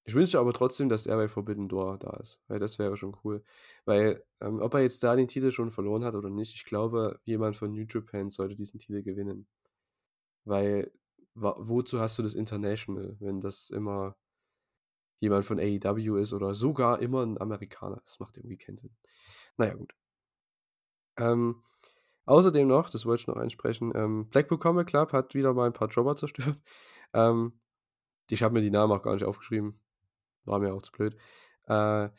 Ich 0.04 0.14
wünschte 0.14 0.40
aber 0.40 0.52
trotzdem, 0.54 0.88
dass 0.88 1.06
er 1.06 1.16
bei 1.16 1.28
Forbidden 1.28 1.68
Door 1.68 1.98
da 1.98 2.12
ist, 2.20 2.40
weil 2.48 2.58
das 2.60 2.78
wäre 2.78 2.96
schon 2.96 3.16
cool. 3.24 3.44
Weil, 3.86 4.24
ähm, 4.40 4.60
ob 4.60 4.74
er 4.74 4.80
jetzt 4.82 5.02
da 5.04 5.16
den 5.16 5.28
Titel 5.28 5.52
schon 5.52 5.70
verloren 5.70 6.04
hat 6.04 6.14
oder 6.14 6.30
nicht, 6.30 6.54
ich 6.56 6.64
glaube, 6.64 7.20
jemand 7.24 7.56
von 7.56 7.72
New 7.72 7.84
Japan 7.88 8.30
sollte 8.30 8.56
diesen 8.56 8.80
Titel 8.80 9.02
gewinnen. 9.02 9.48
Weil 10.44 10.92
wozu 11.34 12.00
hast 12.00 12.18
du 12.18 12.22
das 12.22 12.34
International, 12.34 13.16
wenn 13.20 13.40
das 13.40 13.70
immer 13.70 14.16
jemand 15.20 15.44
von 15.46 15.58
AEW 15.58 16.16
ist 16.20 16.32
oder 16.34 16.54
sogar 16.54 17.00
immer 17.00 17.22
'n 17.22 17.38
Amerikaner? 17.40 18.00
Das 18.04 18.18
macht 18.20 18.36
irgendwie 18.36 18.56
keinen 18.58 18.76
Sinn. 18.76 18.94
Na 19.56 19.66
ja, 19.66 19.74
gut. 19.74 19.94
Ähm, 21.16 21.62
außerdem 22.26 22.68
noch, 22.68 22.90
das 22.90 23.06
wollte 23.06 23.22
ich 23.22 23.26
noch 23.28 23.36
ansprechen, 23.36 23.92
ähm, 23.94 24.28
Blackpool 24.30 24.58
Combat 24.58 24.86
Club 24.86 25.12
hat 25.12 25.34
wieder 25.34 25.54
mal 25.54 25.66
'n 25.68 25.72
paar 25.74 25.88
Jobber 25.88 26.16
zerstört. 26.16 26.58
Ähm, 27.14 27.54
ich 28.30 28.42
habe 28.42 28.54
mir 28.54 28.62
die 28.62 28.70
Namen 28.70 28.92
auch 28.92 29.02
gar 29.02 29.14
nicht 29.14 29.24
aufgeschrieben. 29.24 29.80
War 30.46 30.58
mir 30.60 30.74
auch 30.74 30.82
zu 30.82 30.92
blöd. 30.92 31.16
Äh, 31.66 32.10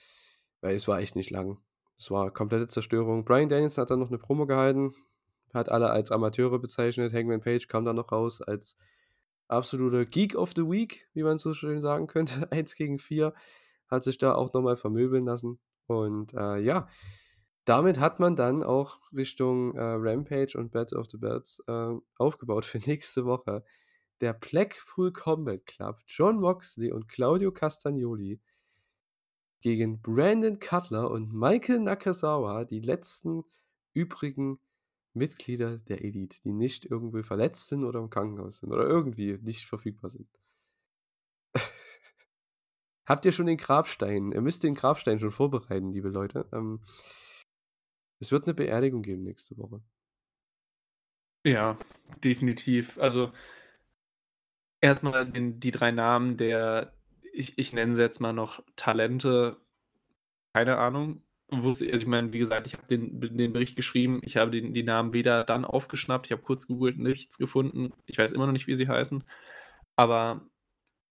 weil 0.62 0.76
es 0.76 0.88
war 0.88 0.99
echt 1.02 1.16
nicht 1.18 1.32
lang. 1.32 1.60
Es 1.99 2.12
war 2.12 2.32
komplette 2.32 2.68
Zerstörung. 2.68 3.26
Bryan 3.26 3.49
Danielson 3.49 3.84
hat 3.84 3.91
dann 3.91 3.99
noch 3.99 4.10
'ne 4.12 4.18
Promo 4.20 4.47
gehalten, 4.47 4.93
hat 5.54 5.70
alle 5.70 5.91
als 5.91 6.12
Amateure 6.12 6.60
bezeichnet. 6.60 7.14
Hangman 7.14 7.41
Page 7.41 7.68
kam 7.70 7.86
dann 7.86 7.97
noch 7.97 8.12
raus 8.14 8.41
als 8.41 8.78
absoluter 9.49 10.06
Geek 10.06 10.36
of 10.36 10.54
the 10.56 10.64
Week, 10.64 11.08
wie 11.14 11.24
man 11.24 11.38
so 11.39 11.54
schön 11.56 11.82
sagen 11.82 12.08
könnte. 12.08 12.47
1 12.52 12.76
gegen 12.76 12.99
4. 12.99 13.34
Hat 13.89 14.04
sich 14.06 14.18
da 14.20 14.36
auch 14.36 14.54
noch 14.54 14.62
mal 14.64 14.78
vermöbeln 14.78 15.26
lassen. 15.26 15.60
Und, 15.88 16.34
äh, 16.36 16.60
ja 16.60 16.88
damit 17.66 17.99
hat 17.99 18.20
man 18.20 18.36
dann 18.36 18.64
auch 18.64 18.99
Richtung, 19.14 19.76
äh, 19.76 19.82
Rampage 19.82 20.57
und 20.57 20.72
Battle 20.72 20.97
of 20.97 21.07
the 21.09 21.18
Belts, 21.18 21.62
äh, 21.68 21.93
aufgebaut 22.18 22.66
für 22.66 22.80
nächste 22.88 23.26
Woche. 23.26 23.64
Der 24.20 24.34
Blackpool 24.34 25.12
Combat 25.12 25.66
Club, 25.66 25.99
Jon 26.07 26.39
Moxley 26.39 26.91
und 26.91 27.07
Claudio 27.07 27.51
Castagnoli 27.51 28.39
gegen 29.62 30.01
Brandon 30.01 30.59
Cutler 30.59 31.09
und 31.09 31.34
Michael 31.34 31.80
Nakazawa, 31.80 32.66
die 32.66 32.80
letzten 32.80 33.43
übrigen 33.93 34.59
Mitglieder 35.14 35.78
der 35.78 36.03
Elite, 36.03 36.38
die 36.43 36.53
nicht 36.53 36.86
irgendwie 36.86 37.24
verletzt 37.24 37.68
sind 37.68 37.84
oder 37.84 37.99
im 37.99 38.09
Krankenhaus 38.09 38.57
sind 38.57 38.72
oder 38.72 38.88
irgendwie 38.88 39.38
nicht 39.41 39.66
verfügbar 39.66 40.09
sind. 40.09 40.28
Habt 43.05 43.26
ihr 43.26 43.32
schon 43.32 43.47
den 43.47 43.57
Grabstein? 43.57 44.32
Ihr 44.32 44.41
müsst 44.41 44.64
den 44.64 44.76
Grabstein 44.76 45.20
schon 45.20 45.32
vorbereiten, 45.32 45.91
liebe 45.91 46.09
Leute. 46.09 46.47
Ähm, 46.53 46.80
es 48.22 48.32
wird 48.32 48.45
eine 48.45 48.53
Beerdigung 48.53 49.01
geben 49.01 49.24
nächste 49.24 49.57
Woche. 49.57 49.82
Ja, 51.43 51.78
definitiv. 52.24 52.97
Also 52.99 53.32
erstmal 54.80 55.26
die 55.26 55.72
drei 55.72 55.91
Namen 55.91 56.38
der, 56.38 56.93
ich, 57.34 57.57
ich 57.57 57.74
nenne 57.74 57.95
sie 57.95 58.01
jetzt 58.03 58.22
mal 58.22 58.34
noch 58.34 58.63
Talente, 58.76 59.57
keine 60.53 60.78
Ahnung. 60.78 61.24
Also 61.49 61.84
ich 61.84 62.05
meine, 62.05 62.32
wie 62.32 62.39
gesagt, 62.39 62.67
ich 62.67 62.74
habe 62.74 62.88
den, 62.88 63.19
den 63.19 63.53
Bericht 63.53 63.76
geschrieben, 63.76 64.22
ich 64.24 64.38
habe 64.38 64.51
den, 64.51 64.74
die 64.74 64.84
Namen 64.84 65.13
weder 65.13 65.43
dann 65.43 65.65
aufgeschnappt, 65.65 66.28
ich 66.28 66.32
habe 66.32 66.43
kurz 66.43 66.67
gegoogelt, 66.67 66.97
nichts 66.99 67.38
gefunden. 67.38 67.91
Ich 68.05 68.17
weiß 68.17 68.32
immer 68.34 68.45
noch 68.45 68.53
nicht, 68.53 68.67
wie 68.67 68.76
sie 68.76 68.88
heißen. 68.88 69.24
Aber 69.97 70.49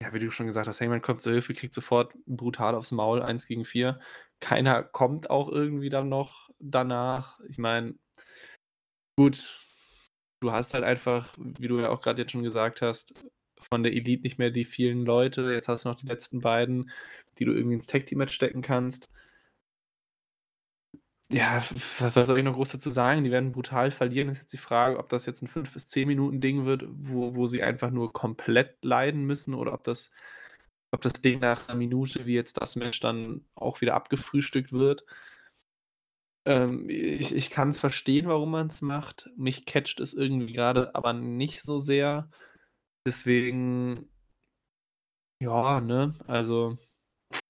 ja, 0.02 0.12
wie 0.14 0.18
du 0.18 0.30
schon 0.30 0.46
gesagt 0.46 0.66
hast, 0.66 0.80
Hangman 0.80 1.02
kommt 1.02 1.20
zur 1.20 1.32
Hilfe, 1.32 1.54
kriegt 1.54 1.74
sofort 1.74 2.14
brutal 2.26 2.74
aufs 2.74 2.90
Maul, 2.90 3.22
1 3.22 3.46
gegen 3.46 3.64
4. 3.64 4.00
Keiner 4.40 4.82
kommt 4.82 5.28
auch 5.30 5.48
irgendwie 5.48 5.90
dann 5.90 6.08
noch 6.08 6.50
danach. 6.58 7.38
Ich 7.48 7.58
meine, 7.58 7.94
gut, 9.16 9.46
du 10.40 10.52
hast 10.52 10.74
halt 10.74 10.84
einfach, 10.84 11.32
wie 11.38 11.68
du 11.68 11.78
ja 11.80 11.90
auch 11.90 12.00
gerade 12.00 12.22
jetzt 12.22 12.32
schon 12.32 12.42
gesagt 12.42 12.80
hast, 12.82 13.14
von 13.60 13.82
der 13.82 13.92
Elite 13.92 14.22
nicht 14.22 14.38
mehr 14.38 14.50
die 14.50 14.64
vielen 14.64 15.04
Leute. 15.04 15.52
Jetzt 15.52 15.68
hast 15.68 15.84
du 15.84 15.90
noch 15.90 15.96
die 15.96 16.06
letzten 16.06 16.40
beiden, 16.40 16.90
die 17.38 17.44
du 17.44 17.52
irgendwie 17.52 17.74
ins 17.74 17.86
Tag-Team-Match 17.86 18.34
stecken 18.34 18.62
kannst. 18.62 19.10
Ja, 21.32 21.62
was, 22.00 22.14
soll 22.26 22.38
ich 22.38 22.44
noch 22.44 22.54
groß 22.54 22.72
dazu 22.72 22.90
sagen? 22.90 23.22
Die 23.22 23.30
werden 23.30 23.52
brutal 23.52 23.92
verlieren. 23.92 24.28
Ist 24.28 24.40
jetzt 24.40 24.52
die 24.52 24.56
Frage, 24.58 24.98
ob 24.98 25.08
das 25.08 25.26
jetzt 25.26 25.42
ein 25.42 25.48
5 25.48 25.72
bis 25.72 25.86
10 25.86 26.08
Minuten 26.08 26.40
Ding 26.40 26.64
wird, 26.64 26.84
wo, 26.88 27.36
wo 27.36 27.46
sie 27.46 27.62
einfach 27.62 27.90
nur 27.92 28.12
komplett 28.12 28.84
leiden 28.84 29.24
müssen 29.24 29.54
oder 29.54 29.72
ob 29.72 29.84
das, 29.84 30.10
ob 30.92 31.02
das 31.02 31.14
Ding 31.14 31.38
nach 31.40 31.68
einer 31.68 31.78
Minute 31.78 32.26
wie 32.26 32.34
jetzt 32.34 32.60
das 32.60 32.74
Match 32.76 32.98
dann 33.00 33.44
auch 33.54 33.80
wieder 33.80 33.94
abgefrühstückt 33.94 34.72
wird. 34.72 35.04
Ähm, 36.46 36.88
ich 36.88 37.34
ich 37.34 37.50
kann 37.50 37.68
es 37.68 37.80
verstehen, 37.80 38.26
warum 38.26 38.50
man 38.50 38.66
es 38.68 38.82
macht. 38.82 39.30
Mich 39.36 39.66
catcht 39.66 40.00
es 40.00 40.14
irgendwie 40.14 40.52
gerade 40.52 40.94
aber 40.94 41.12
nicht 41.12 41.62
so 41.62 41.78
sehr. 41.78 42.28
Deswegen 43.06 44.10
ja, 45.42 45.80
ne, 45.80 46.14
also 46.26 46.78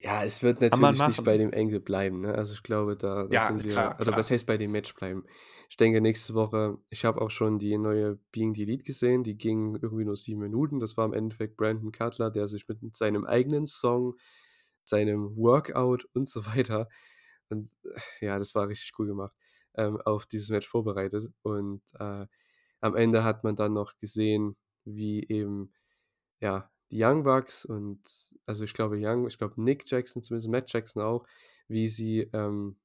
ja, 0.01 0.25
es 0.25 0.43
wird 0.43 0.61
natürlich 0.61 1.07
nicht 1.07 1.25
bei 1.25 1.39
dem 1.39 1.53
Engel 1.53 1.81
bleiben, 1.81 2.21
ne? 2.23 2.35
Also, 2.35 2.55
ich 2.55 2.63
glaube, 2.63 2.97
da 2.97 3.27
da 3.27 3.39
Ja, 3.39 3.41
sind 3.41 3.63
wir 3.65 3.69
klar, 3.69 3.99
oder 3.99 4.15
klar. 4.15 4.17
was 4.17 4.31
heißt 4.31 4.47
bei 4.47 4.57
dem 4.59 4.73
Match 4.73 4.95
bleiben? 4.95 5.25
Ich 5.71 5.77
denke, 5.77 6.01
nächste 6.01 6.35
Woche 6.35 6.79
ich 6.91 7.05
habe 7.05 7.21
auch 7.23 7.31
schon 7.31 7.59
die 7.59 7.77
neue 7.79 8.17
Being 8.33 8.55
the 8.55 8.63
Elite 8.63 8.85
gesehen, 8.85 9.23
die 9.23 9.37
ging 9.39 9.77
irgendwie 9.77 10.05
nur 10.05 10.17
sieben 10.17 10.41
Minuten. 10.41 10.81
Das 10.81 10.97
war 10.97 11.07
im 11.07 11.13
Endeffekt 11.15 11.57
Brandon 11.57 11.93
Cutler, 11.93 12.31
der 12.31 12.47
sich 12.49 12.67
mit 12.69 12.97
seinem 12.97 13.25
eigenen 13.25 13.67
Song, 13.67 14.17
seinem 14.85 15.37
Workout 15.37 16.07
und 16.15 16.29
so 16.29 16.45
weiter 16.47 16.89
und 17.51 17.67
äh, 17.85 18.27
ja, 18.27 18.39
das 18.39 18.55
war 18.55 18.69
richtig 18.69 18.93
cool 18.99 19.07
gemacht, 19.09 19.35
ähm, 19.75 20.01
auf 20.05 20.27
dieses 20.27 20.51
Match 20.51 20.67
vorbereitet 20.69 21.27
und, 21.43 21.83
äh, 21.99 22.27
am 22.83 22.97
Ende 22.97 23.25
hat 23.25 23.45
man 23.45 23.57
dann 23.57 23.75
noch 23.75 23.99
gesehen, 23.99 24.57
wie 24.85 25.25
eben, 25.29 25.73
ja, 26.41 26.71
die 26.93 27.03
Young 27.03 27.23
Bucks 27.25 27.65
und 27.65 28.01
also 28.47 28.65
ich 28.65 28.75
glaube 28.75 28.97
Young 29.01 29.27
ich 29.27 29.39
glaube 29.39 29.61
Nick 29.63 29.85
Jackson, 29.91 30.23
zumindest 30.23 30.51
Matt 30.51 30.73
Jackson 30.73 31.03
auch, 31.03 31.27
wie 31.69 31.89
sie, 31.89 32.29
ähm, 32.33 32.77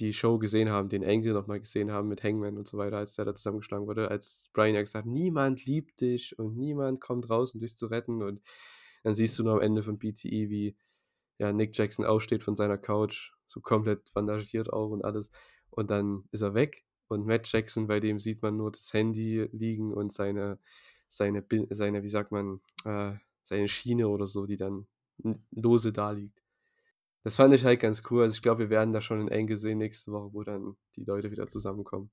die 0.00 0.12
Show 0.12 0.38
gesehen 0.38 0.70
haben, 0.70 0.88
den 0.88 1.04
Angle 1.04 1.32
noch 1.34 1.46
mal 1.46 1.60
gesehen 1.60 1.92
haben 1.92 2.08
mit 2.08 2.22
Hangman 2.24 2.58
und 2.58 2.66
so 2.66 2.78
weiter, 2.78 2.96
als 2.98 3.14
der 3.14 3.24
da 3.26 3.34
zusammengeschlagen 3.34 3.86
wurde, 3.86 4.10
als 4.10 4.50
Bryan 4.52 4.74
ja 4.74 4.80
gesagt 4.80 5.06
hat: 5.06 5.12
„Niemand 5.12 5.64
liebt 5.66 6.00
dich 6.00 6.38
und 6.38 6.56
niemand 6.56 7.00
kommt 7.00 7.30
raus, 7.30 7.54
um 7.54 7.60
dich 7.60 7.76
zu 7.76 7.86
retten.“ 7.86 8.22
Und 8.22 8.42
dann 9.04 9.14
siehst 9.14 9.38
du 9.38 9.44
nur 9.44 9.54
am 9.54 9.60
Ende 9.60 9.82
von 9.82 9.98
BTE, 9.98 10.50
wie, 10.50 10.76
ja, 11.38 11.52
Nick 11.52 11.76
Jackson 11.76 12.04
aufsteht 12.06 12.42
von 12.44 12.56
seiner 12.56 12.78
Couch, 12.78 13.32
so 13.46 13.60
komplett 13.60 14.12
bandagiert 14.14 14.72
auch 14.72 14.90
und 14.90 15.04
alles. 15.04 15.30
Und 15.70 15.90
dann 15.90 16.24
ist 16.32 16.42
er 16.42 16.54
weg 16.54 16.84
und 17.08 17.26
Matt 17.26 17.50
Jackson, 17.52 17.86
bei 17.86 18.00
dem 18.00 18.18
sieht 18.20 18.42
man 18.42 18.56
nur 18.56 18.72
das 18.72 18.92
Handy 18.94 19.48
liegen 19.52 19.92
und 19.94 20.12
seine 20.12 20.58
seine 21.16 21.44
seine, 21.70 22.02
wie 22.02 22.08
sagt 22.08 22.32
man, 22.32 22.60
äh, 22.84 23.12
seine 23.42 23.68
Schiene 23.68 24.08
oder 24.08 24.26
so, 24.26 24.46
die 24.46 24.56
dann 24.56 24.86
lose 25.52 25.92
da 25.92 26.10
liegt. 26.12 26.42
Das 27.24 27.36
fand 27.36 27.54
ich 27.54 27.64
halt 27.64 27.80
ganz 27.80 28.02
cool. 28.10 28.22
Also, 28.24 28.34
ich 28.36 28.42
glaube, 28.42 28.60
wir 28.60 28.70
werden 28.70 28.92
da 28.94 29.00
schon 29.02 29.20
'n 29.20 29.32
Angle 29.32 29.56
sehen 29.56 29.78
nächste 29.78 30.12
Woche, 30.12 30.32
wo 30.34 30.44
dann 30.44 30.76
die 30.96 31.04
Leute 31.04 31.30
wieder 31.32 31.46
zusammenkommen 31.48 32.10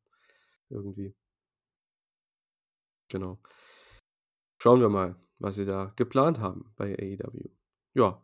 irgendwie. 0.70 1.16
Genau. 3.10 3.39
Schauen 4.58 4.80
wir 4.80 4.89
mal, 4.89 5.16
was 5.39 5.56
sie 5.56 5.66
da 5.66 5.91
geplant 5.95 6.39
haben 6.39 6.72
bei 6.76 6.93
AEW. 6.97 7.49
Ja, 7.95 8.22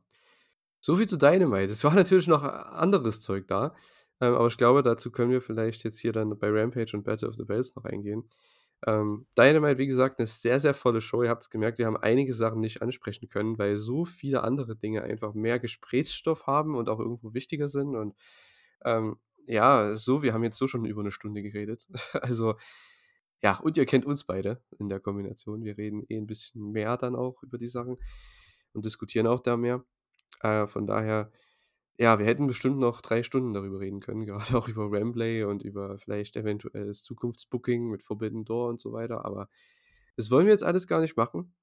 so 0.82 0.98
viel 0.98 1.08
zu 1.08 1.18
Dynamite. 1.18 1.72
Es 1.74 1.84
war 1.86 1.96
natürlich 1.96 2.28
noch 2.28 2.44
anderes 2.44 3.22
Zeug 3.22 3.48
da, 3.48 3.76
ähm, 4.22 4.36
aber 4.36 4.48
ich 4.48 4.58
glaube, 4.58 4.84
dazu 4.84 5.12
können 5.12 5.32
wir 5.32 5.42
vielleicht 5.42 5.84
jetzt 5.84 6.00
hier 6.00 6.14
dann 6.14 6.38
bei 6.40 6.50
Rampage 6.50 6.96
und 6.98 7.04
Battle 7.04 7.30
of 7.30 7.36
the 7.36 7.46
Bells 7.46 7.76
noch 7.76 7.86
eingehen. 7.86 8.30
Ähm, 8.86 9.26
Dynamite, 9.38 9.78
wie 9.80 9.88
gesagt, 9.88 10.20
'ne 10.20 10.28
sehr, 10.28 10.60
sehr 10.60 10.74
volle 10.76 11.02
Show. 11.02 11.24
Ihr 11.24 11.30
habt's 11.30 11.50
gemerkt, 11.50 11.80
wir 11.80 11.88
haben 11.88 11.98
einige 11.98 12.34
Sachen 12.34 12.60
nicht 12.62 12.82
ansprechen 12.82 13.28
können, 13.28 13.58
weil 13.58 13.76
so 13.78 14.06
viele 14.06 14.44
andere 14.44 14.76
Dinge 14.76 15.02
einfach 15.04 15.34
mehr 15.34 15.60
Gesprächsstoff 15.60 16.46
haben 16.48 16.76
und 16.76 16.88
auch 16.90 17.00
irgendwo 17.00 17.34
wichtiger 17.34 17.68
sind 17.70 17.96
und, 17.96 18.16
ähm, 18.86 19.18
ja, 19.48 19.96
so 19.96 20.24
wir 20.24 20.34
haben 20.34 20.44
jetzt 20.44 20.58
so 20.58 20.68
schon 20.68 20.86
über 20.86 21.04
'ne 21.04 21.12
Stunde 21.12 21.42
geredet. 21.44 21.88
Also, 22.24 22.56
ja, 23.44 23.58
und 23.60 23.78
ihr 23.78 23.86
kennt 23.88 24.06
uns 24.06 24.26
beide 24.26 24.62
in 24.80 24.90
der 24.90 25.00
Kombination. 25.02 25.64
Wir 25.66 25.78
reden 25.78 26.04
eh 26.10 26.18
'n 26.18 26.28
bisschen 26.28 26.72
mehr 26.74 26.98
dann 26.98 27.16
auch 27.16 27.44
über 27.44 27.58
die 27.60 27.68
Sachen 27.70 27.98
und 28.74 28.86
diskutieren 28.86 29.28
auch 29.28 29.42
da 29.42 29.58
mehr. 29.58 29.86
Äh, 30.42 30.68
von 30.68 30.88
daher, 30.88 31.32
ja, 31.98 32.20
wir 32.20 32.26
hätten 32.26 32.48
bestimmt 32.48 32.80
noch 32.80 33.02
3 33.02 33.24
Stunden 33.24 33.54
darüber 33.54 33.80
reden 33.80 34.00
können, 34.02 34.26
gerade 34.28 34.58
auch 34.58 34.68
über 34.68 34.92
Wembley 34.92 35.44
und 35.44 35.64
über 35.64 35.98
vielleicht 36.00 36.36
eventuelles 36.38 37.04
Zukunftsbooking 37.04 37.90
mit 37.90 38.04
Forbidden 38.04 38.46
Door 38.46 38.70
und 38.70 38.80
so 38.82 38.94
weiter, 38.94 39.26
aber 39.26 39.50
das 40.18 40.32
wollen 40.32 40.46
wir 40.48 40.54
jetzt 40.54 40.64
alles 40.64 40.88
gar 40.88 41.02
nicht 41.02 41.18
machen. 41.18 41.54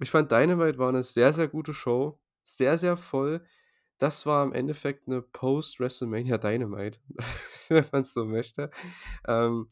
Ich 0.00 0.10
fand 0.10 0.32
Dynamite 0.32 0.78
war 0.78 0.92
'ne 0.92 1.02
sehr, 1.04 1.32
sehr 1.34 1.48
gute 1.48 1.74
Show, 1.74 2.20
sehr, 2.42 2.78
sehr 2.78 2.96
voll. 2.96 3.44
Das 3.98 4.26
war 4.26 4.44
im 4.44 4.52
Endeffekt 4.54 5.08
'ne 5.08 5.22
Post-WrestleMania 5.22 6.38
Dynamite, 6.38 7.00
wenn 7.70 7.86
man's 7.92 8.12
so 8.14 8.24
möchte, 8.26 8.70
ähm, 9.28 9.70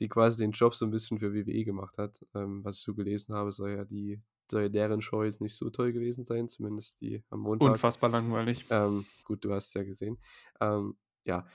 die 0.00 0.08
quasi 0.08 0.38
den 0.38 0.52
Job 0.52 0.74
so 0.74 0.84
'n 0.86 0.90
bisschen 0.90 1.18
für 1.20 1.34
WWE 1.34 1.64
gemacht 1.64 1.98
hat. 1.98 2.24
Ähm, 2.34 2.64
was 2.64 2.76
ich 2.78 2.82
so 2.84 2.94
gelesen 2.94 3.34
habe, 3.34 3.52
soll 3.52 3.70
ja 3.72 3.84
die 3.84 4.20
soll 4.50 4.70
deren 4.70 5.02
Show 5.02 5.22
jetzt 5.24 5.40
nicht 5.40 5.56
so 5.56 5.70
toll 5.70 5.92
gewesen 5.92 6.24
sein, 6.24 6.48
zumindest 6.48 7.00
die 7.00 7.24
am 7.30 7.40
Montag. 7.40 7.80
Unfassbar 7.80 8.08
langweilig. 8.10 8.64
Ähm, 8.70 9.06
gut, 9.24 9.44
du 9.44 9.52
hast 9.52 9.68
es 9.68 9.74
ja 9.74 9.84
gesehen. 9.84 10.18
Ähm, 10.60 10.96
ja, 11.24 11.46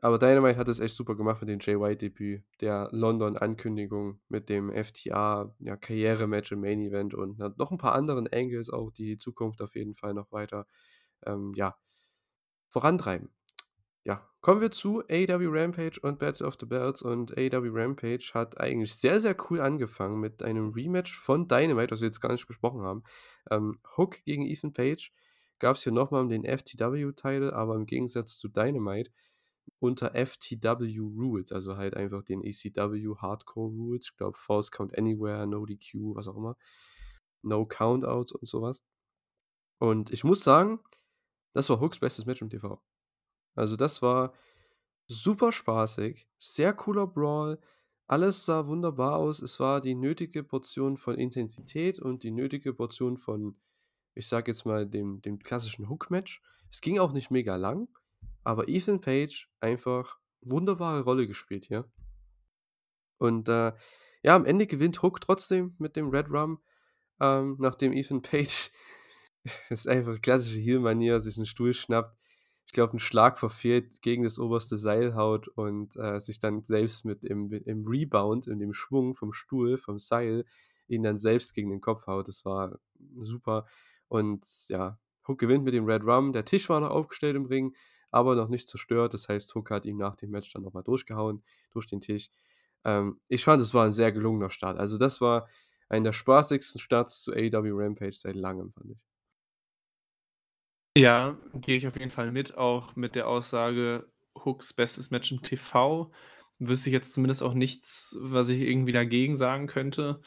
aber 0.00 0.18
Dynamite 0.18 0.58
hat 0.58 0.68
es 0.68 0.80
echt 0.80 0.94
super 0.94 1.16
gemacht 1.16 1.40
mit 1.40 1.50
dem 1.50 1.58
Jay 1.60 1.78
White-Debüt, 1.80 2.44
der 2.60 2.88
London-Ankündigung 2.92 4.20
mit 4.28 4.48
dem 4.48 4.70
FTA, 4.72 5.54
ja, 5.58 5.76
Karrierematch 5.76 6.52
im 6.52 6.60
Main 6.60 6.80
Event 6.82 7.14
und 7.14 7.38
noch 7.58 7.72
'n 7.72 7.78
paar 7.78 7.94
anderen 7.94 8.28
Angles 8.32 8.70
auch, 8.70 8.90
die 8.92 9.06
die 9.06 9.16
Zukunft 9.16 9.60
auf 9.62 9.74
jeden 9.76 9.94
Fall 9.94 10.14
noch 10.14 10.30
weiter, 10.32 10.66
ähm, 11.26 11.52
ja, 11.56 11.76
vorantreiben. 12.68 13.30
Ja, 14.08 14.26
kommen 14.40 14.62
wir 14.62 14.70
zu 14.70 15.02
AEW 15.10 15.50
Rampage 15.50 16.00
und 16.00 16.18
Battle 16.18 16.46
of 16.46 16.56
the 16.58 16.64
Belts 16.64 17.02
und 17.02 17.36
AEW 17.36 17.68
Rampage 17.74 18.30
hat 18.32 18.58
eigentlich 18.58 18.94
sehr, 18.94 19.20
sehr 19.20 19.36
cool 19.50 19.60
angefangen 19.60 20.18
mit 20.18 20.42
einem 20.42 20.70
Rematch 20.70 21.14
von 21.14 21.46
Dynamite, 21.46 21.90
was 21.90 22.00
wir 22.00 22.06
jetzt 22.06 22.22
gar 22.22 22.32
nicht 22.32 22.46
besprochen 22.46 22.80
haben. 22.80 23.02
Ähm, 23.50 23.78
Hook 23.98 24.24
gegen 24.24 24.46
Ethan 24.46 24.72
Page 24.72 25.12
gab's 25.58 25.82
hier 25.82 25.92
noch 25.92 26.10
mal 26.10 26.22
um 26.22 26.30
den 26.30 26.46
FTW-Title, 26.46 27.52
aber 27.52 27.74
im 27.74 27.84
Gegensatz 27.84 28.38
zu 28.38 28.48
Dynamite 28.48 29.10
unter 29.78 30.14
FTW 30.14 31.00
Rules, 31.00 31.52
also 31.52 31.76
halt 31.76 31.94
einfach 31.94 32.22
den 32.22 32.42
ECW 32.42 33.14
Hardcore 33.18 33.70
Rules. 33.70 34.06
Ich 34.10 34.16
glaube, 34.16 34.38
False 34.38 34.70
Count 34.70 34.96
Anywhere, 34.96 35.46
No 35.46 35.66
DQ, 35.66 36.14
was 36.14 36.28
auch 36.28 36.36
immer. 36.38 36.56
No 37.42 37.66
Countouts 37.66 38.32
und 38.32 38.48
so 38.48 38.62
was. 38.62 38.82
Und 39.78 40.10
ich 40.14 40.24
muss 40.24 40.42
sagen, 40.42 40.80
das 41.52 41.68
war 41.68 41.78
Hooks 41.78 41.98
bestes 41.98 42.24
Match 42.24 42.40
im 42.40 42.48
TV. 42.48 42.80
Also, 43.58 43.76
das 43.76 44.02
war 44.02 44.34
super 45.08 45.52
spaßig, 45.52 46.28
sehr 46.38 46.72
cooler 46.74 47.06
Brawl, 47.06 47.60
alles 48.06 48.44
sah 48.46 48.66
wunderbar 48.68 49.16
aus. 49.16 49.42
Es 49.42 49.60
war 49.60 49.80
die 49.80 49.94
nötige 49.96 50.44
Portion 50.44 50.96
von 50.96 51.16
Intensität 51.16 51.98
und 52.00 52.22
die 52.24 52.30
nötige 52.30 52.74
Portion 52.74 53.18
von, 53.18 53.56
ich 54.14 54.28
sage 54.28 54.52
jetzt 54.52 54.64
mal, 54.66 54.86
dem 54.86 55.22
dem 55.22 55.38
klassischen 55.40 55.88
Hook-Match. 55.88 56.42
Es 56.70 56.80
ging 56.80 56.98
auch 57.00 57.12
nicht 57.12 57.30
mega 57.30 57.56
lang, 57.56 57.88
aber 58.44 58.68
Ethan 58.68 59.00
Page 59.00 59.50
einfach 59.60 60.18
wunderbare 60.42 61.02
Rolle 61.02 61.26
gespielt 61.26 61.66
hier. 61.66 61.90
Und, 63.18 63.48
äh, 63.48 63.72
ja, 64.22 64.36
am 64.36 64.44
Ende 64.44 64.66
gewinnt 64.66 65.02
Hook 65.02 65.20
trotzdem 65.20 65.74
mit 65.78 65.96
dem 65.96 66.10
Red 66.10 66.30
Rum, 66.30 66.60
ähm, 67.20 67.56
nachdem 67.60 67.92
Ethan 67.92 68.22
Page 68.22 68.70
das 69.70 69.80
ist 69.80 69.88
einfach 69.88 70.20
klassische 70.20 70.58
Heel-Manier, 70.58 71.20
sich 71.20 71.36
'n 71.38 71.46
Stuhl 71.46 71.74
schnappt, 71.74 72.16
ich 72.68 72.72
glaube, 72.74 72.92
'n 72.94 72.98
Schlag 72.98 73.38
verfehlt, 73.38 74.02
gegen 74.02 74.24
das 74.24 74.38
oberste 74.38 74.76
Seil 74.76 75.14
haut 75.14 75.48
und, 75.48 75.96
äh, 75.96 76.20
sich 76.20 76.38
dann 76.38 76.64
selbst 76.64 77.04
mit 77.06 77.24
im 77.24 77.50
im 77.52 77.86
Rebound, 77.86 78.46
in 78.46 78.58
dem 78.60 78.74
Schwung 78.74 79.14
vom 79.14 79.32
Stuhl, 79.32 79.78
vom 79.78 79.98
Seil, 79.98 80.44
ihn 80.86 81.02
dann 81.02 81.16
selbst 81.18 81.54
gegen 81.54 81.70
den 81.70 81.80
Kopf 81.80 82.06
haut. 82.06 82.28
Das 82.28 82.44
war 82.44 82.78
super. 83.20 83.66
Und 84.08 84.44
ja, 84.68 84.98
Hook 85.26 85.38
gewinnt 85.38 85.64
mit 85.64 85.72
dem 85.74 85.86
Red 85.86 86.04
Rum. 86.04 86.32
Der 86.34 86.44
Tisch 86.44 86.68
war 86.68 86.80
noch 86.80 86.90
aufgestellt 86.90 87.36
im 87.36 87.46
Ring, 87.46 87.74
aber 88.10 88.34
noch 88.34 88.48
nicht 88.48 88.68
zerstört. 88.68 89.14
Das 89.14 89.28
heißt, 89.30 89.54
Hook 89.54 89.70
hat 89.70 89.86
ihn 89.86 89.96
nach 89.96 90.16
dem 90.16 90.30
Match 90.30 90.52
dann 90.52 90.62
noch 90.62 90.74
mal 90.74 90.82
durchgehauen 90.82 91.42
durch 91.70 91.86
den 91.86 92.00
Tisch. 92.02 92.30
Ähm, 92.84 93.18
ich 93.28 93.44
fand, 93.44 93.62
es 93.62 93.72
war 93.74 93.86
'n 93.86 93.92
sehr 93.92 94.12
gelungener 94.12 94.50
Start. 94.50 94.78
Also, 94.78 94.98
das 94.98 95.20
war 95.22 95.48
einer 95.88 96.04
der 96.04 96.12
spaßigsten 96.12 96.80
Starts 96.82 97.22
zu 97.22 97.32
AEW 97.32 97.72
Rampage 97.74 98.12
seit 98.14 98.36
Langem, 98.36 98.72
fand 98.72 98.90
ich. 98.92 99.07
Ja, 100.98 101.36
gehe 101.54 101.76
ich 101.76 101.86
auf 101.86 101.96
jeden 101.96 102.10
Fall 102.10 102.32
mit, 102.32 102.56
auch 102.58 102.96
mit 102.96 103.14
der 103.14 103.28
Aussage, 103.28 104.10
Hooks 104.34 104.72
bestes 104.72 105.12
Match 105.12 105.30
im 105.30 105.42
TV. 105.42 106.10
Wüsste 106.58 106.88
ich 106.88 106.92
jetzt 106.92 107.14
zumindest 107.14 107.40
auch 107.44 107.54
nichts, 107.54 108.16
was 108.20 108.48
ich 108.48 108.60
irgendwie 108.62 108.90
dagegen 108.90 109.36
sagen 109.36 109.68
könnte. 109.68 110.20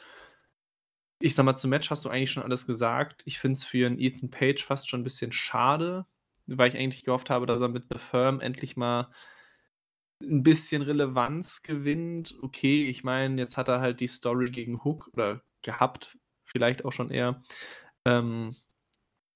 Ich 1.20 1.34
sage 1.34 1.46
mal, 1.46 1.54
zum 1.54 1.70
Match 1.70 1.90
hast 1.90 2.04
du 2.04 2.08
eigentlich 2.08 2.32
schon 2.32 2.42
alles 2.42 2.66
gesagt. 2.66 3.22
Ich 3.26 3.38
finde 3.38 3.56
es 3.56 3.64
für 3.64 3.86
'n 3.86 3.98
Ethan 3.98 4.30
Page 4.30 4.64
fast 4.64 4.90
schon 4.90 5.00
'n 5.02 5.04
bisschen 5.04 5.30
schade, 5.32 6.06
weil 6.46 6.68
ich 6.70 6.76
eigentlich 6.76 7.04
gehofft 7.04 7.30
habe, 7.30 7.46
dass 7.46 7.60
er 7.60 7.68
mit 7.68 7.84
The 7.92 7.98
Firm 7.98 8.40
endlich 8.40 8.76
mal 8.76 9.08
'n 10.20 10.42
bisschen 10.42 10.82
Relevanz 10.82 11.62
gewinnt. 11.62 12.34
Okay, 12.42 12.86
ich 12.88 13.02
meine, 13.04 13.40
jetzt 13.40 13.56
hat 13.58 13.68
er 13.68 13.80
halt 13.80 14.00
die 14.00 14.06
Story 14.08 14.50
gegen 14.50 14.84
Hook 14.84 15.10
oder 15.14 15.42
gehabt, 15.62 16.18
vielleicht 16.44 16.84
auch 16.84 16.92
schon 16.92 17.10
eher. 17.10 17.42
Ähm, 18.06 18.56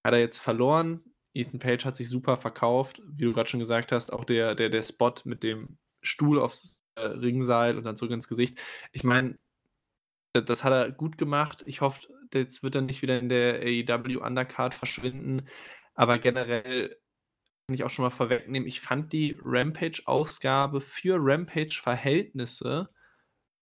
hat 0.04 0.14
er 0.14 0.20
jetzt 0.20 0.38
verloren. 0.38 1.02
Ethan 1.36 1.58
Page 1.60 1.84
hat 1.84 1.96
sich 1.96 2.08
super 2.08 2.36
verkauft, 2.36 3.02
wie 3.06 3.24
du 3.26 3.32
grad 3.32 3.50
schon 3.50 3.60
gesagt 3.60 3.92
hast, 3.92 4.12
auch 4.12 4.24
der 4.24 4.54
der 4.54 4.70
der 4.70 4.82
Spot 4.82 5.14
mit 5.24 5.42
dem 5.42 5.78
Stuhl 6.02 6.40
aufs, 6.40 6.80
äh, 6.96 7.02
Ringseil 7.02 7.76
und 7.78 7.84
dann 7.84 7.96
zurück 7.96 8.12
ins 8.12 8.28
Gesicht. 8.28 8.60
Ich 8.92 9.04
meine, 9.04 9.38
das 10.34 10.64
hat 10.64 10.72
er 10.72 10.92
gut 10.92 11.18
gemacht. 11.18 11.64
Ich 11.66 11.80
hoffe, 11.82 12.08
jetzt 12.34 12.62
wird 12.62 12.76
er 12.76 12.82
nicht 12.82 13.02
wieder 13.02 13.18
in 13.18 13.28
der 13.30 13.60
AEW 13.62 14.18
Undercard 14.24 14.74
verschwinden, 14.74 15.48
aber 15.94 16.18
generell 16.18 16.90
kann 17.68 17.74
ich 17.76 17.84
auch 17.84 17.90
schon 17.90 18.04
mal 18.04 18.10
vorwegnehmen, 18.10 18.68
ich 18.68 18.80
fand 18.82 19.12
die 19.14 19.36
Rampage-Ausgabe 19.44 20.80
für 20.82 21.16
Rampage-Verhältnisse 21.20 22.90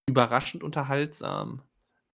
überraschend 0.09 0.65
unterhaltsam. 0.65 1.63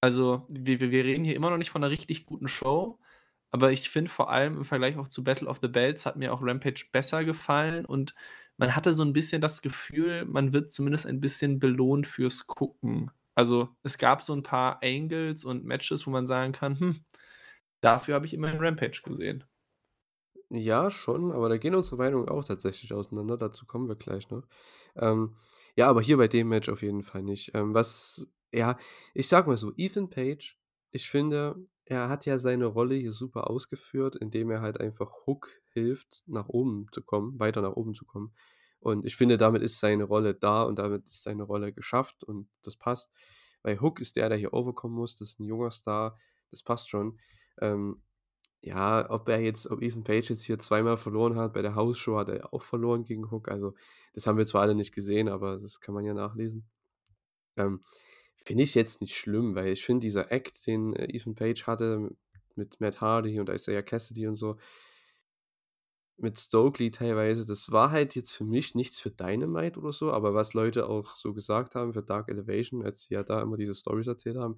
Also, 0.03 0.47
wir 0.51 0.81
wir 0.81 1.05
reden 1.05 1.25
hier 1.27 1.37
immer 1.37 1.51
noch 1.51 1.59
nicht 1.59 1.71
von 1.71 1.83
'ner 1.83 1.91
richtig 1.91 2.27
guten 2.27 2.49
Show, 2.49 3.00
aber 3.51 3.73
ich 3.73 3.91
finde 3.91 4.11
vor 4.11 4.31
allem 4.31 4.57
im 4.59 4.65
Vergleich 4.65 4.97
auch 4.99 5.09
zu 5.09 5.25
Battle 5.25 5.49
of 5.49 5.59
the 5.63 5.69
Belts 5.69 6.07
hat 6.07 6.17
mir 6.17 6.33
auch 6.33 6.43
Rampage 6.43 6.87
besser 6.93 7.25
gefallen 7.25 7.85
und 7.87 8.15
man 8.59 8.77
hatte 8.77 8.93
so 8.95 9.03
'n 9.03 9.13
bisschen 9.13 9.41
das 9.43 9.63
Gefühl, 9.63 10.25
man 10.27 10.53
wird 10.53 10.71
zumindest 10.73 11.07
ein 11.07 11.21
bisschen 11.21 11.59
belohnt 11.61 12.07
fürs 12.07 12.47
Gucken. 12.47 13.11
Also, 13.35 13.71
es 13.83 13.99
gab 13.99 14.23
so 14.23 14.33
'n 14.35 14.43
paar 14.43 14.81
Angles 14.83 15.45
und 15.45 15.65
Matches, 15.65 16.07
wo 16.07 16.11
man 16.11 16.27
sagen 16.27 16.53
kann: 16.53 16.79
„Hm, 16.81 17.05
dafür 17.83 18.17
habe 18.17 18.27
ich 18.27 18.35
immerhin 18.35 18.61
Rampage 18.61 19.03
gesehen.“ 19.05 19.45
Ja, 20.53 20.91
schon, 20.91 21.31
aber 21.31 21.49
da 21.49 21.59
gehen 21.59 21.75
unsere 21.77 21.97
Meinungen 21.97 22.29
auch 22.29 22.45
tatsächlich 22.45 22.93
auseinander. 22.93 23.37
Dazu 23.37 23.67
kommen 23.67 23.89
wir 23.89 23.95
gleich 23.97 24.31
noch. 24.31 24.43
Ähm, 24.97 25.37
ja, 25.77 25.89
aber 25.89 26.03
hier 26.03 26.17
bei 26.17 26.27
dem 26.27 26.49
Match 26.49 26.69
auf 26.69 26.83
jeden 26.83 27.03
Fall 27.05 27.23
nicht. 27.23 27.53
Ähm, 27.55 27.73
was 27.73 28.29
ja, 28.53 28.77
ich 29.15 29.29
sage 29.29 29.49
mal 29.49 29.57
so, 29.57 29.73
Ethan 29.77 30.11
Page, 30.11 30.59
ich 30.91 31.09
finde, 31.09 31.55
er 31.91 32.09
hat 32.09 32.27
ja 32.27 32.39
seine 32.39 32.67
Rolle 32.67 32.95
hier 32.97 33.13
super 33.13 33.51
ausgeführt, 33.51 34.17
indem 34.17 34.51
er 34.51 34.63
halt 34.63 34.81
einfach 34.81 35.13
Hook 35.27 35.51
hilft, 35.71 36.23
nach 36.27 36.49
oben 36.49 36.87
zu 36.93 37.03
kommen 37.03 37.39
weiter 37.41 37.63
nach 37.63 37.75
oben 37.77 37.95
zu 37.95 38.07
kommen. 38.07 38.33
Und 38.81 39.05
ich 39.07 39.17
finde, 39.17 39.39
damit 39.39 39.63
ist 39.63 39.81
seine 39.81 40.05
Rolle 40.05 40.35
da 40.35 40.63
und 40.65 40.79
damit 40.79 41.09
ist 41.11 41.23
seine 41.25 41.43
Rolle 41.45 41.73
geschafft 41.73 42.25
und 42.25 42.49
das 42.63 42.77
passt. 42.77 43.13
Weil 43.63 43.81
Hook 43.81 44.01
ist 44.01 44.17
der, 44.17 44.29
der 44.31 44.39
hier 44.39 44.55
overkommen 44.55 44.97
muss. 44.97 45.19
Das 45.19 45.31
ist 45.31 45.41
'n 45.41 45.45
junger 45.45 45.71
Star, 45.73 46.19
das 46.51 46.63
passt 46.63 46.89
schon. 46.91 47.19
Ähm, 47.61 48.03
ja, 48.63 49.11
ob 49.11 49.29
er 49.29 49.41
jetzt 49.41 49.71
ob 49.71 49.83
Ethan 49.83 50.05
Page 50.05 50.31
jetzt 50.31 50.45
hier 50.45 50.59
zweimal 50.59 50.97
verloren 50.99 51.37
hat 51.37 51.55
bei 51.55 51.63
der 51.63 51.75
Hausshow 51.77 52.19
hat 52.19 52.29
er 52.31 52.53
auch 52.55 52.63
verloren 52.65 53.05
gegen 53.05 53.31
Hook. 53.31 53.49
Also, 53.51 53.75
das 54.15 54.27
haben 54.27 54.39
wir 54.39 54.47
zwar 54.47 54.63
alle 54.63 54.75
nicht 54.77 54.95
gesehen, 54.95 55.29
aber 55.29 55.59
das 55.59 55.81
kann 55.81 55.95
man 55.95 56.05
ja 56.05 56.15
nachlesen. 56.15 56.69
Ähm, 57.57 57.85
finde 58.45 58.63
ich 58.65 58.75
jetzt 58.75 59.01
nicht 59.01 59.15
schlimm, 59.17 59.55
weil 59.55 59.69
ich 59.73 59.85
finde, 59.85 60.01
dieser 60.07 60.33
Act, 60.33 60.67
den, 60.67 60.95
äh, 60.95 61.07
Ethan 61.15 61.35
Page 61.35 61.67
hatte 61.67 62.11
mit 62.57 62.81
Matt 62.81 63.01
Hardy 63.01 63.39
und 63.41 63.49
Isiah 63.51 63.83
Kassidy 63.83 64.27
und 64.27 64.37
so 64.37 64.57
mit 66.19 66.39
Stokely 66.39 66.91
teilweise, 66.91 67.47
das 67.47 67.73
war 67.73 67.91
halt 67.91 68.15
jetzt 68.15 68.33
für 68.33 68.45
mich 68.45 68.75
nichts 68.75 69.01
für 69.01 69.11
Dynamite 69.11 69.79
oder 69.81 69.93
so, 69.93 70.13
aber 70.13 70.35
was 70.35 70.53
Leute 70.55 70.87
auch 70.89 71.17
so 71.17 71.33
gesagt 71.33 71.75
haben 71.75 71.95
für 71.95 72.03
Dark 72.03 72.29
Elevation, 72.29 72.85
als 72.85 73.03
sie 73.05 73.15
ja 73.15 73.23
da 73.23 73.41
immer 73.41 73.57
diese 73.57 73.75
Storys 73.75 74.07
erzählt 74.07 74.37
haben, 74.37 74.57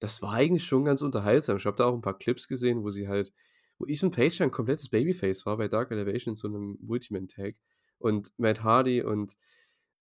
das 0.00 0.22
war 0.22 0.32
eigentlich 0.34 0.64
schon 0.66 0.84
ganz 0.84 1.02
unterhaltsam. 1.02 1.58
Ich 1.58 1.66
habe 1.66 1.76
da 1.76 1.86
auch 1.86 1.94
'n 1.94 2.02
paar 2.02 2.18
Clips 2.18 2.48
gesehen, 2.48 2.84
wo 2.84 2.90
sie 2.90 3.08
halt 3.08 3.32
wo 3.78 3.86
Ethan 3.86 4.10
Page 4.12 4.38
ja 4.40 4.46
'n 4.46 4.52
komplettes 4.52 4.88
Babyface 4.90 5.46
war 5.46 5.56
bei 5.58 5.68
Dark 5.68 5.90
Elevation 5.92 6.32
in 6.32 6.36
so 6.36 6.48
'nem 6.48 6.78
Multi-Man-Tag 6.82 7.56
und 7.98 8.32
Matt 8.38 8.62
Hardy 8.64 9.02
und, 9.04 9.34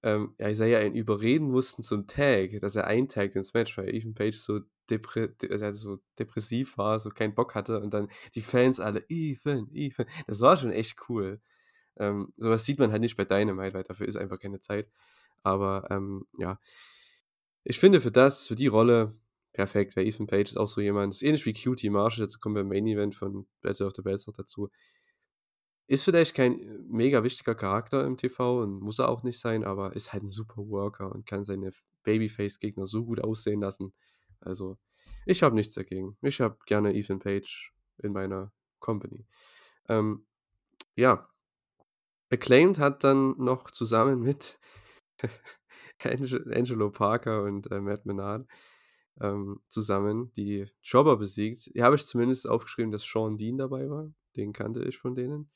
ähm, 0.06 0.36
ja, 0.40 0.50
Isiah 0.50 0.82
ihn 0.84 0.96
überreden 0.96 1.52
mussten 1.52 1.84
zum 1.84 2.08
Tag, 2.08 2.62
dass 2.62 2.78
er 2.78 2.88
eintaggt 2.88 3.36
ins 3.38 3.54
Match, 3.56 3.78
weil 3.78 3.94
Ethan 3.96 4.16
Page 4.16 4.38
so 4.38 4.62
depre 4.92 5.30
de 5.30 5.52
also, 5.52 5.74
so 5.98 6.00
depressiv 6.20 6.78
war, 6.80 7.00
so 7.02 7.12
keinen 7.12 7.36
Bock 7.36 7.56
hatte 7.56 7.82
und 7.82 7.94
dann 7.96 8.10
die 8.36 8.42
Fans 8.42 8.80
alle: 8.82 9.04
„Ethan, 9.10 9.70
Ethan.“ 9.74 10.08
Das 10.28 10.42
war 10.42 10.58
schon 10.58 10.72
echt 10.72 10.98
cool. 11.10 11.42
Ähm, 11.98 12.34
so 12.38 12.50
was 12.52 12.66
sieht 12.66 12.80
man 12.80 12.92
halt 12.92 13.02
nicht 13.02 13.18
bei 13.18 13.26
Dynamite, 13.26 13.74
weil 13.76 13.84
dafür 13.84 14.08
ist 14.08 14.18
einfach 14.18 14.40
keine 14.40 14.60
Zeit. 14.60 14.90
Aber, 15.44 15.88
ähm, 15.92 16.26
ja. 16.40 16.60
Ich 17.64 17.80
finde 17.80 18.00
für 18.00 18.12
das 18.12 18.48
für 18.48 18.56
die 18.56 18.68
Rolle 18.68 19.16
perfekt, 19.54 19.96
weil 19.96 20.06
Ethan 20.08 20.28
Page 20.28 20.50
ist 20.50 20.58
auch 20.58 20.70
so 20.70 20.82
jemand 20.82 21.14
ist 21.16 21.24
ähnlich 21.24 21.46
wie 21.46 21.54
QT 21.54 21.90
Marshall, 21.90 22.26
dazu 22.26 22.40
kommen 22.40 22.56
wir 22.56 22.62
im 22.62 22.68
Main 22.70 22.86
Event 22.88 23.16
von 23.16 23.48
Battle 23.62 23.88
of 23.88 23.94
the 23.96 24.02
Belts 24.04 24.28
noch 24.28 24.36
dazu. 24.36 24.70
Ist 25.88 26.04
vielleicht 26.04 26.34
kein, 26.36 26.60
äh, 26.62 26.80
mega 26.88 27.24
wichtiger 27.24 27.54
Charakter 27.56 28.06
im 28.06 28.18
TV 28.18 28.62
und 28.62 28.80
muss 28.82 29.00
er 29.00 29.10
auch 29.10 29.24
nicht 29.24 29.40
sein, 29.40 29.64
aber 29.64 29.96
ist 29.96 30.14
halt 30.14 30.24
'n 30.24 30.30
super 30.32 30.58
Worker 30.68 31.12
und 31.12 31.26
kann 31.28 31.44
seine 31.44 31.72
Babyface-Gegner 32.04 32.88
so 32.88 33.06
gut 33.06 33.22
aussehen 33.24 33.62
lassen. 33.62 33.94
Also, 34.40 34.78
ich 35.26 35.44
habe 35.44 35.56
nichts 35.56 35.74
dagegen. 35.76 36.18
Ich 36.22 36.42
habe 36.42 36.58
gerne 36.66 36.96
Ethan 36.96 37.20
Page 37.20 37.72
in 38.00 38.14
meiner 38.14 38.52
Company. 38.80 39.26
Ähm, 39.90 40.26
ja. 40.96 41.30
Acclaimed 42.32 42.80
hat 42.80 43.04
dann 43.04 43.36
noch 43.38 43.70
zusammen 43.72 44.20
mit 44.22 44.58
Ange 46.04 46.44
Angelo 46.54 46.92
Parker 46.92 47.44
und, 47.44 47.72
äh, 47.72 47.82
Matt 47.82 48.06
Menard, 48.06 48.48
ähm, 49.22 49.62
zusammen 49.70 50.32
die 50.34 50.68
Jobber 50.84 51.18
besiegt. 51.18 51.70
Hier 51.74 51.84
habe 51.86 51.96
ich 51.96 52.06
zumindest 52.06 52.48
aufgeschrieben, 52.48 52.92
dass 52.92 53.06
Shawn 53.06 53.38
Dean 53.38 53.58
dabei 53.58 53.90
war. 53.90 54.12
Den 54.36 54.54
kannte 54.54 54.84
ich 54.84 54.98
von 54.98 55.16
denen. 55.16 55.52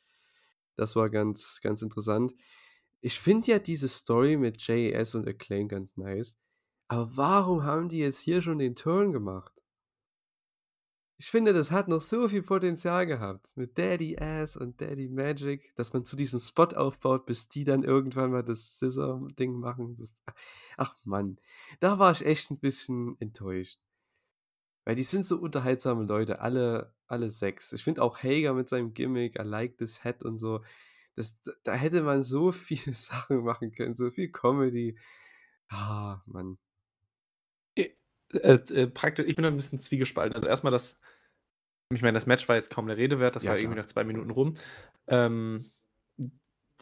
Das 0.80 0.96
war 0.96 1.10
ganz 1.10 1.60
ganz 1.62 1.82
interessant. 1.82 2.34
Ich 3.02 3.20
finde 3.20 3.52
ja 3.52 3.60
diese 3.60 3.88
Story 3.90 4.38
mit 4.38 4.62
JAS 4.68 5.16
und 5.16 5.28
Acclaimed 5.28 5.70
ganz 5.72 5.98
nice, 5.98 6.38
aber 6.90 7.18
warum 7.18 7.64
haben 7.64 7.90
die 7.90 8.00
jetzt 8.00 8.20
hier 8.22 8.42
schon 8.42 8.60
den 8.60 8.76
Turn 8.76 9.14
gemacht? 9.14 9.64
Ich 11.22 11.30
finde, 11.30 11.52
das 11.52 11.70
hat 11.70 11.90
noch 11.90 12.00
so 12.02 12.30
viel 12.30 12.42
Potenzial 12.44 13.06
gehabt 13.06 13.52
mit 13.58 13.78
Daddy 13.78 14.18
Ass 14.18 14.56
und 14.56 14.80
Daddy 14.80 15.10
Magic, 15.10 15.76
dass 15.76 15.92
man 15.92 16.06
zu 16.06 16.16
diesem 16.16 16.40
Spot 16.40 16.64
aufbaut, 16.68 17.26
bis 17.26 17.50
die 17.50 17.66
dann 17.66 17.84
irgendwann 17.84 18.32
mal 18.32 18.42
das 18.42 18.78
Scissor-Ding 18.80 19.52
machen. 19.60 19.98
Das 19.98 20.22
ach 20.78 20.96
Mann, 21.04 21.38
da 21.82 22.00
war 22.00 22.14
ich 22.14 22.26
echt 22.26 22.52
'n 22.52 22.60
bisschen 22.60 23.18
enttäuscht. 23.20 23.80
Weil 24.88 24.96
die 24.96 25.04
sind 25.04 25.24
so 25.26 25.38
unterhaltsame 25.38 26.04
Leute, 26.06 26.40
alle 26.40 26.94
alle 27.10 27.30
6. 27.30 27.74
Ich 27.74 27.84
finde 27.84 28.02
auch 28.04 28.24
Hager 28.24 28.54
mit 28.54 28.70
seinem 28.70 28.94
Gimmick, 28.94 29.40
I 29.40 29.44
like 29.44 29.78
this 29.78 30.04
hat 30.04 30.24
und 30.24 30.38
so, 30.38 30.64
das 31.16 31.42
da 31.64 31.74
hätte 31.76 32.02
man 32.04 32.24
so 32.24 32.52
viele 32.54 32.94
Sachen 32.96 33.44
machen 33.44 33.72
können, 33.74 33.96
so 33.96 34.12
viel 34.12 34.32
Comedy. 34.32 34.98
Ah, 35.72 36.22
Mann. 36.28 36.58
Äh, 37.78 37.90
äh, 38.34 38.54
äh, 38.74 38.88
prakti 38.88 39.24
ich 39.24 39.36
bin 39.36 39.44
da 39.44 39.50
'n 39.50 39.56
bisschen 39.56 39.80
zwiegespalten. 39.80 40.36
Also, 40.36 40.48
erst 40.48 40.64
mal 40.64 40.72
das 40.72 41.02
ich 41.94 42.02
meine, 42.04 42.16
das 42.16 42.28
Match 42.28 42.50
war 42.50 42.56
jetzt 42.58 42.72
kaum 42.72 42.88
der 42.88 42.98
Rede 42.98 43.20
wert, 43.20 43.36
das 43.36 43.46
Ja, 43.46 43.50
war 43.50 43.58
irgendwie 43.58 43.76
klar. 43.76 43.80
nach 43.80 43.86
2 43.88 44.04
Minuten 44.06 44.32
rum. 44.32 44.56
Ähm, 45.08 45.72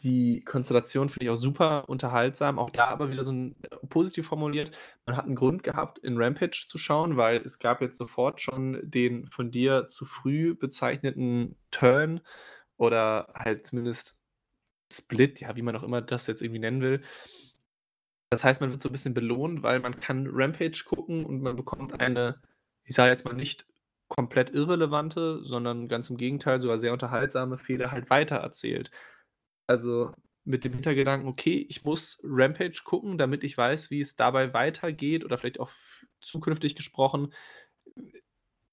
die 0.02 0.40
Konstellation 0.40 1.08
finde 1.08 1.24
ich 1.26 1.30
auch 1.30 1.36
super 1.36 1.88
unterhaltsam, 1.88 2.58
auch 2.58 2.70
da 2.70 2.86
aber 2.86 3.10
wieder 3.10 3.24
so 3.24 3.32
'n 3.32 3.56
positiv 3.88 4.26
formuliert, 4.28 4.76
man 5.06 5.16
hat 5.16 5.26
'n 5.26 5.34
Grund 5.34 5.62
gehabt, 5.64 5.98
in 5.98 6.16
Rampage 6.20 6.66
zu 6.68 6.78
schauen, 6.78 7.16
weil 7.16 7.38
es 7.44 7.58
gab 7.58 7.80
jetzt 7.82 7.98
sofort 7.98 8.40
schon 8.40 8.80
den 8.82 9.26
von 9.26 9.50
dir 9.50 9.86
zu 9.88 10.04
früh 10.04 10.54
bezeichneten 10.54 11.56
Turn 11.70 12.20
oder 12.76 13.28
halt 13.34 13.66
zumindest 13.66 14.18
Split, 14.92 15.40
ja, 15.40 15.56
wie 15.56 15.62
man 15.62 15.76
auch 15.76 15.82
immer 15.84 16.02
das 16.02 16.26
jetzt 16.28 16.42
irgendwie 16.42 16.60
nennen 16.60 16.82
will. 16.82 17.02
Das 18.32 18.44
heißt, 18.44 18.60
man 18.60 18.70
wird 18.72 18.82
so 18.82 18.88
'n 18.88 18.92
bisschen 18.92 19.14
belohnt, 19.14 19.62
weil 19.62 19.80
man 19.80 20.00
kann 20.00 20.26
Rampage 20.30 20.82
gucken 20.84 21.24
und 21.24 21.40
man 21.42 21.56
bekommt 21.56 21.98
eine, 21.98 22.40
ich 22.84 22.94
sage 22.94 23.10
jetzt 23.10 23.24
mal 23.24 23.32
nicht 23.34 23.66
komplett 24.08 24.50
irrelevante, 24.50 25.42
sondern 25.44 25.88
ganz 25.88 26.10
im 26.10 26.16
Gegenteil, 26.18 26.60
sogar 26.60 26.78
sehr 26.78 26.92
unterhaltsame 26.92 27.56
Fehde 27.58 27.90
halt 27.90 28.10
weitererzählt. 28.10 28.90
Also, 29.68 30.12
mit 30.44 30.64
dem 30.64 30.72
Hintergedanken: 30.74 31.28
„Okay, 31.28 31.66
ich 31.68 31.84
muss 31.84 32.20
Rampage 32.24 32.82
gucken, 32.84 33.18
damit 33.18 33.44
ich 33.44 33.56
weiß, 33.58 33.90
wie 33.90 34.00
es 34.00 34.16
dabei 34.16 34.54
weitergeht“ 34.54 35.24
oder 35.24 35.38
vielleicht 35.38 35.60
auch 35.60 35.70
zukünftig 36.20 36.74
gesprochen, 36.74 37.32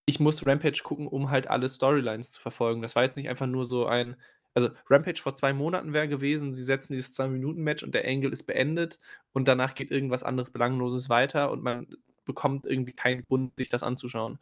ich 0.05 0.19
muss 0.19 0.45
Rampage 0.45 0.81
gucken, 0.83 1.07
um 1.07 1.29
halt 1.31 1.47
alle 1.47 1.67
Storylines 1.69 2.31
zu 2.31 2.41
verfolgen. 2.41 2.81
Das 2.81 2.95
war 2.95 3.03
jetzt 3.03 3.17
nicht 3.17 3.29
einfach 3.29 3.47
nur 3.47 3.65
so 3.65 3.85
ein 3.87 4.15
also, 4.57 4.69
Rampage 4.89 5.21
vor 5.21 5.35
2 5.35 5.51
Monaten 5.51 5.91
wäre 5.91 6.07
gewesen, 6.07 6.53
sie 6.53 6.63
setzen 6.63 6.93
dieses 6.93 7.11
2-Minuten-Match 7.11 7.83
und 7.83 7.93
der 7.93 8.07
Angle 8.07 8.31
ist 8.31 8.43
beendet 8.45 8.99
und 9.33 9.49
danach 9.49 9.75
geht 9.75 9.91
irgendwas 9.91 10.23
anderes 10.23 10.51
Belangloses 10.51 11.09
weiter 11.09 11.51
und 11.51 11.61
man 11.61 11.87
bekommt 12.23 12.65
irgendwie 12.65 12.93
keinen 12.93 13.23
Grund, 13.25 13.51
sich 13.57 13.67
das 13.67 13.83
anzuschauen. 13.83 14.39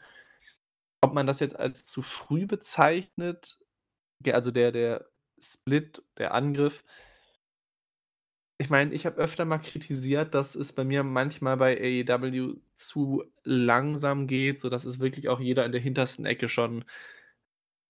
Ob 1.02 1.14
man 1.14 1.28
das 1.28 1.40
jetzt 1.40 1.58
als 1.60 1.86
zu 1.86 2.02
früh 2.02 2.46
bezeichnet, 2.46 3.60
also 4.32 4.52
der 4.52 4.72
der 4.74 5.10
Split, 5.44 6.02
der 6.18 6.34
Angriff 6.34 6.84
ich 8.60 8.70
meine, 8.70 8.94
ich 8.94 9.06
habe 9.06 9.18
öfter 9.18 9.46
mal 9.46 9.58
kritisiert, 9.58 10.34
dass 10.36 10.56
es 10.56 10.74
bei 10.74 10.84
mir 10.84 11.04
manchmal 11.04 11.58
bei 11.58 11.76
AEW 11.80 12.56
zu 12.76 13.24
langsam 13.44 14.28
geht, 14.28 14.60
sodass 14.60 14.86
es 14.86 15.00
wirklich 15.00 15.28
auch 15.30 15.40
jeder 15.40 15.66
in 15.66 15.72
der 15.72 15.82
hintersten 15.82 16.26
Ecke 16.26 16.48
schon 16.48 16.86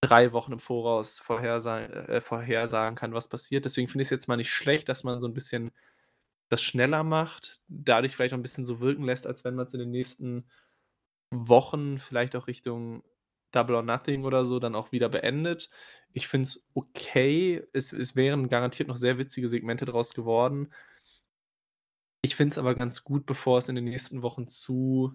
3 0.02 0.32
Wochen 0.32 0.52
im 0.52 0.58
Voraus 0.60 1.18
vorhersa 1.18 1.80
äh, 1.80 2.20
vorhersagen 2.20 2.96
kann, 2.96 3.14
was 3.14 3.28
passiert. 3.28 3.64
Deswegen 3.64 3.88
finde 3.88 4.02
ich's 4.02 4.10
jetzt 4.10 4.28
mal 4.28 4.36
nicht 4.36 4.50
schlecht, 4.50 4.88
dass 4.88 5.04
man 5.04 5.20
so 5.20 5.26
'n 5.26 5.34
bisschen 5.34 5.70
das 6.50 6.62
schneller 6.62 7.04
macht, 7.04 7.62
dadurch 7.68 8.16
vielleicht 8.16 8.34
auch 8.34 8.38
'n 8.38 8.42
bisschen 8.42 8.66
so 8.66 8.80
wirken 8.80 9.04
lässt, 9.04 9.26
als 9.26 9.44
wenn 9.44 9.54
man's 9.56 9.74
in 9.74 9.80
den 9.80 9.90
nächsten 9.92 10.46
Wochen 11.32 11.98
vielleicht 11.98 12.36
auch 12.36 12.48
Richtung 12.48 13.04
Double 13.54 13.76
or 13.76 13.82
Nothing 13.82 14.24
oder 14.24 14.44
so 14.44 14.58
dann 14.58 14.74
auch 14.74 14.92
wieder 14.92 15.08
beendet. 15.08 15.70
Ich 16.12 16.28
finde 16.28 16.48
es 16.48 16.68
okay. 16.74 17.62
Es 17.72 18.16
wären 18.16 18.48
garantiert 18.48 18.88
noch 18.88 18.96
sehr 18.96 19.18
witzige 19.18 19.48
Segmente 19.48 19.84
draus 19.84 20.14
geworden. 20.14 20.72
Ich 22.22 22.36
finde 22.36 22.52
es 22.52 22.58
aber 22.58 22.74
ganz 22.74 23.04
gut, 23.04 23.26
bevor 23.26 23.58
es 23.58 23.68
in 23.68 23.74
den 23.74 23.84
nächsten 23.84 24.22
Wochen 24.22 24.48
zu 24.48 25.12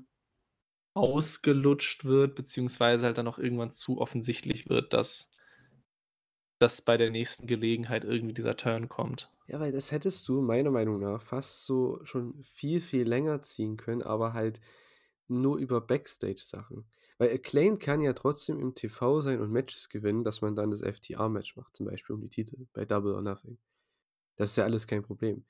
ausgelutscht 0.93 2.05
wird, 2.05 2.35
beziehungsweise 2.35 3.05
halt 3.05 3.17
dann 3.17 3.27
auch 3.27 3.39
irgendwann 3.39 3.71
zu 3.71 3.99
offensichtlich 3.99 4.69
wird, 4.69 4.93
dass 4.93 5.31
dass 6.59 6.81
bei 6.81 6.97
der 6.97 7.09
nächsten 7.09 7.47
Gelegenheit 7.47 8.03
irgendwie 8.03 8.33
dieser 8.33 8.57
Turn 8.57 8.89
kommt. 8.89 9.31
Ja, 9.47 9.59
weil 9.59 9.71
das 9.71 9.91
hättest 9.91 10.27
du 10.27 10.41
meiner 10.41 10.71
Meinung 10.71 10.99
nach 10.99 11.23
fast 11.23 11.65
so 11.65 11.99
schon 12.03 12.43
viel, 12.43 12.81
viel 12.81 13.07
länger 13.07 13.41
ziehen 13.41 13.77
können, 13.77 14.03
aber 14.03 14.33
halt 14.33 14.59
nur 15.27 15.57
über 15.57 15.81
Backstage-Sachen. 15.81 16.85
Weil 17.19 17.33
Acclaimed 17.35 17.81
kann 17.81 18.01
ja 18.01 18.13
trotzdem 18.13 18.59
im 18.59 18.75
TV 18.75 19.21
sein 19.21 19.41
und 19.41 19.51
Matches 19.53 19.89
gewinnen, 19.89 20.25
dass 20.25 20.41
man 20.41 20.55
dann 20.57 20.71
das 20.71 20.81
FTR-Match 20.83 21.57
macht, 21.57 21.77
zum 21.77 21.87
Beispiel 21.87 22.15
um 22.15 22.21
die 22.23 22.29
Titel 22.29 22.67
bei 22.73 22.85
Double 22.85 23.13
or 23.15 23.21
Nothing. 23.23 23.59
Das 24.37 24.51
ist 24.51 24.57
ja 24.57 24.65
alles 24.65 24.87
kein 24.87 25.03
Problem. 25.03 25.45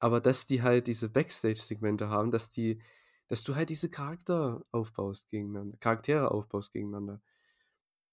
Aber 0.00 0.20
dass 0.20 0.46
die 0.46 0.62
halt 0.62 0.86
diese 0.86 1.08
Backstage-Segmente 1.10 2.08
haben, 2.10 2.30
dass 2.30 2.50
die 2.50 2.82
dass 3.28 3.44
du 3.44 3.56
halt 3.56 3.70
diese 3.70 3.90
Charakter 3.90 4.64
aufbaust 4.72 5.30
gegeneinander 5.30 5.78
Charaktere 5.78 6.30
aufbaust 6.32 6.72
gegeneinander. 6.72 7.22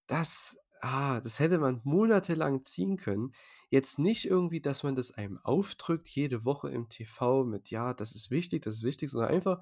Das 0.07 0.57
ah, 0.81 1.19
das 1.21 1.39
hätte 1.39 1.57
man 1.57 1.81
monatelang 1.83 2.63
ziehen 2.63 2.97
können. 2.97 3.31
Jetzt 3.69 3.99
nicht 3.99 4.25
irgendwie, 4.25 4.61
dass 4.61 4.83
man 4.83 4.95
das 4.95 5.11
einem 5.11 5.37
aufdrückt 5.39 6.07
jede 6.09 6.45
Woche 6.45 6.69
im 6.69 6.87
TV 6.89 7.43
mit: 7.43 7.71
„Ja, 7.71 7.93
das 7.93 8.13
ist 8.13 8.29
wichtig, 8.31 8.63
das 8.63 8.75
ist 8.77 8.83
wichtig“, 8.83 9.09
sondern 9.09 9.31
einfach 9.31 9.61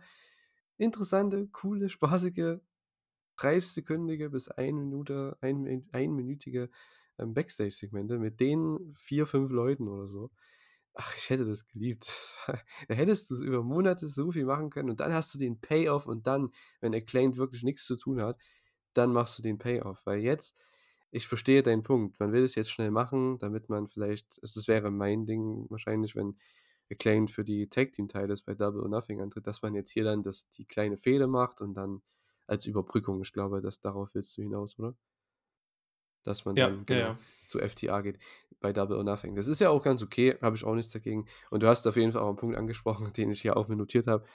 interessante, 0.77 1.47
coole, 1.49 1.89
spaßige, 1.89 2.59
30-sekündige 3.37 4.29
bis 4.29 4.47
1 4.49 4.73
Minute 4.77 5.37
ein 5.41 5.61
min 5.61 5.87
einminütige, 5.91 6.69
ähm, 7.19 7.33
Backstage-Segmente 7.33 8.19
mit 8.19 8.39
den 8.39 8.93
4, 8.97 9.27
5 9.27 9.51
Leuten 9.51 9.87
oder 9.87 10.07
so. 10.07 10.31
Ach, 10.95 11.15
ich 11.17 11.29
hätte 11.29 11.45
das 11.45 11.65
geliebt. 11.65 12.07
Da 12.87 12.95
hättest 12.95 13.31
du's 13.31 13.41
über 13.41 13.63
Monate 13.63 14.07
so 14.07 14.31
viel 14.31 14.45
machen 14.45 14.69
können 14.69 14.89
und 14.89 14.99
dann 14.99 15.13
hast 15.13 15.33
du 15.33 15.39
den 15.39 15.59
Payoff 15.61 16.05
und 16.07 16.27
dann, 16.27 16.51
wenn 16.81 16.95
Acclaimed 16.95 17.37
wirklich 17.37 17.63
nix 17.63 17.85
zu 17.85 17.97
tun 17.97 18.21
hat, 18.21 18.39
dann 18.93 19.11
machst 19.13 19.37
du 19.39 19.43
den 19.43 19.57
Payoff. 19.57 20.05
Weil 20.05 20.19
jetzt 20.19 20.57
ich 21.15 21.27
verstehe 21.27 21.63
deinen 21.63 21.83
Punkt. 21.83 22.19
Man 22.19 22.33
will 22.33 22.43
es 22.43 22.55
jetzt 22.55 22.71
schnell 22.71 22.91
machen, 22.91 23.39
damit 23.39 23.69
man 23.69 23.87
vielleicht 23.87 24.37
also, 24.41 24.59
das 24.59 24.67
wäre 24.67 24.91
mein 24.91 25.25
Ding 25.25 25.65
wahrscheinlich, 25.69 26.15
wenn 26.15 26.37
Acclaimed 26.91 27.31
für 27.31 27.45
die 27.45 27.69
Tag-Team-Titles 27.69 28.41
bei 28.43 28.53
Double 28.53 28.81
or 28.81 28.89
Nothing 28.89 29.21
antritt, 29.21 29.47
dass 29.47 29.61
man 29.61 29.73
jetzt 29.75 29.91
hier 29.91 30.03
dann 30.03 30.23
das 30.23 30.49
die 30.49 30.65
kleine 30.65 30.97
Fehde 30.97 31.27
macht 31.27 31.61
und 31.61 31.73
dann 31.75 32.01
als 32.47 32.65
Überbrückung. 32.67 33.21
Ich 33.23 33.33
glaube, 33.33 33.61
das 33.61 33.79
darauf 33.81 34.13
willst 34.15 34.37
du 34.37 34.41
hinaus, 34.43 34.77
oder? 34.79 34.95
Dass 36.25 36.43
man 36.45 36.57
Ja, 36.57 36.71
dann 36.71 36.85
ja, 36.89 36.97
genau 36.97 37.13
ja. 37.13 37.19
zu 37.47 37.59
FTR 37.59 38.01
geht 38.01 38.17
bei 38.59 38.73
Double 38.73 38.97
or 38.97 39.03
Nothing. 39.03 39.35
Das 39.35 39.47
ist 39.47 39.61
ja 39.61 39.69
auch 39.69 39.83
ganz 39.83 40.01
okay, 40.01 40.35
habe 40.41 40.55
ich 40.55 40.63
auch 40.63 40.73
nichts 40.73 40.91
dagegen. 40.91 41.27
Und 41.51 41.61
du 41.61 41.67
hast 41.67 41.85
auf 41.85 41.95
jeden 41.95 42.11
Fall 42.11 42.21
auch 42.23 42.29
'n 42.31 42.35
Punkt 42.35 42.57
angesprochen, 42.57 43.13
den 43.13 43.29
ich 43.31 43.41
hier 43.41 43.55
auch 43.57 43.67
mir 43.67 43.75
notiert 43.75 44.07
habe, 44.07 44.25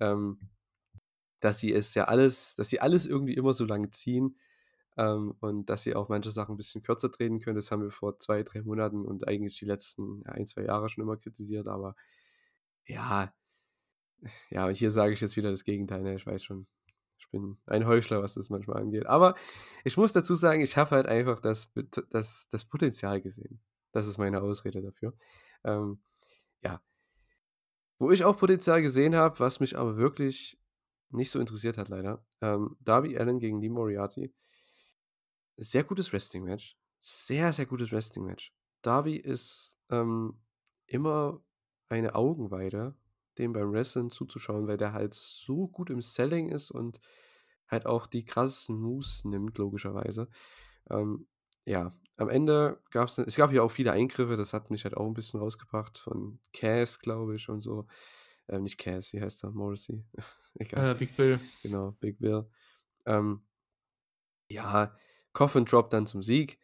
ähm, 0.00 0.40
dass 1.40 1.60
sie 1.60 1.72
es 1.72 1.94
ja 1.94 2.04
alles 2.06 2.54
dass 2.56 2.68
sie 2.70 2.80
alles 2.80 3.06
irgendwie 3.06 3.34
immer 3.34 3.52
so 3.54 3.64
lang 3.66 3.92
ziehen, 3.92 4.38
ähm, 4.98 5.34
und 5.40 5.66
dass 5.70 5.82
sie 5.84 5.94
auch 5.96 6.08
manche 6.10 6.30
Sachen 6.32 6.54
'n 6.56 6.58
bisschen 6.58 6.82
kürzer 6.82 7.10
treten 7.12 7.40
können. 7.40 7.56
Das 7.56 7.70
haben 7.72 7.82
wir 7.82 7.90
vor 7.92 8.18
2, 8.20 8.42
3 8.44 8.62
Monaten 8.62 9.04
und 9.06 9.28
eigentlich 9.28 9.58
die 9.58 9.66
letzten, 9.66 10.22
ja, 10.26 10.32
1, 10.32 10.46
2 10.46 10.64
Jahre 10.64 10.88
schon 10.90 11.04
immer 11.04 11.16
kritisiert, 11.18 11.68
aber 11.68 11.96
ja 12.86 13.34
ja, 14.50 14.66
und 14.66 14.76
hier 14.76 14.90
sage 14.90 15.12
ich 15.12 15.20
jetzt 15.20 15.36
wieder 15.36 15.50
das 15.50 15.64
Gegenteil, 15.64 16.02
ne? 16.02 16.14
Ich 16.16 16.26
weiß 16.26 16.42
schon. 16.44 16.66
Ich 17.18 17.28
bin 17.30 17.58
ein 17.66 17.86
Heuchler, 17.86 18.22
was 18.22 18.34
das 18.34 18.50
manchmal 18.50 18.78
angeht. 18.78 19.06
Aber 19.06 19.34
ich 19.84 19.96
muss 19.96 20.12
dazu 20.12 20.34
sagen, 20.34 20.60
ich 20.60 20.76
habe 20.76 20.90
halt 20.90 21.06
einfach 21.06 21.40
das 21.40 21.72
das 22.10 22.48
das 22.48 22.64
Potenzial 22.64 23.20
gesehen. 23.20 23.60
Das 23.92 24.06
ist 24.06 24.18
meine 24.18 24.42
Ausrede 24.42 24.82
dafür. 24.82 25.14
Ähm, 25.64 26.00
ja. 26.62 26.82
Wo 27.98 28.10
ich 28.10 28.24
auch 28.24 28.36
Potenzial 28.36 28.82
gesehen 28.82 29.14
habe, 29.14 29.38
was 29.40 29.60
mich 29.60 29.78
aber 29.78 29.96
wirklich 29.96 30.58
nicht 31.10 31.30
so 31.30 31.40
interessiert 31.40 31.78
hat 31.78 31.88
leider, 31.88 32.24
ähm, 32.42 32.76
Darby 32.80 33.16
Allin 33.16 33.38
gegen 33.38 33.60
Lee 33.60 33.70
Moriarty. 33.70 34.34
Sehr 35.56 35.84
gutes 35.84 36.12
Wrestling-Match. 36.12 36.76
Sehr, 36.98 37.52
sehr 37.52 37.64
gutes 37.64 37.92
Wrestling-Match. 37.92 38.52
Darby 38.82 39.16
ist, 39.16 39.78
ähm, 39.88 40.38
immer 40.86 41.42
eine 41.88 42.14
Augenweide, 42.14 42.94
dem 43.38 43.52
beim 43.52 43.72
Wrestlen 43.72 44.10
zuzuschauen, 44.10 44.66
weil 44.68 44.76
der 44.78 44.92
halt 44.92 45.14
so 45.14 45.68
gut 45.68 45.90
im 45.90 46.02
Selling 46.02 46.48
ist 46.48 46.70
und 46.70 47.00
halt 47.68 47.86
auch 47.86 48.06
die 48.06 48.24
krassesten 48.24 48.78
Moves 48.80 49.24
nimmt, 49.24 49.58
logischerweise. 49.58 50.28
Ähm, 50.90 51.28
ja, 51.66 51.92
am 52.18 52.28
Ende 52.30 52.80
gab's 52.90 53.18
'ne 53.18 53.24
es 53.26 53.36
gab 53.36 53.52
ja 53.52 53.62
auch 53.62 53.70
viele 53.72 53.92
Eingriffe, 53.92 54.36
das 54.36 54.52
hat 54.54 54.70
mich 54.70 54.84
halt 54.84 54.96
auch 54.96 55.06
'n 55.08 55.14
bisschen 55.14 55.40
rausgebracht 55.40 55.98
von 55.98 56.40
Cass, 56.54 57.00
glaube 57.00 57.36
ich 57.36 57.48
und 57.50 57.60
so. 57.62 57.86
Ähm, 58.48 58.64
nicht 58.64 58.78
Cass, 58.78 59.12
wie 59.14 59.20
heißt 59.22 59.44
er? 59.44 59.52
Morrissey? 59.52 60.04
Egal. 60.56 60.90
Äh, 60.90 60.94
Big 60.94 61.16
Bill. 61.16 61.40
Genau, 61.62 61.92
Big 62.00 62.18
Bill. 62.20 62.48
Ähm 63.06 63.42
ja, 64.50 64.94
Coffin 65.32 65.64
Drop 65.64 65.90
dann 65.90 66.06
zum 66.06 66.22
Sieg 66.22 66.58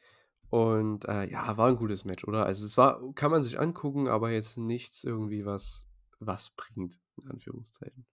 und, 0.51 1.07
äh, 1.07 1.29
ja, 1.31 1.57
war 1.57 1.69
'n 1.69 1.77
gutes 1.77 2.05
Match, 2.05 2.25
oder? 2.25 2.47
Also, 2.47 2.65
es 2.67 2.77
war 2.79 3.01
kann 3.15 3.31
man 3.31 3.43
sich 3.43 3.59
angucken, 3.59 4.09
aber 4.09 4.31
jetzt 4.31 4.59
nichts 4.59 5.05
irgendwie, 5.05 5.45
was 5.47 5.89
was 6.27 6.51
bringt, 6.51 7.01
in 7.23 7.31
Anführungszeichen. 7.31 8.05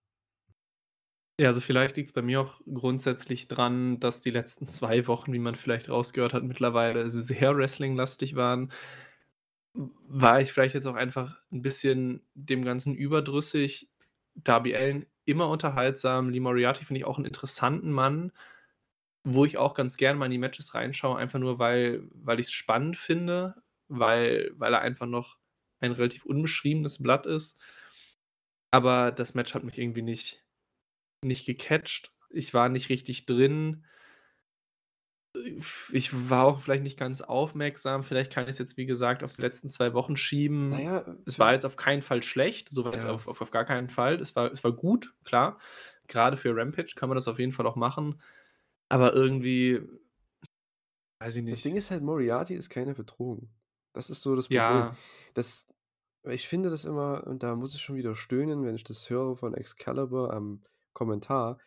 Ja, 1.39 1.47
also, 1.47 1.61
vielleicht 1.61 1.95
liegt's 1.95 2.11
bei 2.11 2.21
mir 2.21 2.41
auch 2.41 2.59
grundsätzlich 2.73 3.47
dran, 3.47 3.97
dass 4.01 4.19
die 4.19 4.29
letzten 4.29 4.67
2 4.67 5.07
Wochen, 5.07 5.31
wie 5.31 5.39
man 5.39 5.55
vielleicht 5.55 5.87
rausgehört 5.87 6.33
hat, 6.33 6.43
mittlerweile 6.43 7.09
sehr 7.09 7.55
wrestlinglastig 7.55 8.35
waren. 8.35 8.69
War 9.75 10.41
ich 10.41 10.51
vielleicht 10.51 10.73
jetzt 10.75 10.87
auch 10.87 10.95
einfach 10.95 11.37
'n 11.51 11.61
bisschen 11.61 12.21
dem 12.33 12.65
Ganzen 12.65 12.95
überdrüssig. 12.95 13.89
Darby 14.35 14.75
Allin 14.75 15.05
immer 15.25 15.49
unterhaltsam. 15.49 16.29
Lee 16.29 16.39
Moriarty 16.39 16.85
finde 16.85 16.99
ich 16.99 17.05
auch 17.05 17.19
'n 17.19 17.25
interessanten 17.25 17.91
Mann, 17.91 18.31
wo 19.25 19.45
ich 19.45 19.57
auch 19.57 19.75
ganz 19.75 19.97
gern 19.97 20.17
mal 20.17 20.25
in 20.27 20.31
die 20.33 20.37
Matches 20.39 20.75
reinschaue, 20.75 21.17
einfach 21.17 21.39
nur, 21.39 21.59
weil 21.59 22.03
weil 22.13 22.39
ich's 22.39 22.51
spannend 22.53 22.97
finde, 22.97 23.55
weil 23.89 24.51
weil 24.57 24.73
er 24.73 24.81
einfach 24.81 25.07
noch 25.07 25.37
ein 25.81 25.93
relativ 25.93 26.25
unbeschriebenes 26.25 27.03
Blatt 27.03 27.25
ist. 27.27 27.59
Aber 28.71 29.11
das 29.11 29.33
Match 29.33 29.53
hat 29.53 29.63
mich 29.63 29.77
irgendwie 29.77 30.01
nicht 30.03 30.43
nicht 31.23 31.45
gecatcht. 31.45 32.13
Ich 32.29 32.53
war 32.53 32.69
nicht 32.69 32.89
richtig 32.89 33.25
drin. 33.25 33.85
Ich 35.91 36.29
war 36.29 36.45
auch 36.45 36.61
vielleicht 36.61 36.83
nicht 36.83 36.97
ganz 36.97 37.21
aufmerksam. 37.21 38.03
Vielleicht 38.03 38.31
kann 38.31 38.47
ich's 38.47 38.57
jetzt, 38.57 38.77
wie 38.77 38.85
gesagt, 38.87 39.23
auf 39.23 39.35
die 39.35 39.41
letzten 39.41 39.69
2 39.69 39.93
Wochen 39.93 40.15
schieben. 40.15 40.77
ja, 40.79 40.99
äh, 40.99 41.15
Es 41.25 41.37
war 41.39 41.53
jetzt 41.53 41.65
auf 41.65 41.75
keinen 41.75 42.01
Fall 42.01 42.23
schlecht, 42.23 42.69
so 42.69 42.83
weit 42.85 42.95
Ja. 42.95 43.11
auf 43.11 43.27
auf 43.27 43.41
auf 43.41 43.51
gar 43.51 43.65
keinen 43.65 43.89
Fall. 43.89 44.19
Es 44.19 44.35
war 44.35 44.51
es 44.51 44.63
war 44.63 44.71
gut, 44.71 45.13
klar. 45.23 45.59
Grade 46.07 46.37
für 46.37 46.55
Rampage 46.55 46.93
kann 46.95 47.09
man 47.09 47.15
das 47.15 47.27
auf 47.27 47.37
jeden 47.37 47.51
Fall 47.51 47.67
auch 47.67 47.75
machen. 47.75 48.21
Aber 48.89 49.13
irgendwie 49.13 49.81
weiß 51.21 51.35
ich 51.35 51.45
Das 51.49 51.61
Ding 51.61 51.73
nicht. 51.73 51.79
ist 51.83 51.91
halt, 51.91 52.01
Moriarty 52.01 52.55
ist 52.55 52.69
keine 52.69 52.95
Bedrohung. 52.95 53.49
Das 53.93 54.09
ist 54.09 54.21
so 54.21 54.35
das 54.35 54.45
Problem. 54.45 54.57
Ja. 54.61 54.95
Das 55.35 55.67
ich 56.23 56.47
finde 56.47 56.69
das 56.69 56.85
immer 56.85 57.25
und 57.27 57.43
da 57.43 57.55
muss 57.55 57.75
ich 57.75 57.81
schon 57.81 57.95
wieder 57.95 58.15
stöhnen, 58.15 58.65
wenn 58.65 58.75
ich 58.75 58.83
das 58.83 59.09
höre 59.09 59.35
von 59.37 59.53
Excalibur 59.53 60.33
am 60.33 60.63
Kommentar. 60.93 61.57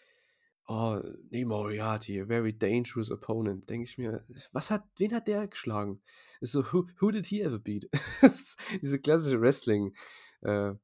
„Oh, 0.68 1.00
Lee 1.30 1.44
Moriarty, 1.44 2.20
a 2.22 2.26
very 2.26 2.52
dangerous 2.56 3.10
opponent.“ 3.10 3.68
Denke 3.70 3.84
ich 3.90 3.98
mir: 3.98 4.24
„Was 4.52 4.70
hat 4.70 4.84
wen 4.98 5.14
hat 5.14 5.28
der 5.28 5.48
geschlagen?“ 5.48 6.02
Ist 6.40 6.52
so: 6.52 6.64
„Who 6.72 6.86
who 7.00 7.10
did 7.10 7.26
he 7.26 7.42
ever 7.42 7.58
beat?“ 7.58 7.88
Das 8.22 8.36
ist 8.40 8.58
diese 8.82 9.00
klassische 9.00 9.40
Wrestling, 9.40 9.94
äh, 10.42 10.74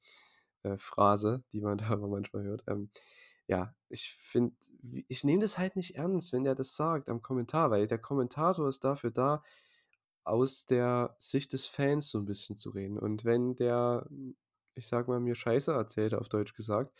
äh, 0.64 0.76
die 1.52 1.60
man 1.60 1.78
da 1.78 1.86
aber 1.90 2.08
manchmal 2.08 2.44
hört. 2.44 2.64
Ähm, 2.68 2.90
ja, 3.48 3.74
ich 3.88 4.16
finde 4.20 4.54
ich 5.08 5.24
nehme 5.24 5.42
das 5.42 5.58
halt 5.58 5.76
nicht 5.76 5.96
ernst, 5.96 6.32
wenn 6.32 6.44
der 6.44 6.54
das 6.54 6.76
sagt 6.76 7.08
am 7.10 7.22
Kommentar, 7.22 7.70
weil 7.70 7.86
der 7.86 7.98
Kommentator 7.98 8.68
ist 8.68 8.84
dafür 8.84 9.10
da, 9.10 9.42
aus 10.28 10.66
der 10.66 11.16
Sicht 11.18 11.52
des 11.52 11.66
Fans 11.66 12.10
so 12.10 12.18
ein 12.18 12.26
bisschen 12.26 12.56
zu 12.56 12.70
reden. 12.70 12.98
Und 12.98 13.24
wenn 13.24 13.56
der, 13.56 14.08
ich 14.74 14.86
sage 14.86 15.10
mal, 15.10 15.20
mir 15.20 15.34
Scheiße 15.34 15.72
erzählt, 15.72 16.14
auf 16.14 16.28
Deutsch 16.28 16.54
gesagt, 16.54 16.92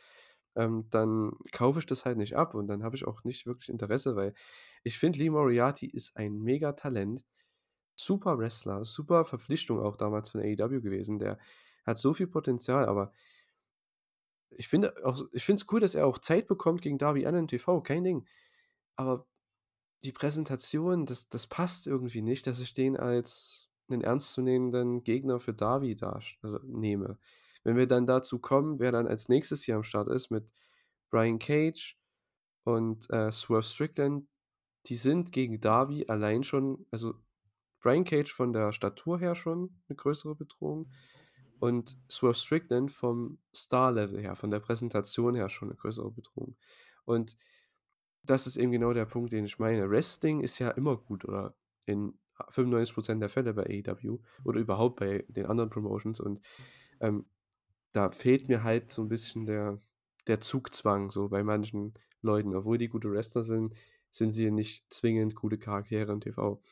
ähm, 0.56 0.86
dann 0.90 1.32
kaufe 1.52 1.78
ich 1.80 1.86
das 1.86 2.04
halt 2.04 2.18
nicht 2.18 2.36
ab 2.36 2.54
und 2.54 2.66
dann 2.68 2.82
habe 2.82 2.96
ich 2.96 3.06
auch 3.06 3.24
nicht 3.24 3.46
wirklich 3.46 3.68
Interesse, 3.68 4.16
weil 4.16 4.34
ich 4.82 4.98
finde, 4.98 5.18
Lee 5.18 5.30
Moriarty 5.30 5.86
ist 5.86 6.16
ein 6.16 6.40
Mega-Talent. 6.42 7.24
Super 7.96 8.38
Wrestler, 8.38 8.84
super 8.84 9.24
Verpflichtung 9.24 9.80
auch 9.80 9.96
damals 9.96 10.30
von 10.30 10.40
AEW 10.40 10.80
gewesen. 10.80 11.18
Der 11.18 11.38
hat 11.84 11.98
so 11.98 12.14
viel 12.14 12.28
Potenzial, 12.28 12.86
aber 12.86 13.12
ich 14.50 14.68
finde 14.68 14.94
ich 15.32 15.44
finde 15.44 15.62
es 15.62 15.72
cool, 15.72 15.80
dass 15.80 15.94
er 15.94 16.06
auch 16.06 16.18
Zeit 16.18 16.46
bekommt 16.48 16.82
gegen 16.82 16.98
Darby 16.98 17.26
Allin 17.26 17.48
TV, 17.48 17.80
kein 17.82 18.04
Ding. 18.04 18.26
Aber 18.96 19.26
die 20.04 20.12
Präsentation, 20.12 21.06
das 21.06 21.28
das 21.28 21.46
passt 21.46 21.86
irgendwie 21.86 22.22
nicht, 22.22 22.46
dass 22.46 22.60
ich 22.60 22.72
den 22.72 22.96
als 22.96 23.68
einen 23.88 24.02
ernstzunehmenden 24.02 25.02
Gegner 25.02 25.40
für 25.40 25.54
Darby 25.54 25.94
darst 25.94 26.38
also, 26.42 26.58
nehme. 26.64 27.18
Wenn 27.64 27.76
wir 27.76 27.86
dann 27.86 28.06
dazu 28.06 28.38
kommen, 28.38 28.78
wer 28.78 28.92
dann 28.92 29.06
als 29.06 29.28
Nächstes 29.28 29.62
hier 29.64 29.76
am 29.76 29.82
Start 29.82 30.08
ist 30.08 30.30
mit 30.30 30.52
Brian 31.10 31.38
Cage 31.38 31.98
und, 32.64 33.10
äh, 33.10 33.32
Swerve 33.32 33.62
Strickland, 33.62 34.28
die 34.86 34.96
sind 34.96 35.32
gegen 35.32 35.60
Darby 35.60 36.06
allein 36.08 36.42
schon 36.42 36.86
also, 36.90 37.14
Brian 37.80 38.04
Cage 38.04 38.32
von 38.32 38.52
der 38.52 38.72
Statur 38.72 39.18
her 39.20 39.34
schon 39.34 39.80
eine 39.88 39.96
größere 39.96 40.34
Bedrohung 40.34 40.90
und 41.60 41.96
Swerve 42.10 42.34
Strickland 42.34 42.92
vom 42.92 43.38
Star-Level 43.54 44.20
her, 44.20 44.36
von 44.36 44.50
der 44.50 44.60
Präsentation 44.60 45.34
her 45.34 45.48
schon 45.48 45.68
eine 45.68 45.76
größere 45.76 46.10
Bedrohung. 46.10 46.56
Und 47.04 47.36
das 48.22 48.46
ist 48.46 48.56
eben 48.56 48.72
genau 48.72 48.92
der 48.92 49.06
Punkt, 49.06 49.32
den 49.32 49.44
ich 49.44 49.58
meine. 49.58 49.90
Wrestling 49.90 50.40
ist 50.40 50.58
ja 50.58 50.70
immer 50.70 50.96
gut 50.96 51.24
oder 51.24 51.54
in 51.86 52.18
95% 52.50 53.18
der 53.18 53.28
Fälle 53.28 53.54
bei 53.54 53.64
AEW 53.64 54.18
oder 54.44 54.60
überhaupt 54.60 55.00
bei 55.00 55.24
den 55.28 55.46
anderen 55.46 55.70
Promotions 55.70 56.20
und, 56.20 56.40
ähm, 57.00 57.26
da 57.92 58.10
fehlt 58.10 58.48
mir 58.48 58.62
halt 58.64 58.92
so 58.92 59.02
ein 59.02 59.08
bisschen 59.08 59.46
der 59.46 59.80
der 60.28 60.40
Zugzwang 60.40 61.10
so 61.10 61.28
bei 61.28 61.42
manchen 61.42 61.94
Leuten. 62.22 62.54
Obwohl 62.54 62.78
die 62.78 62.88
gute 62.88 63.10
Wrestler 63.10 63.42
sind, 63.42 63.74
sind 64.10 64.32
sie 64.32 64.50
nicht 64.50 64.92
zwingend 64.92 65.34
gute 65.34 65.58
Charaktere 65.58 66.12
im 66.12 66.20
TV. 66.20 66.62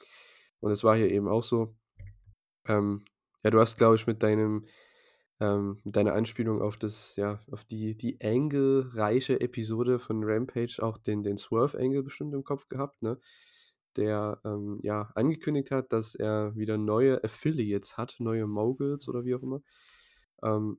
Und 0.61 0.71
es 0.71 0.85
war 0.85 0.97
hier 0.97 1.11
eben 1.11 1.29
auch 1.29 1.43
so. 1.43 1.75
Ähm, 2.67 3.05
ja, 3.43 3.51
du 3.51 3.61
hast, 3.61 3.77
glaube 3.79 3.97
ich, 3.97 4.07
mit 4.07 4.23
deinem 4.23 4.67
ähm, 5.41 5.81
mit 5.85 5.97
deiner 5.97 6.15
Anspielung 6.15 6.63
auf 6.63 6.79
das 6.79 7.17
ja, 7.17 7.41
auf 7.51 7.65
die 7.65 7.97
die 7.97 8.19
Angle-reiche 8.23 9.41
Episode 9.41 9.99
von 9.99 10.23
Rampage 10.25 10.83
auch 10.83 10.99
den 10.99 11.23
den 11.23 11.37
Swerve-Angle 11.37 12.03
bestimmt 12.03 12.35
im 12.35 12.45
Kopf 12.45 12.69
gehabt, 12.69 13.03
ne? 13.03 13.21
Der, 13.97 14.41
ähm, 14.45 14.79
ja, 14.83 15.11
angekündigt 15.15 15.71
hat, 15.71 15.93
dass 15.93 16.15
er 16.15 16.55
wieder 16.57 16.77
neue 16.79 17.25
Affiliates 17.25 17.97
hat, 17.97 18.17
neue 18.19 18.47
Moguls 18.47 19.09
oder 19.09 19.25
wie 19.25 19.35
auch 19.35 19.43
immer. 19.43 19.63
Ähm, 20.43 20.79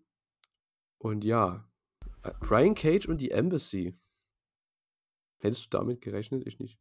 und 1.00 1.24
ja, 1.24 1.68
äh, 2.24 2.32
Brian 2.42 2.76
Cage 2.76 3.08
und 3.08 3.22
die 3.22 3.32
Embassy. 3.32 3.98
Hättest 5.40 5.66
du 5.66 5.78
damit 5.78 6.02
gerechnet? 6.02 6.44
Ich 6.48 6.60
nicht. 6.60 6.80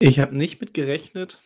Ich 0.00 0.18
habe 0.18 0.36
nicht 0.36 0.60
mit 0.60 0.74
gerechnet. 0.74 1.42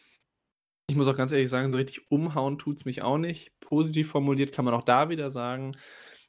Ich 0.89 0.97
muss 0.97 1.09
auch 1.09 1.16
ganz 1.16 1.32
ehrlich 1.32 1.48
sagen, 1.48 1.73
so 1.73 1.78
richtig 1.78 2.11
umhauen 2.11 2.59
tut 2.59 2.77
es 2.77 2.85
mich 2.85 3.02
auch 3.02 3.19
nicht. 3.19 3.52
Positiv 3.65 4.11
formuliert 4.11 4.53
kann 4.53 4.65
man 4.66 4.74
auch 4.74 4.85
da 4.85 5.09
wieder 5.11 5.31
sagen, 5.31 5.73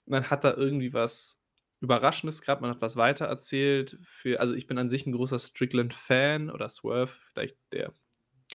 man 0.08 0.30
hat 0.32 0.44
da 0.44 0.54
irgendwie 0.56 0.94
was 0.94 1.42
Überraschendes 1.82 2.42
gehabt, 2.42 2.62
man 2.62 2.72
hat 2.72 2.82
was 2.82 2.98
weitererzählt 2.98 3.98
für 4.04 4.40
also, 4.42 4.56
ich 4.56 4.68
bin 4.68 4.78
an 4.80 4.90
sich 4.90 5.06
ein 5.08 5.14
großer 5.14 5.40
Strickland-Fan 5.40 6.50
oder 6.52 6.70
Swerve, 6.70 7.12
vielleicht 7.34 7.58
der 7.74 7.94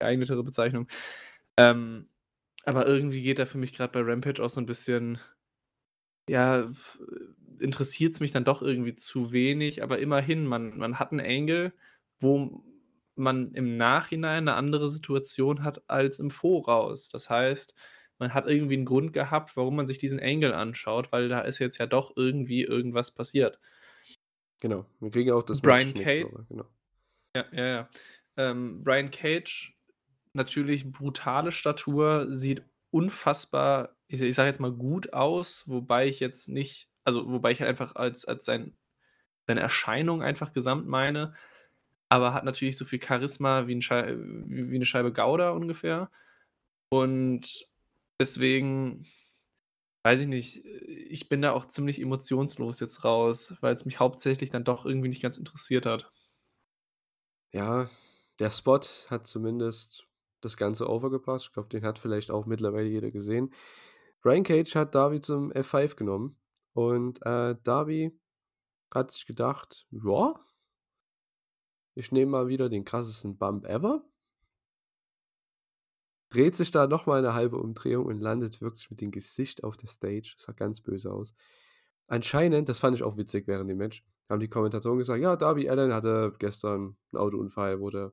geeignetere 0.01 0.45
Bezeichnung. 0.45 0.89
Ähm, 1.59 2.09
aber 2.67 2.87
irgendwie 2.87 3.23
geht 3.23 3.39
da 3.41 3.47
für 3.47 3.59
mich 3.59 3.73
gerade 3.75 3.93
bei 3.93 4.03
Rampage 4.11 4.43
auch 4.45 4.51
so 4.51 4.61
ein 4.63 4.67
bisschen 4.67 5.21
ja, 6.29 6.71
interessiert 7.59 8.15
es 8.15 8.21
mich 8.21 8.33
dann 8.33 8.45
doch 8.45 8.63
irgendwie 8.63 8.95
zu 8.95 9.33
wenig, 9.33 9.83
aber 9.83 9.99
immerhin, 9.99 10.47
man 10.47 10.77
man 10.79 10.99
hat 10.99 11.13
'n 11.13 11.21
Angle, 11.21 11.73
wo 12.19 12.63
man 13.17 13.53
im 13.55 13.77
Nachhinein 13.77 14.45
'ne 14.45 14.55
andere 14.55 14.89
Situation 14.91 15.65
hat 15.65 15.83
als 15.89 16.19
im 16.21 16.31
Voraus. 16.31 17.09
Das 17.11 17.29
heißt, 17.31 17.75
man 18.21 18.35
hat 18.35 18.47
irgendwie 18.49 18.77
'n 18.77 18.85
Grund 18.87 19.13
gehabt, 19.15 19.57
warum 19.57 19.77
man 19.77 19.87
sich 19.89 19.99
diesen 19.99 20.21
Angle 20.21 20.55
anschaut, 20.55 21.13
weil 21.13 21.29
da 21.31 21.41
ist 21.43 21.59
jetzt 21.61 21.79
ja 21.79 21.87
doch 21.87 22.13
irgendwie 22.17 22.63
irgendwas 22.65 23.13
passiert. 23.15 23.59
Genau, 24.63 24.85
wir 25.01 25.11
kriegen 25.11 25.31
auch 25.33 25.43
das 25.43 25.63
Brian 25.63 25.95
Cage 25.95 26.27
genau. 26.49 26.71
ja, 27.37 27.47
ja, 27.53 27.67
ja. 27.67 27.91
Ähm, 28.37 28.85
Brian 28.85 29.11
Cage, 29.11 29.77
natürlich 30.35 30.93
brutale 30.93 31.53
Statur, 31.53 32.29
sieht 32.31 32.65
unfassbar, 32.93 33.97
ich 34.09 34.21
ich 34.23 34.35
sage 34.37 34.49
jetzt 34.49 34.61
mal, 34.61 34.73
gut 34.73 35.13
aus, 35.15 35.69
wobei 35.69 36.09
ich 36.09 36.21
jetzt 36.21 36.49
nicht 36.49 36.91
also, 37.05 37.31
wobei 37.31 37.53
ich 37.53 37.61
halt 37.61 37.71
einfach 37.71 37.97
als 37.97 38.27
als 38.27 38.47
sein 38.47 38.77
seine 39.49 39.61
Erscheinung 39.63 40.23
einfach 40.23 40.53
gesamt 40.55 40.89
meine, 40.89 41.35
aber 42.11 42.35
hat 42.35 42.45
natürlich 42.45 42.79
so 42.79 42.85
viel 42.87 43.03
Charisma 43.03 43.67
wie 43.69 43.75
'n 43.75 43.83
Schei 43.83 44.17
wie 44.19 44.71
wie 44.71 44.79
'ne 44.79 44.87
Scheibe 44.87 45.13
Gouda 45.15 45.51
ungefähr. 45.53 46.11
Und 46.91 47.70
deswegen 48.21 49.07
weiß 50.05 50.21
ich 50.21 50.29
nicht, 50.29 50.65
ich 50.67 51.29
bin 51.29 51.43
da 51.43 51.53
auch 51.53 51.67
ziemlich 51.67 52.01
emotionslos 52.01 52.81
jetzt 52.81 53.05
raus, 53.05 53.55
weil's 53.61 53.85
mich 53.87 54.01
hauptsächlich 54.01 54.51
dann 54.51 54.65
doch 54.65 54.85
irgendwie 54.87 55.09
nicht 55.09 55.23
ganz 55.23 55.39
interessiert 55.39 55.87
hat. 55.87 56.13
Ja, 57.53 57.91
der 58.39 58.51
Spot 58.51 58.81
hat 59.09 59.27
zumindest 59.27 60.07
das 60.41 60.57
Ganze 60.57 60.89
overgebracht. 60.89 61.43
Ich 61.43 61.53
glaube, 61.53 61.69
den 61.69 61.85
hat 61.85 61.99
vielleicht 61.99 62.31
auch 62.31 62.47
mittlerweile 62.47 62.89
jeder 62.89 63.11
gesehen. 63.11 63.53
Brian 64.23 64.45
Cage 64.45 64.75
hat 64.77 64.95
Darby 64.95 65.21
zum 65.21 65.51
F5 65.53 65.97
genommen 65.97 66.37
und, 66.75 67.25
äh, 67.27 67.57
Darby 67.63 68.19
hat 68.95 69.13
sich 69.13 69.27
gedacht: 69.27 69.87
„Ja, 69.91 70.35
ich 71.95 72.11
nehme 72.11 72.33
mal 72.33 72.49
wieder 72.49 72.69
den 72.69 72.85
krassesten 72.85 73.39
Bump 73.39 73.65
ever.“ 73.65 74.05
Dreht 76.33 76.55
sich 76.55 76.71
da 76.71 76.87
noch 76.87 77.07
mal 77.07 77.21
'ne 77.23 77.35
halbe 77.35 77.57
Umdrehung 77.59 78.07
und 78.07 78.21
landet 78.21 78.61
wirklich 78.61 78.89
mit 78.89 79.01
dem 79.01 79.11
Gesicht 79.11 79.65
auf 79.65 79.77
der 79.77 79.89
Stage. 79.89 80.35
Sah 80.37 80.53
ganz 80.53 80.81
böse 80.81 81.13
aus. 81.13 81.35
Anscheinend, 82.07 82.69
das 82.69 82.79
fand 82.79 82.95
ich 82.97 83.03
auch 83.03 83.17
witzig 83.17 83.49
während 83.49 83.69
dem 83.69 83.79
Match, 83.79 84.05
haben 84.29 84.39
die 84.41 84.49
Kommentatoren 84.49 84.99
gesagt: 84.99 85.21
„Ja, 85.21 85.35
Darby 85.37 85.69
Allin 85.69 85.93
hatte 85.93 86.33
gestern 86.39 86.97
'n 87.13 87.17
Autounfall, 87.19 87.81
wurde 87.81 88.13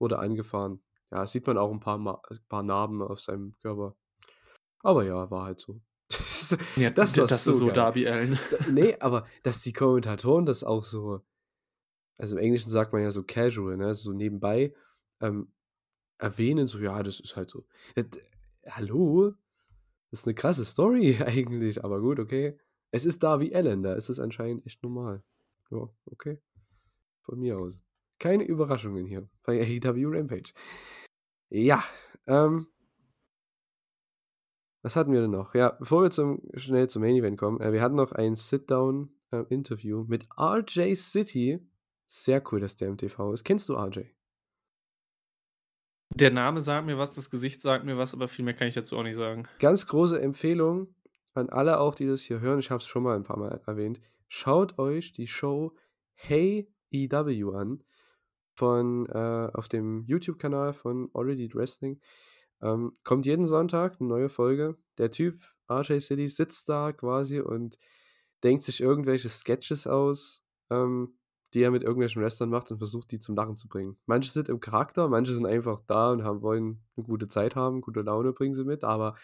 wurde 0.00 0.18
angefahren.“ 0.18 0.82
Ja, 1.12 1.24
sieht 1.26 1.46
man 1.46 1.56
auch 1.58 1.70
'n 1.72 1.78
paar 1.80 1.98
Ma 1.98 2.20
paar 2.48 2.62
Narben 2.64 3.00
auf 3.02 3.20
seinem 3.20 3.54
Körper. 3.62 3.96
Aber 4.82 5.04
ja, 5.04 5.30
war 5.30 5.44
halt 5.46 5.60
so. 5.60 5.82
Das 6.10 6.56
Ja, 6.76 6.90
das 6.90 7.12
das 7.26 7.44
so 7.44 7.52
ist 7.52 7.58
so 7.58 7.70
geil. 7.70 7.70
Darby 7.70 8.08
Allin. 8.08 8.38
D 8.52 8.58
ne, 8.72 8.96
aber 9.00 9.26
dass 9.44 9.62
die 9.62 9.72
Kommentatoren 9.74 10.46
das 10.46 10.64
auch 10.64 10.84
so 10.84 11.22
also, 12.18 12.36
im 12.38 12.42
Englischen 12.44 12.70
sagt 12.70 12.92
man 12.94 13.02
ja 13.02 13.10
so 13.12 13.24
casual, 13.24 13.76
ne, 13.78 13.94
so 13.94 14.12
nebenbei, 14.12 14.74
ähm, 15.20 15.52
erwähnen, 16.22 16.68
so: 16.68 16.78
„Ja, 16.78 17.02
das 17.02 17.20
ist 17.20 17.36
halt 17.36 17.50
so.“ 17.50 17.64
Äh, 17.94 18.04
d 18.04 18.20
hallo? 18.68 19.34
Das 20.10 20.20
ist 20.20 20.26
'ne 20.26 20.34
krasse 20.34 20.64
Story 20.64 21.18
eigentlich, 21.26 21.84
aber 21.84 22.00
gut, 22.00 22.20
okay. 22.20 22.58
Es 22.92 23.06
ist 23.06 23.22
Darby 23.22 23.54
Allin, 23.54 23.82
da 23.82 23.94
ist 23.94 24.10
es 24.10 24.20
anscheinend 24.20 24.66
echt 24.66 24.82
normal. 24.82 25.22
Ja, 25.70 25.88
okay. 26.06 26.40
Von 27.22 27.40
mir 27.40 27.58
aus. 27.58 27.78
Keine 28.18 28.44
Überraschungen 28.44 29.06
hier 29.06 29.28
bei 29.44 29.60
AEW 29.60 30.08
Rampage. 30.10 30.52
Ja, 31.50 31.84
ähm 32.26 32.66
was 34.82 34.96
hatten 34.96 35.12
wir 35.12 35.20
denn 35.20 35.30
noch? 35.30 35.54
Ja, 35.54 35.70
bevor 35.78 36.02
wir 36.02 36.10
zum 36.10 36.42
schnell 36.54 36.88
zum 36.88 37.02
Main 37.02 37.14
Event 37.16 37.38
kommen, 37.38 37.60
äh, 37.60 37.72
wir 37.72 37.80
hatten 37.82 37.94
noch 37.94 38.12
ein 38.12 38.34
Sit-Down, 38.36 39.10
äh, 39.30 39.44
mit 40.08 40.28
RJ 40.36 40.94
City. 40.96 41.60
Sehr 42.06 42.42
cool, 42.50 42.60
dass 42.60 42.76
der 42.76 42.88
im 42.88 42.98
TV 42.98 43.32
ist. 43.32 43.44
Kennst 43.44 43.68
du 43.68 43.76
RJ? 43.76 44.00
Der 46.14 46.30
Name 46.30 46.60
sagt 46.60 46.86
mir 46.86 46.98
was, 46.98 47.10
das 47.10 47.30
Gesicht 47.30 47.62
sagt 47.62 47.84
mir 47.84 47.96
was, 47.96 48.12
aber 48.14 48.28
viel 48.28 48.44
mehr 48.44 48.54
kann 48.54 48.68
ich 48.68 48.74
dazu 48.74 48.96
auch 48.98 49.02
nicht 49.02 49.16
sagen. 49.16 49.48
Ganz 49.58 49.86
große 49.86 50.20
Empfehlung 50.20 50.94
an 51.34 51.48
alle 51.48 51.80
auch, 51.80 51.94
die 51.94 52.06
das 52.06 52.22
hier 52.22 52.40
hören. 52.40 52.58
Ich 52.58 52.70
habe 52.70 52.80
es 52.80 52.86
schon 52.86 53.02
mal 53.02 53.16
ein 53.16 53.24
paar 53.24 53.38
Mal 53.38 53.60
erwähnt. 53.66 54.00
Schaut 54.28 54.78
euch 54.78 55.12
die 55.12 55.26
Show 55.26 55.74
Hey 56.14 56.70
EW 56.90 57.56
an 57.56 57.82
von, 58.54 59.06
äh 59.06 59.50
auf 59.52 59.68
dem 59.68 60.04
YouTube-Kanal 60.06 60.74
von 60.74 61.10
Elite 61.14 61.54
Wrestling. 61.54 62.00
Ähm, 62.60 62.92
kommt 63.02 63.26
jeden 63.26 63.46
Sonntag 63.46 63.96
eine 63.98 64.08
neue 64.08 64.28
Folge. 64.28 64.76
Der 64.98 65.10
Typ, 65.10 65.42
RJ 65.70 66.00
City, 66.00 66.28
sitzt 66.28 66.68
da 66.68 66.92
quasi 66.92 67.40
und 67.40 67.78
denkt 68.44 68.62
sich 68.62 68.80
irgendwelche 68.80 69.28
Sketches 69.28 69.86
aus, 69.86 70.44
ähm, 70.70 71.18
die 71.54 71.62
er 71.62 71.70
mit 71.70 71.82
irgendwelchen 71.82 72.22
Wrestlern 72.22 72.50
macht 72.50 72.70
und 72.70 72.78
versucht, 72.78 73.10
die 73.12 73.18
zum 73.18 73.36
Lachen 73.36 73.56
zu 73.56 73.68
bringen. 73.68 73.96
Manche 74.06 74.30
sind 74.30 74.48
im 74.48 74.60
Charakter, 74.60 75.08
manche 75.08 75.32
sind 75.32 75.46
einfach 75.46 75.80
da 75.86 76.10
und 76.10 76.24
haben, 76.24 76.42
wollen 76.42 76.82
eine 76.96 77.06
gute 77.06 77.28
Zeit 77.28 77.56
haben, 77.56 77.80
gute 77.80 78.02
Laune 78.02 78.32
bringen 78.32 78.54
sie 78.54 78.64
mit, 78.64 78.84
aber 78.84 79.16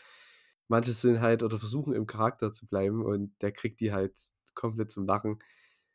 manche 0.68 0.92
sind 0.92 1.20
halt 1.20 1.42
oder 1.42 1.58
versuchen 1.58 1.94
im 1.94 2.06
Charakter 2.06 2.52
zu 2.52 2.66
bleiben 2.66 3.04
und 3.04 3.32
der 3.42 3.52
kriegt 3.52 3.80
die 3.80 3.92
halt 3.92 4.18
komplett 4.54 4.90
zum 4.90 5.06
Lachen. 5.06 5.38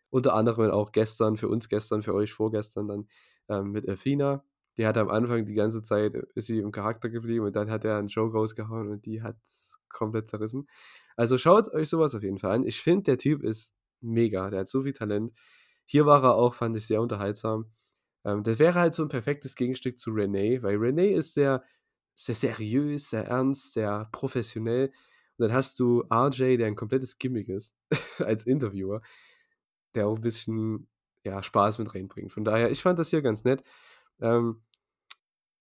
Unter 0.09 0.33
anderem 0.33 0.71
auch 0.71 0.91
gestern, 0.91 1.37
für 1.37 1.47
uns 1.49 1.69
gestern, 1.69 2.01
für 2.03 2.13
euch 2.13 2.33
vorgestern 2.33 2.87
dann 2.87 3.07
ähm, 3.49 3.71
mit 3.71 3.87
Elfina. 3.87 4.43
Die 4.77 4.87
hat 4.87 4.97
am 4.97 5.09
Anfang 5.09 5.45
die 5.45 5.53
ganze 5.53 5.83
Zeit, 5.83 6.15
ist 6.35 6.47
sie 6.47 6.59
im 6.59 6.71
Charakter 6.71 7.09
geblieben 7.09 7.45
und 7.45 7.55
dann 7.55 7.69
hat 7.69 7.85
er 7.85 7.97
einen 7.97 8.09
Show 8.09 8.25
rausgehauen 8.25 8.89
und 8.89 9.05
die 9.05 9.21
hat 9.21 9.37
komplett 9.89 10.27
zerrissen. 10.27 10.67
Also 11.15 11.37
schaut 11.37 11.71
euch 11.73 11.89
sowas 11.89 12.15
auf 12.15 12.23
jeden 12.23 12.39
Fall 12.39 12.51
an. 12.51 12.65
Ich 12.65 12.81
finde, 12.81 13.03
der 13.03 13.17
Typ 13.17 13.43
ist 13.43 13.73
mega, 14.01 14.49
der 14.49 14.61
hat 14.61 14.67
so 14.67 14.83
viel 14.83 14.93
Talent. 14.93 15.31
Hier 15.85 16.05
war 16.05 16.23
er 16.23 16.35
auch, 16.35 16.53
fand 16.55 16.75
ich 16.77 16.87
sehr 16.87 17.01
unterhaltsam. 17.01 17.71
Ähm, 18.25 18.43
das 18.43 18.59
wäre 18.59 18.79
halt 18.79 18.93
so 18.93 19.03
ein 19.03 19.09
perfektes 19.09 19.55
Gegenstück 19.55 19.99
zu 19.99 20.11
Renee, 20.11 20.61
weil 20.63 20.77
Renee 20.77 21.13
ist 21.13 21.33
sehr, 21.33 21.63
sehr 22.15 22.35
seriös, 22.35 23.09
sehr 23.09 23.25
ernst, 23.27 23.73
sehr 23.73 24.09
professionell. 24.11 24.87
Und 25.37 25.47
dann 25.47 25.53
hast 25.53 25.79
du 25.79 26.03
RJ, 26.11 26.57
der 26.57 26.67
ein 26.67 26.75
komplettes 26.75 27.17
Gimmick 27.17 27.49
ist, 27.49 27.75
als 28.19 28.45
Interviewer, 28.45 29.01
der 29.95 30.07
auch 30.07 30.15
ein 30.15 30.21
bisschen 30.21 30.87
ja, 31.23 31.41
Spaß 31.41 31.79
mit 31.79 31.93
reinbringt. 31.95 32.33
Von 32.33 32.43
daher, 32.43 32.71
ich 32.71 32.81
fand 32.81 32.99
das 32.99 33.09
hier 33.09 33.21
ganz 33.21 33.43
nett. 33.43 33.63
Ähm, 34.21 34.61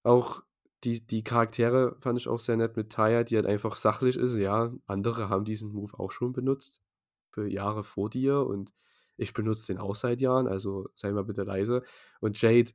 auch 0.02 0.42
die, 0.84 1.06
die 1.06 1.22
Charaktere 1.22 1.96
fand 2.00 2.18
ich 2.18 2.28
auch 2.28 2.40
sehr 2.40 2.56
nett 2.56 2.76
mit 2.76 2.90
Taya, 2.90 3.22
die 3.24 3.36
halt 3.36 3.46
einfach 3.46 3.76
sachlich 3.76 4.16
ist. 4.16 4.34
Ja, 4.36 4.72
andere 4.86 5.28
haben 5.28 5.44
diesen 5.44 5.72
Move 5.72 5.98
auch 5.98 6.10
schon 6.10 6.32
benutzt. 6.32 6.82
Für 7.30 7.48
Jahre 7.48 7.84
vor 7.84 8.10
dir 8.10 8.40
und 8.46 8.72
ich 9.16 9.34
benutze 9.34 9.72
den 9.72 9.80
auch 9.80 9.94
seit 9.94 10.20
Jahren, 10.20 10.46
also 10.46 10.88
sei 10.94 11.12
mal 11.12 11.24
bitte 11.24 11.42
leise. 11.42 11.82
Und 12.20 12.40
Jade, 12.40 12.72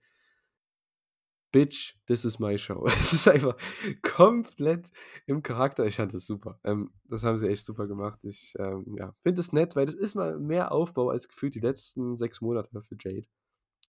Bitch, 1.52 1.96
this 2.08 2.26
is 2.26 2.40
my 2.40 2.58
show. 2.58 2.86
Es 3.00 3.14
ist 3.14 3.28
einfach 3.28 3.56
komplett 4.02 4.92
im 5.26 5.42
Charakter. 5.42 5.86
Ich 5.86 5.96
fand 5.96 6.14
das 6.14 6.28
super. 6.28 6.60
Ähm, 6.64 6.92
das 7.06 7.24
haben 7.24 7.38
sie 7.38 7.48
echt 7.48 7.64
super 7.64 7.88
gemacht. 7.88 8.20
Ich 8.24 8.54
ähm, 8.60 8.96
ja, 8.98 9.14
finde 9.24 9.42
es 9.42 9.54
nett, 9.54 9.76
weil 9.76 9.86
das 9.86 9.96
ist 9.96 10.16
mal 10.16 10.38
mehr 10.40 10.72
Aufbau 10.72 11.10
als 11.10 11.28
gefühlt 11.28 11.56
die 11.56 11.60
letzten 11.60 12.18
sechs 12.18 12.42
Monate 12.42 12.82
für 12.82 12.96
Jade. 13.00 13.28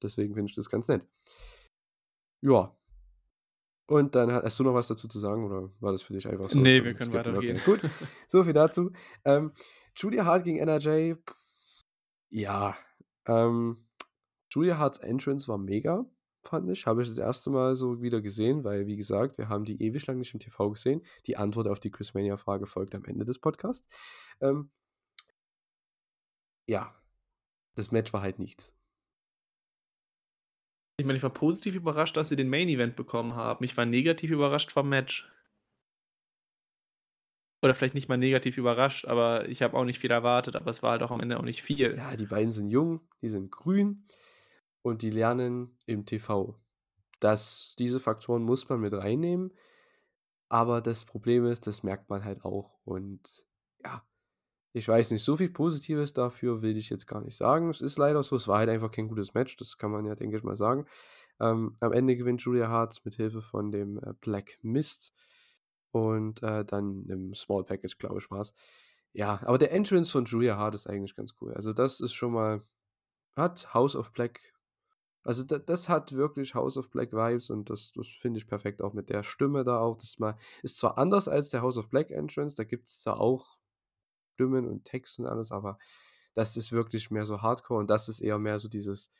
Deswegen 0.02 0.34
finde 0.34 0.50
ich 0.50 0.54
das 0.54 0.68
ganz 0.68 0.86
nett. 0.86 1.04
Ja. 2.40 2.74
Und 3.86 4.14
dann 4.14 4.30
hast 4.30 4.58
du 4.58 4.64
noch 4.64 4.74
was 4.74 4.86
dazu 4.86 5.08
zu 5.08 5.18
sagen 5.18 5.44
oder 5.44 5.72
war 5.80 5.92
das 5.92 6.02
für 6.02 6.12
dich 6.12 6.28
einfach 6.28 6.50
so? 6.50 6.60
Nee, 6.60 6.84
wir 6.84 6.94
können 6.94 7.12
weitergehen. 7.12 7.56
Okay, 7.56 7.78
gut. 7.80 7.90
So 8.28 8.44
viel 8.44 8.52
dazu. 8.52 8.92
Ähm, 9.24 9.52
Julia 9.96 10.24
Hart 10.24 10.44
gegen 10.44 10.58
NRJ. 10.58 11.14
Ja. 12.30 12.76
Ähm, 13.26 13.86
Julia 14.50 14.78
Harts 14.78 14.98
Entrance 14.98 15.48
war 15.48 15.58
mega 15.58 16.06
fand 16.48 16.68
ich. 16.70 16.86
Habe 16.86 17.02
ich 17.02 17.08
das 17.08 17.18
erste 17.18 17.50
Mal 17.50 17.76
so 17.76 18.02
wieder 18.02 18.20
gesehen, 18.20 18.64
weil, 18.64 18.86
wie 18.86 18.96
gesagt, 18.96 19.38
wir 19.38 19.48
haben 19.48 19.64
die 19.64 19.80
ewig 19.82 20.06
lang 20.06 20.18
nicht 20.18 20.34
im 20.34 20.40
TV 20.40 20.70
gesehen. 20.70 21.02
Die 21.26 21.36
Antwort 21.36 21.68
auf 21.68 21.80
die 21.80 21.90
Chrismania-Frage 21.90 22.66
folgt 22.66 22.94
am 22.94 23.04
Ende 23.04 23.24
des 23.24 23.38
Podcasts. 23.38 23.88
Ähm, 24.40 24.70
ja, 26.68 26.94
das 27.74 27.90
Match 27.92 28.12
war 28.12 28.22
halt 28.22 28.38
nichts. 28.38 28.74
Ich 31.00 31.06
meine, 31.06 31.16
ich 31.16 31.22
war 31.22 31.30
positiv 31.30 31.76
überrascht, 31.76 32.16
dass 32.16 32.28
sie 32.28 32.36
den 32.36 32.48
Main 32.48 32.68
Event 32.68 32.96
bekommen 32.96 33.36
haben. 33.36 33.64
Ich 33.64 33.76
war 33.76 33.86
negativ 33.86 34.30
überrascht 34.30 34.72
vom 34.72 34.88
Match. 34.88 35.30
Oder 37.60 37.74
vielleicht 37.74 37.94
nicht 37.94 38.08
mal 38.08 38.16
negativ 38.16 38.56
überrascht, 38.56 39.06
aber 39.06 39.48
ich 39.48 39.62
habe 39.62 39.76
auch 39.76 39.84
nicht 39.84 39.98
viel 39.98 40.12
erwartet, 40.12 40.54
aber 40.54 40.70
es 40.70 40.82
war 40.82 40.92
halt 40.92 41.02
auch 41.02 41.10
am 41.10 41.20
Ende 41.20 41.38
auch 41.38 41.44
nicht 41.44 41.62
viel. 41.62 41.96
Ja, 41.96 42.14
die 42.14 42.26
beiden 42.26 42.52
sind 42.52 42.70
jung, 42.70 43.00
die 43.20 43.28
sind 43.28 43.50
grün 43.50 44.06
und 44.82 45.02
die 45.02 45.10
lernen 45.10 45.76
im 45.86 46.06
TV. 46.06 46.56
Das, 47.18 47.74
diese 47.78 47.98
Faktoren 47.98 48.42
muss 48.44 48.68
man 48.68 48.80
mit 48.80 48.94
reinnehmen, 48.94 49.52
aber 50.48 50.80
das 50.80 51.04
Problem 51.04 51.46
ist, 51.46 51.66
das 51.66 51.82
merkt 51.82 52.08
man 52.10 52.24
halt 52.24 52.44
auch. 52.44 52.78
Und 52.84 53.44
ja, 53.84 54.02
ich 54.72 54.86
weiß 54.86 55.10
nicht, 55.10 55.24
so 55.24 55.36
viel 55.36 55.50
Positives 55.50 56.12
dafür 56.12 56.62
will 56.62 56.76
ich 56.76 56.90
jetzt 56.90 57.06
gar 57.06 57.20
nicht 57.20 57.36
sagen. 57.36 57.70
Es 57.70 57.80
ist 57.80 57.98
leider 57.98 58.22
so, 58.22 58.36
es 58.36 58.46
war 58.46 58.58
halt 58.58 58.68
einfach 58.68 58.92
kein 58.92 59.08
gutes 59.08 59.34
Match, 59.34 59.56
das 59.56 59.78
kann 59.78 59.90
man 59.90 60.06
ja, 60.06 60.14
denke 60.14 60.36
ich 60.36 60.44
mal, 60.44 60.56
sagen. 60.56 60.86
Ähm, 61.40 61.76
am 61.80 61.92
Ende 61.92 62.16
gewinnt 62.16 62.42
Julia 62.42 62.68
Hart 62.68 63.04
mit 63.04 63.16
Hilfe 63.16 63.42
von 63.42 63.72
dem 63.72 63.98
äh, 63.98 64.12
Black 64.20 64.58
Mist 64.62 65.12
und 65.92 66.42
äh, 66.42 66.64
dann 66.64 67.06
im 67.08 67.34
Small 67.34 67.64
Package, 67.64 67.98
glaube 67.98 68.18
ich, 68.18 68.30
war 68.30 68.40
es. 68.40 68.54
Ja, 69.12 69.40
aber 69.44 69.58
der 69.58 69.72
Entrance 69.72 70.10
von 70.10 70.24
Julia 70.24 70.56
Hart 70.56 70.74
ist 70.74 70.86
eigentlich 70.86 71.16
ganz 71.16 71.34
cool. 71.40 71.54
Also, 71.54 71.72
das 71.72 72.00
ist 72.00 72.12
schon 72.14 72.32
mal, 72.32 72.62
hat 73.36 73.74
House 73.74 73.96
of 73.96 74.12
Black 74.12 74.40
also 75.28 75.44
da, 75.44 75.58
das 75.58 75.90
hat 75.90 76.12
wirklich 76.12 76.54
House 76.54 76.78
of 76.78 76.88
Black 76.88 77.12
Vibes 77.12 77.50
und 77.50 77.68
das, 77.68 77.92
das 77.92 78.08
finde 78.08 78.38
ich 78.38 78.46
perfekt 78.46 78.80
auch 78.80 78.94
mit 78.94 79.10
der 79.10 79.22
Stimme 79.22 79.62
da 79.62 79.78
auch. 79.78 79.98
Das 79.98 80.18
mal, 80.18 80.38
ist 80.62 80.78
zwar 80.78 80.96
anders 80.96 81.28
als 81.28 81.50
der 81.50 81.60
House 81.60 81.76
of 81.76 81.90
Black 81.90 82.10
Entrance, 82.10 82.56
da 82.56 82.64
gibt 82.64 82.88
es 82.88 83.00
zwar 83.00 83.20
auch 83.20 83.58
Stimmen 84.34 84.66
und 84.66 84.84
Text 84.84 85.18
und 85.18 85.26
alles, 85.26 85.52
aber 85.52 85.78
das 86.32 86.56
ist 86.56 86.72
wirklich 86.72 87.10
mehr 87.10 87.26
so 87.26 87.42
Hardcore 87.42 87.80
und 87.80 87.90
das 87.90 88.08
ist 88.08 88.20
eher 88.20 88.38
mehr 88.38 88.58
so 88.58 88.68
dieses, 88.68 89.10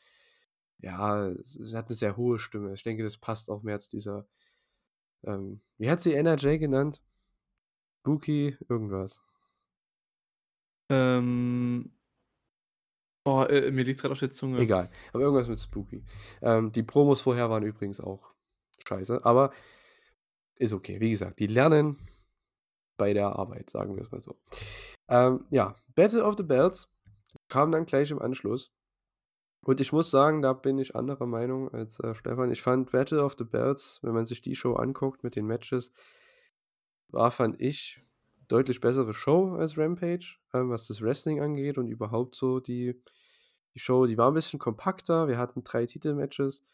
ja, 0.79 1.27
es 1.27 1.75
hat 1.75 1.89
eine 1.89 1.95
sehr 1.95 2.17
hohe 2.17 2.39
Stimme. 2.39 2.73
Ich 2.73 2.83
denke, 2.83 3.03
das 3.03 3.17
passt 3.17 3.51
auch 3.51 3.61
mehr 3.61 3.77
zu 3.79 3.91
dieser, 3.91 4.25
ähm, 5.23 5.61
wie 5.77 5.89
hat 5.89 6.01
sie 6.01 6.13
NRJ 6.13 6.57
genannt? 6.57 7.01
Spooky, 8.01 8.57
irgendwas. 8.67 9.21
Ähm, 10.89 11.91
Oh, 13.25 13.43
äh, 13.43 13.69
mir 13.69 13.83
liegt's 13.83 14.01
gerade 14.01 14.13
auf 14.13 14.19
der 14.19 14.31
Zunge. 14.31 14.59
Egal, 14.59 14.89
aber 15.13 15.23
irgendwas 15.23 15.47
mit 15.47 15.59
Spooky. 15.59 16.03
Ähm, 16.41 16.71
die 16.71 16.83
Promos 16.83 17.21
vorher 17.21 17.49
waren 17.49 17.63
übrigens 17.63 17.99
auch 17.99 18.33
scheiße, 18.87 19.23
aber 19.23 19.51
ist 20.55 20.73
okay. 20.73 20.99
Wie 20.99 21.11
gesagt, 21.11 21.39
die 21.39 21.47
lernen 21.47 21.97
bei 22.97 23.13
der 23.13 23.35
Arbeit, 23.35 23.69
sagen 23.69 23.95
wir 23.95 24.01
es 24.01 24.11
mal 24.11 24.19
so. 24.19 24.39
Ähm, 25.09 25.45
ja, 25.51 25.75
Battle 25.95 26.23
of 26.23 26.35
the 26.37 26.43
Bells 26.43 26.89
kam 27.49 27.71
dann 27.71 27.85
gleich 27.85 28.09
im 28.09 28.19
Anschluss. 28.19 28.71
Und 29.61 29.81
ich 29.81 29.91
muss 29.91 30.09
sagen, 30.09 30.41
da 30.41 30.53
bin 30.53 30.77
ich 30.77 30.95
anderer 30.95 31.25
Meinung 31.25 31.69
als 31.73 31.99
äh, 31.99 32.15
Stefan. 32.15 32.51
Ich 32.51 32.61
fand 32.61 32.91
Battle 32.91 33.23
of 33.23 33.35
the 33.37 33.43
Bells, 33.43 33.99
wenn 34.01 34.13
man 34.13 34.25
sich 34.25 34.41
die 34.41 34.55
Show 34.55 34.75
anguckt 34.75 35.23
mit 35.23 35.35
den 35.35 35.45
Matches, 35.45 35.91
war, 37.09 37.31
fand 37.31 37.59
ich, 37.59 38.01
deutlich 38.47 38.81
bessere 38.81 39.13
Show 39.13 39.55
als 39.55 39.77
Rampage, 39.77 40.37
ähm, 40.53 40.69
was 40.69 40.87
das 40.87 41.01
Wrestling 41.01 41.41
angeht 41.41 41.77
und 41.77 41.87
überhaupt 41.87 42.35
so 42.35 42.59
die, 42.59 43.01
die 43.75 43.79
Show, 43.79 44.05
die 44.05 44.17
war 44.17 44.31
ein 44.31 44.33
bisschen 44.33 44.59
kompakter. 44.59 45.27
Wir 45.27 45.37
hatten 45.37 45.63
drei 45.63 45.85
Titelmatches, 45.85 46.65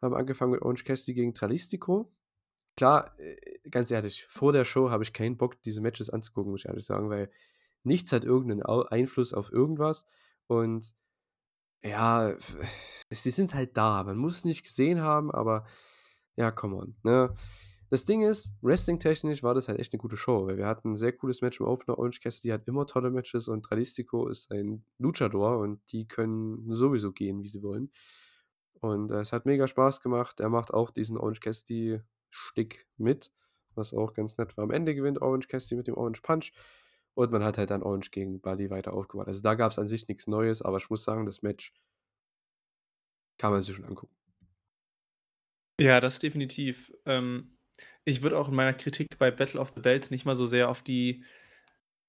haben 0.00 0.14
angefangen 0.14 0.52
mit 0.52 0.62
Orange 0.62 0.84
Cassidy 0.84 1.14
gegen 1.14 1.34
Tralistico. 1.34 2.12
Klar, 2.76 3.18
äh, 3.18 3.36
ganz 3.70 3.90
ehrlich, 3.90 4.24
vor 4.26 4.52
der 4.52 4.64
Show 4.64 4.90
habe 4.90 5.04
ich 5.04 5.12
keinen 5.12 5.36
Bock, 5.36 5.60
diese 5.62 5.80
Matches 5.80 6.10
anzugucken, 6.10 6.50
muss 6.50 6.62
ich 6.62 6.68
ehrlich 6.68 6.84
sagen, 6.84 7.10
weil 7.10 7.30
nichts 7.84 8.12
hat 8.12 8.24
irgendeinen 8.24 8.62
Einfluss 8.62 9.32
auf 9.32 9.52
irgendwas 9.52 10.06
und 10.46 10.94
ja, 11.86 12.34
sie 13.10 13.30
sind 13.30 13.54
halt 13.54 13.76
da. 13.76 14.04
Man 14.04 14.16
muss 14.16 14.38
es 14.38 14.44
nicht 14.44 14.64
gesehen 14.64 15.00
haben, 15.00 15.30
aber 15.30 15.64
ja, 16.36 16.50
come 16.50 16.76
on. 16.76 16.96
Ne? 17.02 17.34
Das 17.88 18.04
Ding 18.04 18.22
ist, 18.22 18.52
wrestling-technisch 18.62 19.44
war 19.44 19.54
das 19.54 19.68
halt 19.68 19.78
echt 19.78 19.92
eine 19.92 20.00
gute 20.00 20.16
Show, 20.16 20.46
weil 20.46 20.56
wir 20.56 20.66
hatten 20.66 20.92
ein 20.92 20.96
sehr 20.96 21.12
cooles 21.12 21.40
Match 21.40 21.60
im 21.60 21.66
Opener. 21.66 21.98
Orange 21.98 22.20
Cassidy 22.20 22.48
hat 22.48 22.66
immer 22.66 22.86
tolle 22.86 23.10
Matches 23.10 23.46
und 23.46 23.64
Tradistico 23.64 24.28
ist 24.28 24.50
ein 24.50 24.84
Luchador 24.98 25.58
und 25.58 25.80
die 25.92 26.08
können 26.08 26.74
sowieso 26.74 27.12
gehen, 27.12 27.44
wie 27.44 27.48
sie 27.48 27.62
wollen. 27.62 27.90
Und 28.80 29.12
äh, 29.12 29.20
es 29.20 29.32
hat 29.32 29.46
mega 29.46 29.68
Spaß 29.68 30.00
gemacht. 30.00 30.40
Er 30.40 30.48
macht 30.48 30.74
auch 30.74 30.90
diesen 30.90 31.16
Orange 31.16 31.40
Cassidy-Stick 31.40 32.88
mit, 32.96 33.32
was 33.76 33.94
auch 33.94 34.14
ganz 34.14 34.36
nett 34.36 34.56
war. 34.56 34.64
Am 34.64 34.72
Ende 34.72 34.94
gewinnt 34.94 35.22
Orange 35.22 35.46
Cassidy 35.46 35.76
mit 35.76 35.86
dem 35.86 35.96
Orange 35.96 36.22
Punch 36.22 36.52
und 37.16 37.32
man 37.32 37.42
hat 37.42 37.56
halt 37.56 37.70
dann 37.70 37.82
Orange 37.82 38.10
gegen 38.10 38.40
Bali 38.40 38.68
weiter 38.70 38.92
aufgebaut. 38.92 39.26
Also 39.26 39.40
da 39.40 39.54
gab 39.54 39.72
es 39.72 39.78
an 39.78 39.88
sich 39.88 40.06
nichts 40.06 40.26
Neues, 40.26 40.60
aber 40.60 40.76
ich 40.76 40.90
muss 40.90 41.02
sagen, 41.02 41.24
das 41.24 41.42
Match 41.42 41.72
kann 43.38 43.52
man 43.52 43.62
sich 43.62 43.74
schon 43.74 43.86
angucken. 43.86 44.14
Ja, 45.80 46.00
das 46.00 46.18
definitiv. 46.18 46.92
Ähm, 47.06 47.56
ich 48.04 48.20
würde 48.20 48.38
auch 48.38 48.48
in 48.48 48.54
meiner 48.54 48.74
Kritik 48.74 49.18
bei 49.18 49.30
Battle 49.30 49.60
of 49.60 49.72
the 49.74 49.80
Bells 49.80 50.10
nicht 50.10 50.26
mal 50.26 50.34
so 50.34 50.46
sehr 50.46 50.68
auf 50.68 50.82
die 50.82 51.24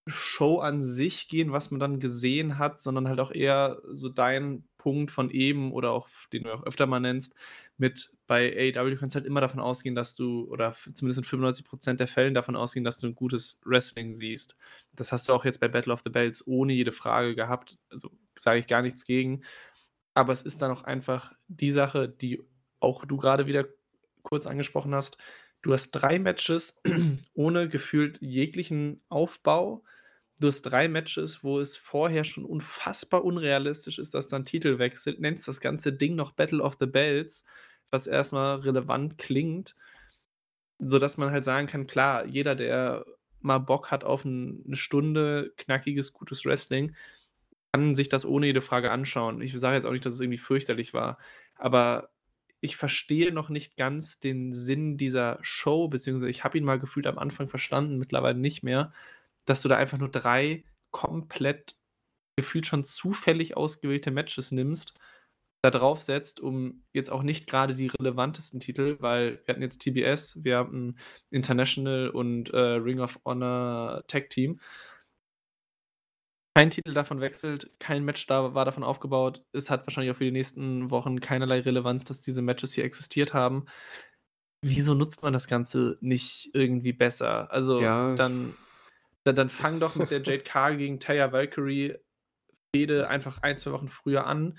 Show 0.07 0.59
an 0.59 0.83
sich 0.83 1.27
gehen, 1.27 1.51
was 1.51 1.71
man 1.71 1.79
dann 1.79 1.99
gesehen 1.99 2.57
hat, 2.57 2.81
sondern 2.81 3.07
halt 3.07 3.19
auch 3.19 3.31
eher 3.31 3.81
so 3.91 4.09
dein 4.09 4.63
Punkt 4.77 5.11
von 5.11 5.29
eben 5.29 5.71
oder 5.71 5.91
auch, 5.91 6.07
den 6.31 6.43
du 6.43 6.53
auch 6.53 6.63
öfter 6.63 6.85
mal 6.85 6.99
nennst, 6.99 7.35
mit 7.77 8.13
bei 8.25 8.73
AEW 8.75 8.95
kannst 8.97 9.15
du 9.15 9.19
halt 9.19 9.27
immer 9.27 9.41
davon 9.41 9.59
ausgehen, 9.59 9.95
dass 9.95 10.15
du, 10.15 10.45
oder 10.49 10.75
zumindest 10.93 11.19
in 11.19 11.39
95% 11.39 11.97
der 11.97 12.07
Fällen 12.07 12.33
davon 12.33 12.55
ausgehen, 12.55 12.83
dass 12.83 12.99
du 12.99 13.07
ein 13.07 13.15
gutes 13.15 13.61
Wrestling 13.65 14.13
siehst. 14.13 14.55
Das 14.93 15.11
hast 15.11 15.29
du 15.29 15.33
auch 15.33 15.45
jetzt 15.45 15.59
bei 15.59 15.67
Battle 15.67 15.93
of 15.93 16.01
the 16.03 16.09
Bells 16.09 16.45
ohne 16.47 16.73
jede 16.73 16.91
Frage 16.91 17.35
gehabt. 17.35 17.77
Also 17.89 18.11
sage 18.37 18.59
ich 18.59 18.67
gar 18.67 18.81
nichts 18.81 19.05
gegen. 19.05 19.43
Aber 20.13 20.33
es 20.33 20.41
ist 20.41 20.61
dann 20.61 20.71
auch 20.71 20.83
einfach 20.83 21.33
die 21.47 21.71
Sache, 21.71 22.09
die 22.09 22.41
auch 22.79 23.05
du 23.05 23.17
gerade 23.17 23.47
wieder 23.47 23.65
kurz 24.23 24.47
angesprochen 24.47 24.93
hast, 24.95 25.17
Du 25.61 25.73
hast 25.73 25.91
3 25.91 26.19
Matches 26.19 26.81
ohne 27.33 27.67
gefühlt 27.67 28.21
jeglichen 28.21 29.01
Aufbau. 29.09 29.83
Du 30.39 30.47
hast 30.47 30.61
3 30.63 30.87
Matches, 30.87 31.43
wo 31.43 31.59
es 31.59 31.77
vorher 31.77 32.23
schon 32.23 32.45
unfassbar 32.45 33.23
unrealistisch 33.25 33.97
ist, 33.97 34.13
dass 34.13 34.27
da 34.27 34.37
'n 34.37 34.45
Titel 34.45 34.77
wechselt, 34.77 35.19
nennst 35.19 35.47
das 35.47 35.61
ganze 35.61 35.91
Ding 35.93 36.15
noch 36.15 36.31
Battle 36.31 36.61
of 36.61 36.77
the 36.79 36.85
Belts, 36.85 37.43
was 37.89 38.05
erst 38.05 38.33
mal 38.33 38.57
relevant 38.57 39.17
klingt, 39.17 39.75
sodass 40.79 41.17
man 41.17 41.31
halt 41.31 41.43
sagen 41.45 41.67
kann, 41.67 41.87
klar, 41.87 42.25
jeder, 42.25 42.55
der 42.55 43.05
mal 43.41 43.59
Bock 43.59 43.91
hat 43.91 44.03
auf 44.03 44.25
'n 44.25 44.61
'ne 44.65 44.75
Stunde 44.75 45.53
knackiges, 45.57 46.13
gutes 46.13 46.45
Wrestling, 46.45 46.95
kann 47.73 47.95
sich 47.95 48.09
das 48.09 48.25
ohne 48.25 48.47
jede 48.47 48.61
Frage 48.61 48.91
anschauen. 48.91 49.41
Ich 49.41 49.53
sage 49.59 49.75
jetzt 49.77 49.85
auch 49.85 49.91
nicht, 49.93 50.05
dass 50.05 50.13
es 50.15 50.21
irgendwie 50.21 50.37
fürchterlich 50.39 50.93
war, 50.93 51.19
aber 51.57 52.09
ich 52.61 52.77
verstehe 52.77 53.33
noch 53.33 53.49
nicht 53.49 53.77
ganz 53.77 54.19
den 54.19 54.53
Sinn 54.53 54.97
dieser 54.97 55.39
Show, 55.43 55.87
beziehungsweise 55.89 56.29
ich 56.31 56.43
habe 56.45 56.57
ihn 56.59 56.65
mal 56.65 56.79
gefühlt 56.79 57.07
am 57.07 57.19
Anfang 57.19 57.47
verstanden, 57.49 57.97
mittlerweile 57.99 58.39
nicht 58.39 58.63
mehr, 58.63 58.93
dass 59.47 59.63
du 59.63 59.69
da 59.69 59.77
einfach 59.77 59.97
nur 59.97 60.11
3 60.11 60.63
komplett 60.91 61.77
gefühlt 62.37 62.67
schon 62.67 62.83
zufällig 62.83 63.57
ausgewählte 63.57 64.11
Matches 64.11 64.51
nimmst, 64.51 64.93
da 65.63 65.71
drauf 65.71 66.01
setzt, 66.03 66.39
um 66.39 66.83
jetzt 66.93 67.11
auch 67.11 67.23
nicht 67.23 67.47
grade 67.49 67.75
die 67.75 67.87
relevantesten 67.87 68.59
Titel 68.59 68.97
weil 68.99 69.41
wir 69.45 69.53
hatten 69.55 69.63
jetzt 69.63 69.79
TBS, 69.81 70.43
wir 70.43 70.59
hatten 70.59 70.97
International 71.31 72.09
und, 72.09 72.51
äh, 72.53 72.57
Ring 72.59 72.99
of 72.99 73.19
Honor 73.25 74.03
Tag 74.07 74.29
Team. 74.29 74.59
Kein 76.55 76.71
Titel 76.71 76.93
davon 76.93 77.21
wechselt, 77.21 77.69
kein 77.79 78.03
Match 78.03 78.25
da 78.25 78.55
war 78.55 78.65
davon 78.65 78.83
aufgebaut. 78.83 79.43
Es 79.53 79.69
hat 79.69 79.85
wahrscheinlich 79.85 80.11
auch 80.11 80.17
für 80.17 80.23
die 80.25 80.31
nächsten 80.31 80.89
Wochen 80.89 81.19
keinerlei 81.19 81.59
Relevanz, 81.59 82.03
dass 82.03 82.21
diese 82.21 82.41
Matches 82.41 82.73
hier 82.73 82.83
existiert 82.83 83.33
haben. 83.35 83.65
Wieso 84.63 84.95
nutzt 84.95 85.21
man 85.23 85.33
das 85.33 85.47
Ganze 85.47 85.97
nicht 86.01 86.49
irgendwie 86.53 86.93
besser? 86.93 87.51
Also, 87.51 87.79
Ja. 87.81 88.15
dann 88.15 88.57
dann 89.27 89.35
dann 89.35 89.49
fang 89.49 89.79
doch 89.79 89.95
mit 89.95 90.11
der 90.11 90.19
Jade 90.23 90.43
Cargill 90.43 90.79
gegen 90.79 90.99
Taya 90.99 91.31
Valkyrie 91.33 91.95
Fehde 92.75 93.09
einfach 93.09 93.39
1, 93.43 93.57
2 93.57 93.71
Wochen 93.73 93.89
früher 93.89 94.27
an 94.27 94.57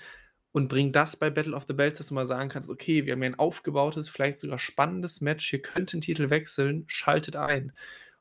und 0.53 0.69
bring 0.69 0.91
das 0.93 1.17
bei 1.19 1.29
Battle 1.31 1.55
of 1.55 1.65
the 1.67 1.73
Belts, 1.75 1.99
dass 1.99 2.07
du 2.09 2.15
mal 2.15 2.25
sagen 2.25 2.49
kannst: 2.49 2.69
„Okay, 2.71 3.05
wir 3.05 3.13
haben 3.13 3.21
hier 3.21 3.31
'n 3.31 3.39
aufgebautes, 3.39 4.09
vielleicht 4.09 4.39
sogar 4.41 4.59
spannendes 4.59 5.21
Match. 5.21 5.49
Hier 5.49 5.61
könnte 5.61 5.97
'n 5.97 6.01
Titel 6.01 6.29
wechseln, 6.31 6.85
schaltet 6.87 7.35
ein.“ 7.37 7.73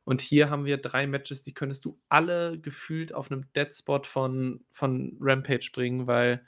Und 0.04 0.22
hier 0.22 0.50
haben 0.50 0.64
wir 0.66 0.78
3 0.78 1.06
Matches, 1.06 1.42
die 1.42 1.54
könntest 1.54 1.84
du 1.86 2.00
alle 2.10 2.60
gefühlt 2.60 3.14
auf 3.14 3.30
'nem 3.30 3.52
Deadspot 3.54 4.06
von 4.06 4.64
von 4.72 5.16
Rampage 5.20 5.70
bringen, 5.74 6.06
weil 6.08 6.44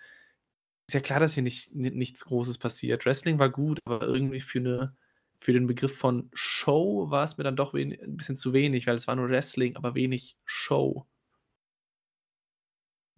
ist 0.89 0.95
ja 0.95 1.01
klar, 1.01 1.21
dass 1.21 1.35
hier 1.35 1.43
nicht 1.45 1.75
ni 1.75 1.91
nichts 1.91 2.25
Großes 2.27 2.59
passiert. 2.59 3.07
Wrestling 3.07 3.39
war 3.41 3.51
gut, 3.51 3.81
aber 3.87 4.03
irgendwie 4.07 4.41
für 4.41 4.61
'ne 4.61 4.97
für 5.41 5.53
den 5.53 5.67
Begriff 5.67 5.97
von 5.97 6.31
Show 6.35 7.11
war 7.11 7.25
es 7.25 7.39
mir 7.39 7.45
dann 7.45 7.57
doch 7.57 7.75
wen 7.75 7.93
'n 7.93 8.17
bisschen 8.17 8.37
zu 8.37 8.53
wenig, 8.53 8.87
weil 8.87 8.97
es 8.97 9.09
war 9.09 9.17
nur 9.17 9.29
Wrestling, 9.31 9.77
aber 9.77 9.95
wenig 9.95 10.37
Show. 10.45 11.07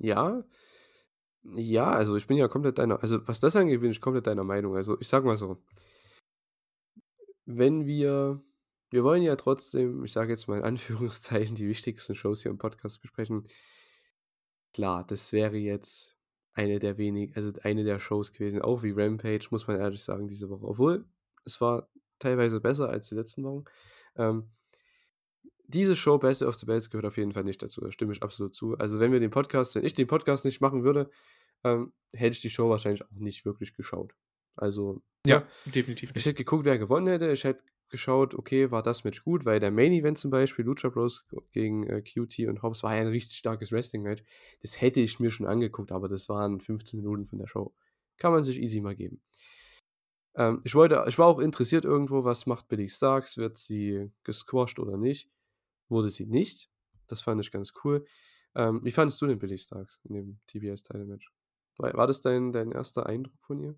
Ja. 0.01 0.43
Ja, 1.44 1.90
also, 1.90 2.16
ich 2.16 2.27
bin 2.28 2.36
ja 2.36 2.49
komplett 2.49 2.78
deiner 2.78 3.03
also, 3.03 3.27
was 3.27 3.40
das 3.40 3.57
angeht, 3.57 3.81
bin 3.81 3.90
ich 3.90 4.01
komplett 4.01 4.27
deiner 4.28 4.44
Meinung. 4.44 4.77
Also, 4.77 4.99
ich 5.01 5.09
sage 5.09 5.27
mal 5.27 5.36
so 5.36 5.59
wenn 7.47 7.86
wir 7.86 8.43
wir 8.90 9.05
wollen 9.05 9.23
ja 9.23 9.36
trotzdem, 9.36 10.05
ich 10.05 10.12
sage 10.12 10.32
jetzt 10.32 10.49
mal 10.49 10.59
in 10.59 10.65
Anführungszeichen, 10.65 11.57
die 11.57 11.69
wichtigsten 11.69 12.15
Shows 12.15 12.43
hier 12.43 12.51
im 12.51 12.59
Podcast 12.59 13.01
besprechen. 13.01 13.47
Klar, 14.74 15.05
das 15.07 15.32
wäre 15.32 15.57
jetzt 15.57 16.16
eine 16.55 16.78
der 16.78 16.99
wenig 16.99 17.36
also, 17.36 17.53
eine 17.62 17.85
der 17.85 17.99
Shows 18.01 18.32
gewesen, 18.32 18.62
auch 18.62 18.82
wie 18.82 18.93
Rampage, 18.93 19.49
muss 19.51 19.66
man 19.66 19.78
ehrlich 19.78 20.03
sagen, 20.03 20.28
diese 20.28 20.49
Woche. 20.51 20.66
Obwohl, 20.66 21.07
es 21.44 21.61
war 21.61 21.89
teilweise 22.23 22.61
besser 22.61 22.89
als 22.89 23.09
die 23.09 23.15
letzten 23.15 23.44
Wochen. 23.44 23.65
Ähm 24.16 24.49
diese 25.69 25.97
Show 25.97 26.19
Battle 26.19 26.47
of 26.47 26.57
the 26.57 26.66
Belts 26.66 26.90
gehört 26.90 27.07
auf 27.07 27.16
jeden 27.16 27.32
Fall 27.32 27.44
nicht 27.44 27.62
dazu, 27.62 27.81
da 27.81 27.90
stimme 27.90 28.12
ich 28.12 28.23
absolut 28.23 28.55
zu. 28.55 28.77
Also, 28.78 29.01
wenn 29.01 29.12
wir 29.12 29.20
den 29.20 29.31
Podcast 29.31 29.74
wenn 29.74 29.85
ich 29.85 29.94
den 29.94 30.07
Podcast 30.07 30.44
nicht 30.44 30.61
machen 30.61 30.85
würde, 30.85 31.11
ähm, 31.65 31.93
hätte 32.12 32.35
ich 32.35 32.43
die 32.43 32.51
Show 32.51 32.69
wahrscheinlich 32.69 33.03
auch 33.03 33.11
nicht 33.12 33.44
wirklich 33.47 33.74
geschaut. 33.74 34.15
Also, 34.55 34.94
ne? 35.24 35.31
Ja, 35.31 35.47
definitiv 35.65 36.11
Ich 36.11 36.15
nicht. 36.16 36.27
hätte 36.27 36.35
geguckt, 36.35 36.65
wer 36.66 36.78
gewonnen 36.78 37.07
hätte. 37.07 37.32
Ich 37.32 37.44
hätte 37.44 37.65
geschaut, 37.89 38.35
okay, 38.35 38.70
war 38.70 38.82
das 38.82 39.05
Match 39.05 39.23
gut, 39.24 39.44
weil 39.47 39.61
der 39.61 39.70
Main 39.70 39.93
Event 39.93 40.19
zum 40.19 40.31
Beispiel, 40.31 40.65
Lucha 40.65 40.89
Bros 40.90 41.24
gegen, 41.53 41.86
äh, 41.86 42.03
QT 42.03 42.49
und 42.49 42.62
Hobbs, 42.62 42.82
war 42.82 42.94
ja 42.97 43.03
'n 43.03 43.09
richtig 43.09 43.36
starkes 43.39 43.73
Wrestling-Match. 43.73 44.23
Das 44.61 44.81
hätte 44.81 45.01
ich 45.01 45.20
mir 45.20 45.31
schon 45.31 45.47
angeguckt, 45.47 45.93
aber 45.93 46.09
das 46.09 46.28
waren 46.28 46.61
15 46.61 46.99
Minuten 47.01 47.24
von 47.27 47.39
der 47.39 47.47
Show. 47.47 47.74
Kann 48.19 48.32
man 48.32 48.44
sich 48.44 48.59
easy 48.61 48.81
mal 48.81 48.94
geben. 48.94 49.23
Ähm, 50.36 50.60
ich 50.64 50.74
wollte 50.74 51.04
ich 51.09 51.18
war 51.18 51.26
auch 51.26 51.38
interessiert 51.40 51.84
irgendwo, 51.84 52.24
was 52.24 52.46
macht 52.46 52.68
Billie 52.68 52.88
Starkz? 52.88 53.36
Wird 53.36 53.56
sie 53.56 54.10
gesquashed 54.24 54.78
oder 54.78 54.96
nicht? 54.96 55.30
Wurde 55.88 56.10
sie 56.10 56.26
nicht. 56.26 56.70
Das 57.09 57.22
fand 57.22 57.40
ich 57.40 57.52
ganz 57.52 57.72
cool. 57.84 58.06
Ähm, 58.54 58.84
wie 58.84 58.92
fandest 58.92 59.20
du 59.22 59.26
denn 59.26 59.38
Billie 59.38 59.59
Starkz 59.59 60.00
in 60.04 60.14
dem 60.14 60.40
TBS 60.46 60.82
Title 60.84 61.06
Match? 61.06 61.32
War 61.78 61.94
war 61.94 62.06
das 62.06 62.20
dein 62.22 62.52
dein 62.52 62.72
1. 62.72 63.06
Eindruck 63.06 63.40
von 63.44 63.60
ihr? 63.60 63.76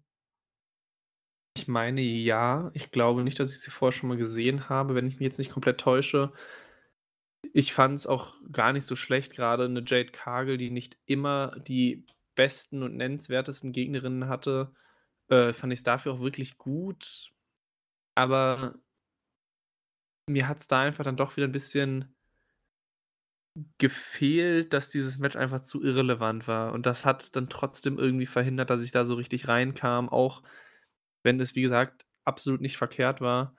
Ich 1.57 1.69
meine, 1.69 2.01
ja. 2.01 2.71
Ich 2.75 2.91
glaube 2.91 3.23
nicht, 3.23 3.39
dass 3.39 3.53
ich 3.55 3.61
sie 3.61 3.71
vorher 3.71 3.93
schon 3.93 4.09
mal 4.09 4.17
gesehen 4.17 4.69
habe, 4.69 4.95
wenn 4.97 5.07
ich 5.07 5.15
mich 5.15 5.23
jetzt 5.27 5.39
nicht 5.39 5.53
komplett 5.53 5.79
täusche. 5.81 6.33
Ich 7.53 7.73
fand's 7.73 8.07
auch 8.09 8.35
gar 8.51 8.73
nicht 8.73 8.85
so 8.85 8.97
schlecht, 8.97 9.35
grade 9.37 9.69
'ne 9.69 9.85
Jade 9.87 10.11
Cargill, 10.11 10.57
die 10.57 10.71
nicht 10.71 10.99
immer 11.07 11.57
die 11.61 12.05
besten 12.35 12.83
und 12.83 12.97
nennenswertesten 12.97 13.71
Gegnerinnen 13.73 14.29
hatte, 14.29 14.75
äh, 15.29 15.53
fand 15.53 15.73
ich's 15.73 15.83
dafür 15.83 16.13
auch 16.15 16.21
wirklich 16.21 16.59
gut. 16.59 17.33
Aber 18.17 18.75
mir 20.29 20.49
hat's 20.49 20.67
da 20.69 20.81
einfach 20.83 21.05
dann 21.05 21.17
doch 21.17 21.37
wieder 21.37 21.47
'n 21.47 21.53
bisschen 21.53 22.15
gefehlt, 23.79 24.73
dass 24.73 24.91
dieses 24.91 25.19
Match 25.19 25.37
einfach 25.37 25.61
zu 25.63 25.83
irrelevant 25.85 26.49
war. 26.49 26.73
Und 26.73 26.87
das 26.87 27.05
hat 27.05 27.35
dann 27.37 27.49
trotzdem 27.49 27.99
irgendwie 27.99 28.27
verhindert, 28.27 28.69
dass 28.71 28.81
ich 28.83 28.91
da 28.91 29.05
so 29.05 29.15
richtig 29.15 29.47
reinkam, 29.49 30.09
auch 30.09 30.43
wenn 31.25 31.41
es, 31.41 31.55
wie 31.57 31.63
gesagt, 31.63 32.05
absolut 32.25 32.61
nicht 32.61 32.77
verkehrt 32.79 33.21
war. 33.21 33.55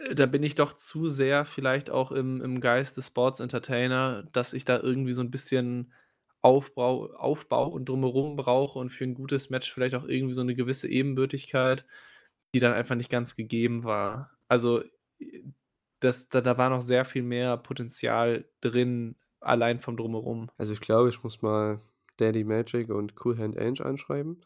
Äh, 0.00 0.14
da 0.14 0.26
bin 0.26 0.42
ich 0.42 0.54
doch 0.54 0.72
zu 0.74 1.08
sehr 1.08 1.44
vielleicht 1.44 1.90
auch 1.90 2.12
im 2.12 2.40
im 2.42 2.60
Geist 2.60 2.96
des 2.96 3.08
Sports 3.08 3.40
Entertainer, 3.40 4.24
dass 4.32 4.52
ich 4.52 4.64
da 4.64 4.78
irgendwie 4.78 5.12
so 5.12 5.20
'n 5.22 5.30
bisschen 5.30 5.92
Aufbau 6.42 7.12
Aufbau 7.14 7.68
und 7.68 7.88
Drumherum 7.88 8.36
brauche 8.36 8.78
und 8.78 8.90
für 8.90 9.04
'n 9.04 9.14
gutes 9.14 9.50
Match 9.50 9.72
vielleicht 9.72 9.94
auch 9.96 10.04
irgendwie 10.08 10.34
so 10.34 10.42
'ne 10.44 10.54
gewisse 10.56 10.88
Ebenbürtigkeit, 10.88 11.86
die 12.54 12.60
dann 12.60 12.74
einfach 12.74 12.96
nicht 12.96 13.10
ganz 13.10 13.36
gegeben 13.36 13.84
war. 13.84 14.32
Also, 14.48 14.82
äh, 15.20 15.42
das 16.00 16.28
da 16.30 16.40
da 16.42 16.58
war 16.58 16.70
noch 16.70 16.82
sehr 16.82 17.04
viel 17.06 17.22
mehr 17.24 17.56
Potenzial 17.58 18.46
drin, 18.62 19.16
allein 19.40 19.78
vom 19.80 19.96
Drumherum. 19.98 20.50
Also, 20.58 20.72
ich 20.74 20.80
glaube, 20.80 21.08
ich 21.08 21.22
muss 21.22 21.42
mal 21.42 21.80
Daddy 22.18 22.44
Magic 22.44 22.90
und 22.90 23.14
Cool 23.24 23.38
Hand 23.38 23.56
Angel 23.58 23.86
anschreiben. 23.86 24.40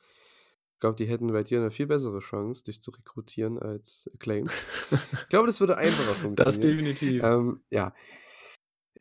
Ich 0.75 0.81
glaube, 0.81 0.97
die 0.97 1.07
hätten 1.07 1.33
bei 1.33 1.43
dir 1.43 1.61
'ne 1.61 1.71
viel 1.71 1.87
bessere 1.87 2.21
Chance, 2.21 2.65
dich 2.65 2.83
zu 2.83 2.91
rekrutieren 2.93 3.59
als 3.59 4.11
Acclaimed. 4.15 4.53
Ich 5.27 5.31
glaube, 5.31 5.47
das 5.49 5.61
würde 5.61 5.77
einfacher 5.77 6.17
Das 6.37 6.61
funktionieren. 6.61 6.61
definitiv. 6.61 7.23
Ähm, 7.23 7.61
ja. 7.71 7.95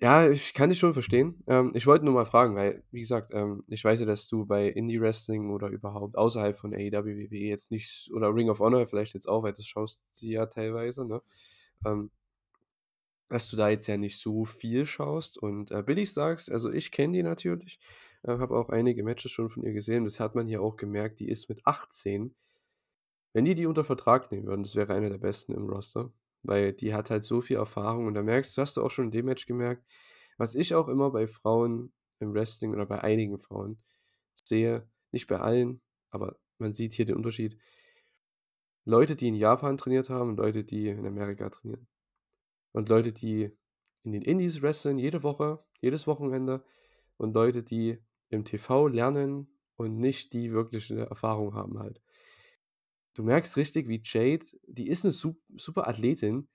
Ja, 0.01 0.29
ich 0.29 0.53
kann 0.53 0.69
dich 0.69 0.79
schon 0.79 0.93
verstehen. 0.93 1.41
Ähm, 1.47 1.71
ich 1.73 1.87
wollte 1.87 2.03
nur 2.03 2.13
mal 2.13 2.25
fragen, 2.25 2.55
weil, 2.55 2.83
wie 2.91 2.99
gesagt, 2.99 3.33
ähm, 3.33 3.63
ich 3.67 3.83
weiß 3.83 4.01
ja, 4.01 4.05
dass 4.05 4.27
du 4.27 4.45
bei 4.45 4.67
Indie-Wrestling 4.67 5.49
oder 5.51 5.69
überhaupt 5.69 6.17
außerhalb 6.17 6.57
von 6.57 6.73
AEW, 6.73 7.05
WWE 7.05 7.35
jetzt 7.37 7.71
nicht 7.71 8.11
oder 8.13 8.33
Ring 8.35 8.49
of 8.49 8.59
Honor 8.59 8.87
vielleicht 8.87 9.13
jetzt 9.13 9.27
auch, 9.29 9.43
weil 9.43 9.53
das 9.53 9.65
schaust 9.65 10.01
du 10.19 10.25
ja 10.27 10.47
teilweise, 10.47 11.05
ne? 11.07 11.21
Ähm 11.85 12.09
dass 13.31 13.49
du 13.49 13.57
da 13.57 13.69
jetzt 13.69 13.87
ja 13.87 13.97
nicht 13.97 14.19
so 14.19 14.45
viel 14.45 14.85
schaust 14.85 15.37
und, 15.37 15.71
äh, 15.71 15.81
Billie 15.83 16.05
Starkz, 16.05 16.49
also, 16.49 16.71
ich 16.71 16.91
kenne 16.91 17.13
die 17.13 17.23
natürlich, 17.23 17.79
äh, 18.23 18.37
habe 18.37 18.55
auch 18.57 18.69
einige 18.69 19.03
Matches 19.03 19.31
schon 19.31 19.49
von 19.49 19.63
ihr 19.63 19.73
gesehen. 19.73 20.03
Das 20.03 20.19
hat 20.19 20.35
man 20.35 20.45
hier 20.47 20.61
auch 20.61 20.75
gemerkt, 20.77 21.19
die 21.19 21.29
ist 21.29 21.49
mit 21.49 21.65
18 21.65 22.35
wenn 23.35 23.43
die 23.43 23.53
die 23.53 23.65
unter 23.65 23.83
Vertrag 23.83 24.31
nehmen 24.31 24.47
würden, 24.47 24.63
das 24.63 24.75
wäre 24.77 24.93
eine 24.93 25.09
der 25.09 25.17
besten 25.17 25.51
im 25.51 25.65
Roster, 25.69 26.09
weil 26.47 26.73
die 26.73 26.93
hat 26.93 27.09
halt 27.09 27.23
so 27.23 27.41
viel 27.41 27.57
Erfahrung 27.57 28.07
und 28.07 28.13
da 28.13 28.21
merkst 28.21 28.55
du 28.55 28.61
hast 28.61 28.77
du 28.77 28.83
auch 28.83 28.91
schon 28.91 29.05
in 29.05 29.11
dem 29.11 29.25
Match 29.25 29.45
gemerkt, 29.45 29.85
was 30.37 30.55
ich 30.55 30.75
auch 30.75 30.87
immer 30.87 31.11
bei 31.11 31.27
Frauen 31.27 31.93
im 32.19 32.33
Wrestling 32.33 32.73
oder 32.73 32.85
bei 32.85 33.01
einigen 33.01 33.39
Frauen 33.39 33.81
sehe, 34.33 34.89
nicht 35.11 35.27
bei 35.27 35.39
allen, 35.39 35.81
aber 36.09 36.37
man 36.57 36.73
sieht 36.73 36.93
hier 36.93 37.05
den 37.05 37.15
Unterschied. 37.15 37.57
Leute, 38.85 39.15
die 39.15 39.27
in 39.27 39.35
Japan 39.35 39.77
trainiert 39.77 40.09
haben 40.09 40.31
und 40.31 40.37
Leute, 40.37 40.63
die 40.63 40.87
in 40.87 41.05
Amerika 41.05 41.49
trainieren. 41.49 41.87
Und 42.71 42.89
Leute, 42.89 43.11
die 43.11 43.51
in 44.03 44.11
den 44.11 44.21
Indies 44.21 44.61
wresteln 44.61 44.99
jede 44.99 45.23
Woche, 45.23 45.63
jedes 45.81 46.07
Wochenende 46.07 46.63
und 47.17 47.33
Leute, 47.33 47.63
die 47.63 47.97
im 48.29 48.43
TV 48.43 48.87
lernen 48.87 49.47
und 49.75 49.97
nicht 49.97 50.33
die 50.33 50.51
wirkliche 50.51 51.07
Erfahrung 51.07 51.53
haben 51.55 51.79
halt. 51.79 52.01
Du 53.17 53.23
merkst 53.23 53.55
richtig, 53.55 53.87
wie 53.87 54.01
Jade 54.03 54.45
die 54.67 54.87
ist 54.89 55.05
'ne 55.05 55.11
sup 55.11 55.37
super 55.55 55.87
Athletin, 55.87 56.49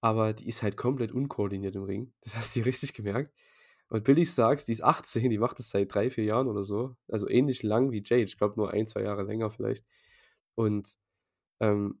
aber 0.00 0.32
die 0.34 0.48
ist 0.48 0.62
halt 0.62 0.76
komplett 0.78 1.12
unkoordiniert 1.12 1.76
im 1.76 1.84
Ring. 1.84 2.12
Das 2.22 2.36
hast 2.36 2.56
du 2.56 2.60
richtig 2.62 2.94
gemerkt. 2.94 3.32
Und 3.90 4.04
Billie 4.04 4.26
Starkz, 4.26 4.64
die 4.66 4.72
ist 4.72 4.82
18, 4.84 5.30
die 5.30 5.38
macht 5.38 5.58
das 5.58 5.70
seit 5.70 5.94
3, 5.94 6.10
4 6.10 6.24
Jahren 6.24 6.48
oder 6.48 6.64
so, 6.64 6.96
also, 7.08 7.28
ähnlich 7.28 7.62
lang 7.64 7.92
wie 7.92 8.02
Jade. 8.04 8.24
Ich 8.24 8.38
glaube 8.38 8.56
nur 8.58 8.72
1, 8.72 8.86
2 8.86 9.02
Jahre 9.02 9.24
länger 9.24 9.50
vielleicht. 9.50 9.84
Und, 10.56 10.94
ähm 11.60 12.00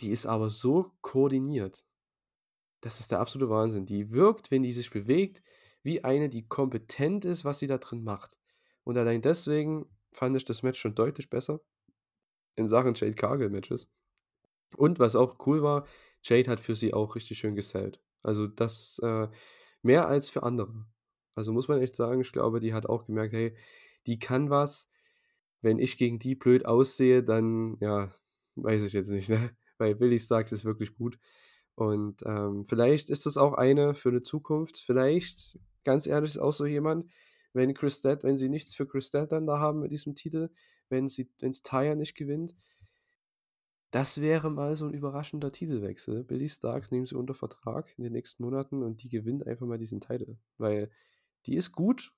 Die 0.00 0.10
ist 0.10 0.26
aber 0.26 0.50
so 0.50 0.92
koordiniert. 1.02 1.84
Das 2.82 2.98
ist 3.00 3.12
der 3.12 3.20
absolute 3.20 3.48
Wahnsinn. 3.50 3.86
Die 3.86 4.10
wirkt, 4.10 4.50
wenn 4.50 4.62
die 4.64 4.72
sich 4.72 4.90
bewegt, 4.90 5.42
wie 5.84 6.02
eine, 6.04 6.28
die 6.28 6.48
kompetent 6.48 7.24
ist, 7.24 7.44
was 7.44 7.60
sie 7.60 7.68
da 7.68 7.78
drin 7.78 8.02
macht. 8.04 8.38
Und 8.84 8.98
allein 8.98 9.22
deswegen 9.22 9.86
fand 10.12 10.36
ich 10.36 10.44
das 10.44 10.62
Match 10.64 10.80
schon 10.80 10.94
deutlich 10.96 11.30
besser 11.30 11.60
in 12.56 12.68
Sachen 12.68 12.94
Jade 12.94 13.14
Cargill-Matches. 13.14 13.88
Und 14.76 14.98
was 14.98 15.16
auch 15.16 15.46
cool 15.46 15.62
war, 15.62 15.86
Jade 16.22 16.50
hat 16.50 16.60
für 16.60 16.76
sie 16.76 16.94
auch 16.94 17.14
richtig 17.14 17.38
schön 17.38 17.54
gesellt. 17.54 18.00
Also 18.22 18.46
das 18.46 19.00
äh, 19.02 19.28
mehr 19.82 20.08
als 20.08 20.28
für 20.28 20.42
andere. 20.42 20.86
Also 21.34 21.52
muss 21.52 21.68
man 21.68 21.80
echt 21.80 21.96
sagen, 21.96 22.20
ich 22.20 22.32
glaube, 22.32 22.60
die 22.60 22.74
hat 22.74 22.86
auch 22.86 23.06
gemerkt, 23.06 23.32
hey, 23.32 23.56
die 24.06 24.18
kann 24.18 24.50
was. 24.50 24.88
Wenn 25.60 25.78
ich 25.78 25.96
gegen 25.96 26.18
die 26.18 26.34
blöd 26.34 26.66
aussehe, 26.66 27.22
dann, 27.22 27.76
ja, 27.80 28.12
weiß 28.56 28.82
ich 28.82 28.92
jetzt 28.92 29.10
nicht, 29.10 29.28
ne? 29.28 29.56
Weil 29.78 29.94
Billy 29.94 30.20
Starks 30.20 30.52
ist 30.52 30.64
wirklich 30.64 30.94
gut. 30.94 31.18
Und 31.74 32.22
ähm, 32.26 32.64
vielleicht 32.66 33.10
ist 33.10 33.26
das 33.26 33.36
auch 33.36 33.54
eine 33.54 33.94
für 33.94 34.10
eine 34.10 34.22
Zukunft. 34.22 34.78
Vielleicht, 34.78 35.58
ganz 35.84 36.06
ehrlich, 36.06 36.30
ist 36.32 36.38
auch 36.38 36.52
so 36.52 36.66
jemand, 36.66 37.10
wenn 37.52 37.74
Chris 37.74 38.00
Dead, 38.00 38.18
wenn 38.22 38.36
sie 38.36 38.48
nichts 38.48 38.74
für 38.74 38.86
Chris 38.86 39.10
Dead 39.10 39.30
dann 39.30 39.46
da 39.46 39.58
haben 39.58 39.80
mit 39.80 39.92
diesem 39.92 40.14
Titel, 40.14 40.50
wenn 40.88 41.08
sie, 41.08 41.30
wenn 41.40 41.50
es 41.50 41.62
Taya 41.62 41.94
nicht 41.94 42.14
gewinnt, 42.14 42.54
das 43.90 44.20
wäre 44.22 44.50
mal 44.50 44.74
so 44.74 44.86
ein 44.86 44.94
überraschender 44.94 45.52
Titelwechsel. 45.52 46.24
Billy 46.24 46.48
Starks 46.48 46.90
nehmen 46.90 47.04
sie 47.04 47.14
unter 47.14 47.34
Vertrag 47.34 47.92
in 47.98 48.04
den 48.04 48.14
nächsten 48.14 48.42
Monaten 48.42 48.82
und 48.82 49.02
die 49.02 49.10
gewinnt 49.10 49.46
einfach 49.46 49.66
mal 49.66 49.76
diesen 49.78 50.00
Titel. 50.00 50.38
Weil 50.56 50.90
die 51.44 51.56
ist 51.56 51.72
gut 51.72 52.14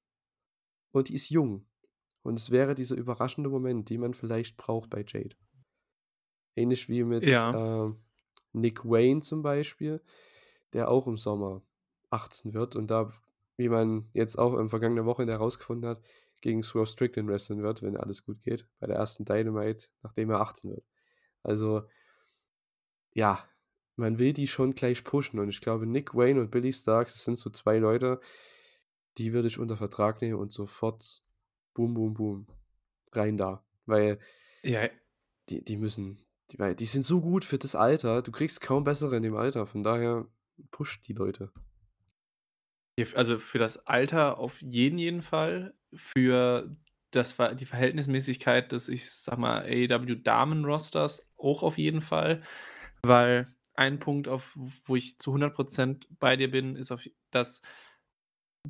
und 0.93 1.09
die 1.09 1.15
ist 1.15 1.31
jung. 1.31 1.66
Und 2.23 2.39
es 2.39 2.51
wäre 2.51 2.77
dieser 2.77 2.97
überraschende 2.97 3.51
Moment, 3.51 3.90
den 3.90 4.01
man 4.01 4.15
vielleicht 4.15 4.56
braucht 4.56 4.89
bei 4.90 5.05
Jade. 5.06 5.36
Ähnlich 6.55 6.89
wie 6.89 7.02
mit 7.02 7.24
Ja. 7.24 7.86
äh, 7.89 7.93
Nick 8.52 8.85
Wayne 8.85 9.20
zum 9.23 9.43
Beispiel, 9.43 10.01
der 10.73 10.89
auch 10.89 11.09
im 11.09 11.19
Sommer 11.19 11.62
18 12.11 12.55
wird 12.55 12.77
und 12.77 12.86
da, 12.86 13.12
wie 13.56 13.68
man 13.68 14.09
jetzt 14.12 14.39
auch 14.39 14.59
in 14.59 14.68
vergangenen 14.68 15.06
Woche 15.06 15.26
herausgefunden 15.26 15.89
hat, 15.89 16.02
gegen 16.40 16.62
Swerve 16.62 16.86
Strickland 16.86 17.28
wrestlen 17.28 17.62
wird, 17.62 17.82
wenn 17.82 17.97
alles 17.97 18.24
gut 18.24 18.43
geht, 18.43 18.66
bei 18.78 18.86
der 18.86 18.97
ersten 18.97 19.24
Dynamite, 19.24 19.89
nachdem 20.02 20.31
er 20.31 20.40
18 20.40 20.70
wird. 20.70 20.85
Also, 21.43 21.85
ja, 23.12 23.48
man 23.97 24.18
will 24.18 24.32
die 24.32 24.48
schon 24.48 24.74
gleich 24.74 25.05
pushen 25.05 25.39
und 25.39 25.48
ich 25.48 25.60
glaube, 25.60 25.86
Nick 25.86 26.14
Wayne 26.14 26.40
und 26.40 26.51
Billy 26.51 26.72
Starks, 26.72 27.12
das 27.14 27.24
sind 27.24 27.39
so 27.39 27.51
zwei 27.51 27.78
Leute, 27.78 28.20
die 29.18 29.32
würde 29.32 29.48
ich 29.48 29.59
unter 29.59 29.76
Vertrag 29.76 30.20
nehmen 30.20 30.39
und 30.39 30.52
sofort 30.52 31.22
boom, 31.74 31.94
boom, 31.94 32.14
boom, 32.14 32.47
rein 33.12 33.36
da. 33.36 33.64
Weil 33.86 34.18
Ja. 34.62 34.89
die, 35.48 35.62
die 35.62 35.76
müssen, 35.76 36.20
die, 36.51 36.59
weil 36.59 36.74
die 36.74 36.86
sind 36.86 37.05
so 37.05 37.20
gut 37.20 37.44
für 37.44 37.59
das 37.59 37.76
Alter, 37.76 38.22
du 38.22 38.32
kriegst 38.32 38.60
kaum 38.60 38.85
bessere 38.85 39.16
in 39.16 39.22
dem 39.22 39.36
Alter, 39.36 39.66
von 39.66 39.82
daher 39.82 40.26
pusht 40.70 41.06
die 41.09 41.12
Leute. 41.12 41.52
Also 43.14 43.38
für 43.38 43.58
das 43.58 43.86
Alter 43.86 44.38
auf 44.38 44.60
jeden, 44.62 44.98
jeden 44.98 45.22
Fall. 45.22 45.74
Für 45.94 46.76
das 47.10 47.32
Ver 47.32 47.54
die 47.54 47.66
Verhältnismäßigkeit 47.66 48.72
des, 48.72 48.88
ich 48.88 49.10
sage 49.10 49.40
mal, 49.40 49.62
AEW 49.64 50.16
Damen-Rosters 50.16 51.32
auch 51.36 51.62
auf 51.62 51.78
jeden 51.78 52.00
Fall. 52.02 52.42
Weil 53.02 53.54
ein 53.74 53.98
Punkt, 53.98 54.28
auf 54.28 54.56
wo 54.86 54.96
ich 54.96 55.18
zu 55.18 55.32
100% 55.32 56.06
bei 56.20 56.36
dir 56.36 56.50
bin, 56.50 56.76
ist 56.76 56.92
auf 56.92 57.02
dass 57.30 57.62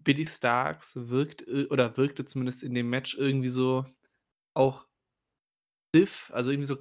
Billy 0.05 0.27
Starks 0.27 1.09
wirkt 1.09 1.47
äh, 1.47 1.67
oder 1.71 1.97
wirkte 1.97 2.25
zumindest 2.25 2.63
in 2.63 2.75
dem 2.75 2.91
Match 2.91 3.17
irgendwie 3.17 3.49
so 3.49 3.87
auch 4.55 4.87
stiff, 5.95 6.31
also 6.35 6.51
irgendwie 6.51 6.67
so 6.67 6.77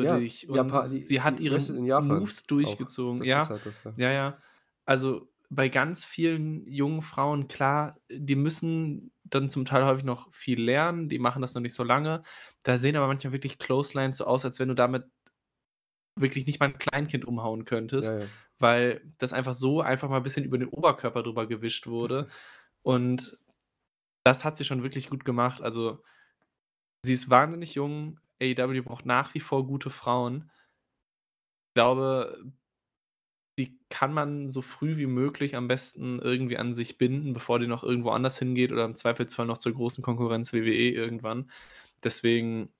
Ja, 0.00 0.16
glaubwürdig 0.16 0.48
und 0.48 0.56
Japa 0.56 0.84
sie 0.84 1.06
die 1.06 1.20
hat 1.20 1.40
ihre 1.40 1.58
Japan 1.84 2.18
Moves 2.18 2.46
durchgezogen. 2.46 3.22
Ja, 3.24 3.48
halt 3.48 3.66
das, 3.66 3.84
ja. 3.84 3.92
ja, 3.96 4.10
ja. 4.10 4.38
Also, 4.86 5.28
bei 5.50 5.68
ganz 5.68 6.04
vielen 6.04 6.66
jungen 6.66 7.02
Frauen, 7.02 7.48
klar, 7.48 7.98
die 8.10 8.36
müssen 8.36 9.12
dann 9.24 9.50
zum 9.50 9.64
Teil 9.64 9.84
häufig 9.86 10.04
noch 10.04 10.32
viel 10.34 10.60
lernen, 10.62 11.08
die 11.08 11.18
machen 11.18 11.42
das 11.42 11.54
noch 11.54 11.62
nicht 11.62 11.74
so 11.74 11.84
lange. 11.84 12.22
Da 12.62 12.78
sehen 12.78 12.96
aber 12.96 13.06
manchmal 13.08 13.32
wirklich 13.32 13.58
Clotheslines 13.58 14.18
so 14.18 14.26
aus, 14.26 14.44
als 14.44 14.58
wenn 14.60 14.68
du 14.68 14.74
damit 14.74 15.04
wirklich 16.16 16.46
nicht 16.46 16.60
mal 16.60 16.66
'n 16.70 16.78
Kleinkind 16.78 17.24
umhauen 17.24 17.64
Ja, 17.98 18.06
könntest, 18.06 18.18
ja. 18.18 18.30
weil 18.58 19.12
das 19.18 19.32
einfach 19.32 19.54
so 19.54 19.80
einfach 19.80 20.08
mal 20.08 20.18
'n 20.18 20.22
bisschen 20.22 20.44
über 20.44 20.58
den 20.58 20.68
Oberkörper 20.68 21.22
drüber 21.22 21.46
gewischt 21.46 21.86
wurde. 21.86 22.28
Und 22.82 23.38
das 24.24 24.44
hat 24.44 24.56
sie 24.58 24.64
schon 24.64 24.82
wirklich 24.84 25.10
gut 25.10 25.24
gemacht. 25.24 25.62
Also, 25.62 26.02
sie 27.04 27.12
ist 27.12 27.28
wahnsinnig 27.30 27.74
jung. 27.74 28.20
AEW 28.40 28.82
braucht 28.82 29.04
nach 29.06 29.34
wie 29.34 29.40
vor 29.40 29.66
gute 29.66 29.90
Frauen. 29.90 30.50
Ich 31.70 31.74
glaube 31.74 32.52
die 33.58 33.76
kann 33.90 34.14
man 34.14 34.48
so 34.48 34.62
früh 34.62 34.96
wie 34.96 35.06
möglich 35.06 35.56
am 35.56 35.68
besten 35.68 36.20
irgendwie 36.20 36.56
an 36.56 36.72
sich 36.72 36.96
binden, 36.96 37.34
bevor 37.34 37.58
die 37.58 37.66
noch 37.66 37.82
irgendwo 37.82 38.10
anders 38.10 38.38
hingeht 38.38 38.72
oder 38.72 38.84
im 38.84 38.94
Zweifelsfall 38.94 39.46
noch 39.46 39.58
zur 39.58 39.72
großen 39.72 40.02
Konkurrenz 40.02 40.52
WWE 40.52 40.90
irgendwann. 40.90 41.50
Deswegen, 42.02 42.72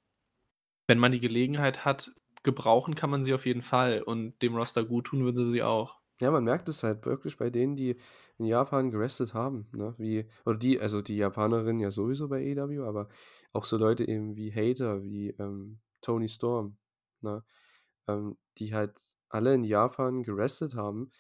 wenn 0.86 0.98
man 0.98 1.12
die 1.12 1.20
Gelegenheit 1.20 1.84
hat, 1.84 2.12
gebrauchen 2.44 2.94
kann 2.94 3.10
man 3.10 3.24
sie 3.24 3.34
auf 3.34 3.44
jeden 3.44 3.62
Fall 3.62 4.02
und 4.02 4.40
dem 4.40 4.55
Roster 4.55 4.84
guttun 4.84 5.24
würde 5.24 5.44
sie 5.44 5.50
sie 5.50 5.62
auch. 5.62 5.98
Ja, 6.20 6.30
man 6.30 6.44
merkt 6.44 6.68
es 6.68 6.82
halt 6.82 7.05
wirklich 7.05 7.36
bei 7.36 7.50
denen, 7.50 7.76
die 7.76 7.96
in 8.38 8.44
Japan 8.44 8.90
gewrestelt 8.90 9.34
haben, 9.34 9.68
ne? 9.72 9.94
Wie 9.98 10.28
oder 10.44 10.56
die 10.56 10.80
also 10.80 11.02
die 11.02 11.16
Japanerinnen 11.16 11.80
ja 11.80 11.90
sowieso 11.90 12.28
bei 12.28 12.56
AEW, 12.56 12.84
aber 12.84 13.09
auch 13.52 13.64
so 13.64 13.76
Leute 13.76 14.06
eben 14.06 14.36
wie 14.36 14.52
Hayter, 14.52 15.02
wie, 15.02 15.30
ähm, 15.38 15.80
Toni 16.00 16.28
Storm, 16.28 16.76
ne? 17.20 17.44
Ähm, 18.09 18.36
die 18.59 18.74
halt 18.74 18.94
alle 19.30 19.55
in 19.55 19.64
Japan 19.64 20.22
gewrestelt 20.24 20.74
haben. 20.74 21.10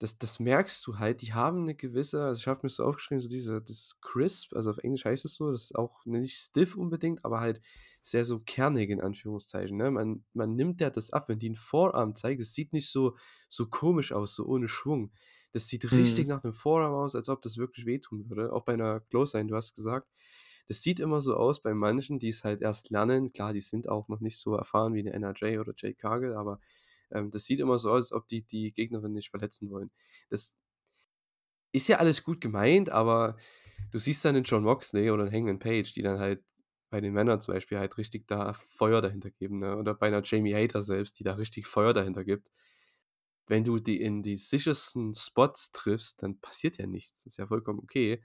Das 0.00 0.18
das 0.18 0.40
merkst 0.40 0.86
du 0.86 0.98
halt, 0.98 1.22
die 1.22 1.34
haben 1.34 1.64
'ne 1.64 1.74
gewisse 1.76 2.22
also 2.24 2.40
ich 2.40 2.46
habe 2.48 2.60
mir 2.64 2.70
so 2.70 2.84
aufgeschrieben, 2.84 3.20
so 3.22 3.28
diese 3.30 3.62
das 3.62 3.98
Crisp, 4.02 4.54
also 4.54 4.70
auf 4.70 4.78
Englisch 4.78 5.04
heißt 5.06 5.24
es 5.26 5.34
so, 5.36 5.52
das 5.52 5.64
ist 5.64 5.76
auch 5.76 6.04
nicht 6.06 6.36
stiff 6.38 6.76
unbedingt, 6.76 7.24
aber 7.24 7.40
halt 7.40 7.60
sehr 8.02 8.24
so 8.26 8.40
kernig 8.40 8.90
in 8.90 9.00
Anführungszeichen, 9.02 9.76
ne? 9.78 9.90
Man 9.92 10.24
man 10.34 10.54
nimmt 10.56 10.80
der 10.80 10.90
das 10.92 11.12
ab, 11.12 11.28
wenn 11.30 11.38
die 11.40 11.48
'n 11.50 11.56
Forearm 11.56 12.14
zeigt, 12.16 12.40
das 12.42 12.54
sieht 12.54 12.72
nicht 12.74 12.90
so 12.90 13.16
so 13.48 13.68
komisch 13.68 14.12
aus, 14.12 14.34
so 14.36 14.46
ohne 14.46 14.68
Schwung. 14.68 15.12
Das 15.52 15.68
sieht 15.68 15.96
richtig 15.96 16.26
Mhm. 16.26 16.28
nach 16.28 16.42
'nem 16.44 16.52
Forearm 16.54 16.94
aus, 16.94 17.14
als 17.16 17.28
ob 17.30 17.42
das 17.42 17.56
wirklich 17.58 17.86
wehtun 17.86 18.28
würde, 18.30 18.52
auch 18.52 18.64
bei 18.66 18.76
'ner 18.76 19.00
Clothesline, 19.10 19.48
du 19.48 19.56
hast 19.56 19.74
gesagt. 19.76 20.08
Das 20.68 20.82
sieht 20.82 21.00
immer 21.00 21.20
so 21.22 21.36
aus 21.36 21.62
bei 21.62 21.74
manchen, 21.74 22.18
die's 22.20 22.44
halt 22.44 22.62
erst 22.62 22.90
lernen. 22.90 23.32
Klar, 23.32 23.52
die 23.54 23.60
sind 23.60 23.88
auch 23.88 24.08
noch 24.08 24.20
nicht 24.20 24.38
so 24.38 24.54
erfahren 24.56 24.94
wie 24.94 25.02
'ne 25.04 25.14
Anna 25.14 25.32
Jay 25.36 25.58
oder 25.58 25.72
Jade 25.76 25.94
Cargill, 25.96 26.34
aber, 26.34 26.60
ähm, 27.12 27.30
das 27.30 27.44
sieht 27.46 27.60
immer 27.60 27.78
so 27.78 27.90
aus, 27.90 28.06
als 28.06 28.12
ob 28.12 28.28
die 28.28 28.42
die 28.42 28.72
Gegnerin 28.72 29.12
nicht 29.12 29.30
verletzen 29.30 29.70
wollen. 29.70 29.90
Das 30.30 30.54
ist 31.74 31.88
ja 31.88 31.98
alles 31.98 32.22
gut 32.24 32.40
gemeint, 32.40 32.90
aber 32.90 33.36
du 33.90 33.98
siehst 33.98 34.24
dann 34.24 34.34
'nen 34.34 34.44
Jon 34.44 34.62
Moxley 34.64 35.10
oder 35.10 35.24
'n 35.24 35.32
Hangman 35.32 35.58
Page, 35.58 35.92
die 35.92 36.02
dann 36.02 36.18
halt 36.18 36.42
bei 36.90 37.00
den 37.00 37.12
Männern 37.12 37.40
zum 37.40 37.54
Beispiel 37.54 37.78
halt 37.78 37.98
richtig 37.98 38.26
da 38.28 38.52
Feuer 38.54 39.02
dahinter 39.02 39.30
geben, 39.30 39.58
ne? 39.58 39.76
Oder 39.76 39.94
bei 39.94 40.08
'ner 40.10 40.22
Jamie 40.24 40.54
Hayter 40.54 40.82
selbst, 40.82 41.18
die 41.18 41.24
da 41.24 41.34
richtig 41.34 41.66
Feuer 41.66 41.92
dahinter 41.92 42.24
gibt. 42.24 42.48
Wenn 43.48 43.62
du 43.64 43.78
die 43.78 44.00
in 44.00 44.22
die 44.24 44.36
sichersten 44.36 45.14
Spots 45.14 45.70
triffst, 45.70 46.22
dann 46.22 46.40
passiert 46.40 46.78
ja 46.78 46.86
nichts. 46.86 47.22
Das 47.24 47.34
ist 47.34 47.36
ja 47.38 47.46
vollkommen 47.46 47.78
okay. 47.78 48.22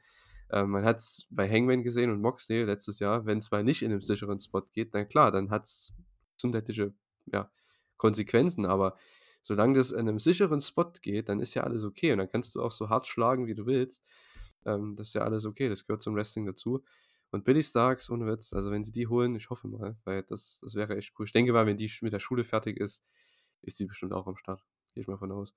Ähm, 0.51 0.71
man 0.71 0.83
hat's 0.83 1.27
bei 1.29 1.47
Hangman 1.49 1.83
gesehen 1.83 2.09
und 2.11 2.21
Moxley 2.21 2.63
letztes 2.63 2.99
Jahr, 2.99 3.25
wenn's 3.25 3.51
mal 3.51 3.63
nicht 3.63 3.83
in 3.83 3.91
'nem 3.91 4.01
sicheren 4.01 4.39
Spot 4.39 4.63
geht, 4.73 4.93
dann 4.95 5.07
klar, 5.07 5.31
dann 5.31 5.49
hat's 5.51 5.93
gesundheitliche, 6.37 6.93
ja, 7.27 7.51
Konsequenzen, 8.01 8.65
aber 8.65 8.97
solange 9.43 9.75
das 9.77 9.91
in 9.91 10.05
'nem 10.05 10.19
sicheren 10.19 10.61
Spot 10.61 10.91
geht, 11.01 11.29
dann 11.29 11.39
ist 11.39 11.53
ja 11.55 11.63
alles 11.63 11.83
okay 11.85 12.11
und 12.13 12.19
dann 12.19 12.29
kannst 12.29 12.55
du 12.55 12.61
auch 12.63 12.71
so 12.71 12.89
hart 12.89 13.07
schlagen, 13.07 13.47
wie 13.47 13.55
du 13.55 13.65
willst. 13.67 14.05
Ähm, 14.65 14.95
das 14.95 15.09
ist 15.09 15.13
ja 15.15 15.21
alles 15.23 15.45
okay, 15.45 15.69
das 15.69 15.85
gehört 15.85 16.01
zum 16.03 16.15
Wrestling 16.15 16.45
dazu. 16.45 16.83
Und 17.31 17.45
Billy 17.45 17.63
Starks, 17.63 18.09
ohne 18.09 18.27
Witz, 18.27 18.53
also 18.53 18.71
wenn 18.71 18.83
sie 18.83 18.91
die 18.91 19.07
holen, 19.07 19.35
ich 19.35 19.49
hoffe 19.49 19.67
mal, 19.67 19.97
weil 20.05 20.23
das 20.23 20.59
das 20.63 20.75
wäre 20.75 20.97
echt 20.97 21.13
cool. 21.19 21.25
Ich 21.27 21.31
denke 21.33 21.53
mal, 21.53 21.65
wenn 21.65 21.77
die 21.77 21.91
mit 22.01 22.13
der 22.13 22.19
Schule 22.19 22.43
fertig 22.43 22.77
ist, 22.79 23.03
ist 23.63 23.77
sie 23.77 23.85
bestimmt 23.87 24.13
auch 24.13 24.27
am 24.27 24.37
Start. 24.37 24.65
Gehe 24.93 25.01
ich 25.03 25.07
mal 25.07 25.17
von 25.17 25.31
aus. 25.31 25.55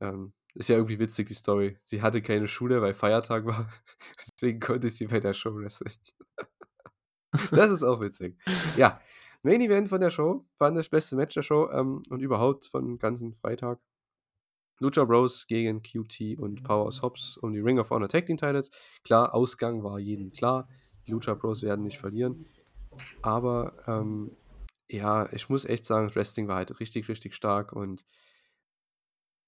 Ähm, 0.00 0.32
ist 0.54 0.68
ja 0.68 0.76
irgendwie 0.76 0.98
witzig, 1.00 1.28
die 1.28 1.34
Story. 1.34 1.78
Sie 1.84 2.02
hatte 2.02 2.22
keine 2.22 2.48
Schule, 2.48 2.82
weil 2.82 2.94
Feiertag 2.94 3.46
war, 3.46 3.68
deswegen 4.36 4.60
konnte 4.60 4.90
sie 4.90 5.06
bei 5.06 5.20
der 5.20 5.34
Show 5.34 5.54
wresteln. 5.56 5.92
Das 7.50 7.70
ist 7.70 7.82
auch 7.82 8.00
witzig. 8.00 8.36
Ja, 8.76 9.00
Main 9.44 9.60
Event 9.60 9.90
von 9.90 10.00
der 10.00 10.10
Show, 10.10 10.46
war 10.58 10.72
das 10.72 10.88
beste 10.88 11.16
Match 11.16 11.34
der 11.34 11.42
Show, 11.42 11.70
ähm, 11.70 12.02
und 12.08 12.20
überhaupt 12.20 12.66
von 12.66 12.98
ganzen 12.98 13.34
Freitag. 13.34 13.78
Lucha 14.80 15.04
Bros 15.04 15.46
gegen 15.46 15.82
QT 15.82 16.38
und 16.38 16.64
Powerhouse 16.64 17.02
Hobbs 17.02 17.36
um 17.36 17.52
die 17.52 17.60
Ring 17.60 17.78
of 17.78 17.90
Honor 17.90 18.08
Tag 18.08 18.26
Team 18.26 18.38
Titles. 18.38 18.70
Klar, 19.04 19.34
Ausgang 19.34 19.84
war 19.84 19.98
jedem 19.98 20.32
klar. 20.32 20.66
Die 21.06 21.12
Lucha 21.12 21.34
Bros 21.34 21.62
werden 21.62 21.84
nicht 21.84 21.98
verlieren. 21.98 22.46
Aber, 23.22 23.74
ähm, 23.86 24.34
ja, 24.88 25.30
ich 25.32 25.50
muss 25.50 25.66
echt 25.66 25.84
sagen, 25.84 26.06
das 26.06 26.16
Wrestling 26.16 26.48
war 26.48 26.56
halt 26.56 26.80
richtig, 26.80 27.08
richtig 27.08 27.34
stark 27.34 27.72
und 27.72 28.04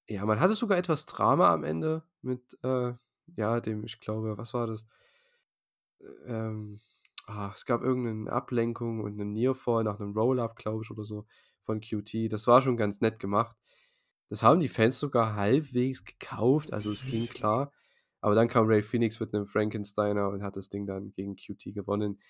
ja, 0.08 0.24
man 0.26 0.40
hatte 0.40 0.54
sogar 0.54 0.78
etwas 0.78 1.06
Drama 1.06 1.52
am 1.52 1.64
Ende 1.64 2.02
mit, 2.22 2.58
äh, 2.62 2.92
ja, 3.34 3.60
dem 3.60 3.82
ich 3.84 3.98
glaube, 3.98 4.36
was 4.36 4.54
war 4.54 4.66
das? 4.66 4.86
Ähm, 6.26 6.80
ah, 7.26 7.52
es 7.54 7.66
gab 7.66 7.82
irgend 7.82 8.04
'nen 8.06 8.28
Ablenkung 8.28 9.00
und 9.00 9.16
'nen 9.16 9.32
Nearfall 9.32 9.84
nach 9.84 9.98
'nem 9.98 10.12
Roll-Up, 10.12 10.56
glaube 10.56 10.82
ich, 10.84 10.90
oder 10.90 11.04
so 11.04 11.26
von 11.64 11.80
QT. 11.80 12.28
Das 12.28 12.46
war 12.46 12.62
schon 12.62 12.76
ganz 12.76 13.00
nett 13.00 13.18
gemacht. 13.20 13.56
Das 14.30 14.42
haben 14.42 14.60
die 14.60 14.68
Fans 14.68 14.98
sogar 15.00 15.36
halbwegs 15.36 16.04
gekauft, 16.04 16.72
also 16.72 16.90
es 16.92 17.04
ging 17.06 17.28
klar. 17.28 17.72
Aber 18.20 18.34
dann 18.34 18.48
kam 18.48 18.66
Ray 18.66 18.82
Phoenix 18.82 19.20
mit 19.20 19.34
einem 19.34 19.46
Frankensteiner 19.46 20.28
und 20.30 20.42
hat 20.42 20.56
das 20.56 20.68
Ding 20.70 20.86
dann 20.86 21.12
gegen 21.12 21.36
QT 21.36 21.72
gewonnen. 21.72 22.20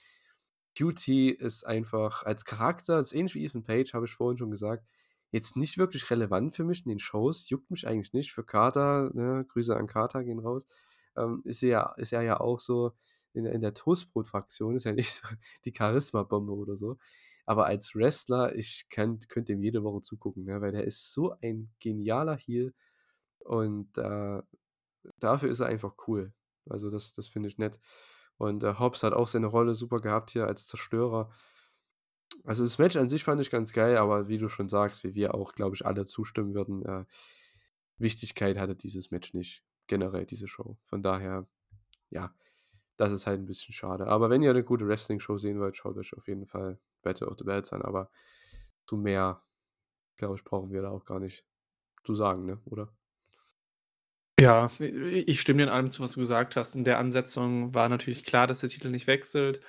QT 0.76 1.08
ist 1.30 1.64
einfach 1.66 2.22
als 2.24 2.44
Charakter, 2.44 3.00
ist 3.00 3.12
ähnlich 3.14 3.34
wie 3.34 3.44
Ethan 3.46 3.64
Page, 3.64 3.94
habe 3.94 4.06
ich 4.06 4.14
vorhin 4.14 4.38
schon 4.38 4.50
gesagt, 4.50 4.86
jetzt 5.32 5.56
nicht 5.56 5.78
wirklich 5.78 6.10
relevant 6.10 6.54
für 6.54 6.64
mich 6.64 6.84
in 6.86 6.90
den 6.90 6.98
Shows, 7.00 7.48
juckt 7.50 7.70
mich 7.70 7.86
eigentlich 7.88 8.12
nicht. 8.12 8.32
Für 8.32 8.44
Carter, 8.44 9.10
ne, 9.14 9.44
Grüße 9.48 9.76
an 9.76 9.86
Carter 9.88 10.24
gehen 10.24 10.40
raus, 10.40 10.66
ähm, 11.16 11.42
ist, 11.44 11.62
er 11.62 11.94
ist 11.98 12.12
er 12.12 12.22
ja 12.22 12.40
auch 12.40 12.60
so 12.60 12.92
in, 13.36 13.46
in 13.46 13.60
der 13.60 13.74
Toastbrot-Fraktion, 13.74 14.76
ist 14.76 14.84
ja 14.84 14.92
nicht 14.92 15.12
so 15.12 15.26
die 15.64 15.74
Charisma-Bombe 15.76 16.52
oder 16.52 16.76
so. 16.76 16.98
Aber 17.46 17.66
als 17.66 17.94
Wrestler, 17.94 18.56
ich 18.56 18.88
könnte 18.90 19.52
ihm 19.52 19.62
jede 19.62 19.84
Woche 19.84 20.02
zugucken, 20.02 20.44
ne, 20.44 20.60
weil 20.60 20.72
der 20.72 20.84
ist 20.84 21.12
so 21.12 21.36
ein 21.42 21.70
genialer 21.78 22.36
Heel 22.36 22.74
und 23.38 23.96
äh, 23.98 24.42
dafür 25.20 25.48
ist 25.50 25.60
er 25.60 25.68
einfach 25.68 25.94
cool. 26.08 26.32
Also 26.68 26.90
das, 26.90 27.12
das 27.12 27.28
finde 27.28 27.48
ich 27.48 27.58
nett. 27.58 27.78
Und 28.38 28.64
äh, 28.64 28.74
Hobbs 28.78 29.02
hat 29.04 29.12
auch 29.12 29.28
seine 29.28 29.46
Rolle 29.46 29.74
super 29.74 29.98
gehabt 29.98 30.32
hier 30.32 30.46
als 30.46 30.66
Zerstörer. 30.66 31.30
Also 32.44 32.64
das 32.64 32.78
Match 32.78 32.96
an 32.96 33.08
sich 33.08 33.24
fand 33.24 33.40
ich 33.40 33.50
ganz 33.50 33.72
geil, 33.72 33.96
aber 33.96 34.28
wie 34.28 34.38
du 34.38 34.48
schon 34.48 34.68
sagst, 34.68 35.04
wie 35.04 35.14
wir 35.14 35.34
auch, 35.34 35.52
glaube 35.54 35.76
ich, 35.76 35.86
alle 35.86 36.04
zustimmen 36.04 36.54
würden, 36.54 36.84
äh, 36.84 37.04
Wichtigkeit 37.98 38.58
hatte 38.58 38.74
dieses 38.74 39.10
Match 39.10 39.32
nicht. 39.32 39.62
Generell 39.86 40.26
diese 40.26 40.48
Show. 40.48 40.76
Von 40.84 41.02
daher, 41.02 41.46
ja, 42.10 42.34
das 42.96 43.12
ist 43.12 43.26
halt 43.26 43.40
ein 43.40 43.46
bisschen 43.46 43.74
schade. 43.74 44.06
Aber 44.06 44.30
wenn 44.30 44.42
ihr 44.42 44.50
eine 44.50 44.64
gute 44.64 44.86
Wrestling-Show 44.88 45.38
sehen 45.38 45.60
wollt, 45.60 45.76
schaut 45.76 45.96
euch 45.96 46.16
auf 46.16 46.26
jeden 46.28 46.46
Fall 46.46 46.78
Battle 47.02 47.28
of 47.28 47.36
the 47.38 47.44
Belts 47.44 47.72
an. 47.72 47.82
Aber 47.82 48.10
zu 48.86 48.96
mehr, 48.96 49.42
glaube 50.16 50.36
ich, 50.36 50.44
brauchen 50.44 50.72
wir 50.72 50.82
da 50.82 50.90
auch 50.90 51.04
gar 51.04 51.20
nicht 51.20 51.44
zu 52.04 52.14
sagen, 52.14 52.46
ne? 52.46 52.60
oder? 52.64 52.88
Ja, 54.38 54.70
ich 54.78 55.40
stimme 55.40 55.58
dir 55.58 55.64
in 55.64 55.68
allem 55.70 55.90
zu, 55.90 56.02
was 56.02 56.12
du 56.12 56.20
gesagt 56.20 56.56
hast. 56.56 56.76
In 56.76 56.84
der 56.84 56.98
Ansetzung 56.98 57.74
war 57.74 57.88
natürlich 57.88 58.24
klar, 58.24 58.46
dass 58.46 58.60
der 58.60 58.68
Titel 58.68 58.90
nicht 58.90 59.06
wechselt. 59.06 59.60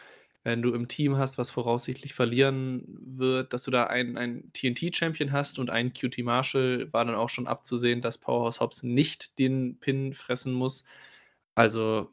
Wenn 0.43 0.61
du 0.61 0.73
im 0.73 0.87
Team 0.87 1.17
hast, 1.17 1.37
was 1.37 1.51
voraussichtlich 1.51 2.13
verlieren 2.13 2.83
wird, 2.87 3.53
dass 3.53 3.63
du 3.63 3.71
da 3.71 3.85
einen, 3.85 4.17
einen 4.17 4.51
TNT-Champion 4.53 5.31
hast 5.31 5.59
und 5.59 5.69
einen 5.69 5.93
QT 5.93 6.19
Marshall, 6.19 6.91
war 6.93 7.05
dann 7.05 7.15
auch 7.15 7.29
schon 7.29 7.47
abzusehen, 7.47 8.01
dass 8.01 8.17
Powerhouse 8.17 8.59
Hobbs 8.61 8.83
nicht 8.83 9.39
den 9.39 9.79
Pin 9.79 10.13
fressen 10.13 10.53
muss. 10.53 10.85
Also, 11.55 12.11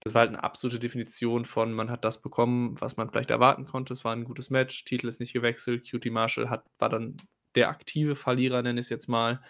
das 0.00 0.14
war 0.14 0.20
halt 0.20 0.30
eine 0.30 0.42
absolute 0.42 0.78
Definition 0.78 1.44
von, 1.44 1.72
man 1.72 1.90
hat 1.90 2.04
das 2.04 2.22
bekommen, 2.22 2.80
was 2.80 2.96
man 2.96 3.10
vielleicht 3.10 3.30
erwarten 3.30 3.66
konnte. 3.66 3.92
Es 3.92 4.04
war 4.04 4.12
ein 4.12 4.24
gutes 4.24 4.50
Match, 4.50 4.84
Titel 4.84 5.08
ist 5.08 5.20
nicht 5.20 5.34
gewechselt, 5.34 5.88
QT 5.88 6.06
Marshall 6.10 6.48
hat, 6.48 6.64
war 6.78 6.88
dann 6.88 7.16
der 7.54 7.68
aktive 7.68 8.14
Verlierer, 8.14 8.62
nenne 8.62 8.80
ich 8.80 8.86
es 8.86 8.90
jetzt 8.90 9.08
mal. 9.08 9.42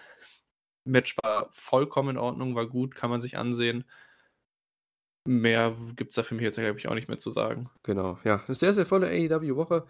Match 0.85 1.17
war 1.23 1.49
vollkommen 1.53 2.11
in 2.11 2.19
Ordnung, 2.19 2.57
war 2.57 2.67
gut, 2.67 2.95
kann 2.97 3.11
man 3.11 3.21
sich 3.21 3.37
ansehen. 3.37 3.85
Mehr 5.27 5.77
gibt 5.95 6.11
es 6.11 6.17
da 6.17 6.23
für 6.23 6.35
mich 6.35 6.43
jetzt, 6.43 6.57
glaube 6.57 6.79
ich, 6.79 6.89
auch 6.89 6.95
nicht 6.95 7.09
mehr 7.09 7.19
zu 7.19 7.31
sagen. 7.31 7.71
Genau, 7.83 8.19
ja. 8.25 8.43
Eine 8.47 8.55
sehr, 8.55 8.73
sehr 8.73 8.87
volle 8.87 9.09
AEW-Woche. 9.09 9.87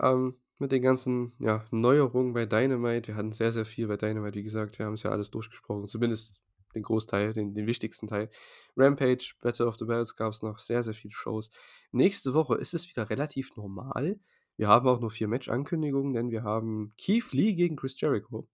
Ähm, 0.00 0.36
mit 0.58 0.72
den 0.72 0.82
ganzen 0.82 1.32
ja, 1.38 1.64
Neuerungen 1.70 2.32
bei 2.32 2.46
Dynamite. 2.46 3.08
Wir 3.08 3.16
hatten 3.16 3.32
sehr, 3.32 3.52
sehr 3.52 3.66
viel 3.66 3.88
bei 3.88 3.96
Dynamite, 3.96 4.36
wie 4.36 4.42
gesagt. 4.42 4.78
Wir 4.78 4.86
haben 4.86 4.94
es 4.94 5.02
ja 5.02 5.10
alles 5.10 5.30
durchgesprochen. 5.30 5.86
Zumindest 5.86 6.42
den 6.76 6.82
Großteil, 6.82 7.32
den, 7.32 7.54
den 7.54 7.66
wichtigsten 7.66 8.06
Teil. 8.06 8.30
Rampage, 8.76 9.34
Battle 9.40 9.66
of 9.66 9.76
the 9.76 9.84
Bells 9.86 10.14
gab 10.14 10.32
es 10.32 10.42
noch 10.42 10.58
sehr, 10.58 10.82
sehr 10.82 10.94
viele 10.94 11.12
Shows. 11.12 11.50
Nächste 11.90 12.34
Woche 12.34 12.56
ist 12.56 12.74
es 12.74 12.88
wieder 12.88 13.10
relativ 13.10 13.56
normal. 13.56 14.20
Wir 14.56 14.68
haben 14.68 14.88
auch 14.88 15.00
nur 15.00 15.10
vier 15.10 15.28
Match-Ankündigungen, 15.28 16.14
denn 16.14 16.30
wir 16.30 16.42
haben 16.44 16.90
Keith 16.98 17.32
Lee 17.32 17.54
gegen 17.54 17.76
Chris 17.76 18.00
Jericho. 18.00 18.48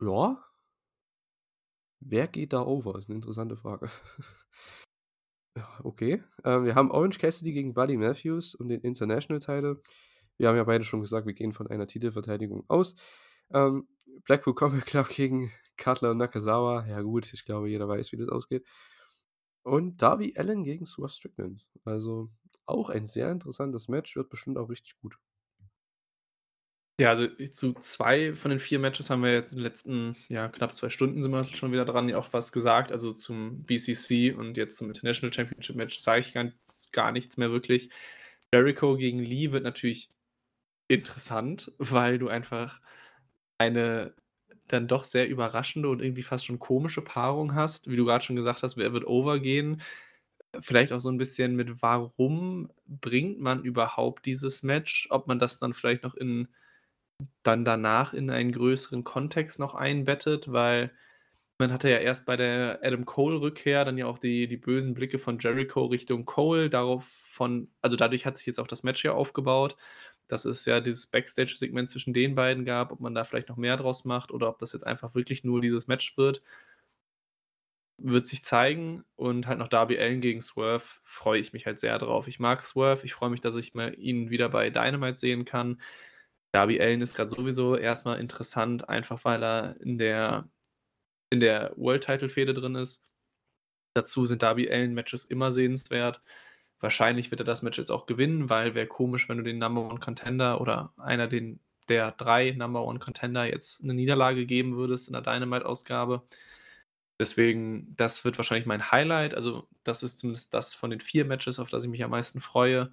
Ja. 0.00 0.42
Wer 2.00 2.28
geht 2.28 2.52
da 2.52 2.62
over? 2.62 2.98
Ist 2.98 3.08
eine 3.08 3.16
interessante 3.16 3.56
Frage. 3.56 3.88
okay. 5.82 6.22
Ähm, 6.44 6.64
wir 6.64 6.74
haben 6.74 6.90
Orange 6.90 7.18
Cassidy 7.18 7.52
gegen 7.52 7.74
Buddy 7.74 7.96
Matthews 7.96 8.54
und 8.54 8.68
den 8.68 8.82
International-Title. 8.82 9.82
Wir 10.36 10.48
haben 10.48 10.56
ja 10.56 10.64
beide 10.64 10.84
schon 10.84 11.00
gesagt, 11.00 11.26
wir 11.26 11.34
gehen 11.34 11.54
von 11.54 11.66
einer 11.68 11.86
Titelverteidigung 11.86 12.64
aus. 12.68 12.94
Ähm, 13.52 13.88
Blackpool 14.24 14.54
Combat 14.54 14.84
Club 14.86 15.08
gegen 15.10 15.52
Cutler 15.76 16.12
und 16.12 16.18
Nakazawa. 16.18 16.86
Ja, 16.86 17.00
gut, 17.00 17.32
ich 17.32 17.44
glaube, 17.44 17.68
jeder 17.68 17.88
weiß, 17.88 18.12
wie 18.12 18.16
das 18.16 18.28
ausgeht. 18.28 18.66
Und 19.62 20.00
Darby 20.00 20.34
Allen 20.36 20.64
gegen 20.64 20.86
Swerve 20.86 21.12
Strickland. 21.12 21.66
Also 21.84 22.30
auch 22.66 22.88
ein 22.88 23.06
sehr 23.06 23.30
interessantes 23.30 23.88
Match, 23.88 24.16
wird 24.16 24.30
bestimmt 24.30 24.58
auch 24.58 24.68
richtig 24.68 24.98
gut. 25.00 25.18
Ja, 26.98 27.10
also 27.10 27.26
zu 27.52 27.74
zwei 27.74 28.34
von 28.34 28.50
den 28.50 28.58
vier 28.58 28.78
Matches 28.78 29.10
haben 29.10 29.22
wir 29.22 29.32
jetzt 29.32 29.52
in 29.52 29.58
den 29.58 29.64
letzten, 29.64 30.16
ja, 30.28 30.48
knapp 30.48 30.74
zwei 30.74 30.88
Stunden 30.88 31.20
sind 31.20 31.30
wir 31.30 31.44
schon 31.44 31.70
wieder 31.70 31.84
dran, 31.84 32.08
ja 32.08 32.16
auch 32.16 32.32
was 32.32 32.52
gesagt. 32.52 32.90
Also 32.90 33.12
zum 33.12 33.64
BCC 33.64 34.32
und 34.32 34.56
jetzt 34.56 34.78
zum 34.78 34.88
International 34.88 35.32
Championship 35.32 35.76
Match 35.76 36.00
zeige 36.00 36.26
ich 36.26 36.32
gar, 36.32 36.50
gar 36.92 37.12
nichts 37.12 37.36
mehr 37.36 37.50
wirklich. 37.50 37.90
Jericho 38.52 38.96
gegen 38.96 39.18
Lee 39.18 39.52
wird 39.52 39.64
natürlich 39.64 40.08
interessant, 40.88 41.72
weil 41.78 42.18
du 42.18 42.28
einfach 42.28 42.80
eine 43.58 44.14
dann 44.68 44.88
doch 44.88 45.04
sehr 45.04 45.28
überraschende 45.28 45.88
und 45.88 46.02
irgendwie 46.02 46.22
fast 46.22 46.46
schon 46.46 46.58
komische 46.58 47.02
Paarung 47.02 47.54
hast. 47.54 47.90
Wie 47.90 47.96
du 47.96 48.04
gerade 48.04 48.24
schon 48.24 48.36
gesagt 48.36 48.62
hast, 48.62 48.76
wer 48.76 48.92
wird 48.92 49.06
overgehen? 49.06 49.80
Vielleicht 50.60 50.92
auch 50.92 51.00
so 51.00 51.10
ein 51.10 51.18
bisschen 51.18 51.56
mit, 51.56 51.82
warum 51.82 52.70
bringt 52.86 53.40
man 53.40 53.64
überhaupt 53.64 54.26
dieses 54.26 54.62
Match? 54.62 55.08
Ob 55.10 55.28
man 55.28 55.38
das 55.38 55.58
dann 55.58 55.74
vielleicht 55.74 56.02
noch 56.02 56.14
in 56.14 56.48
dann 57.42 57.64
danach 57.64 58.12
in 58.12 58.30
einen 58.30 58.52
größeren 58.52 59.04
Kontext 59.04 59.58
noch 59.58 59.74
einbettet, 59.74 60.52
weil 60.52 60.92
man 61.58 61.72
hatte 61.72 61.88
ja 61.88 61.98
erst 61.98 62.26
bei 62.26 62.36
der 62.36 62.80
Adam 62.82 63.06
Cole-Rückkehr 63.06 63.84
dann 63.84 63.96
ja 63.98 64.06
auch 64.06 64.18
die, 64.18 64.46
die 64.46 64.58
bösen 64.58 64.94
Blicke 64.94 65.18
von 65.18 65.38
Jericho 65.38 65.86
Richtung 65.86 66.26
Cole. 66.26 66.68
Darauf 66.68 67.06
von, 67.06 67.70
also 67.80 67.96
dadurch 67.96 68.26
hat 68.26 68.36
sich 68.38 68.46
jetzt 68.46 68.60
auch 68.60 68.66
das 68.66 68.82
Match 68.82 69.04
ja 69.04 69.12
aufgebaut, 69.12 69.76
dass 70.28 70.44
es 70.44 70.64
ja 70.64 70.80
dieses 70.80 71.06
Backstage-Segment 71.06 71.90
zwischen 71.90 72.14
den 72.14 72.34
beiden 72.34 72.64
gab, 72.64 72.92
ob 72.92 73.00
man 73.00 73.14
da 73.14 73.24
vielleicht 73.24 73.48
noch 73.48 73.56
mehr 73.56 73.76
draus 73.76 74.04
macht 74.04 74.30
oder 74.32 74.48
ob 74.48 74.58
das 74.58 74.72
jetzt 74.72 74.86
einfach 74.86 75.14
wirklich 75.14 75.44
nur 75.44 75.60
dieses 75.60 75.86
Match 75.86 76.16
wird. 76.16 76.42
Wird 77.98 78.26
sich 78.26 78.44
zeigen 78.44 79.04
und 79.16 79.46
halt 79.46 79.58
noch 79.58 79.68
Darby 79.68 79.98
Allen 79.98 80.20
gegen 80.20 80.42
Swerve 80.42 80.84
freue 81.02 81.40
ich 81.40 81.52
mich 81.54 81.64
halt 81.66 81.80
sehr 81.80 81.98
drauf. 81.98 82.28
Ich 82.28 82.38
mag 82.38 82.62
Swerve, 82.62 83.04
ich 83.04 83.14
freue 83.14 83.30
mich, 83.30 83.40
dass 83.40 83.56
ich 83.56 83.72
mal 83.74 83.94
ihn 83.98 84.28
wieder 84.30 84.50
bei 84.50 84.68
Dynamite 84.70 85.16
sehen 85.16 85.44
kann. 85.46 85.80
Darby 86.52 86.80
Allen 86.80 87.00
ist 87.02 87.16
gerade 87.16 87.30
sowieso 87.30 87.76
erstmal 87.76 88.20
interessant, 88.20 88.88
einfach 88.88 89.24
weil 89.24 89.42
er 89.42 89.80
in 89.80 89.98
der, 89.98 90.48
in 91.30 91.40
der 91.40 91.72
World-Title-Fehde 91.76 92.54
drin 92.54 92.74
ist. 92.74 93.06
Dazu 93.94 94.26
sind 94.26 94.42
Darby 94.42 94.70
Allen-Matches 94.70 95.24
immer 95.24 95.52
sehenswert. 95.52 96.22
Wahrscheinlich 96.80 97.30
wird 97.30 97.40
er 97.40 97.44
das 97.44 97.62
Match 97.62 97.78
jetzt 97.78 97.90
auch 97.90 98.06
gewinnen, 98.06 98.50
weil 98.50 98.74
wäre 98.74 98.86
komisch, 98.86 99.28
wenn 99.28 99.38
du 99.38 99.44
den 99.44 99.58
Number 99.58 99.82
One 99.88 100.00
Contender 100.00 100.60
oder 100.60 100.92
einer 100.98 101.26
den, 101.26 101.60
der 101.88 102.12
drei 102.12 102.52
Number 102.52 102.84
One 102.84 102.98
Contender 102.98 103.44
jetzt 103.44 103.82
eine 103.82 103.94
Niederlage 103.94 104.46
geben 104.46 104.76
würdest 104.76 105.08
in 105.08 105.14
der 105.14 105.22
Dynamite-Ausgabe. 105.22 106.22
Deswegen, 107.18 107.94
das 107.96 108.24
wird 108.24 108.38
wahrscheinlich 108.38 108.66
mein 108.66 108.90
Highlight. 108.90 109.34
Also, 109.34 109.68
das 109.84 110.02
ist 110.02 110.18
zumindest 110.20 110.52
das 110.52 110.74
von 110.74 110.90
den 110.90 111.00
vier 111.00 111.24
Matches, 111.24 111.58
auf 111.58 111.70
das 111.70 111.84
ich 111.84 111.90
mich 111.90 112.04
am 112.04 112.10
meisten 112.10 112.40
freue 112.40 112.92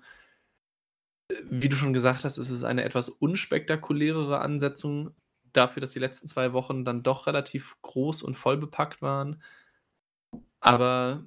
wie 1.49 1.69
du 1.69 1.76
schon 1.76 1.93
gesagt 1.93 2.23
hast, 2.23 2.38
ist 2.38 2.49
es 2.49 2.64
eine 2.64 2.84
etwas 2.84 3.10
unspektakulärere 3.10 4.39
Ansetzung 4.39 5.11
dafür, 5.53 5.81
dass 5.81 5.91
die 5.91 5.99
letzten 5.99 6.27
zwei 6.27 6.53
Wochen 6.53 6.85
dann 6.85 7.03
doch 7.03 7.27
relativ 7.27 7.77
groß 7.81 8.23
und 8.23 8.35
voll 8.35 8.57
bepackt 8.57 9.01
waren. 9.01 9.41
Aber 10.60 11.23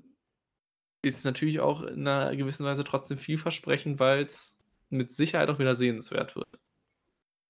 ist 1.07 1.25
natürlich 1.25 1.61
auch 1.61 1.83
in 1.83 2.07
einer 2.07 2.35
gewissen 2.37 2.67
Weise 2.67 2.85
trotzdem 2.85 3.19
vielversprechend, 3.19 3.99
weil 3.99 4.25
es 4.25 4.59
mit 4.91 5.13
Sicherheit 5.13 5.49
auch 5.49 5.59
wieder 5.59 5.75
sehenswert 5.75 6.37
wird. 6.37 6.47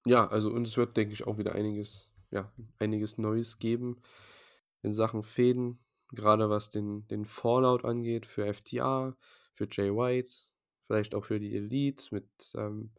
Ja, 0.05 0.27
also 0.27 0.51
und 0.51 0.67
es 0.67 0.77
wird, 0.77 0.95
denke 0.97 1.13
ich, 1.13 1.27
auch 1.27 1.37
wieder 1.37 1.53
einiges, 1.53 2.11
ja, 2.31 2.51
einiges 2.79 3.17
Neues 3.17 3.59
geben 3.59 4.01
in 4.81 4.93
Sachen 4.93 5.23
Fäden, 5.23 5.79
gerade 6.11 6.49
was 6.49 6.69
den, 6.69 7.07
den 7.07 7.25
Fallout 7.25 7.83
angeht 7.83 8.25
für 8.25 8.53
FTA, 8.53 9.17
für 9.53 9.67
Jay 9.69 9.89
White, 9.89 10.47
Vielleicht 10.87 11.15
auch 11.15 11.25
für 11.25 11.39
die 11.39 11.53
Elite 11.55 12.15
mit, 12.15 12.29
ähm, 12.55 12.91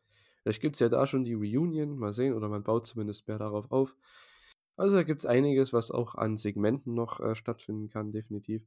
vielleicht 0.43 0.61
gibt 0.61 0.77
es 0.77 0.81
ja 0.81 0.91
da 0.91 1.07
schon 1.07 1.25
die 1.25 1.33
Reunion, 1.33 1.99
mal 1.99 2.13
sehen, 2.13 2.35
oder 2.35 2.49
man 2.49 2.63
baut 2.63 2.87
zumindest 2.87 3.27
mehr 3.29 3.39
darauf 3.39 3.71
auf. 3.73 3.97
Also 4.77 4.97
da 4.97 5.03
gibt 5.03 5.21
es 5.21 5.27
einiges, 5.27 5.73
was 5.73 5.91
auch 5.91 6.15
an 6.15 6.37
Segmenten 6.37 6.95
noch 6.95 7.19
äh, 7.21 7.35
stattfinden 7.35 7.89
kann, 7.89 8.13
definitiv. 8.13 8.63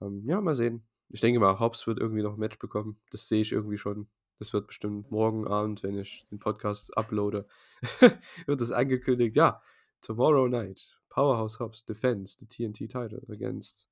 Ähm, 0.00 0.22
ja, 0.24 0.40
mal 0.40 0.54
sehen. 0.54 0.86
Ich 1.08 1.20
denke 1.20 1.40
mal, 1.40 1.58
Hobbs 1.60 1.86
wird 1.86 1.98
irgendwie 2.00 2.22
noch 2.22 2.34
ein 2.34 2.40
Match 2.40 2.58
bekommen. 2.58 3.00
Das 3.10 3.28
sehe 3.28 3.40
ich 3.42 3.52
irgendwie 3.52 3.78
schon. 3.78 4.08
Das 4.38 4.52
wird 4.52 4.66
bestimmt 4.66 5.10
morgen 5.10 5.46
Abend, 5.46 5.82
wenn 5.82 5.96
ich 5.96 6.26
den 6.30 6.38
Podcast 6.38 6.96
uploade, 6.98 7.46
wird 8.46 8.60
das 8.60 8.70
angekündigt. 8.70 9.34
Ja, 9.36 9.62
tomorrow 10.02 10.46
night, 10.46 11.00
Powerhouse 11.08 11.58
Hobbs 11.58 11.84
defends 11.86 12.36
the 12.38 12.46
TNT 12.46 12.90
title 12.90 13.22
against. 13.30 13.88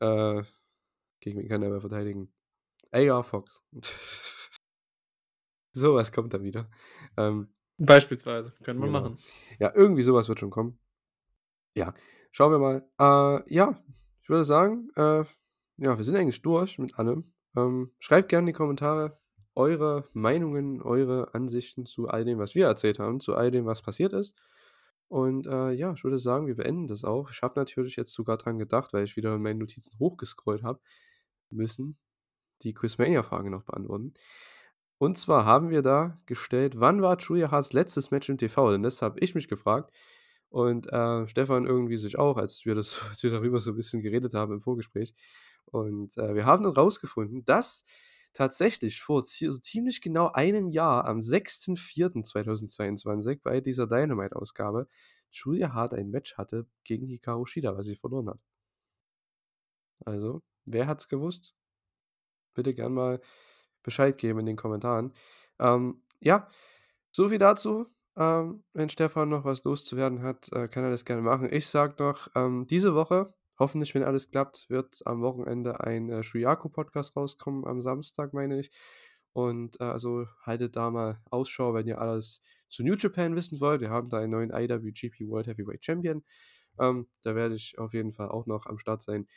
Äh, 0.00 0.42
gegen 1.20 1.38
wen 1.40 1.48
kann 1.48 1.62
er 1.62 1.68
mehr 1.70 1.80
verteidigen? 1.82 2.32
AR 2.92 3.22
Fox. 3.22 3.62
Sowas 5.72 6.12
kommt 6.12 6.32
dann 6.34 6.42
wieder. 6.42 6.70
Ähm, 7.16 7.52
Beispielsweise, 7.76 8.52
können 8.62 8.80
wir 8.80 8.86
Genau. 8.86 9.00
machen. 9.00 9.18
Ja, 9.58 9.72
irgendwie 9.74 10.02
so 10.02 10.14
was 10.14 10.28
wird 10.28 10.40
schon 10.40 10.50
kommen. 10.50 10.78
Ja, 11.74 11.94
schauen 12.32 12.52
wir 12.52 12.58
mal. 12.58 12.90
Äh, 13.46 13.54
ja, 13.54 13.78
ich 14.22 14.28
würde 14.28 14.44
sagen, 14.44 14.90
äh, 14.96 15.24
ja, 15.80 15.98
wir 15.98 16.04
sind 16.04 16.16
eigentlich 16.16 16.42
durch 16.42 16.78
mit 16.78 16.98
allem. 16.98 17.32
Ähm, 17.56 17.92
schreibt 18.00 18.30
gerne 18.30 18.44
in 18.44 18.46
die 18.48 18.52
Kommentare 18.54 19.18
eure 19.56 20.08
Meinungen, 20.14 20.82
eure 20.82 21.34
Ansichten 21.34 21.86
zu 21.86 22.08
all 22.08 22.24
dem, 22.24 22.38
was 22.38 22.54
wir 22.54 22.66
erzählt 22.66 23.00
haben, 23.00 23.20
zu 23.20 23.34
all 23.36 23.50
dem, 23.52 23.66
was 23.66 23.82
passiert 23.82 24.12
ist. 24.14 24.36
Und, 25.08 25.46
äh, 25.48 25.72
ja, 25.72 25.92
ich 25.94 26.04
würde 26.04 26.20
sagen, 26.20 26.46
wir 26.48 26.56
beenden 26.56 26.86
das 26.88 27.04
auch. 27.04 27.30
Ich 27.32 27.42
habe 27.42 27.58
natürlich 27.60 27.96
jetzt 27.96 28.14
sogar 28.14 28.38
dran 28.38 28.58
gedacht, 28.58 28.92
weil 28.94 29.04
ich 29.04 29.16
wieder 29.16 29.34
in 29.34 29.42
meinen 29.42 29.58
Notizen 29.58 29.98
hochgescrollt 29.98 30.64
habe, 30.64 30.80
müssen 31.50 31.98
die 32.62 32.74
Quizmania-Frage 32.74 33.50
noch 33.50 33.64
beantworten. 33.64 34.14
Und 34.98 35.16
zwar 35.18 35.46
haben 35.46 35.70
wir 35.70 35.82
da 35.82 36.16
gestellt: 36.26 36.78
„Wann 36.78 37.02
war 37.02 37.18
Julia 37.18 37.50
Harts 37.50 37.72
letztes 37.72 38.10
Match 38.10 38.28
im 38.28 38.38
TV?“ 38.38 38.70
Denn 38.72 38.82
das 38.82 39.02
habe 39.02 39.18
ich 39.20 39.34
mich 39.34 39.48
gefragt 39.48 39.92
und, 40.50 40.92
äh, 40.92 41.26
Stefan 41.28 41.66
irgendwie 41.66 41.96
sich 41.96 42.18
auch, 42.18 42.36
als 42.36 42.64
wir 42.66 42.74
das 42.74 43.00
als 43.10 43.22
wir 43.22 43.30
darüber 43.30 43.58
so 43.60 43.70
'n 43.72 43.76
bisschen 43.76 44.02
geredet 44.02 44.34
haben 44.34 44.52
im 44.52 44.60
Vorgespräch. 44.60 45.14
Und, 45.66 46.16
äh, 46.18 46.34
wir 46.34 46.46
haben 46.46 46.64
dann 46.64 46.72
rausgefunden, 46.72 47.44
dass 47.44 47.84
tatsächlich 48.32 49.00
vor 49.00 49.22
so 49.24 49.58
ziemlich 49.58 50.00
genau 50.00 50.30
einem 50.32 50.70
Jahr 50.70 51.06
am 51.06 51.20
6.4.2022 51.20 53.40
bei 53.42 53.60
dieser 53.60 53.86
Dynamite-Ausgabe 53.86 54.86
Julia 55.30 55.72
Hart 55.72 55.94
ein 55.94 56.10
Match 56.10 56.36
hatte 56.36 56.66
gegen 56.84 57.06
Hikaru 57.06 57.46
Shida, 57.46 57.76
was 57.76 57.86
sie 57.86 57.96
verloren 57.96 58.30
hat. 58.30 58.40
Also, 60.04 60.42
wer 60.66 60.86
hat's 60.86 61.08
gewusst? 61.08 61.54
Bitte 62.54 62.74
gern 62.74 62.92
mal 62.94 63.20
Bescheid 63.82 64.18
geben 64.18 64.40
in 64.40 64.46
den 64.46 64.56
Kommentaren. 64.56 65.12
Ähm, 65.58 66.02
ja, 66.20 66.48
so 67.12 67.28
viel 67.28 67.38
dazu. 67.38 67.86
Ähm, 68.16 68.64
wenn 68.74 68.88
Stefan 68.88 69.28
noch 69.28 69.44
was 69.44 69.64
loszuwerden 69.64 70.22
hat, 70.22 70.52
äh, 70.52 70.68
kann 70.68 70.84
er 70.84 70.90
das 70.90 71.04
gerne 71.04 71.22
machen. 71.22 71.48
Ich 71.52 71.68
sage 71.68 71.94
noch, 72.02 72.28
ähm, 72.34 72.66
diese 72.66 72.94
Woche, 72.94 73.34
hoffentlich, 73.60 73.94
wenn 73.94 74.02
alles 74.02 74.30
klappt, 74.30 74.68
wird 74.70 75.02
am 75.06 75.22
Wochenende 75.22 75.80
ein, 75.80 76.10
äh, 76.10 76.22
Shuyaku-Podcast 76.24 77.16
rauskommen, 77.16 77.66
am 77.66 77.82
Samstag, 77.82 78.32
meine 78.34 78.58
ich. 78.58 78.70
Und, 79.32 79.80
äh, 79.80 79.84
also 79.84 80.26
haltet 80.42 80.76
da 80.76 80.90
mal 80.90 81.20
Ausschau, 81.30 81.74
wenn 81.74 81.86
ihr 81.86 82.00
alles 82.00 82.42
zu 82.68 82.82
New 82.82 82.94
Japan 82.94 83.36
wissen 83.36 83.60
wollt. 83.60 83.80
Wir 83.80 83.90
haben 83.90 84.08
da 84.08 84.18
einen 84.18 84.32
neuen 84.32 84.50
IWGP 84.50 85.28
World 85.28 85.46
Heavyweight 85.46 85.84
Champion. 85.84 86.24
Ähm, 86.78 87.08
da 87.22 87.34
werde 87.36 87.54
ich 87.54 87.78
auf 87.78 87.92
jeden 87.94 88.12
Fall 88.12 88.30
auch 88.30 88.46
noch 88.46 88.66
am 88.66 88.78
Start 88.78 89.02
sein. 89.02 89.28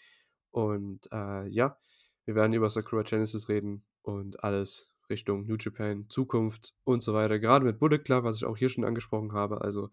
Und, 0.51 1.07
äh, 1.11 1.47
ja, 1.49 1.77
wir 2.25 2.35
werden 2.35 2.53
über 2.53 2.69
Sakura 2.69 3.03
Genesis 3.03 3.49
reden 3.49 3.85
und 4.03 4.43
alles 4.43 4.89
Richtung 5.09 5.45
New 5.45 5.57
Japan, 5.59 6.07
Zukunft 6.09 6.75
und 6.85 7.01
so 7.03 7.13
weiter. 7.13 7.39
Gerade 7.39 7.65
mit 7.65 7.79
Bullet 7.79 7.99
Club, 7.99 8.23
was 8.23 8.37
ich 8.37 8.45
auch 8.45 8.57
hier 8.57 8.69
schon 8.69 8.85
angesprochen 8.85 9.33
habe. 9.33 9.61
Also, 9.61 9.89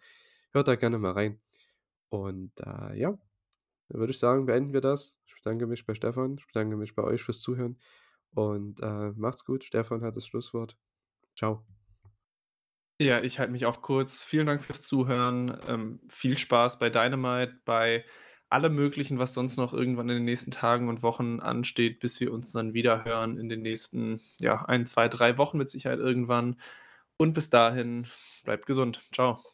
hört 0.52 0.68
da 0.68 0.76
gerne 0.76 0.98
mal 0.98 1.12
rein. 1.12 1.40
Und, 2.10 2.52
äh, 2.60 2.98
ja, 2.98 3.18
dann 3.90 4.00
würde 4.00 4.12
ich 4.12 4.18
sagen, 4.18 4.46
beenden 4.46 4.72
wir 4.72 4.80
das. 4.80 5.18
Ich 5.26 5.34
bedanke 5.34 5.66
mich 5.66 5.84
bei 5.86 5.94
Stefan. 5.94 6.36
Ich 6.38 6.46
bedanke 6.46 6.76
mich 6.76 6.94
bei 6.94 7.02
euch 7.04 7.22
fürs 7.22 7.40
Zuhören 7.40 7.78
und, 8.34 8.80
äh, 8.82 9.10
macht's 9.16 9.44
gut. 9.44 9.64
Stefan 9.64 10.02
hat 10.02 10.16
das 10.16 10.26
Schlusswort. 10.26 10.78
Tschau. 11.34 11.64
Ja, 13.00 13.22
ich 13.22 13.38
halte 13.38 13.52
mich 13.52 13.64
auch 13.66 13.80
kurz. 13.82 14.22
Vielen 14.22 14.46
Dank 14.46 14.62
fürs 14.62 14.82
Zuhören. 14.82 15.58
Ähm, 15.66 16.00
viel 16.10 16.36
Spaß 16.36 16.78
bei 16.78 16.90
Dynamite, 16.90 17.58
bei 17.64 18.04
allem 18.50 18.74
Möglichen, 18.74 19.18
was 19.18 19.32
sonst 19.34 19.56
noch 19.56 19.72
irgendwann 19.72 20.08
in 20.10 20.16
den 20.16 20.24
nächsten 20.24 20.50
Tagen 20.50 20.88
und 20.88 21.02
Wochen 21.02 21.40
ansteht, 21.40 22.00
bis 22.00 22.20
wir 22.20 22.32
uns 22.32 22.52
dann 22.52 22.74
wieder 22.74 23.04
hören 23.04 23.38
in 23.38 23.48
den 23.48 23.62
nächsten, 23.62 24.20
ja, 24.38 24.64
1, 24.66 24.90
2, 24.92 25.08
3 25.08 25.38
Wochen 25.38 25.56
mit 25.58 25.70
Sicherheit 25.70 25.98
irgendwann. 25.98 26.60
Und 27.16 27.32
bis 27.32 27.50
dahin, 27.50 28.06
bleibt 28.44 28.66
gesund. 28.66 29.02
Tschau. 29.12 29.49